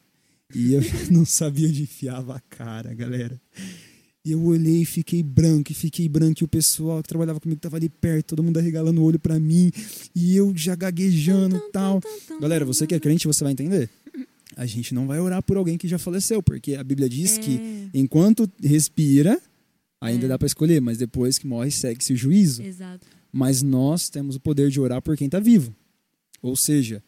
E 0.53 0.73
eu 0.73 0.81
não 1.11 1.25
sabia 1.25 1.67
onde 1.67 1.83
enfiava 1.83 2.37
a 2.37 2.39
cara, 2.39 2.93
galera. 2.93 3.39
E 4.25 4.31
eu 4.31 4.43
olhei 4.43 4.81
e 4.81 4.85
fiquei 4.85 5.21
branco, 5.21 5.71
e 5.71 5.75
fiquei 5.75 6.09
branco, 6.09 6.41
e 6.41 6.45
o 6.45 6.47
pessoal 6.47 7.03
que 7.03 7.07
trabalhava 7.09 7.39
comigo 7.39 7.61
tava 7.61 7.77
ali 7.77 7.87
perto, 7.89 8.29
todo 8.29 8.41
mundo 8.41 8.57
arregalando 8.57 8.99
o 8.99 9.03
olho 9.03 9.19
pra 9.19 9.39
mim, 9.39 9.71
e 10.15 10.35
eu 10.35 10.51
já 10.57 10.73
gaguejando 10.75 11.57
e 11.57 11.71
tal. 11.71 12.01
Galera, 12.41 12.65
você 12.65 12.87
que 12.87 12.95
é 12.95 12.99
crente, 12.99 13.27
você 13.27 13.43
vai 13.43 13.53
entender. 13.53 13.87
A 14.57 14.65
gente 14.65 14.95
não 14.95 15.05
vai 15.05 15.19
orar 15.19 15.43
por 15.43 15.57
alguém 15.57 15.77
que 15.77 15.87
já 15.87 15.99
faleceu, 15.99 16.41
porque 16.41 16.73
a 16.75 16.83
Bíblia 16.83 17.07
diz 17.07 17.37
que 17.37 17.55
É, 17.57 17.89
enquanto 17.99 18.49
respira, 18.63 19.39
ainda 20.01 20.25
É. 20.25 20.29
dá 20.29 20.39
para 20.39 20.47
escolher, 20.47 20.81
mas 20.81 20.97
depois 20.97 21.37
que 21.37 21.45
morre, 21.45 21.69
segue-se 21.69 22.13
o 22.13 22.17
juízo. 22.17 22.63
exato. 22.63 23.05
Mas 23.31 23.61
nós 23.61 24.09
temos 24.09 24.37
o 24.37 24.39
poder 24.39 24.71
de 24.71 24.79
orar 24.79 25.01
por 25.01 25.15
quem 25.17 25.25
está 25.27 25.39
vivo. 25.39 25.75
Ou 26.41 26.55
seja, 26.55 27.03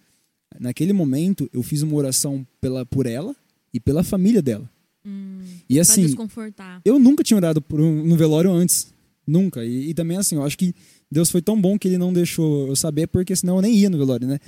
naquele 0.60 0.92
momento 0.94 1.50
eu 1.54 1.64
fiz 1.64 1.82
uma 1.82 1.96
oração 1.96 2.46
pela, 2.62 2.86
por 2.86 3.06
ela 3.08 3.36
e 3.74 3.80
pela 3.80 4.04
família 4.04 4.42
dela. 4.42 4.70
Hum, 5.08 5.40
E 5.70 5.80
assim, 5.80 6.02
desconfortar. 6.06 6.82
eu 6.84 7.00
nunca 7.00 7.24
tinha 7.24 7.38
orado 7.38 7.62
por 7.62 7.80
um, 7.80 8.04
no 8.04 8.18
velório 8.18 8.52
antes. 8.52 8.94
Nunca. 9.26 9.64
E, 9.66 9.90
e 9.90 9.94
também 9.94 10.18
assim, 10.18 10.36
eu 10.36 10.44
acho 10.44 10.58
que 10.58 10.74
Deus 11.10 11.30
foi 11.32 11.42
tão 11.42 11.60
bom 11.60 11.80
que 11.80 11.88
ele 11.88 11.98
não 11.98 12.12
deixou 12.12 12.68
eu 12.68 12.76
saber, 12.76 13.08
porque 13.08 13.36
senão 13.36 13.56
eu 13.58 13.62
nem 13.62 13.74
ia 13.76 13.90
no 13.90 13.98
velório, 13.98 14.28
né? 14.28 14.40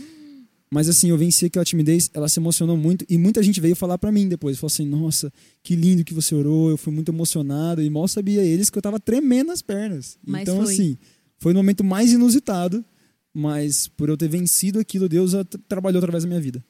Mas 0.72 0.88
assim, 0.88 1.10
eu 1.10 1.18
venci 1.18 1.46
aquela 1.46 1.66
timidez, 1.66 2.12
ela 2.14 2.30
se 2.30 2.40
emocionou 2.40 2.78
muito 2.78 3.04
e 3.10 3.18
muita 3.18 3.42
gente 3.42 3.60
veio 3.60 3.76
falar 3.76 3.98
pra 3.98 4.12
mim 4.12 4.28
depois. 4.28 4.60
Falou 4.60 4.68
assim: 4.68 4.86
Nossa, 4.86 5.34
que 5.64 5.76
lindo 5.76 6.04
que 6.04 6.14
você 6.14 6.36
orou, 6.36 6.70
eu 6.70 6.78
fui 6.78 6.94
muito 6.94 7.10
emocionado. 7.12 7.82
E 7.82 7.90
mal 7.90 8.08
sabia 8.08 8.44
eles 8.44 8.70
que 8.70 8.78
eu 8.78 8.82
tava 8.82 9.00
tremendo 9.00 9.48
nas 9.48 9.62
pernas. 9.64 10.18
Mas 10.26 10.44
então, 10.44 10.64
foi. 10.64 10.74
assim, 10.74 10.98
foi 11.40 11.54
no 11.54 11.60
momento 11.60 11.84
mais 11.84 12.12
inusitado, 12.14 12.86
mas 13.34 13.88
por 13.88 14.10
eu 14.10 14.18
ter 14.18 14.28
vencido 14.28 14.80
aquilo, 14.80 15.10
Deus 15.10 15.32
trabalhou 15.68 15.98
através 16.00 16.24
da 16.24 16.28
minha 16.28 16.42
vida. 16.42 16.64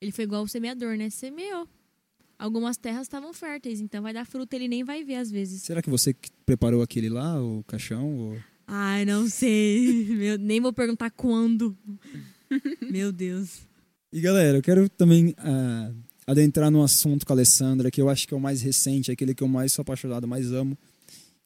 Ele 0.00 0.12
foi 0.12 0.24
igual 0.24 0.42
o 0.42 0.48
semeador, 0.48 0.96
né? 0.96 1.08
Semeou. 1.08 1.66
Algumas 2.38 2.76
terras 2.76 3.02
estavam 3.02 3.32
férteis, 3.32 3.80
então 3.80 4.00
vai 4.00 4.12
dar 4.12 4.24
fruta, 4.24 4.54
ele 4.54 4.68
nem 4.68 4.84
vai 4.84 5.02
ver 5.02 5.16
às 5.16 5.28
vezes. 5.28 5.62
Será 5.62 5.82
que 5.82 5.90
você 5.90 6.14
preparou 6.46 6.82
aquele 6.82 7.08
lá, 7.08 7.42
o 7.42 7.64
caixão? 7.64 8.16
Ou... 8.16 8.38
Ai, 8.64 9.04
não 9.04 9.28
sei. 9.28 10.04
Meu, 10.14 10.38
nem 10.38 10.60
vou 10.60 10.72
perguntar 10.72 11.10
quando. 11.10 11.76
Meu 12.88 13.10
Deus. 13.10 13.62
E 14.12 14.20
galera, 14.20 14.58
eu 14.58 14.62
quero 14.62 14.88
também 14.88 15.34
ah, 15.38 15.90
adentrar 16.28 16.70
num 16.70 16.82
assunto 16.82 17.26
com 17.26 17.32
a 17.32 17.34
Alessandra, 17.34 17.90
que 17.90 18.00
eu 18.00 18.08
acho 18.08 18.28
que 18.28 18.34
é 18.34 18.36
o 18.36 18.40
mais 18.40 18.62
recente, 18.62 19.10
aquele 19.10 19.34
que 19.34 19.42
eu 19.42 19.48
mais 19.48 19.72
sou 19.72 19.82
apaixonado, 19.82 20.28
mais 20.28 20.52
amo. 20.52 20.78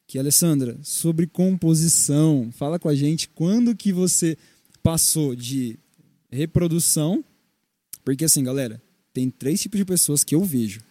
Que 0.05 0.19
Alessandra, 0.19 0.77
sobre 0.83 1.25
composição, 1.25 2.51
fala 2.51 2.77
com 2.77 2.87
a 2.87 2.93
gente 2.93 3.29
quando 3.29 3.75
que 3.75 3.91
você 3.91 4.37
passou 4.83 5.35
de 5.35 5.79
reprodução, 6.29 7.23
porque 8.03 8.25
assim, 8.25 8.43
galera, 8.43 8.81
tem 9.13 9.29
três 9.29 9.61
tipos 9.61 9.77
de 9.77 9.85
pessoas 9.85 10.23
que 10.23 10.33
eu 10.35 10.43
vejo 10.43 10.81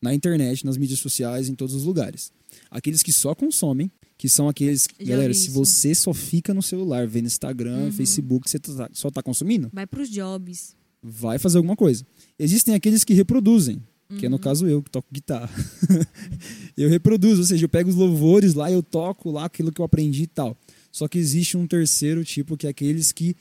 na 0.00 0.14
internet, 0.14 0.64
nas 0.64 0.76
mídias 0.76 0.98
sociais, 1.00 1.48
em 1.48 1.54
todos 1.54 1.74
os 1.74 1.84
lugares. 1.84 2.32
Aqueles 2.70 3.02
que 3.02 3.12
só 3.12 3.34
consomem, 3.34 3.90
que 4.18 4.28
são 4.28 4.48
aqueles, 4.48 4.86
Já 5.00 5.06
galera, 5.06 5.34
se 5.34 5.50
você 5.50 5.94
só 5.94 6.12
fica 6.14 6.54
no 6.54 6.62
celular, 6.62 7.06
vendo 7.06 7.26
Instagram, 7.26 7.84
Uhum. 7.86 7.92
Facebook, 7.92 8.48
você 8.48 8.58
tá- 8.58 8.88
só 8.92 9.10
tá 9.10 9.22
consumindo, 9.22 9.68
Vai 9.72 9.86
pros 9.86 10.08
jobs. 10.08 10.76
vai 11.02 11.38
fazer 11.38 11.56
alguma 11.58 11.74
coisa. 11.76 12.06
Existem 12.38 12.74
aqueles 12.74 13.02
que 13.04 13.14
reproduzem, 13.14 13.82
que 14.18 14.26
é 14.26 14.28
no 14.28 14.36
Uhum. 14.36 14.40
caso 14.42 14.66
eu, 14.66 14.82
que 14.82 14.90
toco 14.90 15.08
guitarra. 15.12 15.50
eu 16.76 16.88
reproduzo, 16.88 17.40
ou 17.40 17.46
seja, 17.46 17.64
eu 17.64 17.68
pego 17.68 17.88
os 17.90 17.96
louvores 17.96 18.54
lá, 18.54 18.70
eu 18.70 18.82
toco 18.82 19.30
lá 19.30 19.44
aquilo 19.46 19.72
que 19.72 19.80
eu 19.80 19.84
aprendi 19.84 20.22
e 20.24 20.26
tal. 20.26 20.56
Só 20.90 21.08
que 21.08 21.18
existe 21.18 21.56
um 21.56 21.66
terceiro 21.66 22.24
tipo, 22.24 22.56
que 22.56 22.66
é 22.66 22.70
aqueles 22.70 23.12
que 23.12 23.34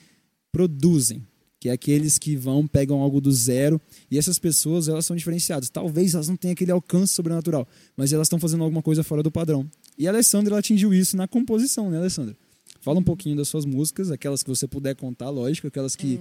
produzem, 0.51 1.21
que 1.61 1.69
é 1.69 1.73
aqueles 1.73 2.17
que 2.17 2.35
vão, 2.35 2.65
pegam 2.65 2.99
algo 3.01 3.21
do 3.21 3.31
zero, 3.31 3.79
e 4.09 4.17
essas 4.17 4.39
pessoas, 4.39 4.87
elas 4.87 5.05
são 5.05 5.15
diferenciadas. 5.15 5.69
Talvez 5.69 6.15
elas 6.15 6.27
não 6.27 6.35
tenham 6.35 6.53
aquele 6.53 6.71
alcance 6.71 7.13
sobrenatural, 7.13 7.67
mas 7.95 8.11
elas 8.11 8.25
estão 8.25 8.39
fazendo 8.39 8.63
alguma 8.63 8.81
coisa 8.81 9.03
fora 9.03 9.21
do 9.21 9.29
padrão. 9.31 9.69
E 9.95 10.07
a 10.07 10.11
Alessandra 10.11 10.53
ela 10.53 10.59
atingiu 10.59 10.91
isso 10.91 11.15
na 11.15 11.27
composição, 11.27 11.91
né, 11.91 11.99
Alessandra? 11.99 12.35
Fala 12.79 12.99
um 12.99 13.03
pouquinho 13.03 13.37
das 13.37 13.47
suas 13.47 13.63
músicas, 13.63 14.09
aquelas 14.09 14.41
que 14.41 14.49
você 14.49 14.67
puder 14.67 14.95
contar, 14.95 15.29
lógico, 15.29 15.67
aquelas 15.67 15.95
que, 15.95 16.15
É. 16.15 16.19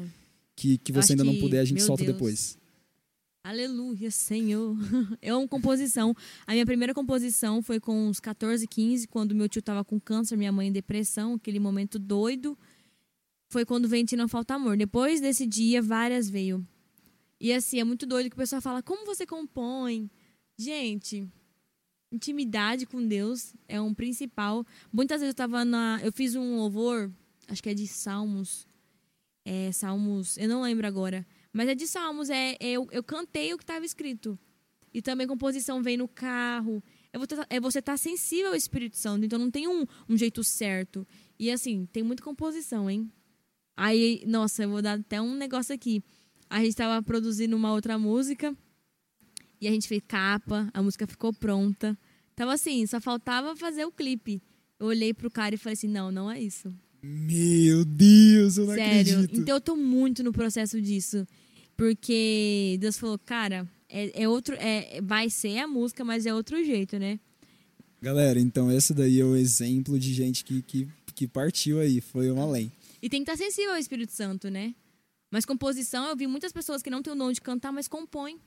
que, 0.55 0.77
que 0.77 0.93
você 0.93 0.99
Acho 0.99 1.13
ainda 1.15 1.25
não 1.25 1.33
que, 1.33 1.41
puder, 1.41 1.61
a 1.61 1.65
gente 1.65 1.83
solta 1.83 2.05
Deus. 2.05 2.15
depois. 2.15 2.59
Aleluia, 3.43 4.11
Senhor. 4.11 4.77
Eu 5.23 5.37
amo 5.37 5.49
composição. 5.49 6.15
A 6.47 6.53
minha 6.53 6.67
primeira 6.67 6.93
composição 6.93 7.63
foi 7.63 7.81
com 7.81 8.09
uns 8.09 8.21
14, 8.21 8.67
15, 8.67 9.09
quando 9.09 9.35
meu 9.35 9.49
tio 9.49 9.63
tava 9.63 9.83
com 9.83 9.99
câncer, 9.99 10.37
minha 10.37 10.53
mãe 10.53 10.69
em 10.69 10.73
depressão, 10.73 11.35
aquele 11.37 11.59
momento 11.59 11.99
doido. 11.99 12.59
Foi 13.51 13.65
quando 13.65 13.89
Te 14.07 14.15
Não 14.15 14.29
Falta 14.29 14.55
Amor. 14.55 14.77
Depois 14.77 15.21
desse 15.21 15.45
dia, 15.45 15.83
várias 15.83 16.31
veio. 16.31 16.65
E 17.41 17.53
assim, 17.53 17.81
é 17.81 17.85
muito 17.85 18.07
doido 18.07 18.31
que 18.31 18.35
o 18.35 18.39
pessoal 18.39 18.63
fala, 18.63 18.81
como 18.81 19.05
você 19.05 19.27
compõe? 19.27 20.09
Gente, 20.57 21.27
intimidade 22.13 22.87
com 22.87 23.05
Deus 23.05 23.53
é 23.67 23.81
um 23.81 23.93
principal. 23.93 24.65
Muitas 24.93 25.21
vezes 25.21 25.33
eu 25.33 25.37
tava 25.37 25.65
na. 25.65 25.99
Eu 26.01 26.13
fiz 26.13 26.37
um 26.37 26.59
louvor, 26.59 27.11
acho 27.49 27.61
que 27.61 27.69
é 27.71 27.75
de 27.75 27.89
Salmos. 27.89 28.69
É, 29.45 29.73
Salmos, 29.73 30.39
eu 30.39 30.49
não 30.49 30.63
lembro 30.63 30.87
agora. 30.87 31.27
Mas 31.53 31.69
é 31.69 31.75
de 31.75 31.89
Salmos, 31.89 32.31
é, 32.31 32.53
é- 32.61 32.71
eu, 32.71 32.87
eu 32.93 33.03
cantei 33.03 33.53
o 33.53 33.59
que 33.59 33.65
estava 33.65 33.85
escrito. 33.85 34.39
E 34.95 35.03
também 35.03 35.27
composição 35.27 35.83
vem 35.83 35.97
no 35.97 36.07
carro. 36.07 36.81
É 37.13 37.19
você 37.19 37.35
tá- 37.35 37.47
é 37.51 37.57
estar 37.57 37.97
sensível 37.97 38.51
ao 38.51 38.55
Espírito 38.55 38.97
Santo, 38.97 39.25
então 39.27 39.41
não 39.41 39.51
tem 39.51 39.67
um, 39.67 39.85
um 40.09 40.17
jeito 40.17 40.45
certo. 40.45 41.05
E 41.37 41.51
assim, 41.51 41.89
tem 41.93 42.05
muita 42.05 42.23
composição, 42.23 42.89
hein? 42.89 43.11
Aí, 43.83 44.23
nossa, 44.27 44.65
eu 44.65 44.69
vou 44.69 44.83
dar 44.83 44.99
até 44.99 45.23
um 45.23 45.35
negócio 45.35 45.75
aqui. 45.75 46.05
A 46.51 46.59
gente 46.59 46.69
estava 46.69 47.03
produzindo 47.03 47.57
uma 47.57 47.73
outra 47.73 47.99
música 47.99 48.55
e 49.59 49.67
a 49.67 49.71
gente 49.71 49.89
fez 49.89 50.03
capa, 50.07 50.69
a 50.75 50.83
música 50.83 51.07
ficou 51.07 51.33
pronta. 51.33 51.99
Tava 52.37 52.53
assim, 52.53 52.87
só 52.87 53.01
faltava 53.01 53.57
fazer 53.57 53.87
o 53.87 53.91
clipe. 53.91 54.43
Eu 54.79 54.89
olhei 54.89 55.15
pro 55.15 55.31
cara 55.31 55.55
e 55.55 55.59
falei 55.59 55.73
assim: 55.73 55.89
não, 55.89 56.13
não 56.13 56.31
é 56.31 56.39
isso. 56.39 56.71
Meu 57.03 57.83
Deus, 57.87 58.59
eu 58.59 58.67
não 58.67 58.75
Sério. 58.75 59.13
acredito. 59.13 59.41
Então 59.41 59.57
eu 59.57 59.61
tô 59.63 59.75
muito 59.75 60.23
no 60.23 60.31
processo 60.31 60.79
disso. 60.79 61.27
Porque 61.75 62.77
Deus 62.81 62.99
falou, 62.99 63.19
cara, 63.19 63.67
é, 63.89 64.25
é 64.25 64.29
outro. 64.29 64.57
É, 64.57 65.01
vai 65.03 65.31
ser 65.31 65.57
a 65.57 65.67
música, 65.67 66.05
mas 66.05 66.27
é 66.27 66.35
outro 66.35 66.63
jeito, 66.63 66.99
né? 66.99 67.19
Galera, 68.03 68.39
então 68.39 68.71
esse 68.71 68.93
daí 68.93 69.21
é 69.21 69.25
o 69.25 69.35
exemplo 69.35 69.99
de 69.99 70.13
gente 70.13 70.45
que, 70.45 70.61
que, 70.61 70.87
que 71.15 71.27
partiu 71.27 71.81
aí, 71.81 72.03
foi 72.03 72.31
um 72.31 72.43
além. 72.43 72.71
E 73.03 73.09
tem 73.09 73.25
que 73.25 73.31
estar 73.31 73.43
sensível 73.43 73.73
ao 73.73 73.79
Espírito 73.79 74.13
Santo, 74.13 74.49
né? 74.51 74.75
Mas 75.31 75.45
composição, 75.45 76.09
eu 76.09 76.17
vi 76.17 76.27
muitas 76.27 76.53
pessoas 76.53 76.83
que 76.83 76.91
não 76.91 77.03
têm 77.03 77.13
o 77.13 77.17
dom 77.17 77.33
de 77.33 77.41
cantar, 77.41 77.73
mas 77.73 77.87
compõem. 77.87 78.39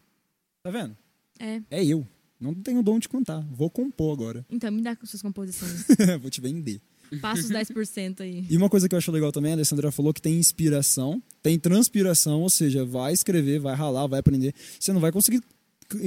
Tá 0.61 0.69
vendo? 0.69 0.95
É. 1.39 1.61
É 1.69 1.85
eu. 1.85 2.05
Não 2.39 2.53
tenho 2.53 2.79
o 2.79 2.83
dom 2.83 2.99
de 2.99 3.07
cantar. 3.07 3.41
Vou 3.51 3.69
compor 3.69 4.11
agora. 4.11 4.45
Então, 4.49 4.69
me 4.71 4.81
dá 4.81 4.97
suas 5.03 5.21
composições. 5.21 5.85
Vou 6.21 6.29
te 6.29 6.41
vender. 6.41 6.81
Passa 7.21 7.41
os 7.41 7.49
10% 7.49 8.21
aí. 8.21 8.45
E 8.49 8.57
uma 8.57 8.69
coisa 8.69 8.89
que 8.89 8.95
eu 8.95 8.97
acho 8.97 9.11
legal 9.11 9.31
também, 9.31 9.51
a 9.51 9.55
Alessandra 9.55 9.91
falou 9.91 10.13
que 10.13 10.21
tem 10.21 10.35
inspiração, 10.35 11.21
tem 11.41 11.57
transpiração, 11.59 12.41
ou 12.41 12.49
seja, 12.49 12.83
vai 12.83 13.13
escrever, 13.13 13.59
vai 13.59 13.75
ralar, 13.75 14.07
vai 14.07 14.19
aprender. 14.19 14.53
Você 14.79 14.91
não 14.91 14.99
vai 14.99 15.11
conseguir 15.11 15.41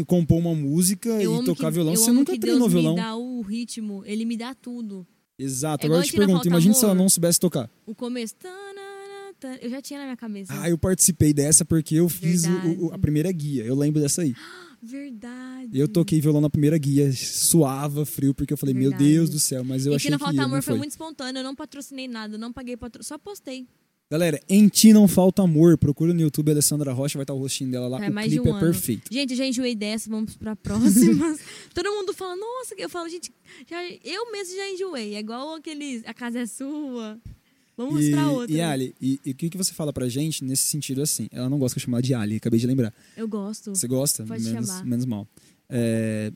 compor 0.07 0.39
uma 0.39 0.55
música 0.55 1.09
Eu 1.23 1.43
e 1.43 1.45
tocar 1.45 1.69
que, 1.69 1.75
violão 1.75 1.95
se 1.95 2.05
você 2.05 2.13
nunca 2.13 2.37
treinou 2.39 2.69
Deus 2.69 2.73
violão. 2.73 2.95
me 2.97 3.01
dá 3.01 3.17
o 3.17 3.41
ritmo, 3.41 4.03
ele 4.05 4.25
me 4.25 4.37
dá 4.37 4.55
tudo. 4.55 5.07
Exato. 5.39 5.85
É 5.85 5.87
Agora 5.87 6.03
eu 6.03 6.07
te 6.07 6.17
pergunto, 6.17 6.47
imagina 6.49 6.75
se 6.75 6.85
ela 6.85 6.95
não 6.95 7.09
soubesse 7.09 7.39
tocar. 7.39 7.71
O 7.87 7.95
começo. 7.95 8.35
tanana, 8.37 9.35
tan- 9.39 9.59
Eu 9.61 9.69
já 9.71 9.83
tinha 9.83 9.99
na 9.99 10.07
minha 10.07 10.17
cabeça. 10.17 10.53
Ah, 10.55 10.69
eu 10.71 10.79
participei 10.79 11.33
dessa 11.35 11.65
porque 11.65 11.95
eu 11.97 12.09
fiz 12.09 12.45
o- 12.47 12.87
o- 12.87 12.93
a 12.95 12.99
primeira 12.99 13.31
guia. 13.33 13.65
Eu 13.65 13.75
lembro 13.75 14.01
dessa 14.01 14.23
aí. 14.23 14.35
Verdade. 14.83 15.71
Eu 15.79 15.89
toquei 15.89 16.21
violão 16.21 16.41
na 16.41 16.49
primeira 16.51 16.79
guia, 16.79 17.13
suava, 17.13 18.05
frio, 18.07 18.33
porque 18.35 18.53
eu 18.53 18.57
falei, 18.57 18.75
meu 18.75 18.91
Verdade. 18.91 19.11
Deus 19.11 19.31
do 19.31 19.41
céu, 19.41 19.65
mas 19.65 19.85
eu 19.85 19.93
e 19.93 19.97
achei 19.97 20.11
que 20.11 20.17
que 20.17 20.23
falta 20.25 20.43
amor 20.43 20.63
foi. 20.63 20.73
foi. 20.73 20.79
muito 20.79 20.91
espontâneo, 20.93 21.41
eu 21.41 21.45
não 21.45 21.55
patrocinei 21.57 22.07
nada, 22.07 22.39
não 22.39 22.53
paguei 22.53 22.77
patrocínio, 22.77 23.09
só 23.09 23.19
postei. 23.19 23.67
Galera, 24.09 24.41
em 24.49 24.69
ti 24.69 24.93
não 24.93 25.09
falta 25.09 25.43
amor. 25.43 25.77
Procura 25.77 26.15
no 26.15 26.21
YouTube 26.21 26.53
Alessandra 26.53 26.93
Rocha, 26.93 27.19
vai 27.19 27.25
estar 27.25 27.35
o 27.35 27.39
rostinho 27.39 27.73
dela 27.73 27.89
lá. 27.89 27.99
Faz 27.99 28.11
o 28.11 28.15
mais 28.15 28.31
de 28.31 28.37
clipe 28.37 28.49
um 28.49 28.53
é 28.53 28.57
ano. 28.59 28.67
perfeito. 28.67 29.13
Gente, 29.13 29.35
já 29.35 29.45
enjoei 29.45 29.75
dessa, 29.75 30.09
vamos 30.09 30.37
pra 30.37 30.55
próximas. 30.55 31.41
Todo 31.75 31.91
mundo 31.91 32.15
fala, 32.15 32.37
nossa, 32.37 32.75
eu 32.79 32.89
falo, 32.89 33.09
gente, 33.09 33.33
já, 33.69 33.85
eu 34.05 34.31
mesmo 34.31 34.55
já 34.57 34.69
enjoei. 34.71 35.15
É 35.17 35.19
igual 35.19 35.55
aqueles, 35.57 36.05
a 36.07 36.15
casa 36.15 36.39
é 36.39 36.47
sua. 36.47 37.19
Vamos 37.77 38.05
E, 38.05 38.11
pra 38.13 38.31
outra. 38.31 38.55
e 38.57 38.61
Ali, 38.61 38.95
e, 39.03 39.21
e 39.25 39.31
o 39.33 39.35
que, 39.35 39.51
que 39.51 39.59
você 39.59 39.75
fala 39.75 39.93
pra 39.93 40.09
gente 40.09 40.45
nesse 40.45 40.63
sentido 40.63 41.03
assim? 41.03 41.27
Ela 41.33 41.51
não 41.51 41.59
gosta 41.59 41.75
que 41.75 41.81
eu 41.81 41.85
chame 41.85 41.95
ela 41.97 42.03
de 42.03 42.15
Ali, 42.15 42.37
acabei 42.37 42.61
de 42.61 42.67
lembrar. 42.67 42.95
Eu 43.17 43.27
gosto. 43.27 43.75
Você 43.75 43.89
gosta? 43.89 44.25
Pode 44.25 44.45
menos, 44.45 44.69
chamar. 44.69 44.85
menos 44.87 45.05
mal. 45.05 45.29
É, 45.69 46.33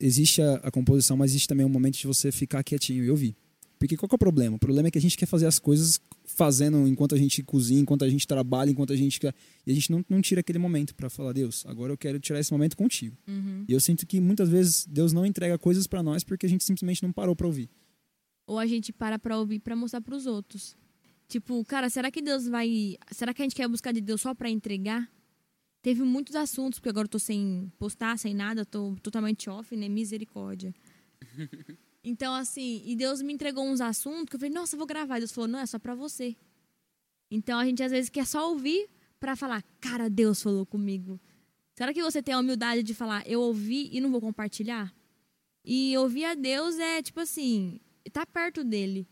existe 0.00 0.40
a, 0.40 0.54
a 0.54 0.70
composição, 0.70 1.18
mas 1.18 1.32
existe 1.32 1.46
também 1.46 1.66
um 1.66 1.68
momento 1.68 1.98
de 1.98 2.06
você 2.06 2.32
ficar 2.32 2.64
quietinho 2.64 3.04
e 3.04 3.10
ouvir. 3.10 3.36
Porque 3.78 3.96
qual 3.96 4.08
é 4.10 4.14
o 4.14 4.18
problema? 4.18 4.56
O 4.56 4.58
problema 4.58 4.88
é 4.88 4.90
que 4.90 4.98
a 4.98 5.00
gente 5.00 5.16
quer 5.16 5.26
fazer 5.26 5.46
as 5.46 5.58
coisas 5.58 6.00
fazendo 6.40 6.88
enquanto 6.88 7.14
a 7.14 7.18
gente 7.18 7.42
cozinha, 7.42 7.82
enquanto 7.82 8.02
a 8.02 8.08
gente 8.08 8.26
trabalha, 8.26 8.70
enquanto 8.70 8.94
a 8.94 8.96
gente 8.96 9.20
quer. 9.20 9.34
E 9.66 9.72
a 9.72 9.74
gente 9.74 9.92
não, 9.92 10.02
não 10.08 10.22
tira 10.22 10.40
aquele 10.40 10.58
momento 10.58 10.94
pra 10.94 11.10
falar, 11.10 11.34
Deus, 11.34 11.66
agora 11.66 11.92
eu 11.92 11.98
quero 11.98 12.18
tirar 12.18 12.40
esse 12.40 12.50
momento 12.50 12.78
contigo. 12.78 13.14
Uhum. 13.28 13.66
E 13.68 13.72
eu 13.74 13.78
sinto 13.78 14.06
que 14.06 14.18
muitas 14.22 14.48
vezes 14.48 14.86
Deus 14.86 15.12
não 15.12 15.26
entrega 15.26 15.58
coisas 15.58 15.86
pra 15.86 16.02
nós 16.02 16.24
porque 16.24 16.46
a 16.46 16.48
gente 16.48 16.64
simplesmente 16.64 17.02
não 17.02 17.12
parou 17.12 17.36
pra 17.36 17.46
ouvir. 17.46 17.68
Ou 18.46 18.58
a 18.58 18.66
gente 18.66 18.90
para 18.90 19.18
pra 19.18 19.36
ouvir 19.36 19.60
pra 19.60 19.76
mostrar 19.76 20.00
pros 20.00 20.24
outros. 20.24 20.74
Tipo, 21.28 21.62
cara, 21.66 21.90
será 21.90 22.10
que 22.10 22.22
Deus 22.22 22.48
vai. 22.48 22.96
Será 23.12 23.34
que 23.34 23.42
a 23.42 23.44
gente 23.44 23.54
quer 23.54 23.68
buscar 23.68 23.92
de 23.92 24.00
Deus 24.00 24.22
só 24.22 24.34
pra 24.34 24.48
entregar? 24.48 25.12
Teve 25.82 26.02
muitos 26.02 26.34
assuntos, 26.34 26.78
porque 26.78 26.88
agora 26.88 27.04
eu 27.04 27.10
tô 27.10 27.18
sem 27.18 27.70
postar, 27.78 28.18
sem 28.18 28.32
nada, 28.32 28.64
tô 28.64 28.96
totalmente 29.02 29.50
off, 29.50 29.76
né? 29.76 29.90
Misericórdia. 29.90 30.74
Então, 32.02 32.34
assim, 32.34 32.82
e 32.84 32.96
Deus 32.96 33.20
me 33.20 33.32
entregou 33.32 33.64
uns 33.64 33.80
assuntos 33.80 34.24
que 34.30 34.36
eu 34.36 34.40
falei, 34.40 34.54
nossa, 34.54 34.74
eu 34.74 34.78
vou 34.78 34.86
gravar. 34.86 35.18
Deus 35.18 35.32
falou, 35.32 35.48
não, 35.48 35.58
é 35.58 35.66
só 35.66 35.78
pra 35.78 35.94
você. 35.94 36.36
Então 37.30 37.58
a 37.58 37.64
gente 37.64 37.82
às 37.82 37.92
vezes 37.92 38.10
quer 38.10 38.26
só 38.26 38.50
ouvir 38.50 38.88
pra 39.20 39.36
falar, 39.36 39.62
cara, 39.80 40.10
Deus 40.10 40.42
falou 40.42 40.66
comigo. 40.66 41.20
Será 41.74 41.94
que 41.94 42.02
você 42.02 42.22
tem 42.22 42.34
a 42.34 42.38
humildade 42.40 42.82
de 42.82 42.92
falar, 42.92 43.26
eu 43.26 43.40
ouvi 43.40 43.88
e 43.92 44.00
não 44.00 44.10
vou 44.10 44.20
compartilhar? 44.20 44.92
E 45.64 45.96
ouvir 45.96 46.24
a 46.24 46.34
Deus 46.34 46.78
é 46.78 47.02
tipo 47.02 47.20
assim, 47.20 47.80
tá 48.12 48.26
perto 48.26 48.64
dele. 48.64 49.06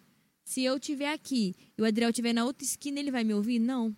Se 0.45 0.63
eu 0.65 0.77
estiver 0.77 1.13
aqui 1.13 1.55
e 1.77 1.83
o 1.83 1.85
Adriel 1.85 2.11
estiver 2.11 2.33
na 2.33 2.45
outra 2.45 2.65
esquina, 2.65 2.99
ele 2.99 3.11
vai 3.11 3.23
me 3.23 3.35
ouvir? 3.35 3.59
Não. 3.59 3.95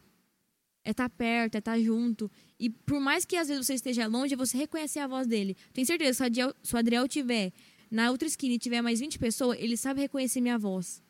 É 0.85 0.91
estar 0.91 1.09
perto, 1.09 1.55
é 1.55 1.59
estar 1.59 1.79
junto. 1.81 2.31
E 2.59 2.69
por 2.69 3.01
mais 3.01 3.25
que 3.25 3.37
às 3.37 3.49
vezes 3.49 3.67
você 3.67 3.75
esteja 3.75 4.07
longe, 4.07 4.35
é 4.35 4.37
você 4.37 4.57
reconhecer 4.57 4.99
a 4.99 5.07
voz 5.07 5.27
dele. 5.27 5.57
Tenho 5.73 5.87
certeza, 5.87 6.15
se 6.15 6.23
o 6.23 6.27
Adriel, 6.27 6.55
se 6.63 6.75
o 6.75 6.79
Adriel 6.79 7.07
estiver 7.07 7.53
na 7.91 8.11
outra 8.11 8.29
esquina 8.29 8.55
e 8.55 8.59
tiver 8.59 8.81
mais 8.83 9.01
20 9.01 9.19
pessoas, 9.19 9.59
ele 9.61 9.77
sabe 9.77 10.01
reconhecer 10.01 10.41
minha 10.41 10.59
voz. 10.59 11.03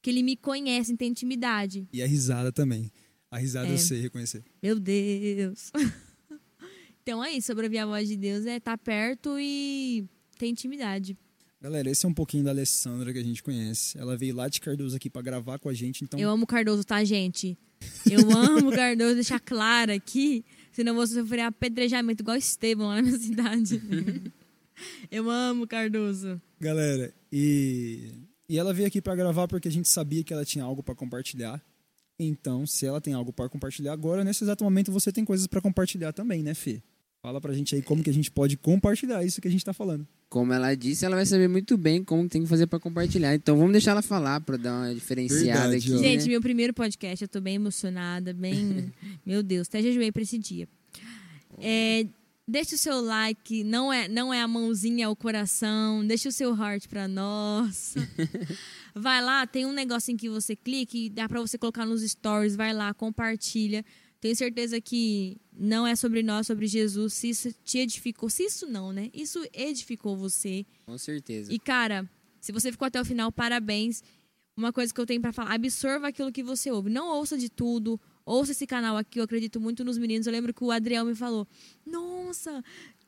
Que 0.00 0.10
ele 0.10 0.22
me 0.22 0.36
conhece, 0.36 0.96
tem 0.96 1.10
intimidade. 1.10 1.86
E 1.92 2.02
a 2.02 2.06
risada 2.06 2.50
também. 2.50 2.90
A 3.30 3.38
risada 3.38 3.68
É. 3.68 3.72
eu 3.72 3.78
sei 3.78 4.00
reconhecer. 4.00 4.42
Meu 4.62 4.78
Deus. 4.78 5.70
então 7.02 7.22
é 7.24 7.32
isso, 7.32 7.46
sobre 7.46 7.64
ouvir 7.66 7.78
a 7.78 7.86
voz 7.86 8.08
de 8.08 8.16
Deus 8.16 8.46
é 8.46 8.56
estar 8.56 8.76
perto 8.78 9.36
e 9.38 10.04
ter 10.38 10.46
intimidade. 10.48 11.16
Galera, 11.60 11.88
esse 11.88 12.04
é 12.04 12.08
um 12.08 12.14
pouquinho 12.14 12.42
da 12.42 12.50
Alessandra 12.50 13.12
que 13.12 13.18
a 13.20 13.22
gente 13.22 13.40
conhece. 13.42 13.96
Ela 13.96 14.16
veio 14.16 14.34
lá 14.34 14.48
de 14.48 14.60
Cardoso 14.60 14.96
aqui 14.96 15.08
pra 15.08 15.22
gravar 15.22 15.58
com 15.60 15.68
a 15.68 15.74
gente, 15.74 16.02
então 16.02 16.18
Eu 16.18 16.28
amo 16.28 16.44
Cardoso, 16.46 16.82
tá, 16.82 17.04
gente? 17.04 17.56
Eu 18.10 18.30
amo 18.36 18.72
Cardoso, 18.72 19.14
deixar 19.14 19.38
claro 19.38 19.92
aqui, 19.92 20.44
senão 20.72 20.90
eu 20.90 20.96
vou 20.96 21.06
sofrer 21.06 21.40
apedrejamento 21.42 22.22
igual 22.22 22.36
Estevam 22.36 22.88
lá 22.88 22.96
na 22.96 23.02
minha 23.02 23.18
cidade. 23.18 23.80
Eu 25.10 25.30
amo 25.30 25.64
o 25.64 25.66
Cardoso. 25.66 26.40
Galera, 26.60 27.12
e, 27.30 28.12
e 28.48 28.58
ela 28.58 28.72
veio 28.72 28.88
aqui 28.88 29.00
pra 29.00 29.14
gravar 29.16 29.48
porque 29.48 29.68
a 29.68 29.72
gente 29.72 29.88
sabia 29.88 30.22
que 30.22 30.32
ela 30.32 30.44
tinha 30.44 30.64
algo 30.64 30.82
pra 30.82 30.94
compartilhar. 30.94 31.62
Então, 32.18 32.66
se 32.66 32.86
ela 32.86 33.00
tem 33.00 33.14
algo 33.14 33.32
pra 33.32 33.48
compartilhar 33.48 33.92
agora, 33.92 34.22
nesse 34.22 34.44
exato 34.44 34.62
momento 34.62 34.92
você 34.92 35.10
tem 35.10 35.24
coisas 35.24 35.46
pra 35.46 35.60
compartilhar 35.60 36.12
também, 36.12 36.42
né, 36.42 36.54
Fê? 36.54 36.82
Fala 37.22 37.40
pra 37.40 37.52
gente 37.52 37.74
aí 37.74 37.82
como 37.82 38.02
que 38.02 38.10
a 38.10 38.12
gente 38.12 38.30
pode 38.30 38.56
compartilhar 38.56 39.24
isso 39.24 39.40
que 39.40 39.46
a 39.46 39.50
gente 39.50 39.64
tá 39.64 39.72
falando. 39.72 40.06
Como 40.28 40.52
ela 40.52 40.74
disse, 40.74 41.04
ela 41.04 41.14
vai 41.14 41.24
saber 41.24 41.48
muito 41.48 41.76
bem 41.76 42.02
como 42.02 42.28
tem 42.28 42.42
que 42.42 42.48
fazer 42.48 42.66
pra 42.66 42.80
compartilhar. 42.80 43.34
Então 43.34 43.56
vamos 43.56 43.70
deixar 43.72 43.92
ela 43.92 44.02
falar 44.02 44.40
pra 44.40 44.56
dar 44.56 44.72
uma 44.72 44.94
diferenciada 44.94 45.70
Verdade, 45.70 45.76
aqui. 45.76 45.92
ó. 45.94 45.98
Gente, 45.98 46.22
né? 46.24 46.28
meu 46.30 46.40
primeiro 46.40 46.74
podcast, 46.74 47.22
eu 47.22 47.28
tô 47.28 47.40
bem 47.40 47.54
emocionada, 47.56 48.32
bem. 48.32 48.92
Meu 49.24 49.40
Deus, 49.42 49.68
até 49.68 49.80
jejuei 49.82 50.10
pra 50.10 50.22
esse 50.22 50.36
dia. 50.36 50.66
É, 51.60 52.06
deixa 52.46 52.74
o 52.74 52.78
seu 52.78 53.00
like, 53.00 53.64
não 53.64 53.92
é, 53.92 54.08
não 54.08 54.32
é 54.32 54.40
a 54.40 54.48
mãozinha, 54.48 55.06
é 55.06 55.08
o 55.08 55.16
coração. 55.16 56.06
Deixa 56.06 56.28
o 56.28 56.32
seu 56.32 56.54
heart 56.56 56.88
pra 56.88 57.08
nós. 57.08 57.94
Vai 58.94 59.22
lá, 59.22 59.46
tem 59.46 59.64
um 59.64 59.72
negocinho 59.72 60.18
que 60.18 60.28
você 60.28 60.54
clica 60.54 60.96
e 60.96 61.08
dá 61.08 61.28
pra 61.28 61.40
você 61.40 61.56
colocar 61.56 61.86
nos 61.86 62.02
stories. 62.02 62.56
Vai 62.56 62.72
lá, 62.72 62.92
compartilha. 62.92 63.84
Tenho 64.20 64.36
certeza 64.36 64.80
que 64.80 65.36
não 65.52 65.86
é 65.86 65.96
sobre 65.96 66.22
nós, 66.22 66.46
sobre 66.46 66.66
Jesus. 66.66 67.14
Se 67.14 67.30
isso 67.30 67.52
te 67.64 67.78
edificou, 67.78 68.30
se 68.30 68.44
isso 68.44 68.66
não, 68.66 68.92
né? 68.92 69.10
Isso 69.12 69.44
edificou 69.52 70.16
você. 70.16 70.64
Com 70.86 70.96
certeza. 70.96 71.52
E, 71.52 71.58
cara, 71.58 72.08
se 72.40 72.52
você 72.52 72.70
ficou 72.70 72.86
até 72.86 73.00
o 73.00 73.04
final, 73.04 73.32
parabéns. 73.32 74.02
uma 74.56 74.72
coisa 74.72 74.92
que 74.94 75.00
eu 75.00 75.06
tenho 75.06 75.20
pra 75.20 75.32
falar, 75.32 75.54
absorva 75.54 76.08
aquilo 76.08 76.30
que 76.30 76.42
você 76.42 76.70
ouve. 76.70 76.88
Não 76.90 77.08
ouça 77.08 77.36
de 77.36 77.48
tudo. 77.48 78.00
Ouça 78.24 78.52
esse 78.52 78.66
canal 78.66 78.96
aqui, 78.96 79.18
eu 79.18 79.24
acredito 79.24 79.60
muito 79.60 79.84
nos 79.84 79.98
meninos. 79.98 80.26
Eu 80.26 80.32
lembro 80.32 80.52
que 80.54 80.62
o 80.64 80.70
Adriel 80.70 81.04
me 81.04 81.14
falou: 81.14 81.46
Nossa, 81.86 82.62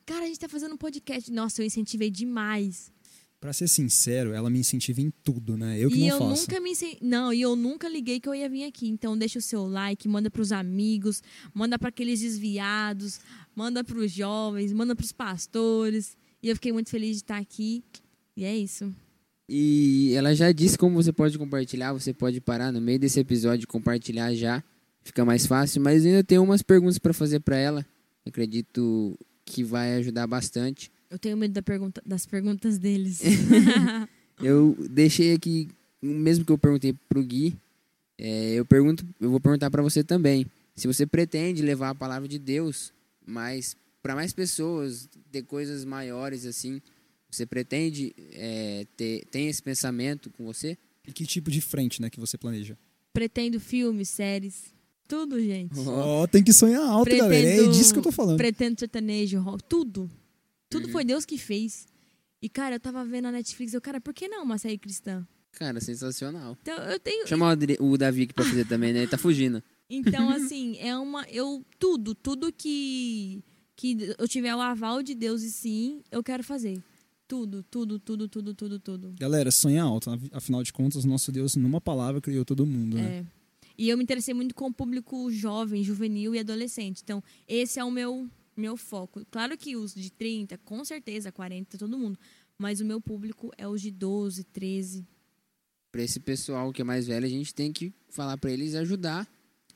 cara, 0.05 0.23
a 0.25 0.27
gente 0.27 0.39
tá 0.39 0.49
fazendo 0.49 0.73
um 0.75 0.77
podcast. 0.77 1.31
Nossa, 1.31 1.61
eu 1.61 1.65
incentivei 1.65 2.09
demais. 2.09 2.91
Pra 3.39 3.53
ser 3.53 3.67
sincero, 3.67 4.33
ela 4.33 4.49
me 4.49 4.57
incentiva 4.59 5.01
em 5.01 5.11
tudo, 5.23 5.55
né? 5.55 5.77
Eu 5.79 5.89
que 5.89 5.97
e 5.97 5.99
não 6.01 6.07
eu 6.07 6.17
faço. 6.19 6.41
nunca 6.41 6.59
me 6.59 6.71
incen- 6.71 6.97
não, 7.01 7.31
e 7.31 7.41
eu 7.41 7.55
nunca 7.55 7.87
liguei 7.87 8.19
que 8.19 8.27
eu 8.27 8.33
ia 8.33 8.49
vir 8.49 8.63
aqui. 8.63 8.87
Então 8.87 9.15
deixa 9.15 9.37
o 9.37 9.41
seu 9.41 9.67
like, 9.67 10.07
manda 10.07 10.31
pros 10.31 10.51
amigos, 10.51 11.21
manda 11.53 11.77
para 11.77 11.89
aqueles 11.89 12.21
desviados, 12.21 13.19
manda 13.55 13.83
pros 13.83 14.11
jovens, 14.11 14.73
manda 14.73 14.95
pros 14.95 15.11
pastores. 15.11 16.17
E 16.41 16.49
eu 16.49 16.55
fiquei 16.55 16.71
muito 16.71 16.89
feliz 16.89 17.17
de 17.17 17.23
estar 17.23 17.37
aqui. 17.37 17.83
E 18.35 18.43
é 18.45 18.55
isso. 18.57 18.91
E 19.47 20.13
ela 20.15 20.33
já 20.33 20.51
disse 20.51 20.75
como 20.77 20.95
você 20.95 21.11
pode 21.13 21.37
compartilhar, 21.37 21.93
você 21.93 22.11
pode 22.13 22.41
parar 22.41 22.71
no 22.71 22.81
meio 22.81 22.97
desse 22.97 23.19
episódio 23.19 23.65
e 23.65 23.67
compartilhar 23.67 24.33
já, 24.33 24.63
fica 25.05 25.23
mais 25.23 25.45
fácil, 25.45 25.81
mas 25.81 26.05
ainda 26.05 26.23
tenho 26.23 26.43
umas 26.43 26.61
perguntas 26.61 26.97
para 26.97 27.13
fazer 27.13 27.39
para 27.39 27.55
ela. 27.55 27.85
Acredito 28.25 29.17
que 29.45 29.63
vai 29.63 29.93
ajudar 29.95 30.27
bastante. 30.27 30.91
Eu 31.09 31.19
tenho 31.19 31.37
medo 31.37 31.53
da 31.53 31.61
pergunta- 31.61 32.01
das 32.05 32.25
perguntas 32.25 32.77
deles. 32.77 33.21
Eu 34.43 34.75
deixei 34.89 35.33
aqui, 35.33 35.69
mesmo 36.01 36.43
que 36.43 36.51
eu 36.51 36.57
perguntei 36.57 36.91
pro 37.07 37.23
Gui, 37.23 37.55
é, 38.17 38.55
eu 38.55 38.65
pergunto, 38.65 39.05
eu 39.21 39.29
vou 39.29 39.39
perguntar 39.39 39.71
para 39.71 39.81
você 39.81 40.03
também. 40.03 40.45
Se 40.75 40.87
você 40.87 41.05
pretende 41.05 41.61
levar 41.61 41.91
a 41.91 41.95
palavra 41.95 42.27
de 42.27 42.37
Deus, 42.37 42.91
mas 43.25 43.77
para 44.03 44.13
mais 44.13 44.33
pessoas, 44.33 45.07
ter 45.31 45.43
coisas 45.43 45.85
maiores 45.85 46.45
assim, 46.45 46.81
você 47.31 47.45
pretende 47.45 48.13
é, 48.33 48.85
ter 48.97 49.23
tem 49.31 49.47
esse 49.47 49.63
pensamento 49.63 50.29
com 50.29 50.43
você? 50.45 50.77
E 51.07 51.13
que 51.13 51.25
tipo 51.25 51.49
de 51.49 51.61
frente, 51.61 52.01
né, 52.01 52.09
que 52.09 52.19
você 52.19 52.37
planeja? 52.37 52.77
Pretendo 53.13 53.57
filmes, 53.57 54.09
séries, 54.09 54.73
tudo, 55.07 55.39
gente. 55.41 55.77
Ó, 55.79 56.27
tem 56.27 56.43
que 56.43 56.53
sonhar 56.53 56.81
alto, 56.83 57.05
Pretendo- 57.05 57.29
galera. 57.29 57.63
É 57.65 57.67
disso 57.69 57.93
que 57.93 57.99
eu 57.99 58.03
tô 58.03 58.11
falando. 58.11 58.37
Pretendo 58.37 58.79
sertanejo, 58.79 59.39
rock, 59.39 59.63
tudo. 59.63 60.01
Uhum. 60.01 60.09
Tudo 60.69 60.89
foi 60.89 61.03
Deus 61.05 61.25
que 61.25 61.37
fez. 61.37 61.87
E, 62.41 62.49
cara, 62.49 62.75
eu 62.75 62.79
tava 62.79 63.03
vendo 63.05 63.23
na 63.23 63.31
Netflix, 63.31 63.73
eu, 63.73 63.81
cara, 63.81 63.99
por 64.01 64.13
que 64.13 64.27
não 64.27 64.43
uma 64.43 64.57
série 64.57 64.77
cristã? 64.77 65.25
Cara, 65.53 65.79
sensacional. 65.79 66.57
Então, 66.61 66.75
eu 66.77 66.99
tenho. 66.99 67.25
Chamar 67.27 67.57
o 67.79 67.97
Davi 67.97 68.23
aqui 68.23 68.33
pra 68.33 68.43
fazer 68.43 68.65
também, 68.67 68.91
né? 68.91 68.99
Ele 68.99 69.07
tá 69.07 69.17
fugindo. 69.17 69.63
Então, 69.89 70.29
assim, 70.29 70.77
é 70.79 70.97
uma. 70.97 71.25
Eu. 71.29 71.63
Tudo, 71.79 72.13
tudo 72.13 72.51
que. 72.51 73.41
Que 73.77 74.15
eu 74.17 74.27
tiver 74.27 74.55
o 74.55 74.59
aval 74.61 75.01
de 75.03 75.13
Deus 75.15 75.43
e 75.43 75.51
sim, 75.51 76.01
eu 76.11 76.21
quero 76.23 76.43
fazer. 76.43 76.81
Tudo, 77.27 77.63
tudo, 77.63 77.97
tudo, 77.99 78.27
tudo, 78.27 78.53
tudo, 78.53 78.79
tudo. 78.79 79.13
Galera, 79.19 79.49
sonha 79.51 79.81
alto. 79.83 80.09
Afinal 80.31 80.61
de 80.61 80.71
contas, 80.71 81.03
nosso 81.05 81.31
Deus, 81.31 81.55
numa 81.55 81.81
palavra, 81.81 82.21
criou 82.21 82.45
todo 82.45 82.65
mundo, 82.65 82.95
né? 82.97 83.19
É. 83.19 83.25
E 83.77 83.89
eu 83.89 83.97
me 83.97 84.03
interessei 84.03 84.33
muito 84.33 84.55
com 84.55 84.67
o 84.67 84.73
público 84.73 85.29
jovem, 85.31 85.83
juvenil 85.83 86.33
e 86.33 86.39
adolescente. 86.39 87.01
Então, 87.03 87.23
esse 87.47 87.79
é 87.79 87.83
o 87.83 87.91
meu, 87.91 88.29
meu 88.55 88.77
foco. 88.77 89.25
Claro 89.29 89.57
que 89.57 89.75
os 89.75 89.93
de 89.93 90.11
30, 90.11 90.57
com 90.59 90.83
certeza, 90.85 91.31
40, 91.31 91.77
todo 91.77 91.97
mundo. 91.97 92.17
Mas 92.57 92.79
o 92.79 92.85
meu 92.85 93.01
público 93.01 93.51
é 93.57 93.67
os 93.67 93.81
de 93.81 93.91
12, 93.91 94.43
13. 94.45 95.05
Pra 95.91 96.01
esse 96.01 96.19
pessoal 96.19 96.71
que 96.71 96.81
é 96.81 96.85
mais 96.85 97.07
velho, 97.07 97.25
a 97.25 97.29
gente 97.29 97.53
tem 97.53 97.71
que 97.71 97.93
falar 98.09 98.37
pra 98.37 98.51
eles 98.51 98.75
ajudar 98.75 99.27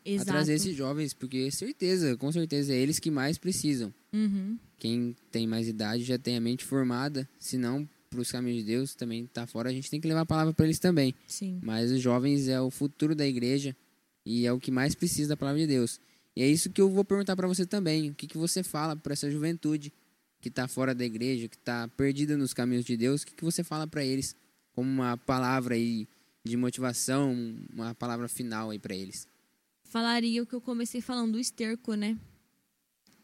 Exato. 0.04 0.30
a 0.30 0.34
trazer 0.34 0.54
esses 0.54 0.76
jovens, 0.76 1.14
porque 1.14 1.52
certeza, 1.52 2.16
com 2.18 2.32
certeza, 2.32 2.74
é 2.74 2.78
eles 2.78 3.00
que 3.00 3.12
mais 3.12 3.38
precisam. 3.38 3.93
Uhum. 4.14 4.58
Quem 4.78 5.16
tem 5.32 5.45
mais 5.45 5.68
idade 5.68 6.04
já 6.04 6.18
tem 6.18 6.38
a 6.38 6.41
mente 6.41 6.64
formada, 6.64 7.28
se 7.38 7.58
não 7.58 7.88
pros 8.10 8.32
caminhos 8.32 8.60
de 8.60 8.64
Deus 8.66 8.95
também 8.95 9.26
tá 9.28 9.45
fora, 9.45 9.70
a 9.70 9.74
gente 9.74 9.89
tem 9.89 10.02
que 10.02 10.08
levar 10.08 10.22
a 10.22 10.26
palavra 10.26 10.54
pra 10.54 10.66
eles 10.66 10.80
também. 10.80 11.14
Sim. 11.28 11.60
Mas 11.62 11.91
os 11.91 12.02
jovens 12.02 12.47
é 12.47 12.60
o 12.60 12.72
futuro 12.72 13.14
da 13.14 13.28
igreja 13.28 13.76
e 14.26 14.46
é 14.46 14.54
o 14.54 14.60
que 14.60 14.72
mais 14.72 14.96
precisa 14.96 15.30
da 15.30 15.38
palavra 15.38 15.62
de 15.62 15.68
Deus. 15.68 16.00
E 16.36 16.42
é 16.42 16.48
isso 16.48 16.70
que 16.70 16.80
eu 16.80 16.90
vou 16.90 17.04
perguntar 17.04 17.36
para 17.36 17.48
você 17.48 17.66
também. 17.66 18.10
O 18.10 18.16
que, 18.16 18.28
que 18.28 18.38
você 18.38 18.64
fala 18.64 18.96
para 18.96 19.14
essa 19.14 19.30
juventude 19.30 19.92
que 20.40 20.50
está 20.50 20.68
fora 20.68 20.96
da 20.96 21.04
igreja, 21.04 21.48
que 21.48 21.56
está 21.56 21.88
perdida 21.90 22.38
nos 22.38 22.54
caminhos 22.54 22.86
de 22.86 22.96
Deus? 22.96 23.24
O 23.24 23.26
que, 23.26 23.34
que 23.34 23.44
você 23.44 23.64
fala 23.64 23.86
para 23.88 24.04
eles 24.04 24.36
como 24.74 24.90
uma 24.90 25.18
palavra 25.18 25.76
aí 25.76 26.08
de 26.44 26.56
motivação, 26.56 27.36
uma 27.74 27.94
palavra 27.94 28.28
final 28.28 28.70
aí 28.70 28.80
para 28.80 28.96
eles? 28.96 29.28
Falaria 29.84 30.44
o 30.44 30.46
que 30.46 30.54
eu 30.54 30.62
comecei 30.62 31.02
falando 31.02 31.34
do 31.34 31.40
esterco, 31.40 31.96
né? 31.96 32.18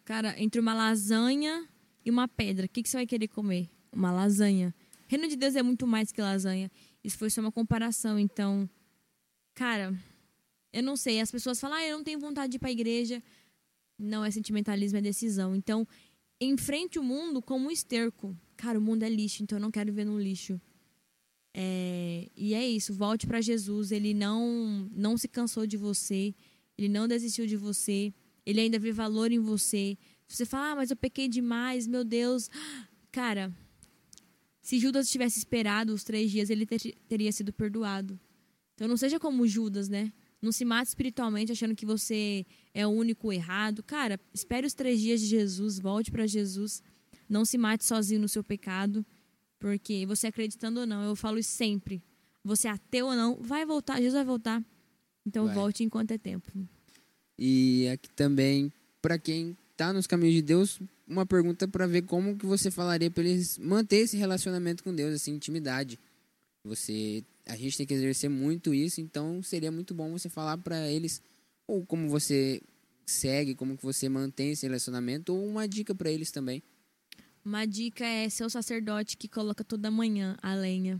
Cara, 0.04 0.36
entre 0.38 0.60
uma 0.60 0.74
lasanha 0.74 1.68
e 2.04 2.10
uma 2.10 2.28
pedra, 2.28 2.66
o 2.66 2.70
que, 2.70 2.84
que 2.84 2.89
você 2.89 2.98
vai 2.98 3.08
querer 3.08 3.28
comer? 3.28 3.70
Uma 3.91 4.12
lasanha. 4.12 4.74
Reino 5.08 5.28
de 5.28 5.36
Deus 5.36 5.56
é 5.56 5.64
muito 5.64 5.86
mais 5.88 6.12
que 6.12 6.22
lasanha. 6.22 6.70
Isso 7.04 7.18
foi 7.18 7.30
só 7.30 7.39
uma 7.39 7.52
comparação. 7.52 8.20
Então, 8.20 8.70
cara, 9.54 9.93
eu 10.76 10.84
não 10.84 10.95
sei. 10.97 11.19
As 11.21 11.32
pessoas 11.32 11.59
falam, 11.59 11.78
ah, 11.78 11.86
eu 11.88 11.97
não 11.97 12.03
tenho 12.03 12.19
vontade 12.19 12.51
de 12.51 12.57
ir 12.57 12.59
pra 12.59 12.71
igreja. 12.71 13.23
Não 13.97 14.26
é 14.26 14.30
sentimentalismo, 14.30 14.97
é 14.97 15.01
decisão. 15.01 15.55
Então, 15.55 15.88
enfrente 16.39 16.99
o 16.99 17.03
mundo 17.03 17.41
como 17.41 17.67
um 17.67 17.71
esterco. 17.71 18.36
Cara, 18.57 18.78
o 18.78 18.82
mundo 18.82 19.03
é 19.03 19.09
lixo, 19.09 19.41
então 19.41 19.57
eu 19.57 19.61
não 19.61 19.71
quero 19.71 19.91
viver 19.91 20.05
no 20.05 20.19
lixo. 20.19 20.59
É, 21.53 22.30
e 22.36 22.53
é 22.53 22.67
isso, 22.67 22.93
volte 22.93 23.26
para 23.26 23.39
Jesus. 23.39 23.91
Ele 23.91 24.13
não 24.13 24.89
não 24.91 25.17
se 25.17 25.28
cansou 25.30 25.65
de 25.65 25.78
você, 25.78 26.36
ele 26.78 26.89
não 26.89 27.07
desistiu 27.07 27.47
de 27.47 27.55
você, 27.55 28.13
ele 28.45 28.59
ainda 28.59 28.78
vê 28.78 28.91
valor 28.91 29.32
em 29.32 29.39
você. 29.39 29.97
Você 30.28 30.45
fala, 30.45 30.71
ah, 30.71 30.76
mas 30.76 30.91
eu 30.91 30.97
pequei 30.97 31.30
demais, 31.30 31.88
meu 31.88 32.03
Deus. 32.03 32.49
Cara, 33.13 33.53
se 34.61 34.78
Judas 34.78 35.09
tivesse 35.09 35.38
esperado 35.39 35.93
os 35.93 36.03
três 36.03 36.30
dias, 36.32 36.49
ele 36.49 36.65
ter- 36.65 36.97
teria 37.07 37.32
sido 37.32 37.53
perdoado. 37.53 38.19
Então 38.73 38.89
não 38.89 38.97
seja 38.97 39.17
como 39.17 39.47
Judas, 39.47 39.88
né? 39.88 40.11
Não 40.41 40.51
se 40.51 40.63
mate 40.63 40.89
espiritualmente 40.89 41.51
achando 41.51 41.75
que 41.75 41.86
você 41.86 42.45
é 42.73 42.86
o 42.86 42.89
único 42.89 43.31
errado. 43.31 43.81
Cara, 43.81 44.19
espere 44.33 44.67
os 44.67 44.73
três 44.73 44.99
dias 44.99 45.19
de 45.21 45.27
Jesus, 45.27 45.79
volte 45.79 46.11
para 46.11 46.27
Jesus. 46.27 46.83
Não 47.27 47.45
se 47.45 47.57
mate 47.57 47.83
sozinho 47.86 48.21
no 48.21 48.29
seu 48.29 48.43
pecado. 48.43 49.05
Porque 49.59 50.05
você 50.05 50.27
acreditando 50.27 50.81
ou 50.81 50.86
não, 50.86 51.03
eu 51.03 51.15
falo 51.15 51.39
isso 51.39 51.49
sempre. 51.51 52.03
Você 52.43 52.67
é 52.67 52.71
ateu 52.71 53.07
ou 53.07 53.15
não, 53.15 53.38
vai 53.41 53.65
voltar, 53.65 53.95
Jesus 53.97 54.13
vai 54.13 54.23
voltar. 54.23 54.63
Então 55.25 55.45
Vai. 55.47 55.55
volte 55.55 55.83
enquanto 55.83 56.11
é 56.11 56.17
tempo. 56.17 56.51
E 57.38 57.88
aqui 57.88 58.09
também, 58.11 58.71
para 59.01 59.17
quem 59.17 59.57
tá 59.75 59.91
nos 59.91 60.05
caminhos 60.05 60.36
de 60.36 60.41
Deus, 60.41 60.79
uma 61.07 61.25
pergunta 61.25 61.67
para 61.67 61.88
ver 61.88 62.03
como 62.03 62.38
que 62.38 62.45
você 62.45 62.69
falaria 62.69 63.09
para 63.09 63.23
eles 63.23 63.57
manter 63.57 63.97
esse 63.97 64.17
relacionamento 64.17 64.83
com 64.83 64.93
Deus, 64.93 65.13
assim, 65.15 65.33
intimidade. 65.33 65.99
Você, 66.63 67.24
a 67.46 67.55
gente 67.55 67.78
tem 67.78 67.86
que 67.86 67.93
exercer 67.93 68.30
muito 68.30 68.74
isso, 68.74 69.00
então 69.00 69.42
seria 69.43 69.72
muito 69.72 69.93
bom 69.93 70.12
você 70.12 70.30
falar 70.30 70.58
para 70.58 70.89
eles 70.89 71.22
ou 71.67 71.86
como 71.86 72.09
você 72.09 72.62
segue, 73.05 73.55
como 73.55 73.78
que 73.78 73.84
você 73.84 74.09
mantém 74.09 74.51
esse 74.51 74.66
relacionamento 74.66 75.34
ou 75.34 75.47
uma 75.47 75.67
dica 75.67 75.93
para 75.93 76.12
eles 76.12 76.32
também. 76.32 76.63
Uma 77.43 77.66
dica 77.66 78.04
é 78.04 78.28
ser 78.28 78.43
o 78.43 78.50
sacerdote 78.50 79.16
que 79.16 79.28
coloca 79.28 79.63
toda 79.63 79.92
manhã 79.92 80.36
a 80.42 80.55
lenha. 80.55 81.00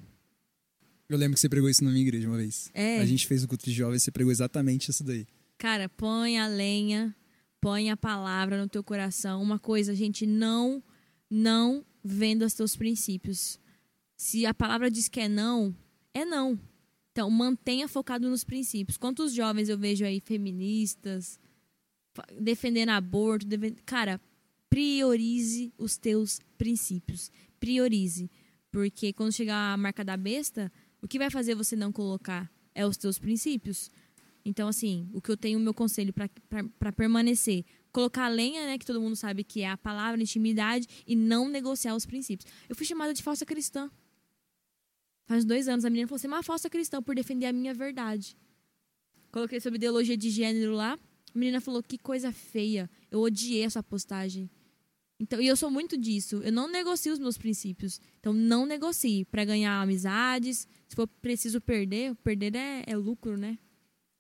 Eu 1.10 1.18
lembro 1.18 1.36
que 1.36 1.40
você 1.40 1.50
pregou 1.50 1.70
isso 1.70 1.84
na 1.84 1.92
minha 1.92 2.04
igreja 2.04 2.28
uma 2.28 2.38
vez. 2.38 2.70
É. 2.74 3.00
A 3.00 3.06
gente 3.06 3.26
fez 3.26 3.44
o 3.44 3.48
culto 3.48 3.66
de 3.66 3.72
jovens, 3.72 4.04
você 4.04 4.12
pregou 4.12 4.32
exatamente 4.32 4.90
isso 4.90 5.04
daí. 5.04 5.26
Cara, 5.58 5.90
põe 5.90 6.38
a 6.38 6.48
lenha, 6.48 7.16
põe 7.60 7.90
a 7.90 7.98
palavra 7.98 8.62
no 8.62 8.68
teu 8.68 8.84
coração. 8.84 9.42
Uma 9.42 9.58
coisa, 9.58 9.96
gente, 9.96 10.26
não, 10.26 10.84
não 11.30 11.84
venda 12.04 12.46
os 12.46 12.54
teus 12.54 12.76
princípios. 12.76 13.60
Se 14.16 14.46
a 14.46 14.54
palavra 14.54 14.90
diz 14.90 15.08
que 15.08 15.20
é 15.20 15.28
não, 15.28 15.76
é 16.16 16.26
não. 16.26 16.60
Então, 17.12 17.30
mantenha 17.30 17.88
focado 17.88 18.30
nos 18.30 18.44
princípios. 18.44 18.98
Quantos 18.98 19.34
jovens 19.34 19.70
eu 19.70 19.78
vejo 19.78 20.04
aí 20.04 20.20
feministas, 20.20 21.40
defendendo 22.40 22.90
aborto, 22.90 23.46
defen- 23.46 23.76
cara, 23.86 24.20
priorize 24.70 25.74
os 25.78 25.98
teus 25.98 26.40
princípios. 26.58 27.32
Priorize. 27.60 28.30
Porque 28.72 29.14
quando 29.14 29.32
chegar 29.32 29.74
a 29.74 29.78
marca 29.78 30.04
da 30.04 30.18
besta, 30.18 30.72
o 31.02 31.08
que 31.08 31.18
vai 31.20 31.30
fazer 31.30 31.56
você 31.56 31.76
não 31.76 31.92
colocar 31.92 32.52
é 32.74 32.86
os 32.86 32.98
teus 32.98 33.18
princípios. 33.18 33.90
Então, 34.44 34.68
assim, 34.68 35.10
o 35.14 35.22
que 35.22 35.32
eu 35.32 35.38
tenho, 35.38 35.58
o 35.58 35.62
meu 35.62 35.74
conselho 35.74 36.14
para 36.14 36.92
permanecer, 36.92 37.64
colocar 37.92 38.26
a 38.26 38.30
lenha, 38.30 38.66
né, 38.66 38.78
que 38.78 38.86
todo 38.86 39.02
mundo 39.02 39.16
sabe 39.16 39.44
que 39.44 39.62
é 39.62 39.70
a 39.70 39.78
palavra, 39.78 40.20
a 40.20 40.24
intimidade, 40.24 40.86
e 41.08 41.16
não 41.16 41.48
negociar 41.48 41.96
os 41.96 42.06
princípios. 42.06 42.52
Eu 42.68 42.76
fui 42.76 42.86
chamada 42.86 43.14
de 43.14 43.24
falsa 43.24 43.46
cristã. 43.46 43.90
Faz 45.26 45.44
dois 45.44 45.68
anos, 45.68 45.86
a 45.86 45.90
menina 45.90 46.08
falou 46.08 46.18
assim, 46.18 46.28
uma 46.28 46.44
falsa 46.44 46.70
cristã 46.70 47.02
por 47.02 47.16
defender 47.16 47.48
a 47.48 47.54
minha 47.54 47.74
verdade. 47.74 48.38
Coloquei 49.32 49.60
sobre 49.60 49.78
ideologia 49.78 50.16
de 50.16 50.30
gênero 50.30 50.74
lá, 50.74 50.94
a 50.94 51.38
menina 51.38 51.60
falou, 51.60 51.84
que 51.84 51.98
coisa 51.98 52.32
feia, 52.32 52.90
eu 53.12 53.20
odiei 53.20 53.64
essa 53.64 53.84
postagem. 53.84 54.50
Então, 55.20 55.42
e 55.42 55.48
eu 55.48 55.56
sou 55.56 55.72
muito 55.72 55.98
disso. 55.98 56.42
Eu 56.44 56.52
não 56.52 56.70
negocio 56.70 57.12
os 57.14 57.20
meus 57.20 57.38
princípios. 57.38 58.02
Então, 58.20 58.34
não 58.34 58.66
negocie 58.66 59.24
para 59.26 59.46
ganhar 59.46 59.82
amizades. 59.82 60.68
Se 60.90 60.96
for 60.96 61.08
preciso 61.08 61.62
perder, 61.62 62.14
perder 62.16 62.56
é, 62.56 62.84
é 62.86 62.98
lucro, 62.98 63.38
né? 63.38 63.58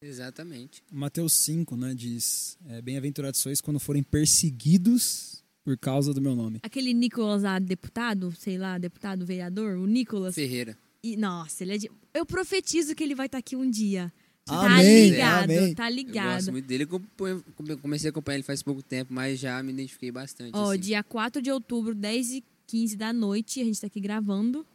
Exatamente. 0.01 0.81
Mateus 0.91 1.33
5, 1.33 1.75
né, 1.75 1.93
diz: 1.93 2.57
é, 2.67 2.81
Bem-aventurados 2.81 3.39
sois 3.39 3.59
quando 3.59 3.79
forem 3.79 4.03
perseguidos 4.03 5.43
por 5.63 5.77
causa 5.77 6.13
do 6.13 6.21
meu 6.21 6.35
nome. 6.35 6.59
Aquele 6.63 6.93
Nicolas 6.93 7.43
lá, 7.43 7.59
deputado, 7.59 8.31
sei 8.37 8.57
lá, 8.57 8.77
deputado, 8.77 9.25
vereador, 9.25 9.77
o 9.77 9.85
Nicolas. 9.85 10.35
Ferreira. 10.35 10.77
E, 11.05 11.15
nossa, 11.17 11.63
ele 11.63 11.75
é 11.75 11.77
de... 11.77 11.91
Eu 12.13 12.25
profetizo 12.25 12.95
que 12.95 13.03
ele 13.03 13.13
vai 13.13 13.27
estar 13.27 13.37
aqui 13.37 13.55
um 13.55 13.69
dia. 13.69 14.11
Tá 14.45 14.65
Amém, 14.77 15.09
ligado, 15.11 15.43
amém. 15.51 15.73
tá 15.75 15.89
Eu 15.89 15.95
ligado. 15.95 16.35
gosto 16.35 16.51
muito 16.51 16.65
dele. 16.65 16.87
Eu 16.87 17.77
comecei 17.81 18.09
a 18.09 18.11
acompanhar 18.11 18.35
ele 18.37 18.43
faz 18.43 18.61
pouco 18.63 18.81
tempo, 18.81 19.13
mas 19.13 19.39
já 19.39 19.61
me 19.63 19.71
identifiquei 19.71 20.11
bastante. 20.11 20.51
Ó, 20.55 20.71
assim. 20.71 20.79
dia 20.79 21.03
4 21.03 21.41
de 21.41 21.51
outubro, 21.51 21.93
10 21.95 22.31
e 22.31 22.43
15 22.67 22.95
da 22.95 23.11
noite, 23.11 23.59
a 23.61 23.63
gente 23.63 23.81
tá 23.81 23.87
aqui 23.87 23.99
gravando. 23.99 24.65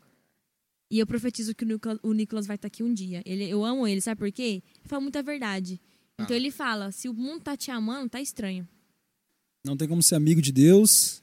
E 0.91 0.99
eu 0.99 1.07
profetizo 1.07 1.55
que 1.55 1.65
o 1.65 1.67
Nicolas, 1.69 1.99
o 2.03 2.13
Nicolas 2.13 2.47
vai 2.47 2.57
estar 2.57 2.67
aqui 2.67 2.83
um 2.83 2.93
dia. 2.93 3.23
Ele, 3.25 3.45
eu 3.49 3.65
amo 3.65 3.87
ele, 3.87 4.01
sabe 4.01 4.19
por 4.19 4.31
quê? 4.33 4.63
Ele 4.81 4.89
fala 4.89 5.01
muita 5.03 5.23
verdade. 5.23 5.81
Então 6.19 6.35
Ah. 6.35 6.37
ele 6.37 6.51
fala: 6.51 6.91
se 6.91 7.09
o 7.09 7.15
mundo 7.15 7.43
tá 7.43 7.57
te 7.57 7.71
amando, 7.71 8.09
tá 8.11 8.21
estranho. 8.21 8.69
Não 9.65 9.77
tem 9.77 9.87
como 9.87 10.03
ser 10.03 10.17
amigo 10.17 10.43
de 10.43 10.51
Deus 10.53 11.23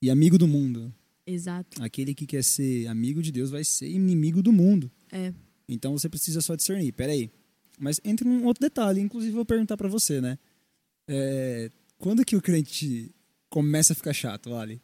e 0.00 0.10
amigo 0.10 0.38
do 0.38 0.48
mundo. 0.48 0.92
Exato. 1.30 1.82
Aquele 1.82 2.14
que 2.14 2.26
quer 2.26 2.42
ser 2.42 2.86
amigo 2.86 3.22
de 3.22 3.30
Deus 3.30 3.50
vai 3.50 3.62
ser 3.64 3.88
inimigo 3.88 4.42
do 4.42 4.52
mundo. 4.52 4.90
É. 5.12 5.32
Então 5.68 5.92
você 5.96 6.08
precisa 6.08 6.40
só 6.40 6.54
discernir. 6.54 6.92
Peraí. 6.92 7.30
Mas 7.78 8.00
entra 8.04 8.26
um 8.28 8.44
outro 8.44 8.60
detalhe, 8.62 9.00
inclusive 9.00 9.32
eu 9.32 9.36
vou 9.36 9.44
perguntar 9.44 9.76
pra 9.76 9.88
você, 9.88 10.20
né? 10.20 10.38
É, 11.06 11.70
quando 11.98 12.24
que 12.24 12.36
o 12.36 12.40
crente 12.42 13.14
começa 13.48 13.92
a 13.92 13.96
ficar 13.96 14.12
chato, 14.12 14.54
Ali? 14.54 14.80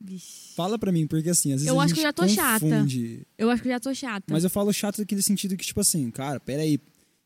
Vixe. 0.00 0.52
Fala 0.56 0.76
pra 0.78 0.90
mim, 0.90 1.06
porque 1.06 1.30
assim, 1.30 1.50
às 1.52 1.60
vezes 1.60 1.68
Eu 1.68 1.80
acho 1.80 1.94
que 1.94 2.00
eu 2.00 2.04
já 2.04 2.12
tô 2.12 2.26
chata. 2.26 2.60
confunde. 2.60 3.26
Eu 3.38 3.48
acho 3.50 3.62
que 3.62 3.68
eu 3.68 3.72
já 3.72 3.78
tô 3.80 3.94
chata. 3.94 4.26
Mas 4.32 4.42
eu 4.42 4.50
falo 4.50 4.72
chato 4.72 4.98
naquele 4.98 5.22
sentido 5.22 5.56
que, 5.56 5.64
tipo 5.64 5.80
assim, 5.80 6.10
cara, 6.10 6.40
peraí. 6.40 6.80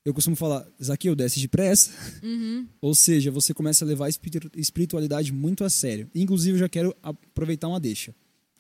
Eu 0.05 0.15
costumo 0.15 0.37
falar, 0.37 0.65
Zaqueu, 0.81 1.17
desce 1.17 1.41
depressa. 1.41 1.91
Uhum. 2.23 2.69
Ou 2.81 2.95
seja, 2.95 3.31
você 3.31 3.53
começa 3.53 3.85
a 3.85 3.89
levar 3.89 4.07
a 4.07 4.09
espiritu- 4.09 4.51
espiritualidade 4.57 5.33
muito 5.33 5.65
a 5.65 5.71
sério. 5.71 6.09
Inclusive, 6.15 6.55
eu 6.57 6.61
já 6.61 6.69
quero 6.69 6.95
aproveitar 7.03 7.67
uma 7.67 7.81
deixa. 7.81 8.15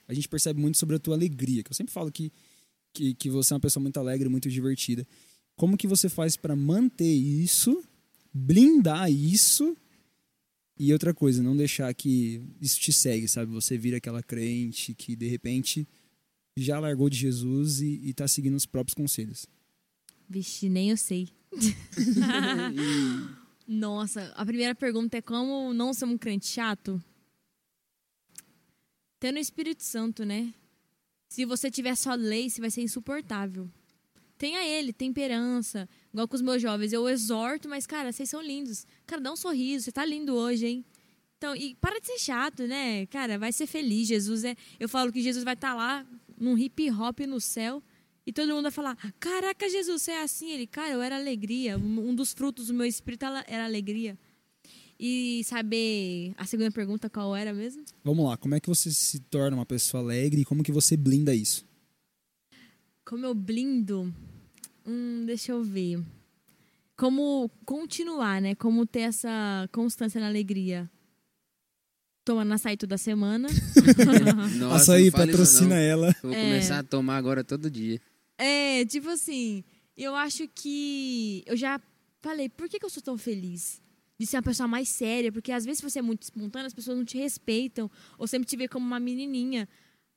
A 0.09 0.15
gente 0.15 0.29
percebe 0.29 0.61
muito 0.61 0.79
sobre 0.79 0.97
a 0.97 0.99
tua 0.99 1.15
alegria, 1.15 1.63
que 1.63 1.71
eu 1.71 1.75
sempre 1.75 1.93
falo 1.93 2.11
que, 2.11 2.33
que, 2.93 3.15
que 3.15 3.31
você 3.31 3.53
é 3.53 3.55
uma 3.55 3.61
pessoa 3.61 3.83
muito 3.83 3.99
alegre, 3.99 4.29
muito 4.29 4.49
divertida. 4.49 5.07
Como 5.57 5.77
que 5.77 5.87
você 5.87 6.09
faz 6.09 6.37
para 6.37 6.55
manter 6.55 7.13
isso, 7.13 7.83
blindar 8.33 9.11
isso 9.11 9.77
e 10.79 10.93
outra 10.93 11.15
coisa, 11.15 11.43
não 11.43 11.57
deixar 11.57 11.93
que 11.95 12.43
isso 12.61 12.79
te 12.79 12.93
segue, 12.93 13.27
sabe? 13.27 13.51
Você 13.53 13.79
vira 13.79 13.97
aquela 13.97 14.23
crente 14.23 14.95
que 14.95 15.17
de 15.17 15.27
repente 15.27 15.89
já 16.57 16.79
largou 16.79 17.09
de 17.09 17.17
Jesus 17.17 17.81
e, 17.81 18.01
e 18.05 18.15
tá 18.15 18.29
seguindo 18.29 18.55
os 18.55 18.67
próprios 18.67 18.95
conselhos. 18.95 19.47
Vixe, 20.29 20.69
nem 20.69 20.91
eu 20.91 20.97
sei. 20.97 21.29
Nossa, 23.67 24.33
a 24.37 24.45
primeira 24.45 24.75
pergunta 24.75 25.17
é 25.17 25.23
como 25.23 25.73
não 25.73 25.93
ser 25.93 26.05
um 26.05 26.19
crente 26.19 26.47
chato? 26.47 27.03
Tendo 29.27 29.39
o 29.39 29.41
Espírito 29.41 29.83
Santo, 29.83 30.25
né? 30.25 30.55
Se 31.29 31.45
você 31.45 31.69
tiver 31.69 31.97
só 31.97 32.15
lei, 32.15 32.49
você 32.49 32.61
vai 32.61 32.71
ser 32.71 32.83
insuportável. 32.83 33.69
Tenha 34.39 34.65
ele, 34.65 34.93
temperança. 34.93 35.89
Igual 36.13 36.29
com 36.29 36.37
os 36.37 36.43
meus 36.43 36.63
jovens, 36.63 36.93
eu 36.93 37.09
exorto, 37.09 37.69
mas, 37.69 37.89
cara, 37.89 38.13
vocês 38.13 38.31
são 38.31 38.41
lindos. 38.41 38.87
Cara, 39.05 39.21
dá 39.21 39.33
um 39.33 39.35
sorriso, 39.35 39.85
você 39.85 39.91
tá 39.91 40.05
lindo 40.05 40.33
hoje, 40.33 40.69
hein? 40.69 40.85
Então, 41.37 41.57
e 41.57 41.75
para 41.75 41.99
de 41.99 42.07
ser 42.07 42.21
chato, 42.21 42.69
né? 42.69 43.05
Cara, 43.07 43.37
vai 43.37 43.51
ser 43.51 43.67
feliz. 43.67 44.07
Jesus 44.07 44.45
é. 44.45 44.55
Eu 44.79 44.89
falo 44.89 45.11
que 45.11 45.21
Jesus 45.21 45.43
vai 45.43 45.55
estar 45.55 45.75
lá 45.75 46.07
num 46.39 46.57
hip 46.57 46.89
hop 46.93 47.19
no 47.27 47.41
céu. 47.41 47.83
E 48.25 48.33
todo 48.33 48.55
mundo 48.55 48.63
vai 48.63 48.71
falar: 48.71 48.97
Caraca, 49.19 49.69
Jesus, 49.69 50.03
você 50.03 50.13
é 50.13 50.23
assim? 50.23 50.53
Ele, 50.53 50.69
cara, 50.69 50.93
eu 50.93 51.03
era 51.03 51.17
alegria. 51.17 51.77
Um 51.77 52.15
dos 52.15 52.33
frutos 52.33 52.69
do 52.69 52.75
meu 52.75 52.87
espírito 52.87 53.25
era 53.49 53.65
alegria. 53.65 54.17
E 54.99 55.43
saber 55.45 56.33
a 56.39 56.47
segunda 56.47 56.71
pergunta 56.71 57.11
qual 57.11 57.37
era 57.37 57.53
mesmo? 57.53 57.85
Vamos 58.03 58.25
lá, 58.27 58.37
como 58.37 58.55
é 58.55 58.61
que 58.61 58.69
você 58.69 58.91
se 58.91 59.19
torna 59.21 59.57
uma 59.57 59.67
pessoa 59.67 60.03
alegre 60.03 60.41
e 60.41 60.45
como 60.45 60.63
que 60.63 60.73
você 60.73 60.97
blinda 60.97 61.35
isso? 61.35 61.67
Como 63.05 63.25
eu 63.27 63.35
blindo? 63.35 64.13
Hum, 64.87 65.25
deixa 65.27 65.53
eu 65.53 65.63
ver. 65.63 66.03
Como 66.97 67.51
continuar, 67.67 68.41
né? 68.41 68.55
Como 68.55 68.87
ter 68.87 69.01
essa 69.01 69.69
constância 69.71 70.21
na 70.21 70.29
alegria. 70.29 70.91
Tomando 72.25 72.55
açaí 72.55 72.77
toda 72.77 72.97
semana. 72.99 73.49
Nossa, 74.59 74.95
Açaí, 74.95 75.11
patrocina 75.11 75.77
ela. 75.79 76.09
Eu 76.23 76.31
vou 76.31 76.33
É. 76.33 76.43
começar 76.43 76.79
a 76.79 76.83
tomar 76.83 77.17
agora 77.19 77.45
todo 77.45 77.71
dia. 77.71 78.01
É, 78.39 78.85
tipo 78.87 79.09
assim, 79.11 79.63
eu 79.97 80.15
acho 80.17 80.49
que. 80.49 81.45
Eu 81.47 81.57
já 81.57 81.81
falei, 82.23 82.49
por 82.49 82.69
que, 82.69 82.79
que 82.81 82.85
eu 82.85 82.91
sou 82.91 83.03
tão 83.03 83.17
feliz? 83.17 83.81
De 84.19 84.27
ser 84.27 84.37
uma 84.37 84.43
pessoa 84.43 84.67
mais 84.67 84.89
séria, 84.89 85.31
porque 85.31 85.53
às 85.53 85.65
vezes 85.65 85.83
você 85.83 85.99
é 85.99 86.03
muito 86.03 86.23
espontânea, 86.23 86.67
as 86.67 86.75
pessoas 86.75 86.97
não 86.97 87.05
te 87.05 87.19
respeitam, 87.19 87.91
ou 88.19 88.27
sempre 88.27 88.49
te 88.49 88.57
vê 88.57 88.67
como 88.67 88.87
uma 88.87 88.99
menininha. 88.99 89.69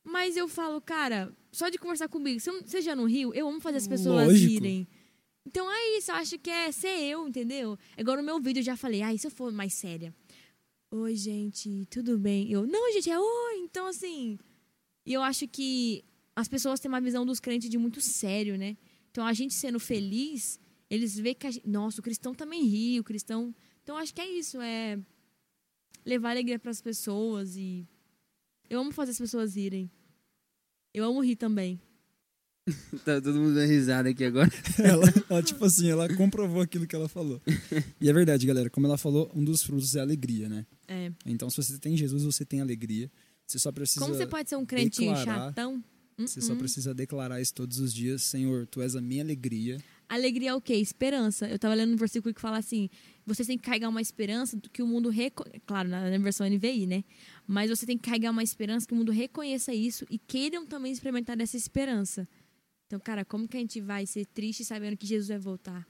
Mas 0.03 0.37
eu 0.37 0.47
falo, 0.47 0.79
cara, 0.79 1.31
só 1.51 1.69
de 1.69 1.77
conversar 1.77 2.07
comigo, 2.07 2.39
você, 2.39 2.81
já 2.81 2.95
não 2.95 3.05
riu? 3.05 3.33
Eu 3.33 3.49
amo 3.49 3.59
fazer 3.59 3.77
as 3.77 3.87
pessoas 3.87 4.27
Lógico. 4.27 4.51
rirem. 4.51 4.87
Então 5.45 5.69
é 5.69 5.97
isso, 5.97 6.11
eu 6.11 6.15
acho 6.15 6.37
que 6.39 6.49
é 6.49 6.71
ser 6.71 7.01
eu, 7.01 7.27
entendeu? 7.27 7.77
Agora 7.97 8.21
no 8.21 8.25
meu 8.25 8.39
vídeo 8.39 8.59
eu 8.59 8.63
já 8.63 8.77
falei, 8.77 9.01
ai, 9.01 9.17
se 9.17 9.27
eu 9.27 9.31
for 9.31 9.51
mais 9.51 9.73
séria. 9.73 10.13
Oi, 10.91 11.15
gente, 11.15 11.85
tudo 11.87 12.17
bem? 12.17 12.51
Eu, 12.51 12.65
não, 12.65 12.91
gente, 12.91 13.11
é 13.11 13.19
oi. 13.19 13.57
Então, 13.59 13.85
assim. 13.85 14.39
E 15.05 15.13
eu 15.13 15.21
acho 15.21 15.47
que 15.47 16.03
as 16.35 16.47
pessoas 16.47 16.79
têm 16.79 16.89
uma 16.89 16.99
visão 16.99 17.23
dos 17.23 17.39
crentes 17.39 17.69
de 17.69 17.77
muito 17.77 18.01
sério, 18.01 18.57
né? 18.57 18.75
Então, 19.11 19.23
a 19.23 19.31
gente 19.31 19.53
sendo 19.53 19.79
feliz, 19.79 20.59
eles 20.89 21.15
veem 21.15 21.35
que 21.35 21.45
a 21.45 21.51
gente, 21.51 21.67
nossa, 21.69 21.99
o 21.99 22.03
cristão 22.03 22.33
também 22.33 22.63
ri, 22.63 22.99
o 22.99 23.03
cristão. 23.03 23.53
Então, 23.89 23.97
acho 23.97 24.13
que 24.13 24.21
é 24.21 24.29
isso, 24.29 24.61
é 24.61 24.99
levar 26.05 26.29
alegria 26.29 26.59
para 26.59 26.69
as 26.69 26.79
pessoas 26.79 27.55
e 27.55 27.87
eu 28.69 28.79
amo 28.79 28.91
fazer 28.91 29.09
as 29.09 29.17
pessoas 29.17 29.55
rirem. 29.55 29.89
Eu 30.93 31.05
amo 31.05 31.21
rir 31.21 31.35
também. 31.35 31.81
Tá 33.03 33.19
todo 33.19 33.39
mundo 33.39 33.55
dando 33.55 33.67
risada 33.67 34.09
aqui 34.09 34.23
agora. 34.25 34.47
Ela, 34.77 35.11
ela, 35.27 35.41
tipo 35.41 35.65
assim, 35.65 35.89
ela 35.89 36.07
comprovou 36.15 36.61
aquilo 36.61 36.85
que 36.85 36.95
ela 36.95 37.09
falou. 37.09 37.41
E 37.99 38.07
é 38.07 38.13
verdade, 38.13 38.45
galera. 38.45 38.69
Como 38.69 38.85
ela 38.85 38.95
falou, 38.95 39.31
um 39.33 39.43
dos 39.43 39.63
frutos 39.63 39.95
é 39.95 40.01
a 40.01 40.03
alegria, 40.03 40.47
né? 40.47 40.67
É. 40.87 41.11
Então, 41.25 41.49
se 41.49 41.57
você 41.57 41.79
tem 41.79 41.97
Jesus, 41.97 42.23
você 42.23 42.45
tem 42.45 42.61
alegria. 42.61 43.11
Você 43.47 43.57
só 43.57 43.71
precisa. 43.71 44.01
Como 44.01 44.13
você 44.13 44.27
pode 44.27 44.49
ser 44.49 44.55
um 44.55 44.67
crente 44.67 44.99
declarar- 44.99 45.25
chatão? 45.25 45.83
Hum, 46.19 46.27
Você 46.27 46.41
só 46.41 46.53
hum. 46.53 46.57
precisa 46.57 46.93
declarar 46.93 47.41
isso 47.41 47.55
todos 47.55 47.79
os 47.79 47.91
dias. 47.91 48.21
Senhor, 48.21 48.67
tu 48.67 48.81
és 48.81 48.95
a 48.95 49.01
minha 49.01 49.23
alegria. 49.23 49.79
Alegria 50.09 50.49
é 50.49 50.53
o 50.53 50.59
quê? 50.59 50.73
Esperança. 50.73 51.47
Eu 51.47 51.57
tava 51.57 51.75
lendo 51.75 51.93
um 51.93 51.95
versículo 51.95 52.33
que 52.33 52.41
fala 52.41 52.57
assim: 52.57 52.89
vocês 53.33 53.47
têm 53.47 53.57
que 53.57 53.63
carregar 53.63 53.89
uma 53.89 54.01
esperança 54.01 54.59
que 54.73 54.81
o 54.81 54.87
mundo 54.87 55.09
reco... 55.09 55.45
Claro, 55.65 55.87
na 55.87 56.17
versão 56.17 56.47
NVI, 56.49 56.87
né? 56.87 57.03
Mas 57.47 57.69
você 57.69 57.85
tem 57.85 57.97
que 57.97 58.03
carregar 58.03 58.31
uma 58.31 58.43
esperança 58.43 58.87
que 58.87 58.93
o 58.93 58.97
mundo 58.97 59.11
reconheça 59.11 59.73
isso 59.73 60.05
e 60.09 60.17
queiram 60.17 60.65
também 60.65 60.91
experimentar 60.91 61.37
dessa 61.37 61.55
esperança. 61.55 62.27
Então, 62.87 62.99
cara, 62.99 63.23
como 63.23 63.47
que 63.47 63.55
a 63.55 63.59
gente 63.59 63.79
vai 63.79 64.05
ser 64.05 64.25
triste 64.25 64.65
sabendo 64.65 64.97
que 64.97 65.05
Jesus 65.05 65.29
vai 65.29 65.39
voltar? 65.39 65.87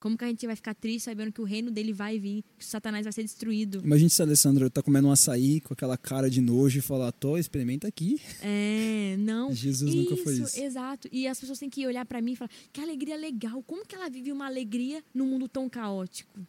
Como 0.00 0.16
que 0.16 0.24
a 0.24 0.28
gente 0.28 0.46
vai 0.46 0.54
ficar 0.54 0.74
triste 0.74 1.06
sabendo 1.06 1.32
que 1.32 1.40
o 1.40 1.44
reino 1.44 1.70
dele 1.70 1.92
vai 1.92 2.18
vir, 2.18 2.44
que 2.56 2.64
o 2.64 2.68
Satanás 2.68 3.04
vai 3.04 3.12
ser 3.12 3.22
destruído? 3.22 3.80
Imagina 3.84 4.08
se 4.08 4.22
a 4.22 4.24
Alessandra 4.24 4.70
tá 4.70 4.80
comendo 4.82 5.08
um 5.08 5.10
açaí 5.10 5.60
com 5.60 5.74
aquela 5.74 5.98
cara 5.98 6.30
de 6.30 6.40
nojo 6.40 6.78
e 6.78 6.82
falar, 6.82 7.10
tô, 7.10 7.36
experimenta 7.36 7.88
aqui. 7.88 8.20
É, 8.40 9.16
não. 9.18 9.52
Jesus 9.52 9.94
nunca 9.94 10.16
foi 10.16 10.34
isso. 10.34 10.60
Exato. 10.60 11.08
E 11.10 11.26
as 11.26 11.40
pessoas 11.40 11.58
têm 11.58 11.68
que 11.68 11.84
olhar 11.86 12.06
pra 12.06 12.20
mim 12.22 12.32
e 12.32 12.36
falar: 12.36 12.50
que 12.72 12.80
alegria 12.80 13.16
legal. 13.16 13.62
Como 13.64 13.84
que 13.84 13.94
ela 13.94 14.08
vive 14.08 14.30
uma 14.30 14.46
alegria 14.46 15.02
num 15.12 15.26
mundo 15.26 15.48
tão 15.48 15.68
caótico? 15.68 16.46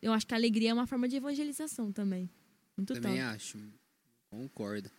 Eu 0.00 0.12
acho 0.12 0.26
que 0.26 0.34
a 0.34 0.36
alegria 0.36 0.70
é 0.70 0.74
uma 0.74 0.86
forma 0.86 1.08
de 1.08 1.16
evangelização 1.16 1.90
também. 1.90 2.30
Muito 2.76 2.94
Também 2.94 3.16
top. 3.16 3.20
acho. 3.20 3.58
Concordo. 4.30 4.90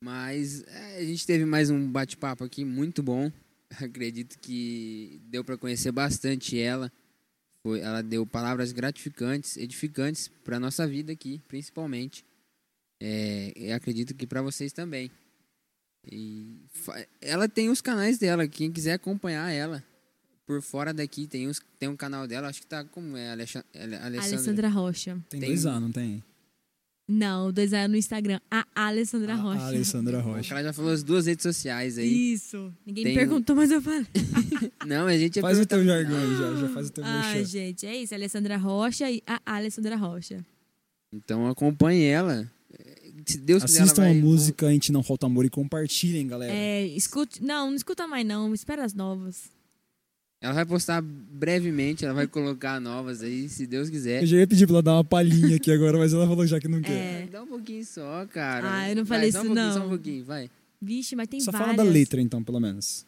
Mas 0.00 0.62
é, 0.64 0.98
a 0.98 1.04
gente 1.04 1.26
teve 1.26 1.44
mais 1.44 1.70
um 1.70 1.90
bate-papo 1.90 2.44
aqui 2.44 2.64
muito 2.64 3.02
bom. 3.02 3.32
Acredito 3.84 4.38
que 4.38 5.20
deu 5.26 5.44
para 5.44 5.56
conhecer 5.56 5.92
bastante 5.92 6.58
ela. 6.58 6.92
Foi, 7.62 7.80
ela 7.80 8.02
deu 8.02 8.26
palavras 8.26 8.72
gratificantes, 8.72 9.56
edificantes 9.56 10.28
para 10.44 10.60
nossa 10.60 10.86
vida 10.86 11.12
aqui, 11.12 11.40
principalmente. 11.48 12.24
É, 13.00 13.52
eu 13.56 13.74
acredito 13.74 14.14
que 14.14 14.26
para 14.26 14.42
vocês 14.42 14.72
também. 14.72 15.10
E 16.10 16.58
ela 17.20 17.48
tem 17.48 17.70
os 17.70 17.80
canais 17.80 18.18
dela. 18.18 18.46
Quem 18.46 18.70
quiser 18.70 18.92
acompanhar 18.92 19.50
ela 19.50 19.82
por 20.46 20.60
fora 20.60 20.92
daqui 20.92 21.26
tem, 21.26 21.46
os, 21.48 21.60
tem 21.78 21.88
um 21.88 21.96
canal 21.96 22.26
dela. 22.28 22.48
Acho 22.48 22.60
que 22.60 22.66
tá 22.66 22.84
como 22.84 23.16
é 23.16 23.30
Alexa- 23.30 23.64
Ale- 23.74 23.96
Alessandra. 23.96 24.36
Alessandra 24.36 24.68
Rocha. 24.68 25.24
Tem, 25.30 25.40
Tem- 25.40 25.48
dois 25.48 25.64
anos, 25.64 25.82
não 25.82 25.92
tem? 25.92 26.22
Não, 27.06 27.52
dois 27.52 27.72
é 27.74 27.86
no 27.86 27.96
Instagram. 27.96 28.40
A 28.50 28.64
Alessandra 28.74 29.34
A- 29.34 29.36
Rocha. 29.36 29.60
A 29.60 29.66
Alessandra 29.66 30.20
Rocha. 30.20 30.54
Ela 30.54 30.62
já 30.64 30.72
falou 30.72 30.90
as 30.90 31.02
duas 31.02 31.26
redes 31.26 31.42
sociais 31.42 31.98
aí. 31.98 32.32
Isso. 32.32 32.72
Ninguém 32.86 33.04
Tem 33.04 33.12
me 33.14 33.18
um- 33.18 33.22
perguntou, 33.26 33.54
mas 33.56 33.70
eu 33.70 33.82
falei. 33.82 34.06
Não, 34.86 35.06
a 35.06 35.16
gente 35.18 35.40
Faz 35.40 35.58
o 35.60 35.66
teu 35.66 35.84
jargão 35.84 36.16
aí 36.16 36.36
já, 36.36 36.54
já 36.66 36.68
faz 36.70 36.88
o 36.88 36.92
teu 36.92 37.04
Ai, 37.04 37.34
merchan. 37.36 37.44
gente, 37.50 37.86
é 37.86 37.96
isso. 37.96 38.14
Alessandra 38.14 38.56
Rocha 38.56 39.10
e 39.10 39.22
a 39.26 39.38
Alessandra 39.44 39.96
Rocha. 39.96 40.44
Então 41.12 41.46
acompanhe 41.46 42.04
ela. 42.06 42.50
Se 43.26 43.38
Deus 43.38 43.62
quiser, 43.62 43.78
ela 43.78 43.84
Assistam 43.84 44.02
vai... 44.02 44.10
a 44.10 44.14
música 44.14 44.66
A 44.66 44.70
gente 44.72 44.90
não 44.90 45.02
falta 45.02 45.26
amor 45.26 45.44
e 45.44 45.50
compartilhem, 45.50 46.26
galera. 46.26 46.52
É, 46.52 46.86
escute. 46.86 47.42
Não, 47.42 47.68
não 47.68 47.76
escuta 47.76 48.06
mais, 48.06 48.26
não. 48.26 48.52
Espera 48.54 48.84
as 48.84 48.92
novas. 48.94 49.52
Ela 50.44 50.52
vai 50.52 50.66
postar 50.66 51.00
brevemente, 51.00 52.04
ela 52.04 52.12
vai 52.12 52.26
colocar 52.26 52.78
novas 52.78 53.22
aí, 53.22 53.48
se 53.48 53.66
Deus 53.66 53.88
quiser. 53.88 54.22
Eu 54.22 54.26
já 54.26 54.36
ia 54.36 54.46
pedir 54.46 54.66
pra 54.66 54.74
ela 54.74 54.82
dar 54.82 54.92
uma 54.92 55.02
palhinha 55.04 55.56
aqui 55.56 55.70
agora, 55.72 55.96
mas 55.96 56.12
ela 56.12 56.26
falou 56.28 56.46
já 56.46 56.60
que 56.60 56.68
não 56.68 56.82
quer. 56.82 57.22
É. 57.22 57.26
Dá 57.32 57.42
um 57.42 57.46
pouquinho 57.46 57.82
só, 57.82 58.26
cara. 58.26 58.70
Ah, 58.70 58.90
eu 58.90 58.94
não 58.96 59.06
Vai, 59.06 59.18
falei 59.20 59.32
só 59.32 59.38
um 59.38 59.44
isso, 59.44 59.54
pouquinho, 59.54 59.72
Só 59.72 59.78
não. 59.78 59.86
um 59.86 59.88
pouquinho, 59.88 60.24
vai. 60.26 60.50
Vixe, 60.82 61.16
mas 61.16 61.28
tem 61.28 61.40
Só 61.40 61.50
várias. 61.50 61.70
fala 61.76 61.82
da 61.82 61.90
letra, 61.90 62.20
então, 62.20 62.44
pelo 62.44 62.60
menos. 62.60 63.06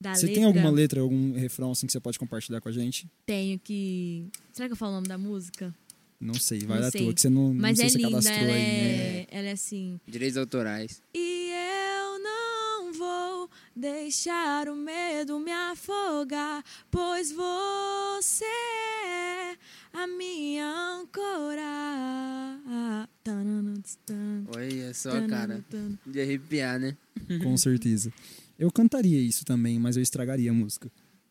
Da 0.00 0.14
você 0.14 0.26
letra, 0.26 0.34
tem 0.36 0.44
alguma 0.44 0.70
letra, 0.70 1.00
algum 1.00 1.32
refrão 1.32 1.72
assim 1.72 1.86
que 1.88 1.92
você 1.92 1.98
pode 1.98 2.20
compartilhar 2.20 2.60
com 2.60 2.68
a 2.68 2.72
gente? 2.72 3.08
Tenho 3.26 3.58
que... 3.58 4.26
Será 4.52 4.68
que 4.68 4.74
eu 4.74 4.76
falo 4.76 4.92
o 4.92 4.94
nome 4.94 5.08
da 5.08 5.18
música? 5.18 5.74
Não 6.20 6.34
sei, 6.34 6.60
vai 6.60 6.76
Não 6.78 6.84
da 6.84 6.90
sei. 6.92 7.02
tua, 7.02 7.14
que 7.14 7.20
você 7.20 7.28
não, 7.28 7.52
Mas 7.52 7.78
não 7.78 7.84
é 7.84 7.88
sei 7.88 7.88
se 7.88 7.92
você 7.94 7.98
linda, 7.98 8.10
cadastrou 8.10 8.38
ela 8.38 8.52
aí, 8.52 8.62
né? 8.62 9.16
é... 9.22 9.26
ela 9.28 9.48
é 9.48 9.52
assim... 9.52 10.00
Direitos 10.06 10.36
autorais. 10.36 11.02
E 11.12 11.43
deixar 13.74 14.68
o 14.68 14.76
medo 14.76 15.38
me 15.40 15.50
afogar, 15.52 16.62
pois 16.90 17.32
você 17.32 18.44
é 18.44 19.56
a 19.92 20.06
minha 20.06 20.66
âncora. 20.66 21.62
Olha 24.56 24.94
só, 24.94 25.10
cara. 25.28 25.64
De 26.06 26.20
arrepiar, 26.20 26.78
né? 26.78 26.96
Com 27.42 27.56
certeza. 27.58 28.12
Eu 28.58 28.70
cantaria 28.70 29.20
isso 29.20 29.44
também, 29.44 29.78
mas 29.78 29.96
eu 29.96 30.02
estragaria 30.02 30.50
a 30.50 30.54
música. 30.54 30.90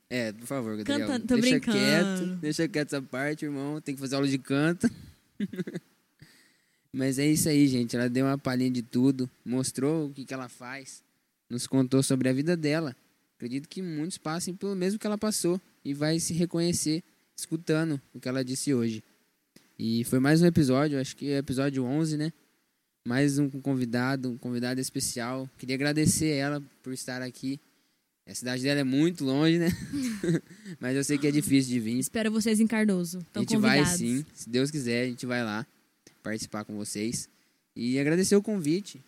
É, 0.10 0.32
por 0.32 0.46
favor, 0.46 0.78
Gabriel. 0.78 1.08
Canta- 1.08 1.28
tô 1.28 1.36
deixa 1.36 1.50
brincando. 1.60 1.78
quieto, 1.78 2.26
deixa 2.42 2.68
quieto 2.68 2.88
essa 2.94 3.02
parte, 3.02 3.46
irmão. 3.46 3.80
Tem 3.82 3.96
que 3.96 4.02
fazer 4.02 4.16
aula 4.16 4.28
de 4.28 4.38
canto. 4.38 4.90
Mas 6.96 7.18
é 7.18 7.26
isso 7.26 7.50
aí, 7.50 7.68
gente. 7.68 7.96
Ela 7.96 8.08
deu 8.08 8.26
uma 8.26 8.38
palhinha 8.38 8.70
de 8.70 8.84
tudo, 8.84 9.28
mostrou 9.44 10.08
o 10.08 10.12
que, 10.12 10.24
que 10.26 10.34
ela 10.34 10.48
faz, 10.48 11.04
nos 11.54 11.68
contou 11.68 12.02
sobre 12.02 12.28
a 12.28 12.34
vida 12.34 12.58
dela. 12.58 12.96
Acredito 13.36 13.70
que 13.70 13.82
muitos 13.82 14.18
passem 14.18 14.56
pelo 14.56 14.76
mesmo 14.76 15.00
que 15.00 15.06
ela 15.06 15.18
passou 15.18 15.62
e 15.86 15.94
vai 15.94 16.20
se 16.20 16.34
reconhecer 16.34 17.04
escutando 17.38 18.02
o 18.14 18.20
que 18.20 18.28
ela 18.28 18.44
disse 18.44 18.74
hoje. 18.74 19.04
E 19.78 20.04
foi 20.06 20.20
mais 20.20 20.42
um 20.42 20.46
episódio, 20.46 21.00
acho 21.00 21.16
que 21.16 21.30
é 21.32 21.38
episódio 21.38 21.84
11, 21.84 22.18
né? 22.18 22.34
Mais 23.06 23.38
um 23.38 23.50
convidado, 23.50 24.32
um 24.32 24.38
convidado 24.38 24.80
especial. 24.80 25.50
Queria 25.58 25.76
agradecer 25.76 26.30
ela 26.30 26.64
por 26.82 26.94
estar 26.94 27.22
aqui. 27.22 27.60
A 28.26 28.34
cidade 28.34 28.64
dela 28.64 28.80
é 28.80 28.84
muito 28.86 29.26
longe, 29.26 29.60
né? 29.60 29.68
Mas 30.80 30.96
eu 30.96 31.04
sei 31.04 31.18
que 31.18 31.28
é 31.28 31.32
difícil 31.32 31.74
de 31.74 31.80
vir. 31.80 32.00
Espero 32.00 32.32
vocês 32.32 32.60
em 32.60 32.66
Cardoso. 32.68 33.18
A 33.18 33.22
Estão 33.22 33.42
gente 33.44 33.56
convidados. 33.56 33.90
vai 33.90 33.98
sim, 33.98 34.26
se 34.34 34.50
Deus 34.50 34.72
quiser, 34.72 35.04
a 35.04 35.08
gente 35.08 35.26
vai 35.26 35.44
lá 35.44 35.68
participar 36.24 36.64
com 36.64 36.76
vocês. 36.78 37.28
E 37.76 38.00
agradecer 38.00 38.36
o 38.36 38.42
convite. 38.42 39.04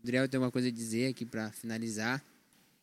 O 0.00 0.02
Adriel 0.02 0.26
tem 0.26 0.38
alguma 0.38 0.50
coisa 0.50 0.68
a 0.68 0.70
dizer 0.70 1.08
aqui 1.08 1.26
pra 1.26 1.50
finalizar. 1.52 2.24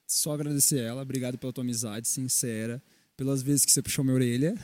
Só 0.05 0.33
agradecer 0.33 0.79
ela, 0.79 1.01
obrigado 1.01 1.37
pela 1.37 1.51
tua 1.51 1.63
amizade 1.63 2.07
sincera, 2.07 2.81
pelas 3.17 3.41
vezes 3.41 3.65
que 3.65 3.71
você 3.71 3.81
puxou 3.81 4.05
minha 4.05 4.13
orelha 4.13 4.55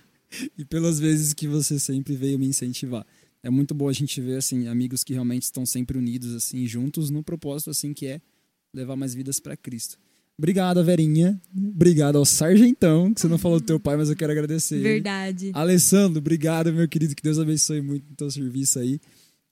e 0.56 0.64
pelas 0.64 1.00
vezes 1.00 1.32
que 1.32 1.48
você 1.48 1.78
sempre 1.80 2.14
veio 2.14 2.38
me 2.38 2.46
incentivar. 2.46 3.06
É 3.42 3.48
muito 3.48 3.74
bom 3.74 3.88
a 3.88 3.92
gente 3.92 4.20
ver 4.20 4.36
assim 4.36 4.68
amigos 4.68 5.02
que 5.02 5.14
realmente 5.14 5.44
estão 5.44 5.64
sempre 5.64 5.98
unidos 5.98 6.34
assim, 6.34 6.66
juntos 6.66 7.10
no 7.10 7.22
propósito 7.22 7.70
assim 7.70 7.94
que 7.94 8.06
é 8.06 8.20
levar 8.74 8.94
mais 8.94 9.14
vidas 9.14 9.40
para 9.40 9.56
Cristo. 9.56 9.98
Obrigado, 10.38 10.82
Verinha. 10.84 11.40
Obrigado 11.56 12.16
ao 12.16 12.24
Sargentão, 12.24 13.12
que 13.12 13.20
você 13.20 13.28
não 13.28 13.38
falou 13.38 13.58
do 13.60 13.66
teu 13.66 13.80
pai, 13.80 13.96
mas 13.96 14.10
eu 14.10 14.16
quero 14.16 14.32
agradecer. 14.32 14.76
ele. 14.76 14.84
Verdade. 14.84 15.50
Alessandro, 15.54 16.18
obrigado, 16.18 16.72
meu 16.72 16.88
querido. 16.88 17.14
Que 17.14 17.22
Deus 17.22 17.38
abençoe 17.38 17.80
muito 17.80 18.10
o 18.10 18.16
teu 18.16 18.30
serviço 18.30 18.78
aí. 18.78 19.00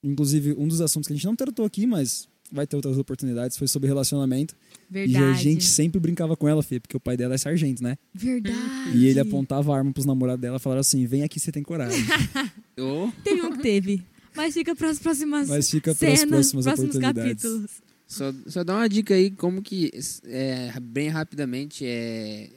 Inclusive, 0.02 0.54
um 0.54 0.66
dos 0.66 0.80
assuntos 0.80 1.06
que 1.06 1.12
a 1.12 1.16
gente 1.16 1.26
não 1.26 1.36
tratou 1.36 1.64
aqui, 1.66 1.86
mas 1.86 2.29
vai 2.52 2.66
ter 2.66 2.76
outras 2.76 2.98
oportunidades, 2.98 3.56
foi 3.56 3.68
sobre 3.68 3.88
relacionamento. 3.88 4.56
Verdade. 4.88 5.24
E 5.24 5.28
a 5.28 5.32
gente 5.34 5.64
sempre 5.64 6.00
brincava 6.00 6.36
com 6.36 6.48
ela, 6.48 6.62
Fê, 6.62 6.80
porque 6.80 6.96
o 6.96 7.00
pai 7.00 7.16
dela 7.16 7.34
é 7.34 7.38
sargento, 7.38 7.82
né? 7.82 7.96
Verdade. 8.14 8.96
E 8.96 9.06
ele 9.06 9.20
apontava 9.20 9.72
a 9.72 9.78
arma 9.78 9.92
pros 9.92 10.06
namorados 10.06 10.40
dela 10.40 10.56
e 10.56 10.60
falava 10.60 10.80
assim: 10.80 11.06
vem 11.06 11.22
aqui, 11.22 11.38
você 11.38 11.52
tem 11.52 11.62
coragem. 11.62 12.04
Ô, 12.78 13.10
Teve 13.22 13.42
um 13.42 13.52
que 13.52 13.62
teve. 13.62 14.02
Mas 14.34 14.54
fica 14.54 14.74
para 14.76 14.90
as 14.90 14.98
próximas 14.98 15.48
Mas 15.48 15.68
fica 15.70 15.94
para 15.94 16.08
as 16.08 16.18
cenas, 16.20 16.30
próximas 16.30 16.64
próximos 16.64 16.96
oportunidades. 16.96 17.42
capítulos. 17.42 17.70
só, 18.06 18.32
só 18.46 18.64
dá 18.64 18.74
uma 18.76 18.88
dica 18.88 19.14
aí, 19.14 19.30
como 19.30 19.60
que, 19.60 19.90
é, 20.24 20.72
bem 20.80 21.08
rapidamente, 21.08 21.84
é, 21.84 22.48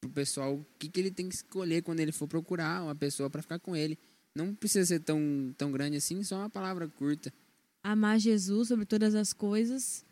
pro 0.00 0.10
pessoal, 0.10 0.54
o 0.54 0.66
que, 0.78 0.88
que 0.88 0.98
ele 1.00 1.10
tem 1.10 1.28
que 1.28 1.34
escolher 1.34 1.82
quando 1.82 2.00
ele 2.00 2.12
for 2.12 2.26
procurar 2.26 2.82
uma 2.82 2.94
pessoa 2.94 3.28
pra 3.30 3.42
ficar 3.42 3.58
com 3.58 3.76
ele. 3.76 3.98
Não 4.34 4.54
precisa 4.54 4.86
ser 4.86 5.00
tão, 5.00 5.20
tão 5.58 5.70
grande 5.70 5.98
assim, 5.98 6.22
só 6.24 6.36
uma 6.38 6.50
palavra 6.50 6.88
curta. 6.88 7.32
Amar 7.82 8.18
Jesus 8.18 8.68
sobre 8.68 8.86
todas 8.86 9.14
as 9.14 9.32
coisas 9.32 10.04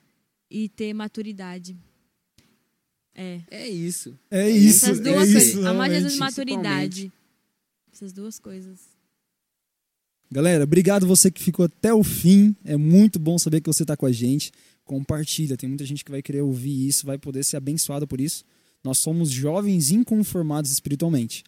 e 0.50 0.68
ter 0.68 0.92
maturidade. 0.92 1.76
É. 3.14 3.40
É 3.50 3.68
isso. 3.68 4.18
É 4.30 4.48
isso, 4.48 4.86
Essas 4.86 5.00
é 5.00 5.02
duas 5.02 5.28
isso, 5.28 5.36
coisas. 5.36 5.64
Amar 5.64 5.88
realmente. 5.88 5.94
Jesus 5.94 6.14
e 6.14 6.18
maturidade. 6.18 7.12
Essas 7.92 8.12
duas 8.12 8.38
coisas. 8.38 8.80
Galera, 10.30 10.64
obrigado 10.64 11.06
você 11.06 11.30
que 11.30 11.42
ficou 11.42 11.64
até 11.64 11.92
o 11.92 12.04
fim. 12.04 12.54
É 12.64 12.76
muito 12.76 13.18
bom 13.18 13.38
saber 13.38 13.60
que 13.60 13.66
você 13.66 13.82
está 13.82 13.96
com 13.96 14.06
a 14.06 14.12
gente. 14.12 14.52
Compartilha, 14.84 15.56
tem 15.56 15.68
muita 15.68 15.84
gente 15.84 16.04
que 16.04 16.10
vai 16.10 16.22
querer 16.22 16.40
ouvir 16.40 16.86
isso, 16.88 17.06
vai 17.06 17.18
poder 17.18 17.44
ser 17.44 17.56
abençoada 17.56 18.06
por 18.06 18.20
isso. 18.20 18.44
Nós 18.82 18.98
somos 18.98 19.30
jovens 19.30 19.90
inconformados 19.90 20.70
espiritualmente. 20.70 21.44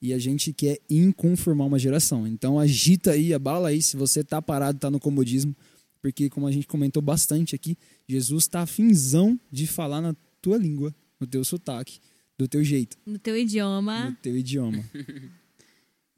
E 0.00 0.12
a 0.12 0.18
gente 0.18 0.52
quer 0.52 0.78
inconformar 0.88 1.64
uma 1.66 1.78
geração. 1.78 2.26
Então 2.26 2.58
agita 2.58 3.12
aí, 3.12 3.34
abala 3.34 3.68
aí 3.68 3.82
se 3.82 3.96
você 3.96 4.22
tá 4.22 4.40
parado, 4.40 4.78
tá 4.78 4.90
no 4.90 5.00
comodismo. 5.00 5.56
Porque, 6.00 6.30
como 6.30 6.46
a 6.46 6.52
gente 6.52 6.66
comentou 6.66 7.02
bastante 7.02 7.56
aqui, 7.56 7.76
Jesus 8.08 8.44
está 8.44 8.60
afinzão 8.62 9.38
de 9.50 9.66
falar 9.66 10.00
na 10.00 10.14
tua 10.40 10.56
língua, 10.56 10.94
no 11.18 11.26
teu 11.26 11.44
sotaque, 11.44 11.98
do 12.38 12.46
teu 12.46 12.62
jeito, 12.62 12.96
No 13.04 13.18
teu 13.18 13.36
idioma. 13.36 14.10
no 14.10 14.16
teu 14.16 14.36
idioma. 14.36 14.84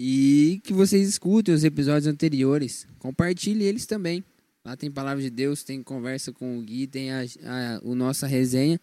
E 0.03 0.63
que 0.65 0.73
vocês 0.73 1.07
escutem 1.07 1.55
os 1.55 1.63
episódios 1.63 2.07
anteriores. 2.07 2.87
Compartilhe 2.99 3.65
eles 3.65 3.85
também. 3.85 4.25
Lá 4.65 4.75
tem 4.75 4.91
Palavra 4.91 5.23
de 5.23 5.29
Deus, 5.29 5.63
tem 5.63 5.83
conversa 5.83 6.33
com 6.33 6.59
o 6.59 6.63
Gui, 6.63 6.87
tem 6.87 7.11
a, 7.11 7.21
a, 7.21 7.81
o 7.83 7.95
nossa 7.95 8.27
resenha. 8.27 8.81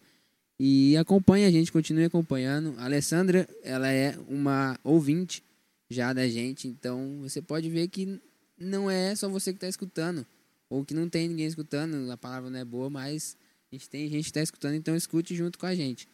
E 0.60 0.96
acompanhe 0.96 1.44
a 1.44 1.50
gente, 1.50 1.70
continue 1.70 2.04
acompanhando. 2.04 2.74
A 2.78 2.84
Alessandra, 2.84 3.48
ela 3.62 3.90
é 3.92 4.18
uma 4.28 4.78
ouvinte 4.82 5.42
já 5.88 6.12
da 6.12 6.28
gente. 6.28 6.66
Então 6.66 7.18
você 7.22 7.40
pode 7.40 7.70
ver 7.70 7.88
que 7.88 8.20
não 8.58 8.90
é 8.90 9.14
só 9.14 9.28
você 9.28 9.52
que 9.52 9.56
está 9.58 9.68
escutando. 9.68 10.26
Ou 10.68 10.84
que 10.84 10.92
não 10.94 11.08
tem 11.08 11.28
ninguém 11.28 11.46
escutando. 11.46 12.10
A 12.10 12.16
palavra 12.16 12.50
não 12.50 12.58
é 12.58 12.64
boa, 12.64 12.90
mas 12.90 13.36
a 13.70 13.74
gente 13.74 13.88
tem 13.88 14.08
gente 14.08 14.24
que 14.24 14.30
está 14.30 14.42
escutando. 14.42 14.74
Então 14.74 14.96
escute 14.96 15.34
junto 15.34 15.58
com 15.58 15.66
a 15.66 15.74
gente. 15.74 16.08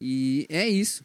E 0.00 0.46
é 0.48 0.68
isso. 0.68 1.04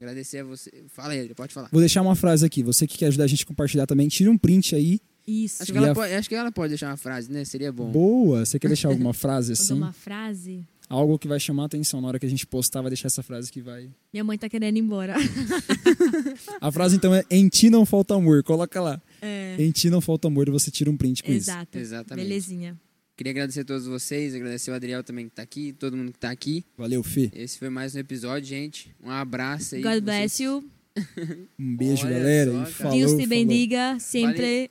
Agradecer 0.00 0.38
a 0.38 0.44
você. 0.44 0.70
Fala 0.88 1.12
aí, 1.12 1.32
pode 1.34 1.52
falar. 1.52 1.68
Vou 1.70 1.80
deixar 1.80 2.02
uma 2.02 2.14
frase 2.16 2.46
aqui. 2.46 2.62
Você 2.62 2.86
que 2.86 2.96
quer 2.98 3.06
ajudar 3.06 3.24
a 3.24 3.28
gente 3.28 3.44
a 3.44 3.46
compartilhar 3.46 3.86
também, 3.86 4.08
tira 4.08 4.30
um 4.30 4.38
print 4.38 4.74
aí. 4.74 5.00
Isso. 5.26 5.62
Acho 5.62 5.72
que, 5.72 5.78
ela 5.78 5.90
a- 5.90 5.94
pode, 5.94 6.12
acho 6.14 6.28
que 6.28 6.34
ela 6.34 6.50
pode 6.52 6.70
deixar 6.70 6.88
uma 6.88 6.96
frase, 6.96 7.30
né? 7.30 7.44
Seria 7.44 7.70
bom. 7.70 7.90
Boa! 7.92 8.44
Você 8.44 8.58
quer 8.58 8.68
deixar 8.68 8.88
alguma 8.88 9.12
frase 9.14 9.52
assim? 9.54 9.72
Alguma 9.74 9.92
frase? 9.92 10.66
Algo 10.88 11.18
que 11.18 11.26
vai 11.26 11.40
chamar 11.40 11.62
a 11.62 11.66
atenção 11.66 12.00
na 12.00 12.08
hora 12.08 12.18
que 12.18 12.26
a 12.26 12.28
gente 12.28 12.46
postar, 12.46 12.82
vai 12.82 12.90
deixar 12.90 13.06
essa 13.06 13.22
frase 13.22 13.50
que 13.50 13.62
vai. 13.62 13.88
Minha 14.12 14.22
mãe 14.24 14.36
tá 14.36 14.48
querendo 14.48 14.76
ir 14.76 14.80
embora. 14.80 15.14
A 16.60 16.70
frase 16.70 16.96
então 16.96 17.14
é: 17.14 17.24
Em 17.30 17.48
ti 17.48 17.70
não 17.70 17.86
falta 17.86 18.14
amor. 18.14 18.42
Coloca 18.42 18.80
lá. 18.80 19.00
É. 19.20 19.56
Em 19.58 19.70
ti 19.70 19.88
não 19.88 20.00
falta 20.00 20.28
amor 20.28 20.48
e 20.48 20.50
você 20.50 20.70
tira 20.70 20.90
um 20.90 20.96
print 20.96 21.22
com 21.22 21.32
isso. 21.32 21.50
Exato. 21.50 21.78
Exatamente. 21.78 22.26
Belezinha. 22.26 22.78
Queria 23.16 23.30
agradecer 23.30 23.60
a 23.60 23.64
todos 23.64 23.86
vocês, 23.86 24.34
agradecer 24.34 24.70
o 24.70 24.74
Adriel 24.74 25.02
também 25.04 25.28
que 25.28 25.34
tá 25.34 25.42
aqui, 25.42 25.72
todo 25.72 25.96
mundo 25.96 26.12
que 26.12 26.18
tá 26.18 26.30
aqui. 26.30 26.64
Valeu, 26.76 27.02
Fê. 27.02 27.30
Esse 27.34 27.58
foi 27.58 27.68
mais 27.68 27.94
um 27.94 27.98
episódio, 27.98 28.48
gente. 28.48 28.94
Um 29.02 29.10
abraço 29.10 29.74
aí. 29.74 29.82
God 29.82 29.92
Vocês- 29.92 30.02
bless 30.04 30.42
you. 30.42 30.64
Um 31.58 31.76
beijo, 31.76 32.04
Olha 32.06 32.18
galera. 32.18 32.52
só, 32.52 32.62
e 32.62 32.72
falou, 32.72 32.98
Deus 32.98 33.10
te 33.12 33.14
falou. 33.14 33.28
bendiga 33.28 33.98
sempre. 33.98 34.70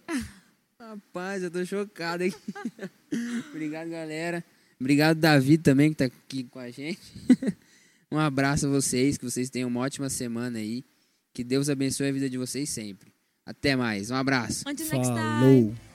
Rapaz, 0.80 1.42
eu 1.44 1.50
tô 1.50 1.66
chocado 1.66 2.24
aqui. 2.24 2.36
Obrigado, 3.52 3.90
galera. 3.90 4.44
Obrigado, 4.82 5.20
Davi, 5.20 5.60
também, 5.60 5.92
que 5.92 5.98
tá 5.98 6.06
aqui 6.06 6.44
com 6.44 6.58
a 6.58 6.72
gente. 6.72 7.00
um 8.12 8.18
abraço 8.18 8.66
a 8.66 8.70
vocês, 8.70 9.16
que 9.16 9.24
vocês 9.24 9.48
tenham 9.48 9.70
uma 9.70 9.80
ótima 9.80 10.10
semana 10.10 10.58
aí. 10.58 10.84
Que 11.32 11.44
Deus 11.44 11.70
abençoe 11.70 12.10
a 12.10 12.12
vida 12.12 12.28
de 12.28 12.36
vocês 12.36 12.68
sempre. 12.68 13.14
Até 13.46 13.76
mais. 13.76 14.10
Um 14.10 14.16
abraço. 14.16 14.68
Until 14.68 14.88
next 14.88 15.08
time. 15.08 15.20
Falou. 15.20 15.91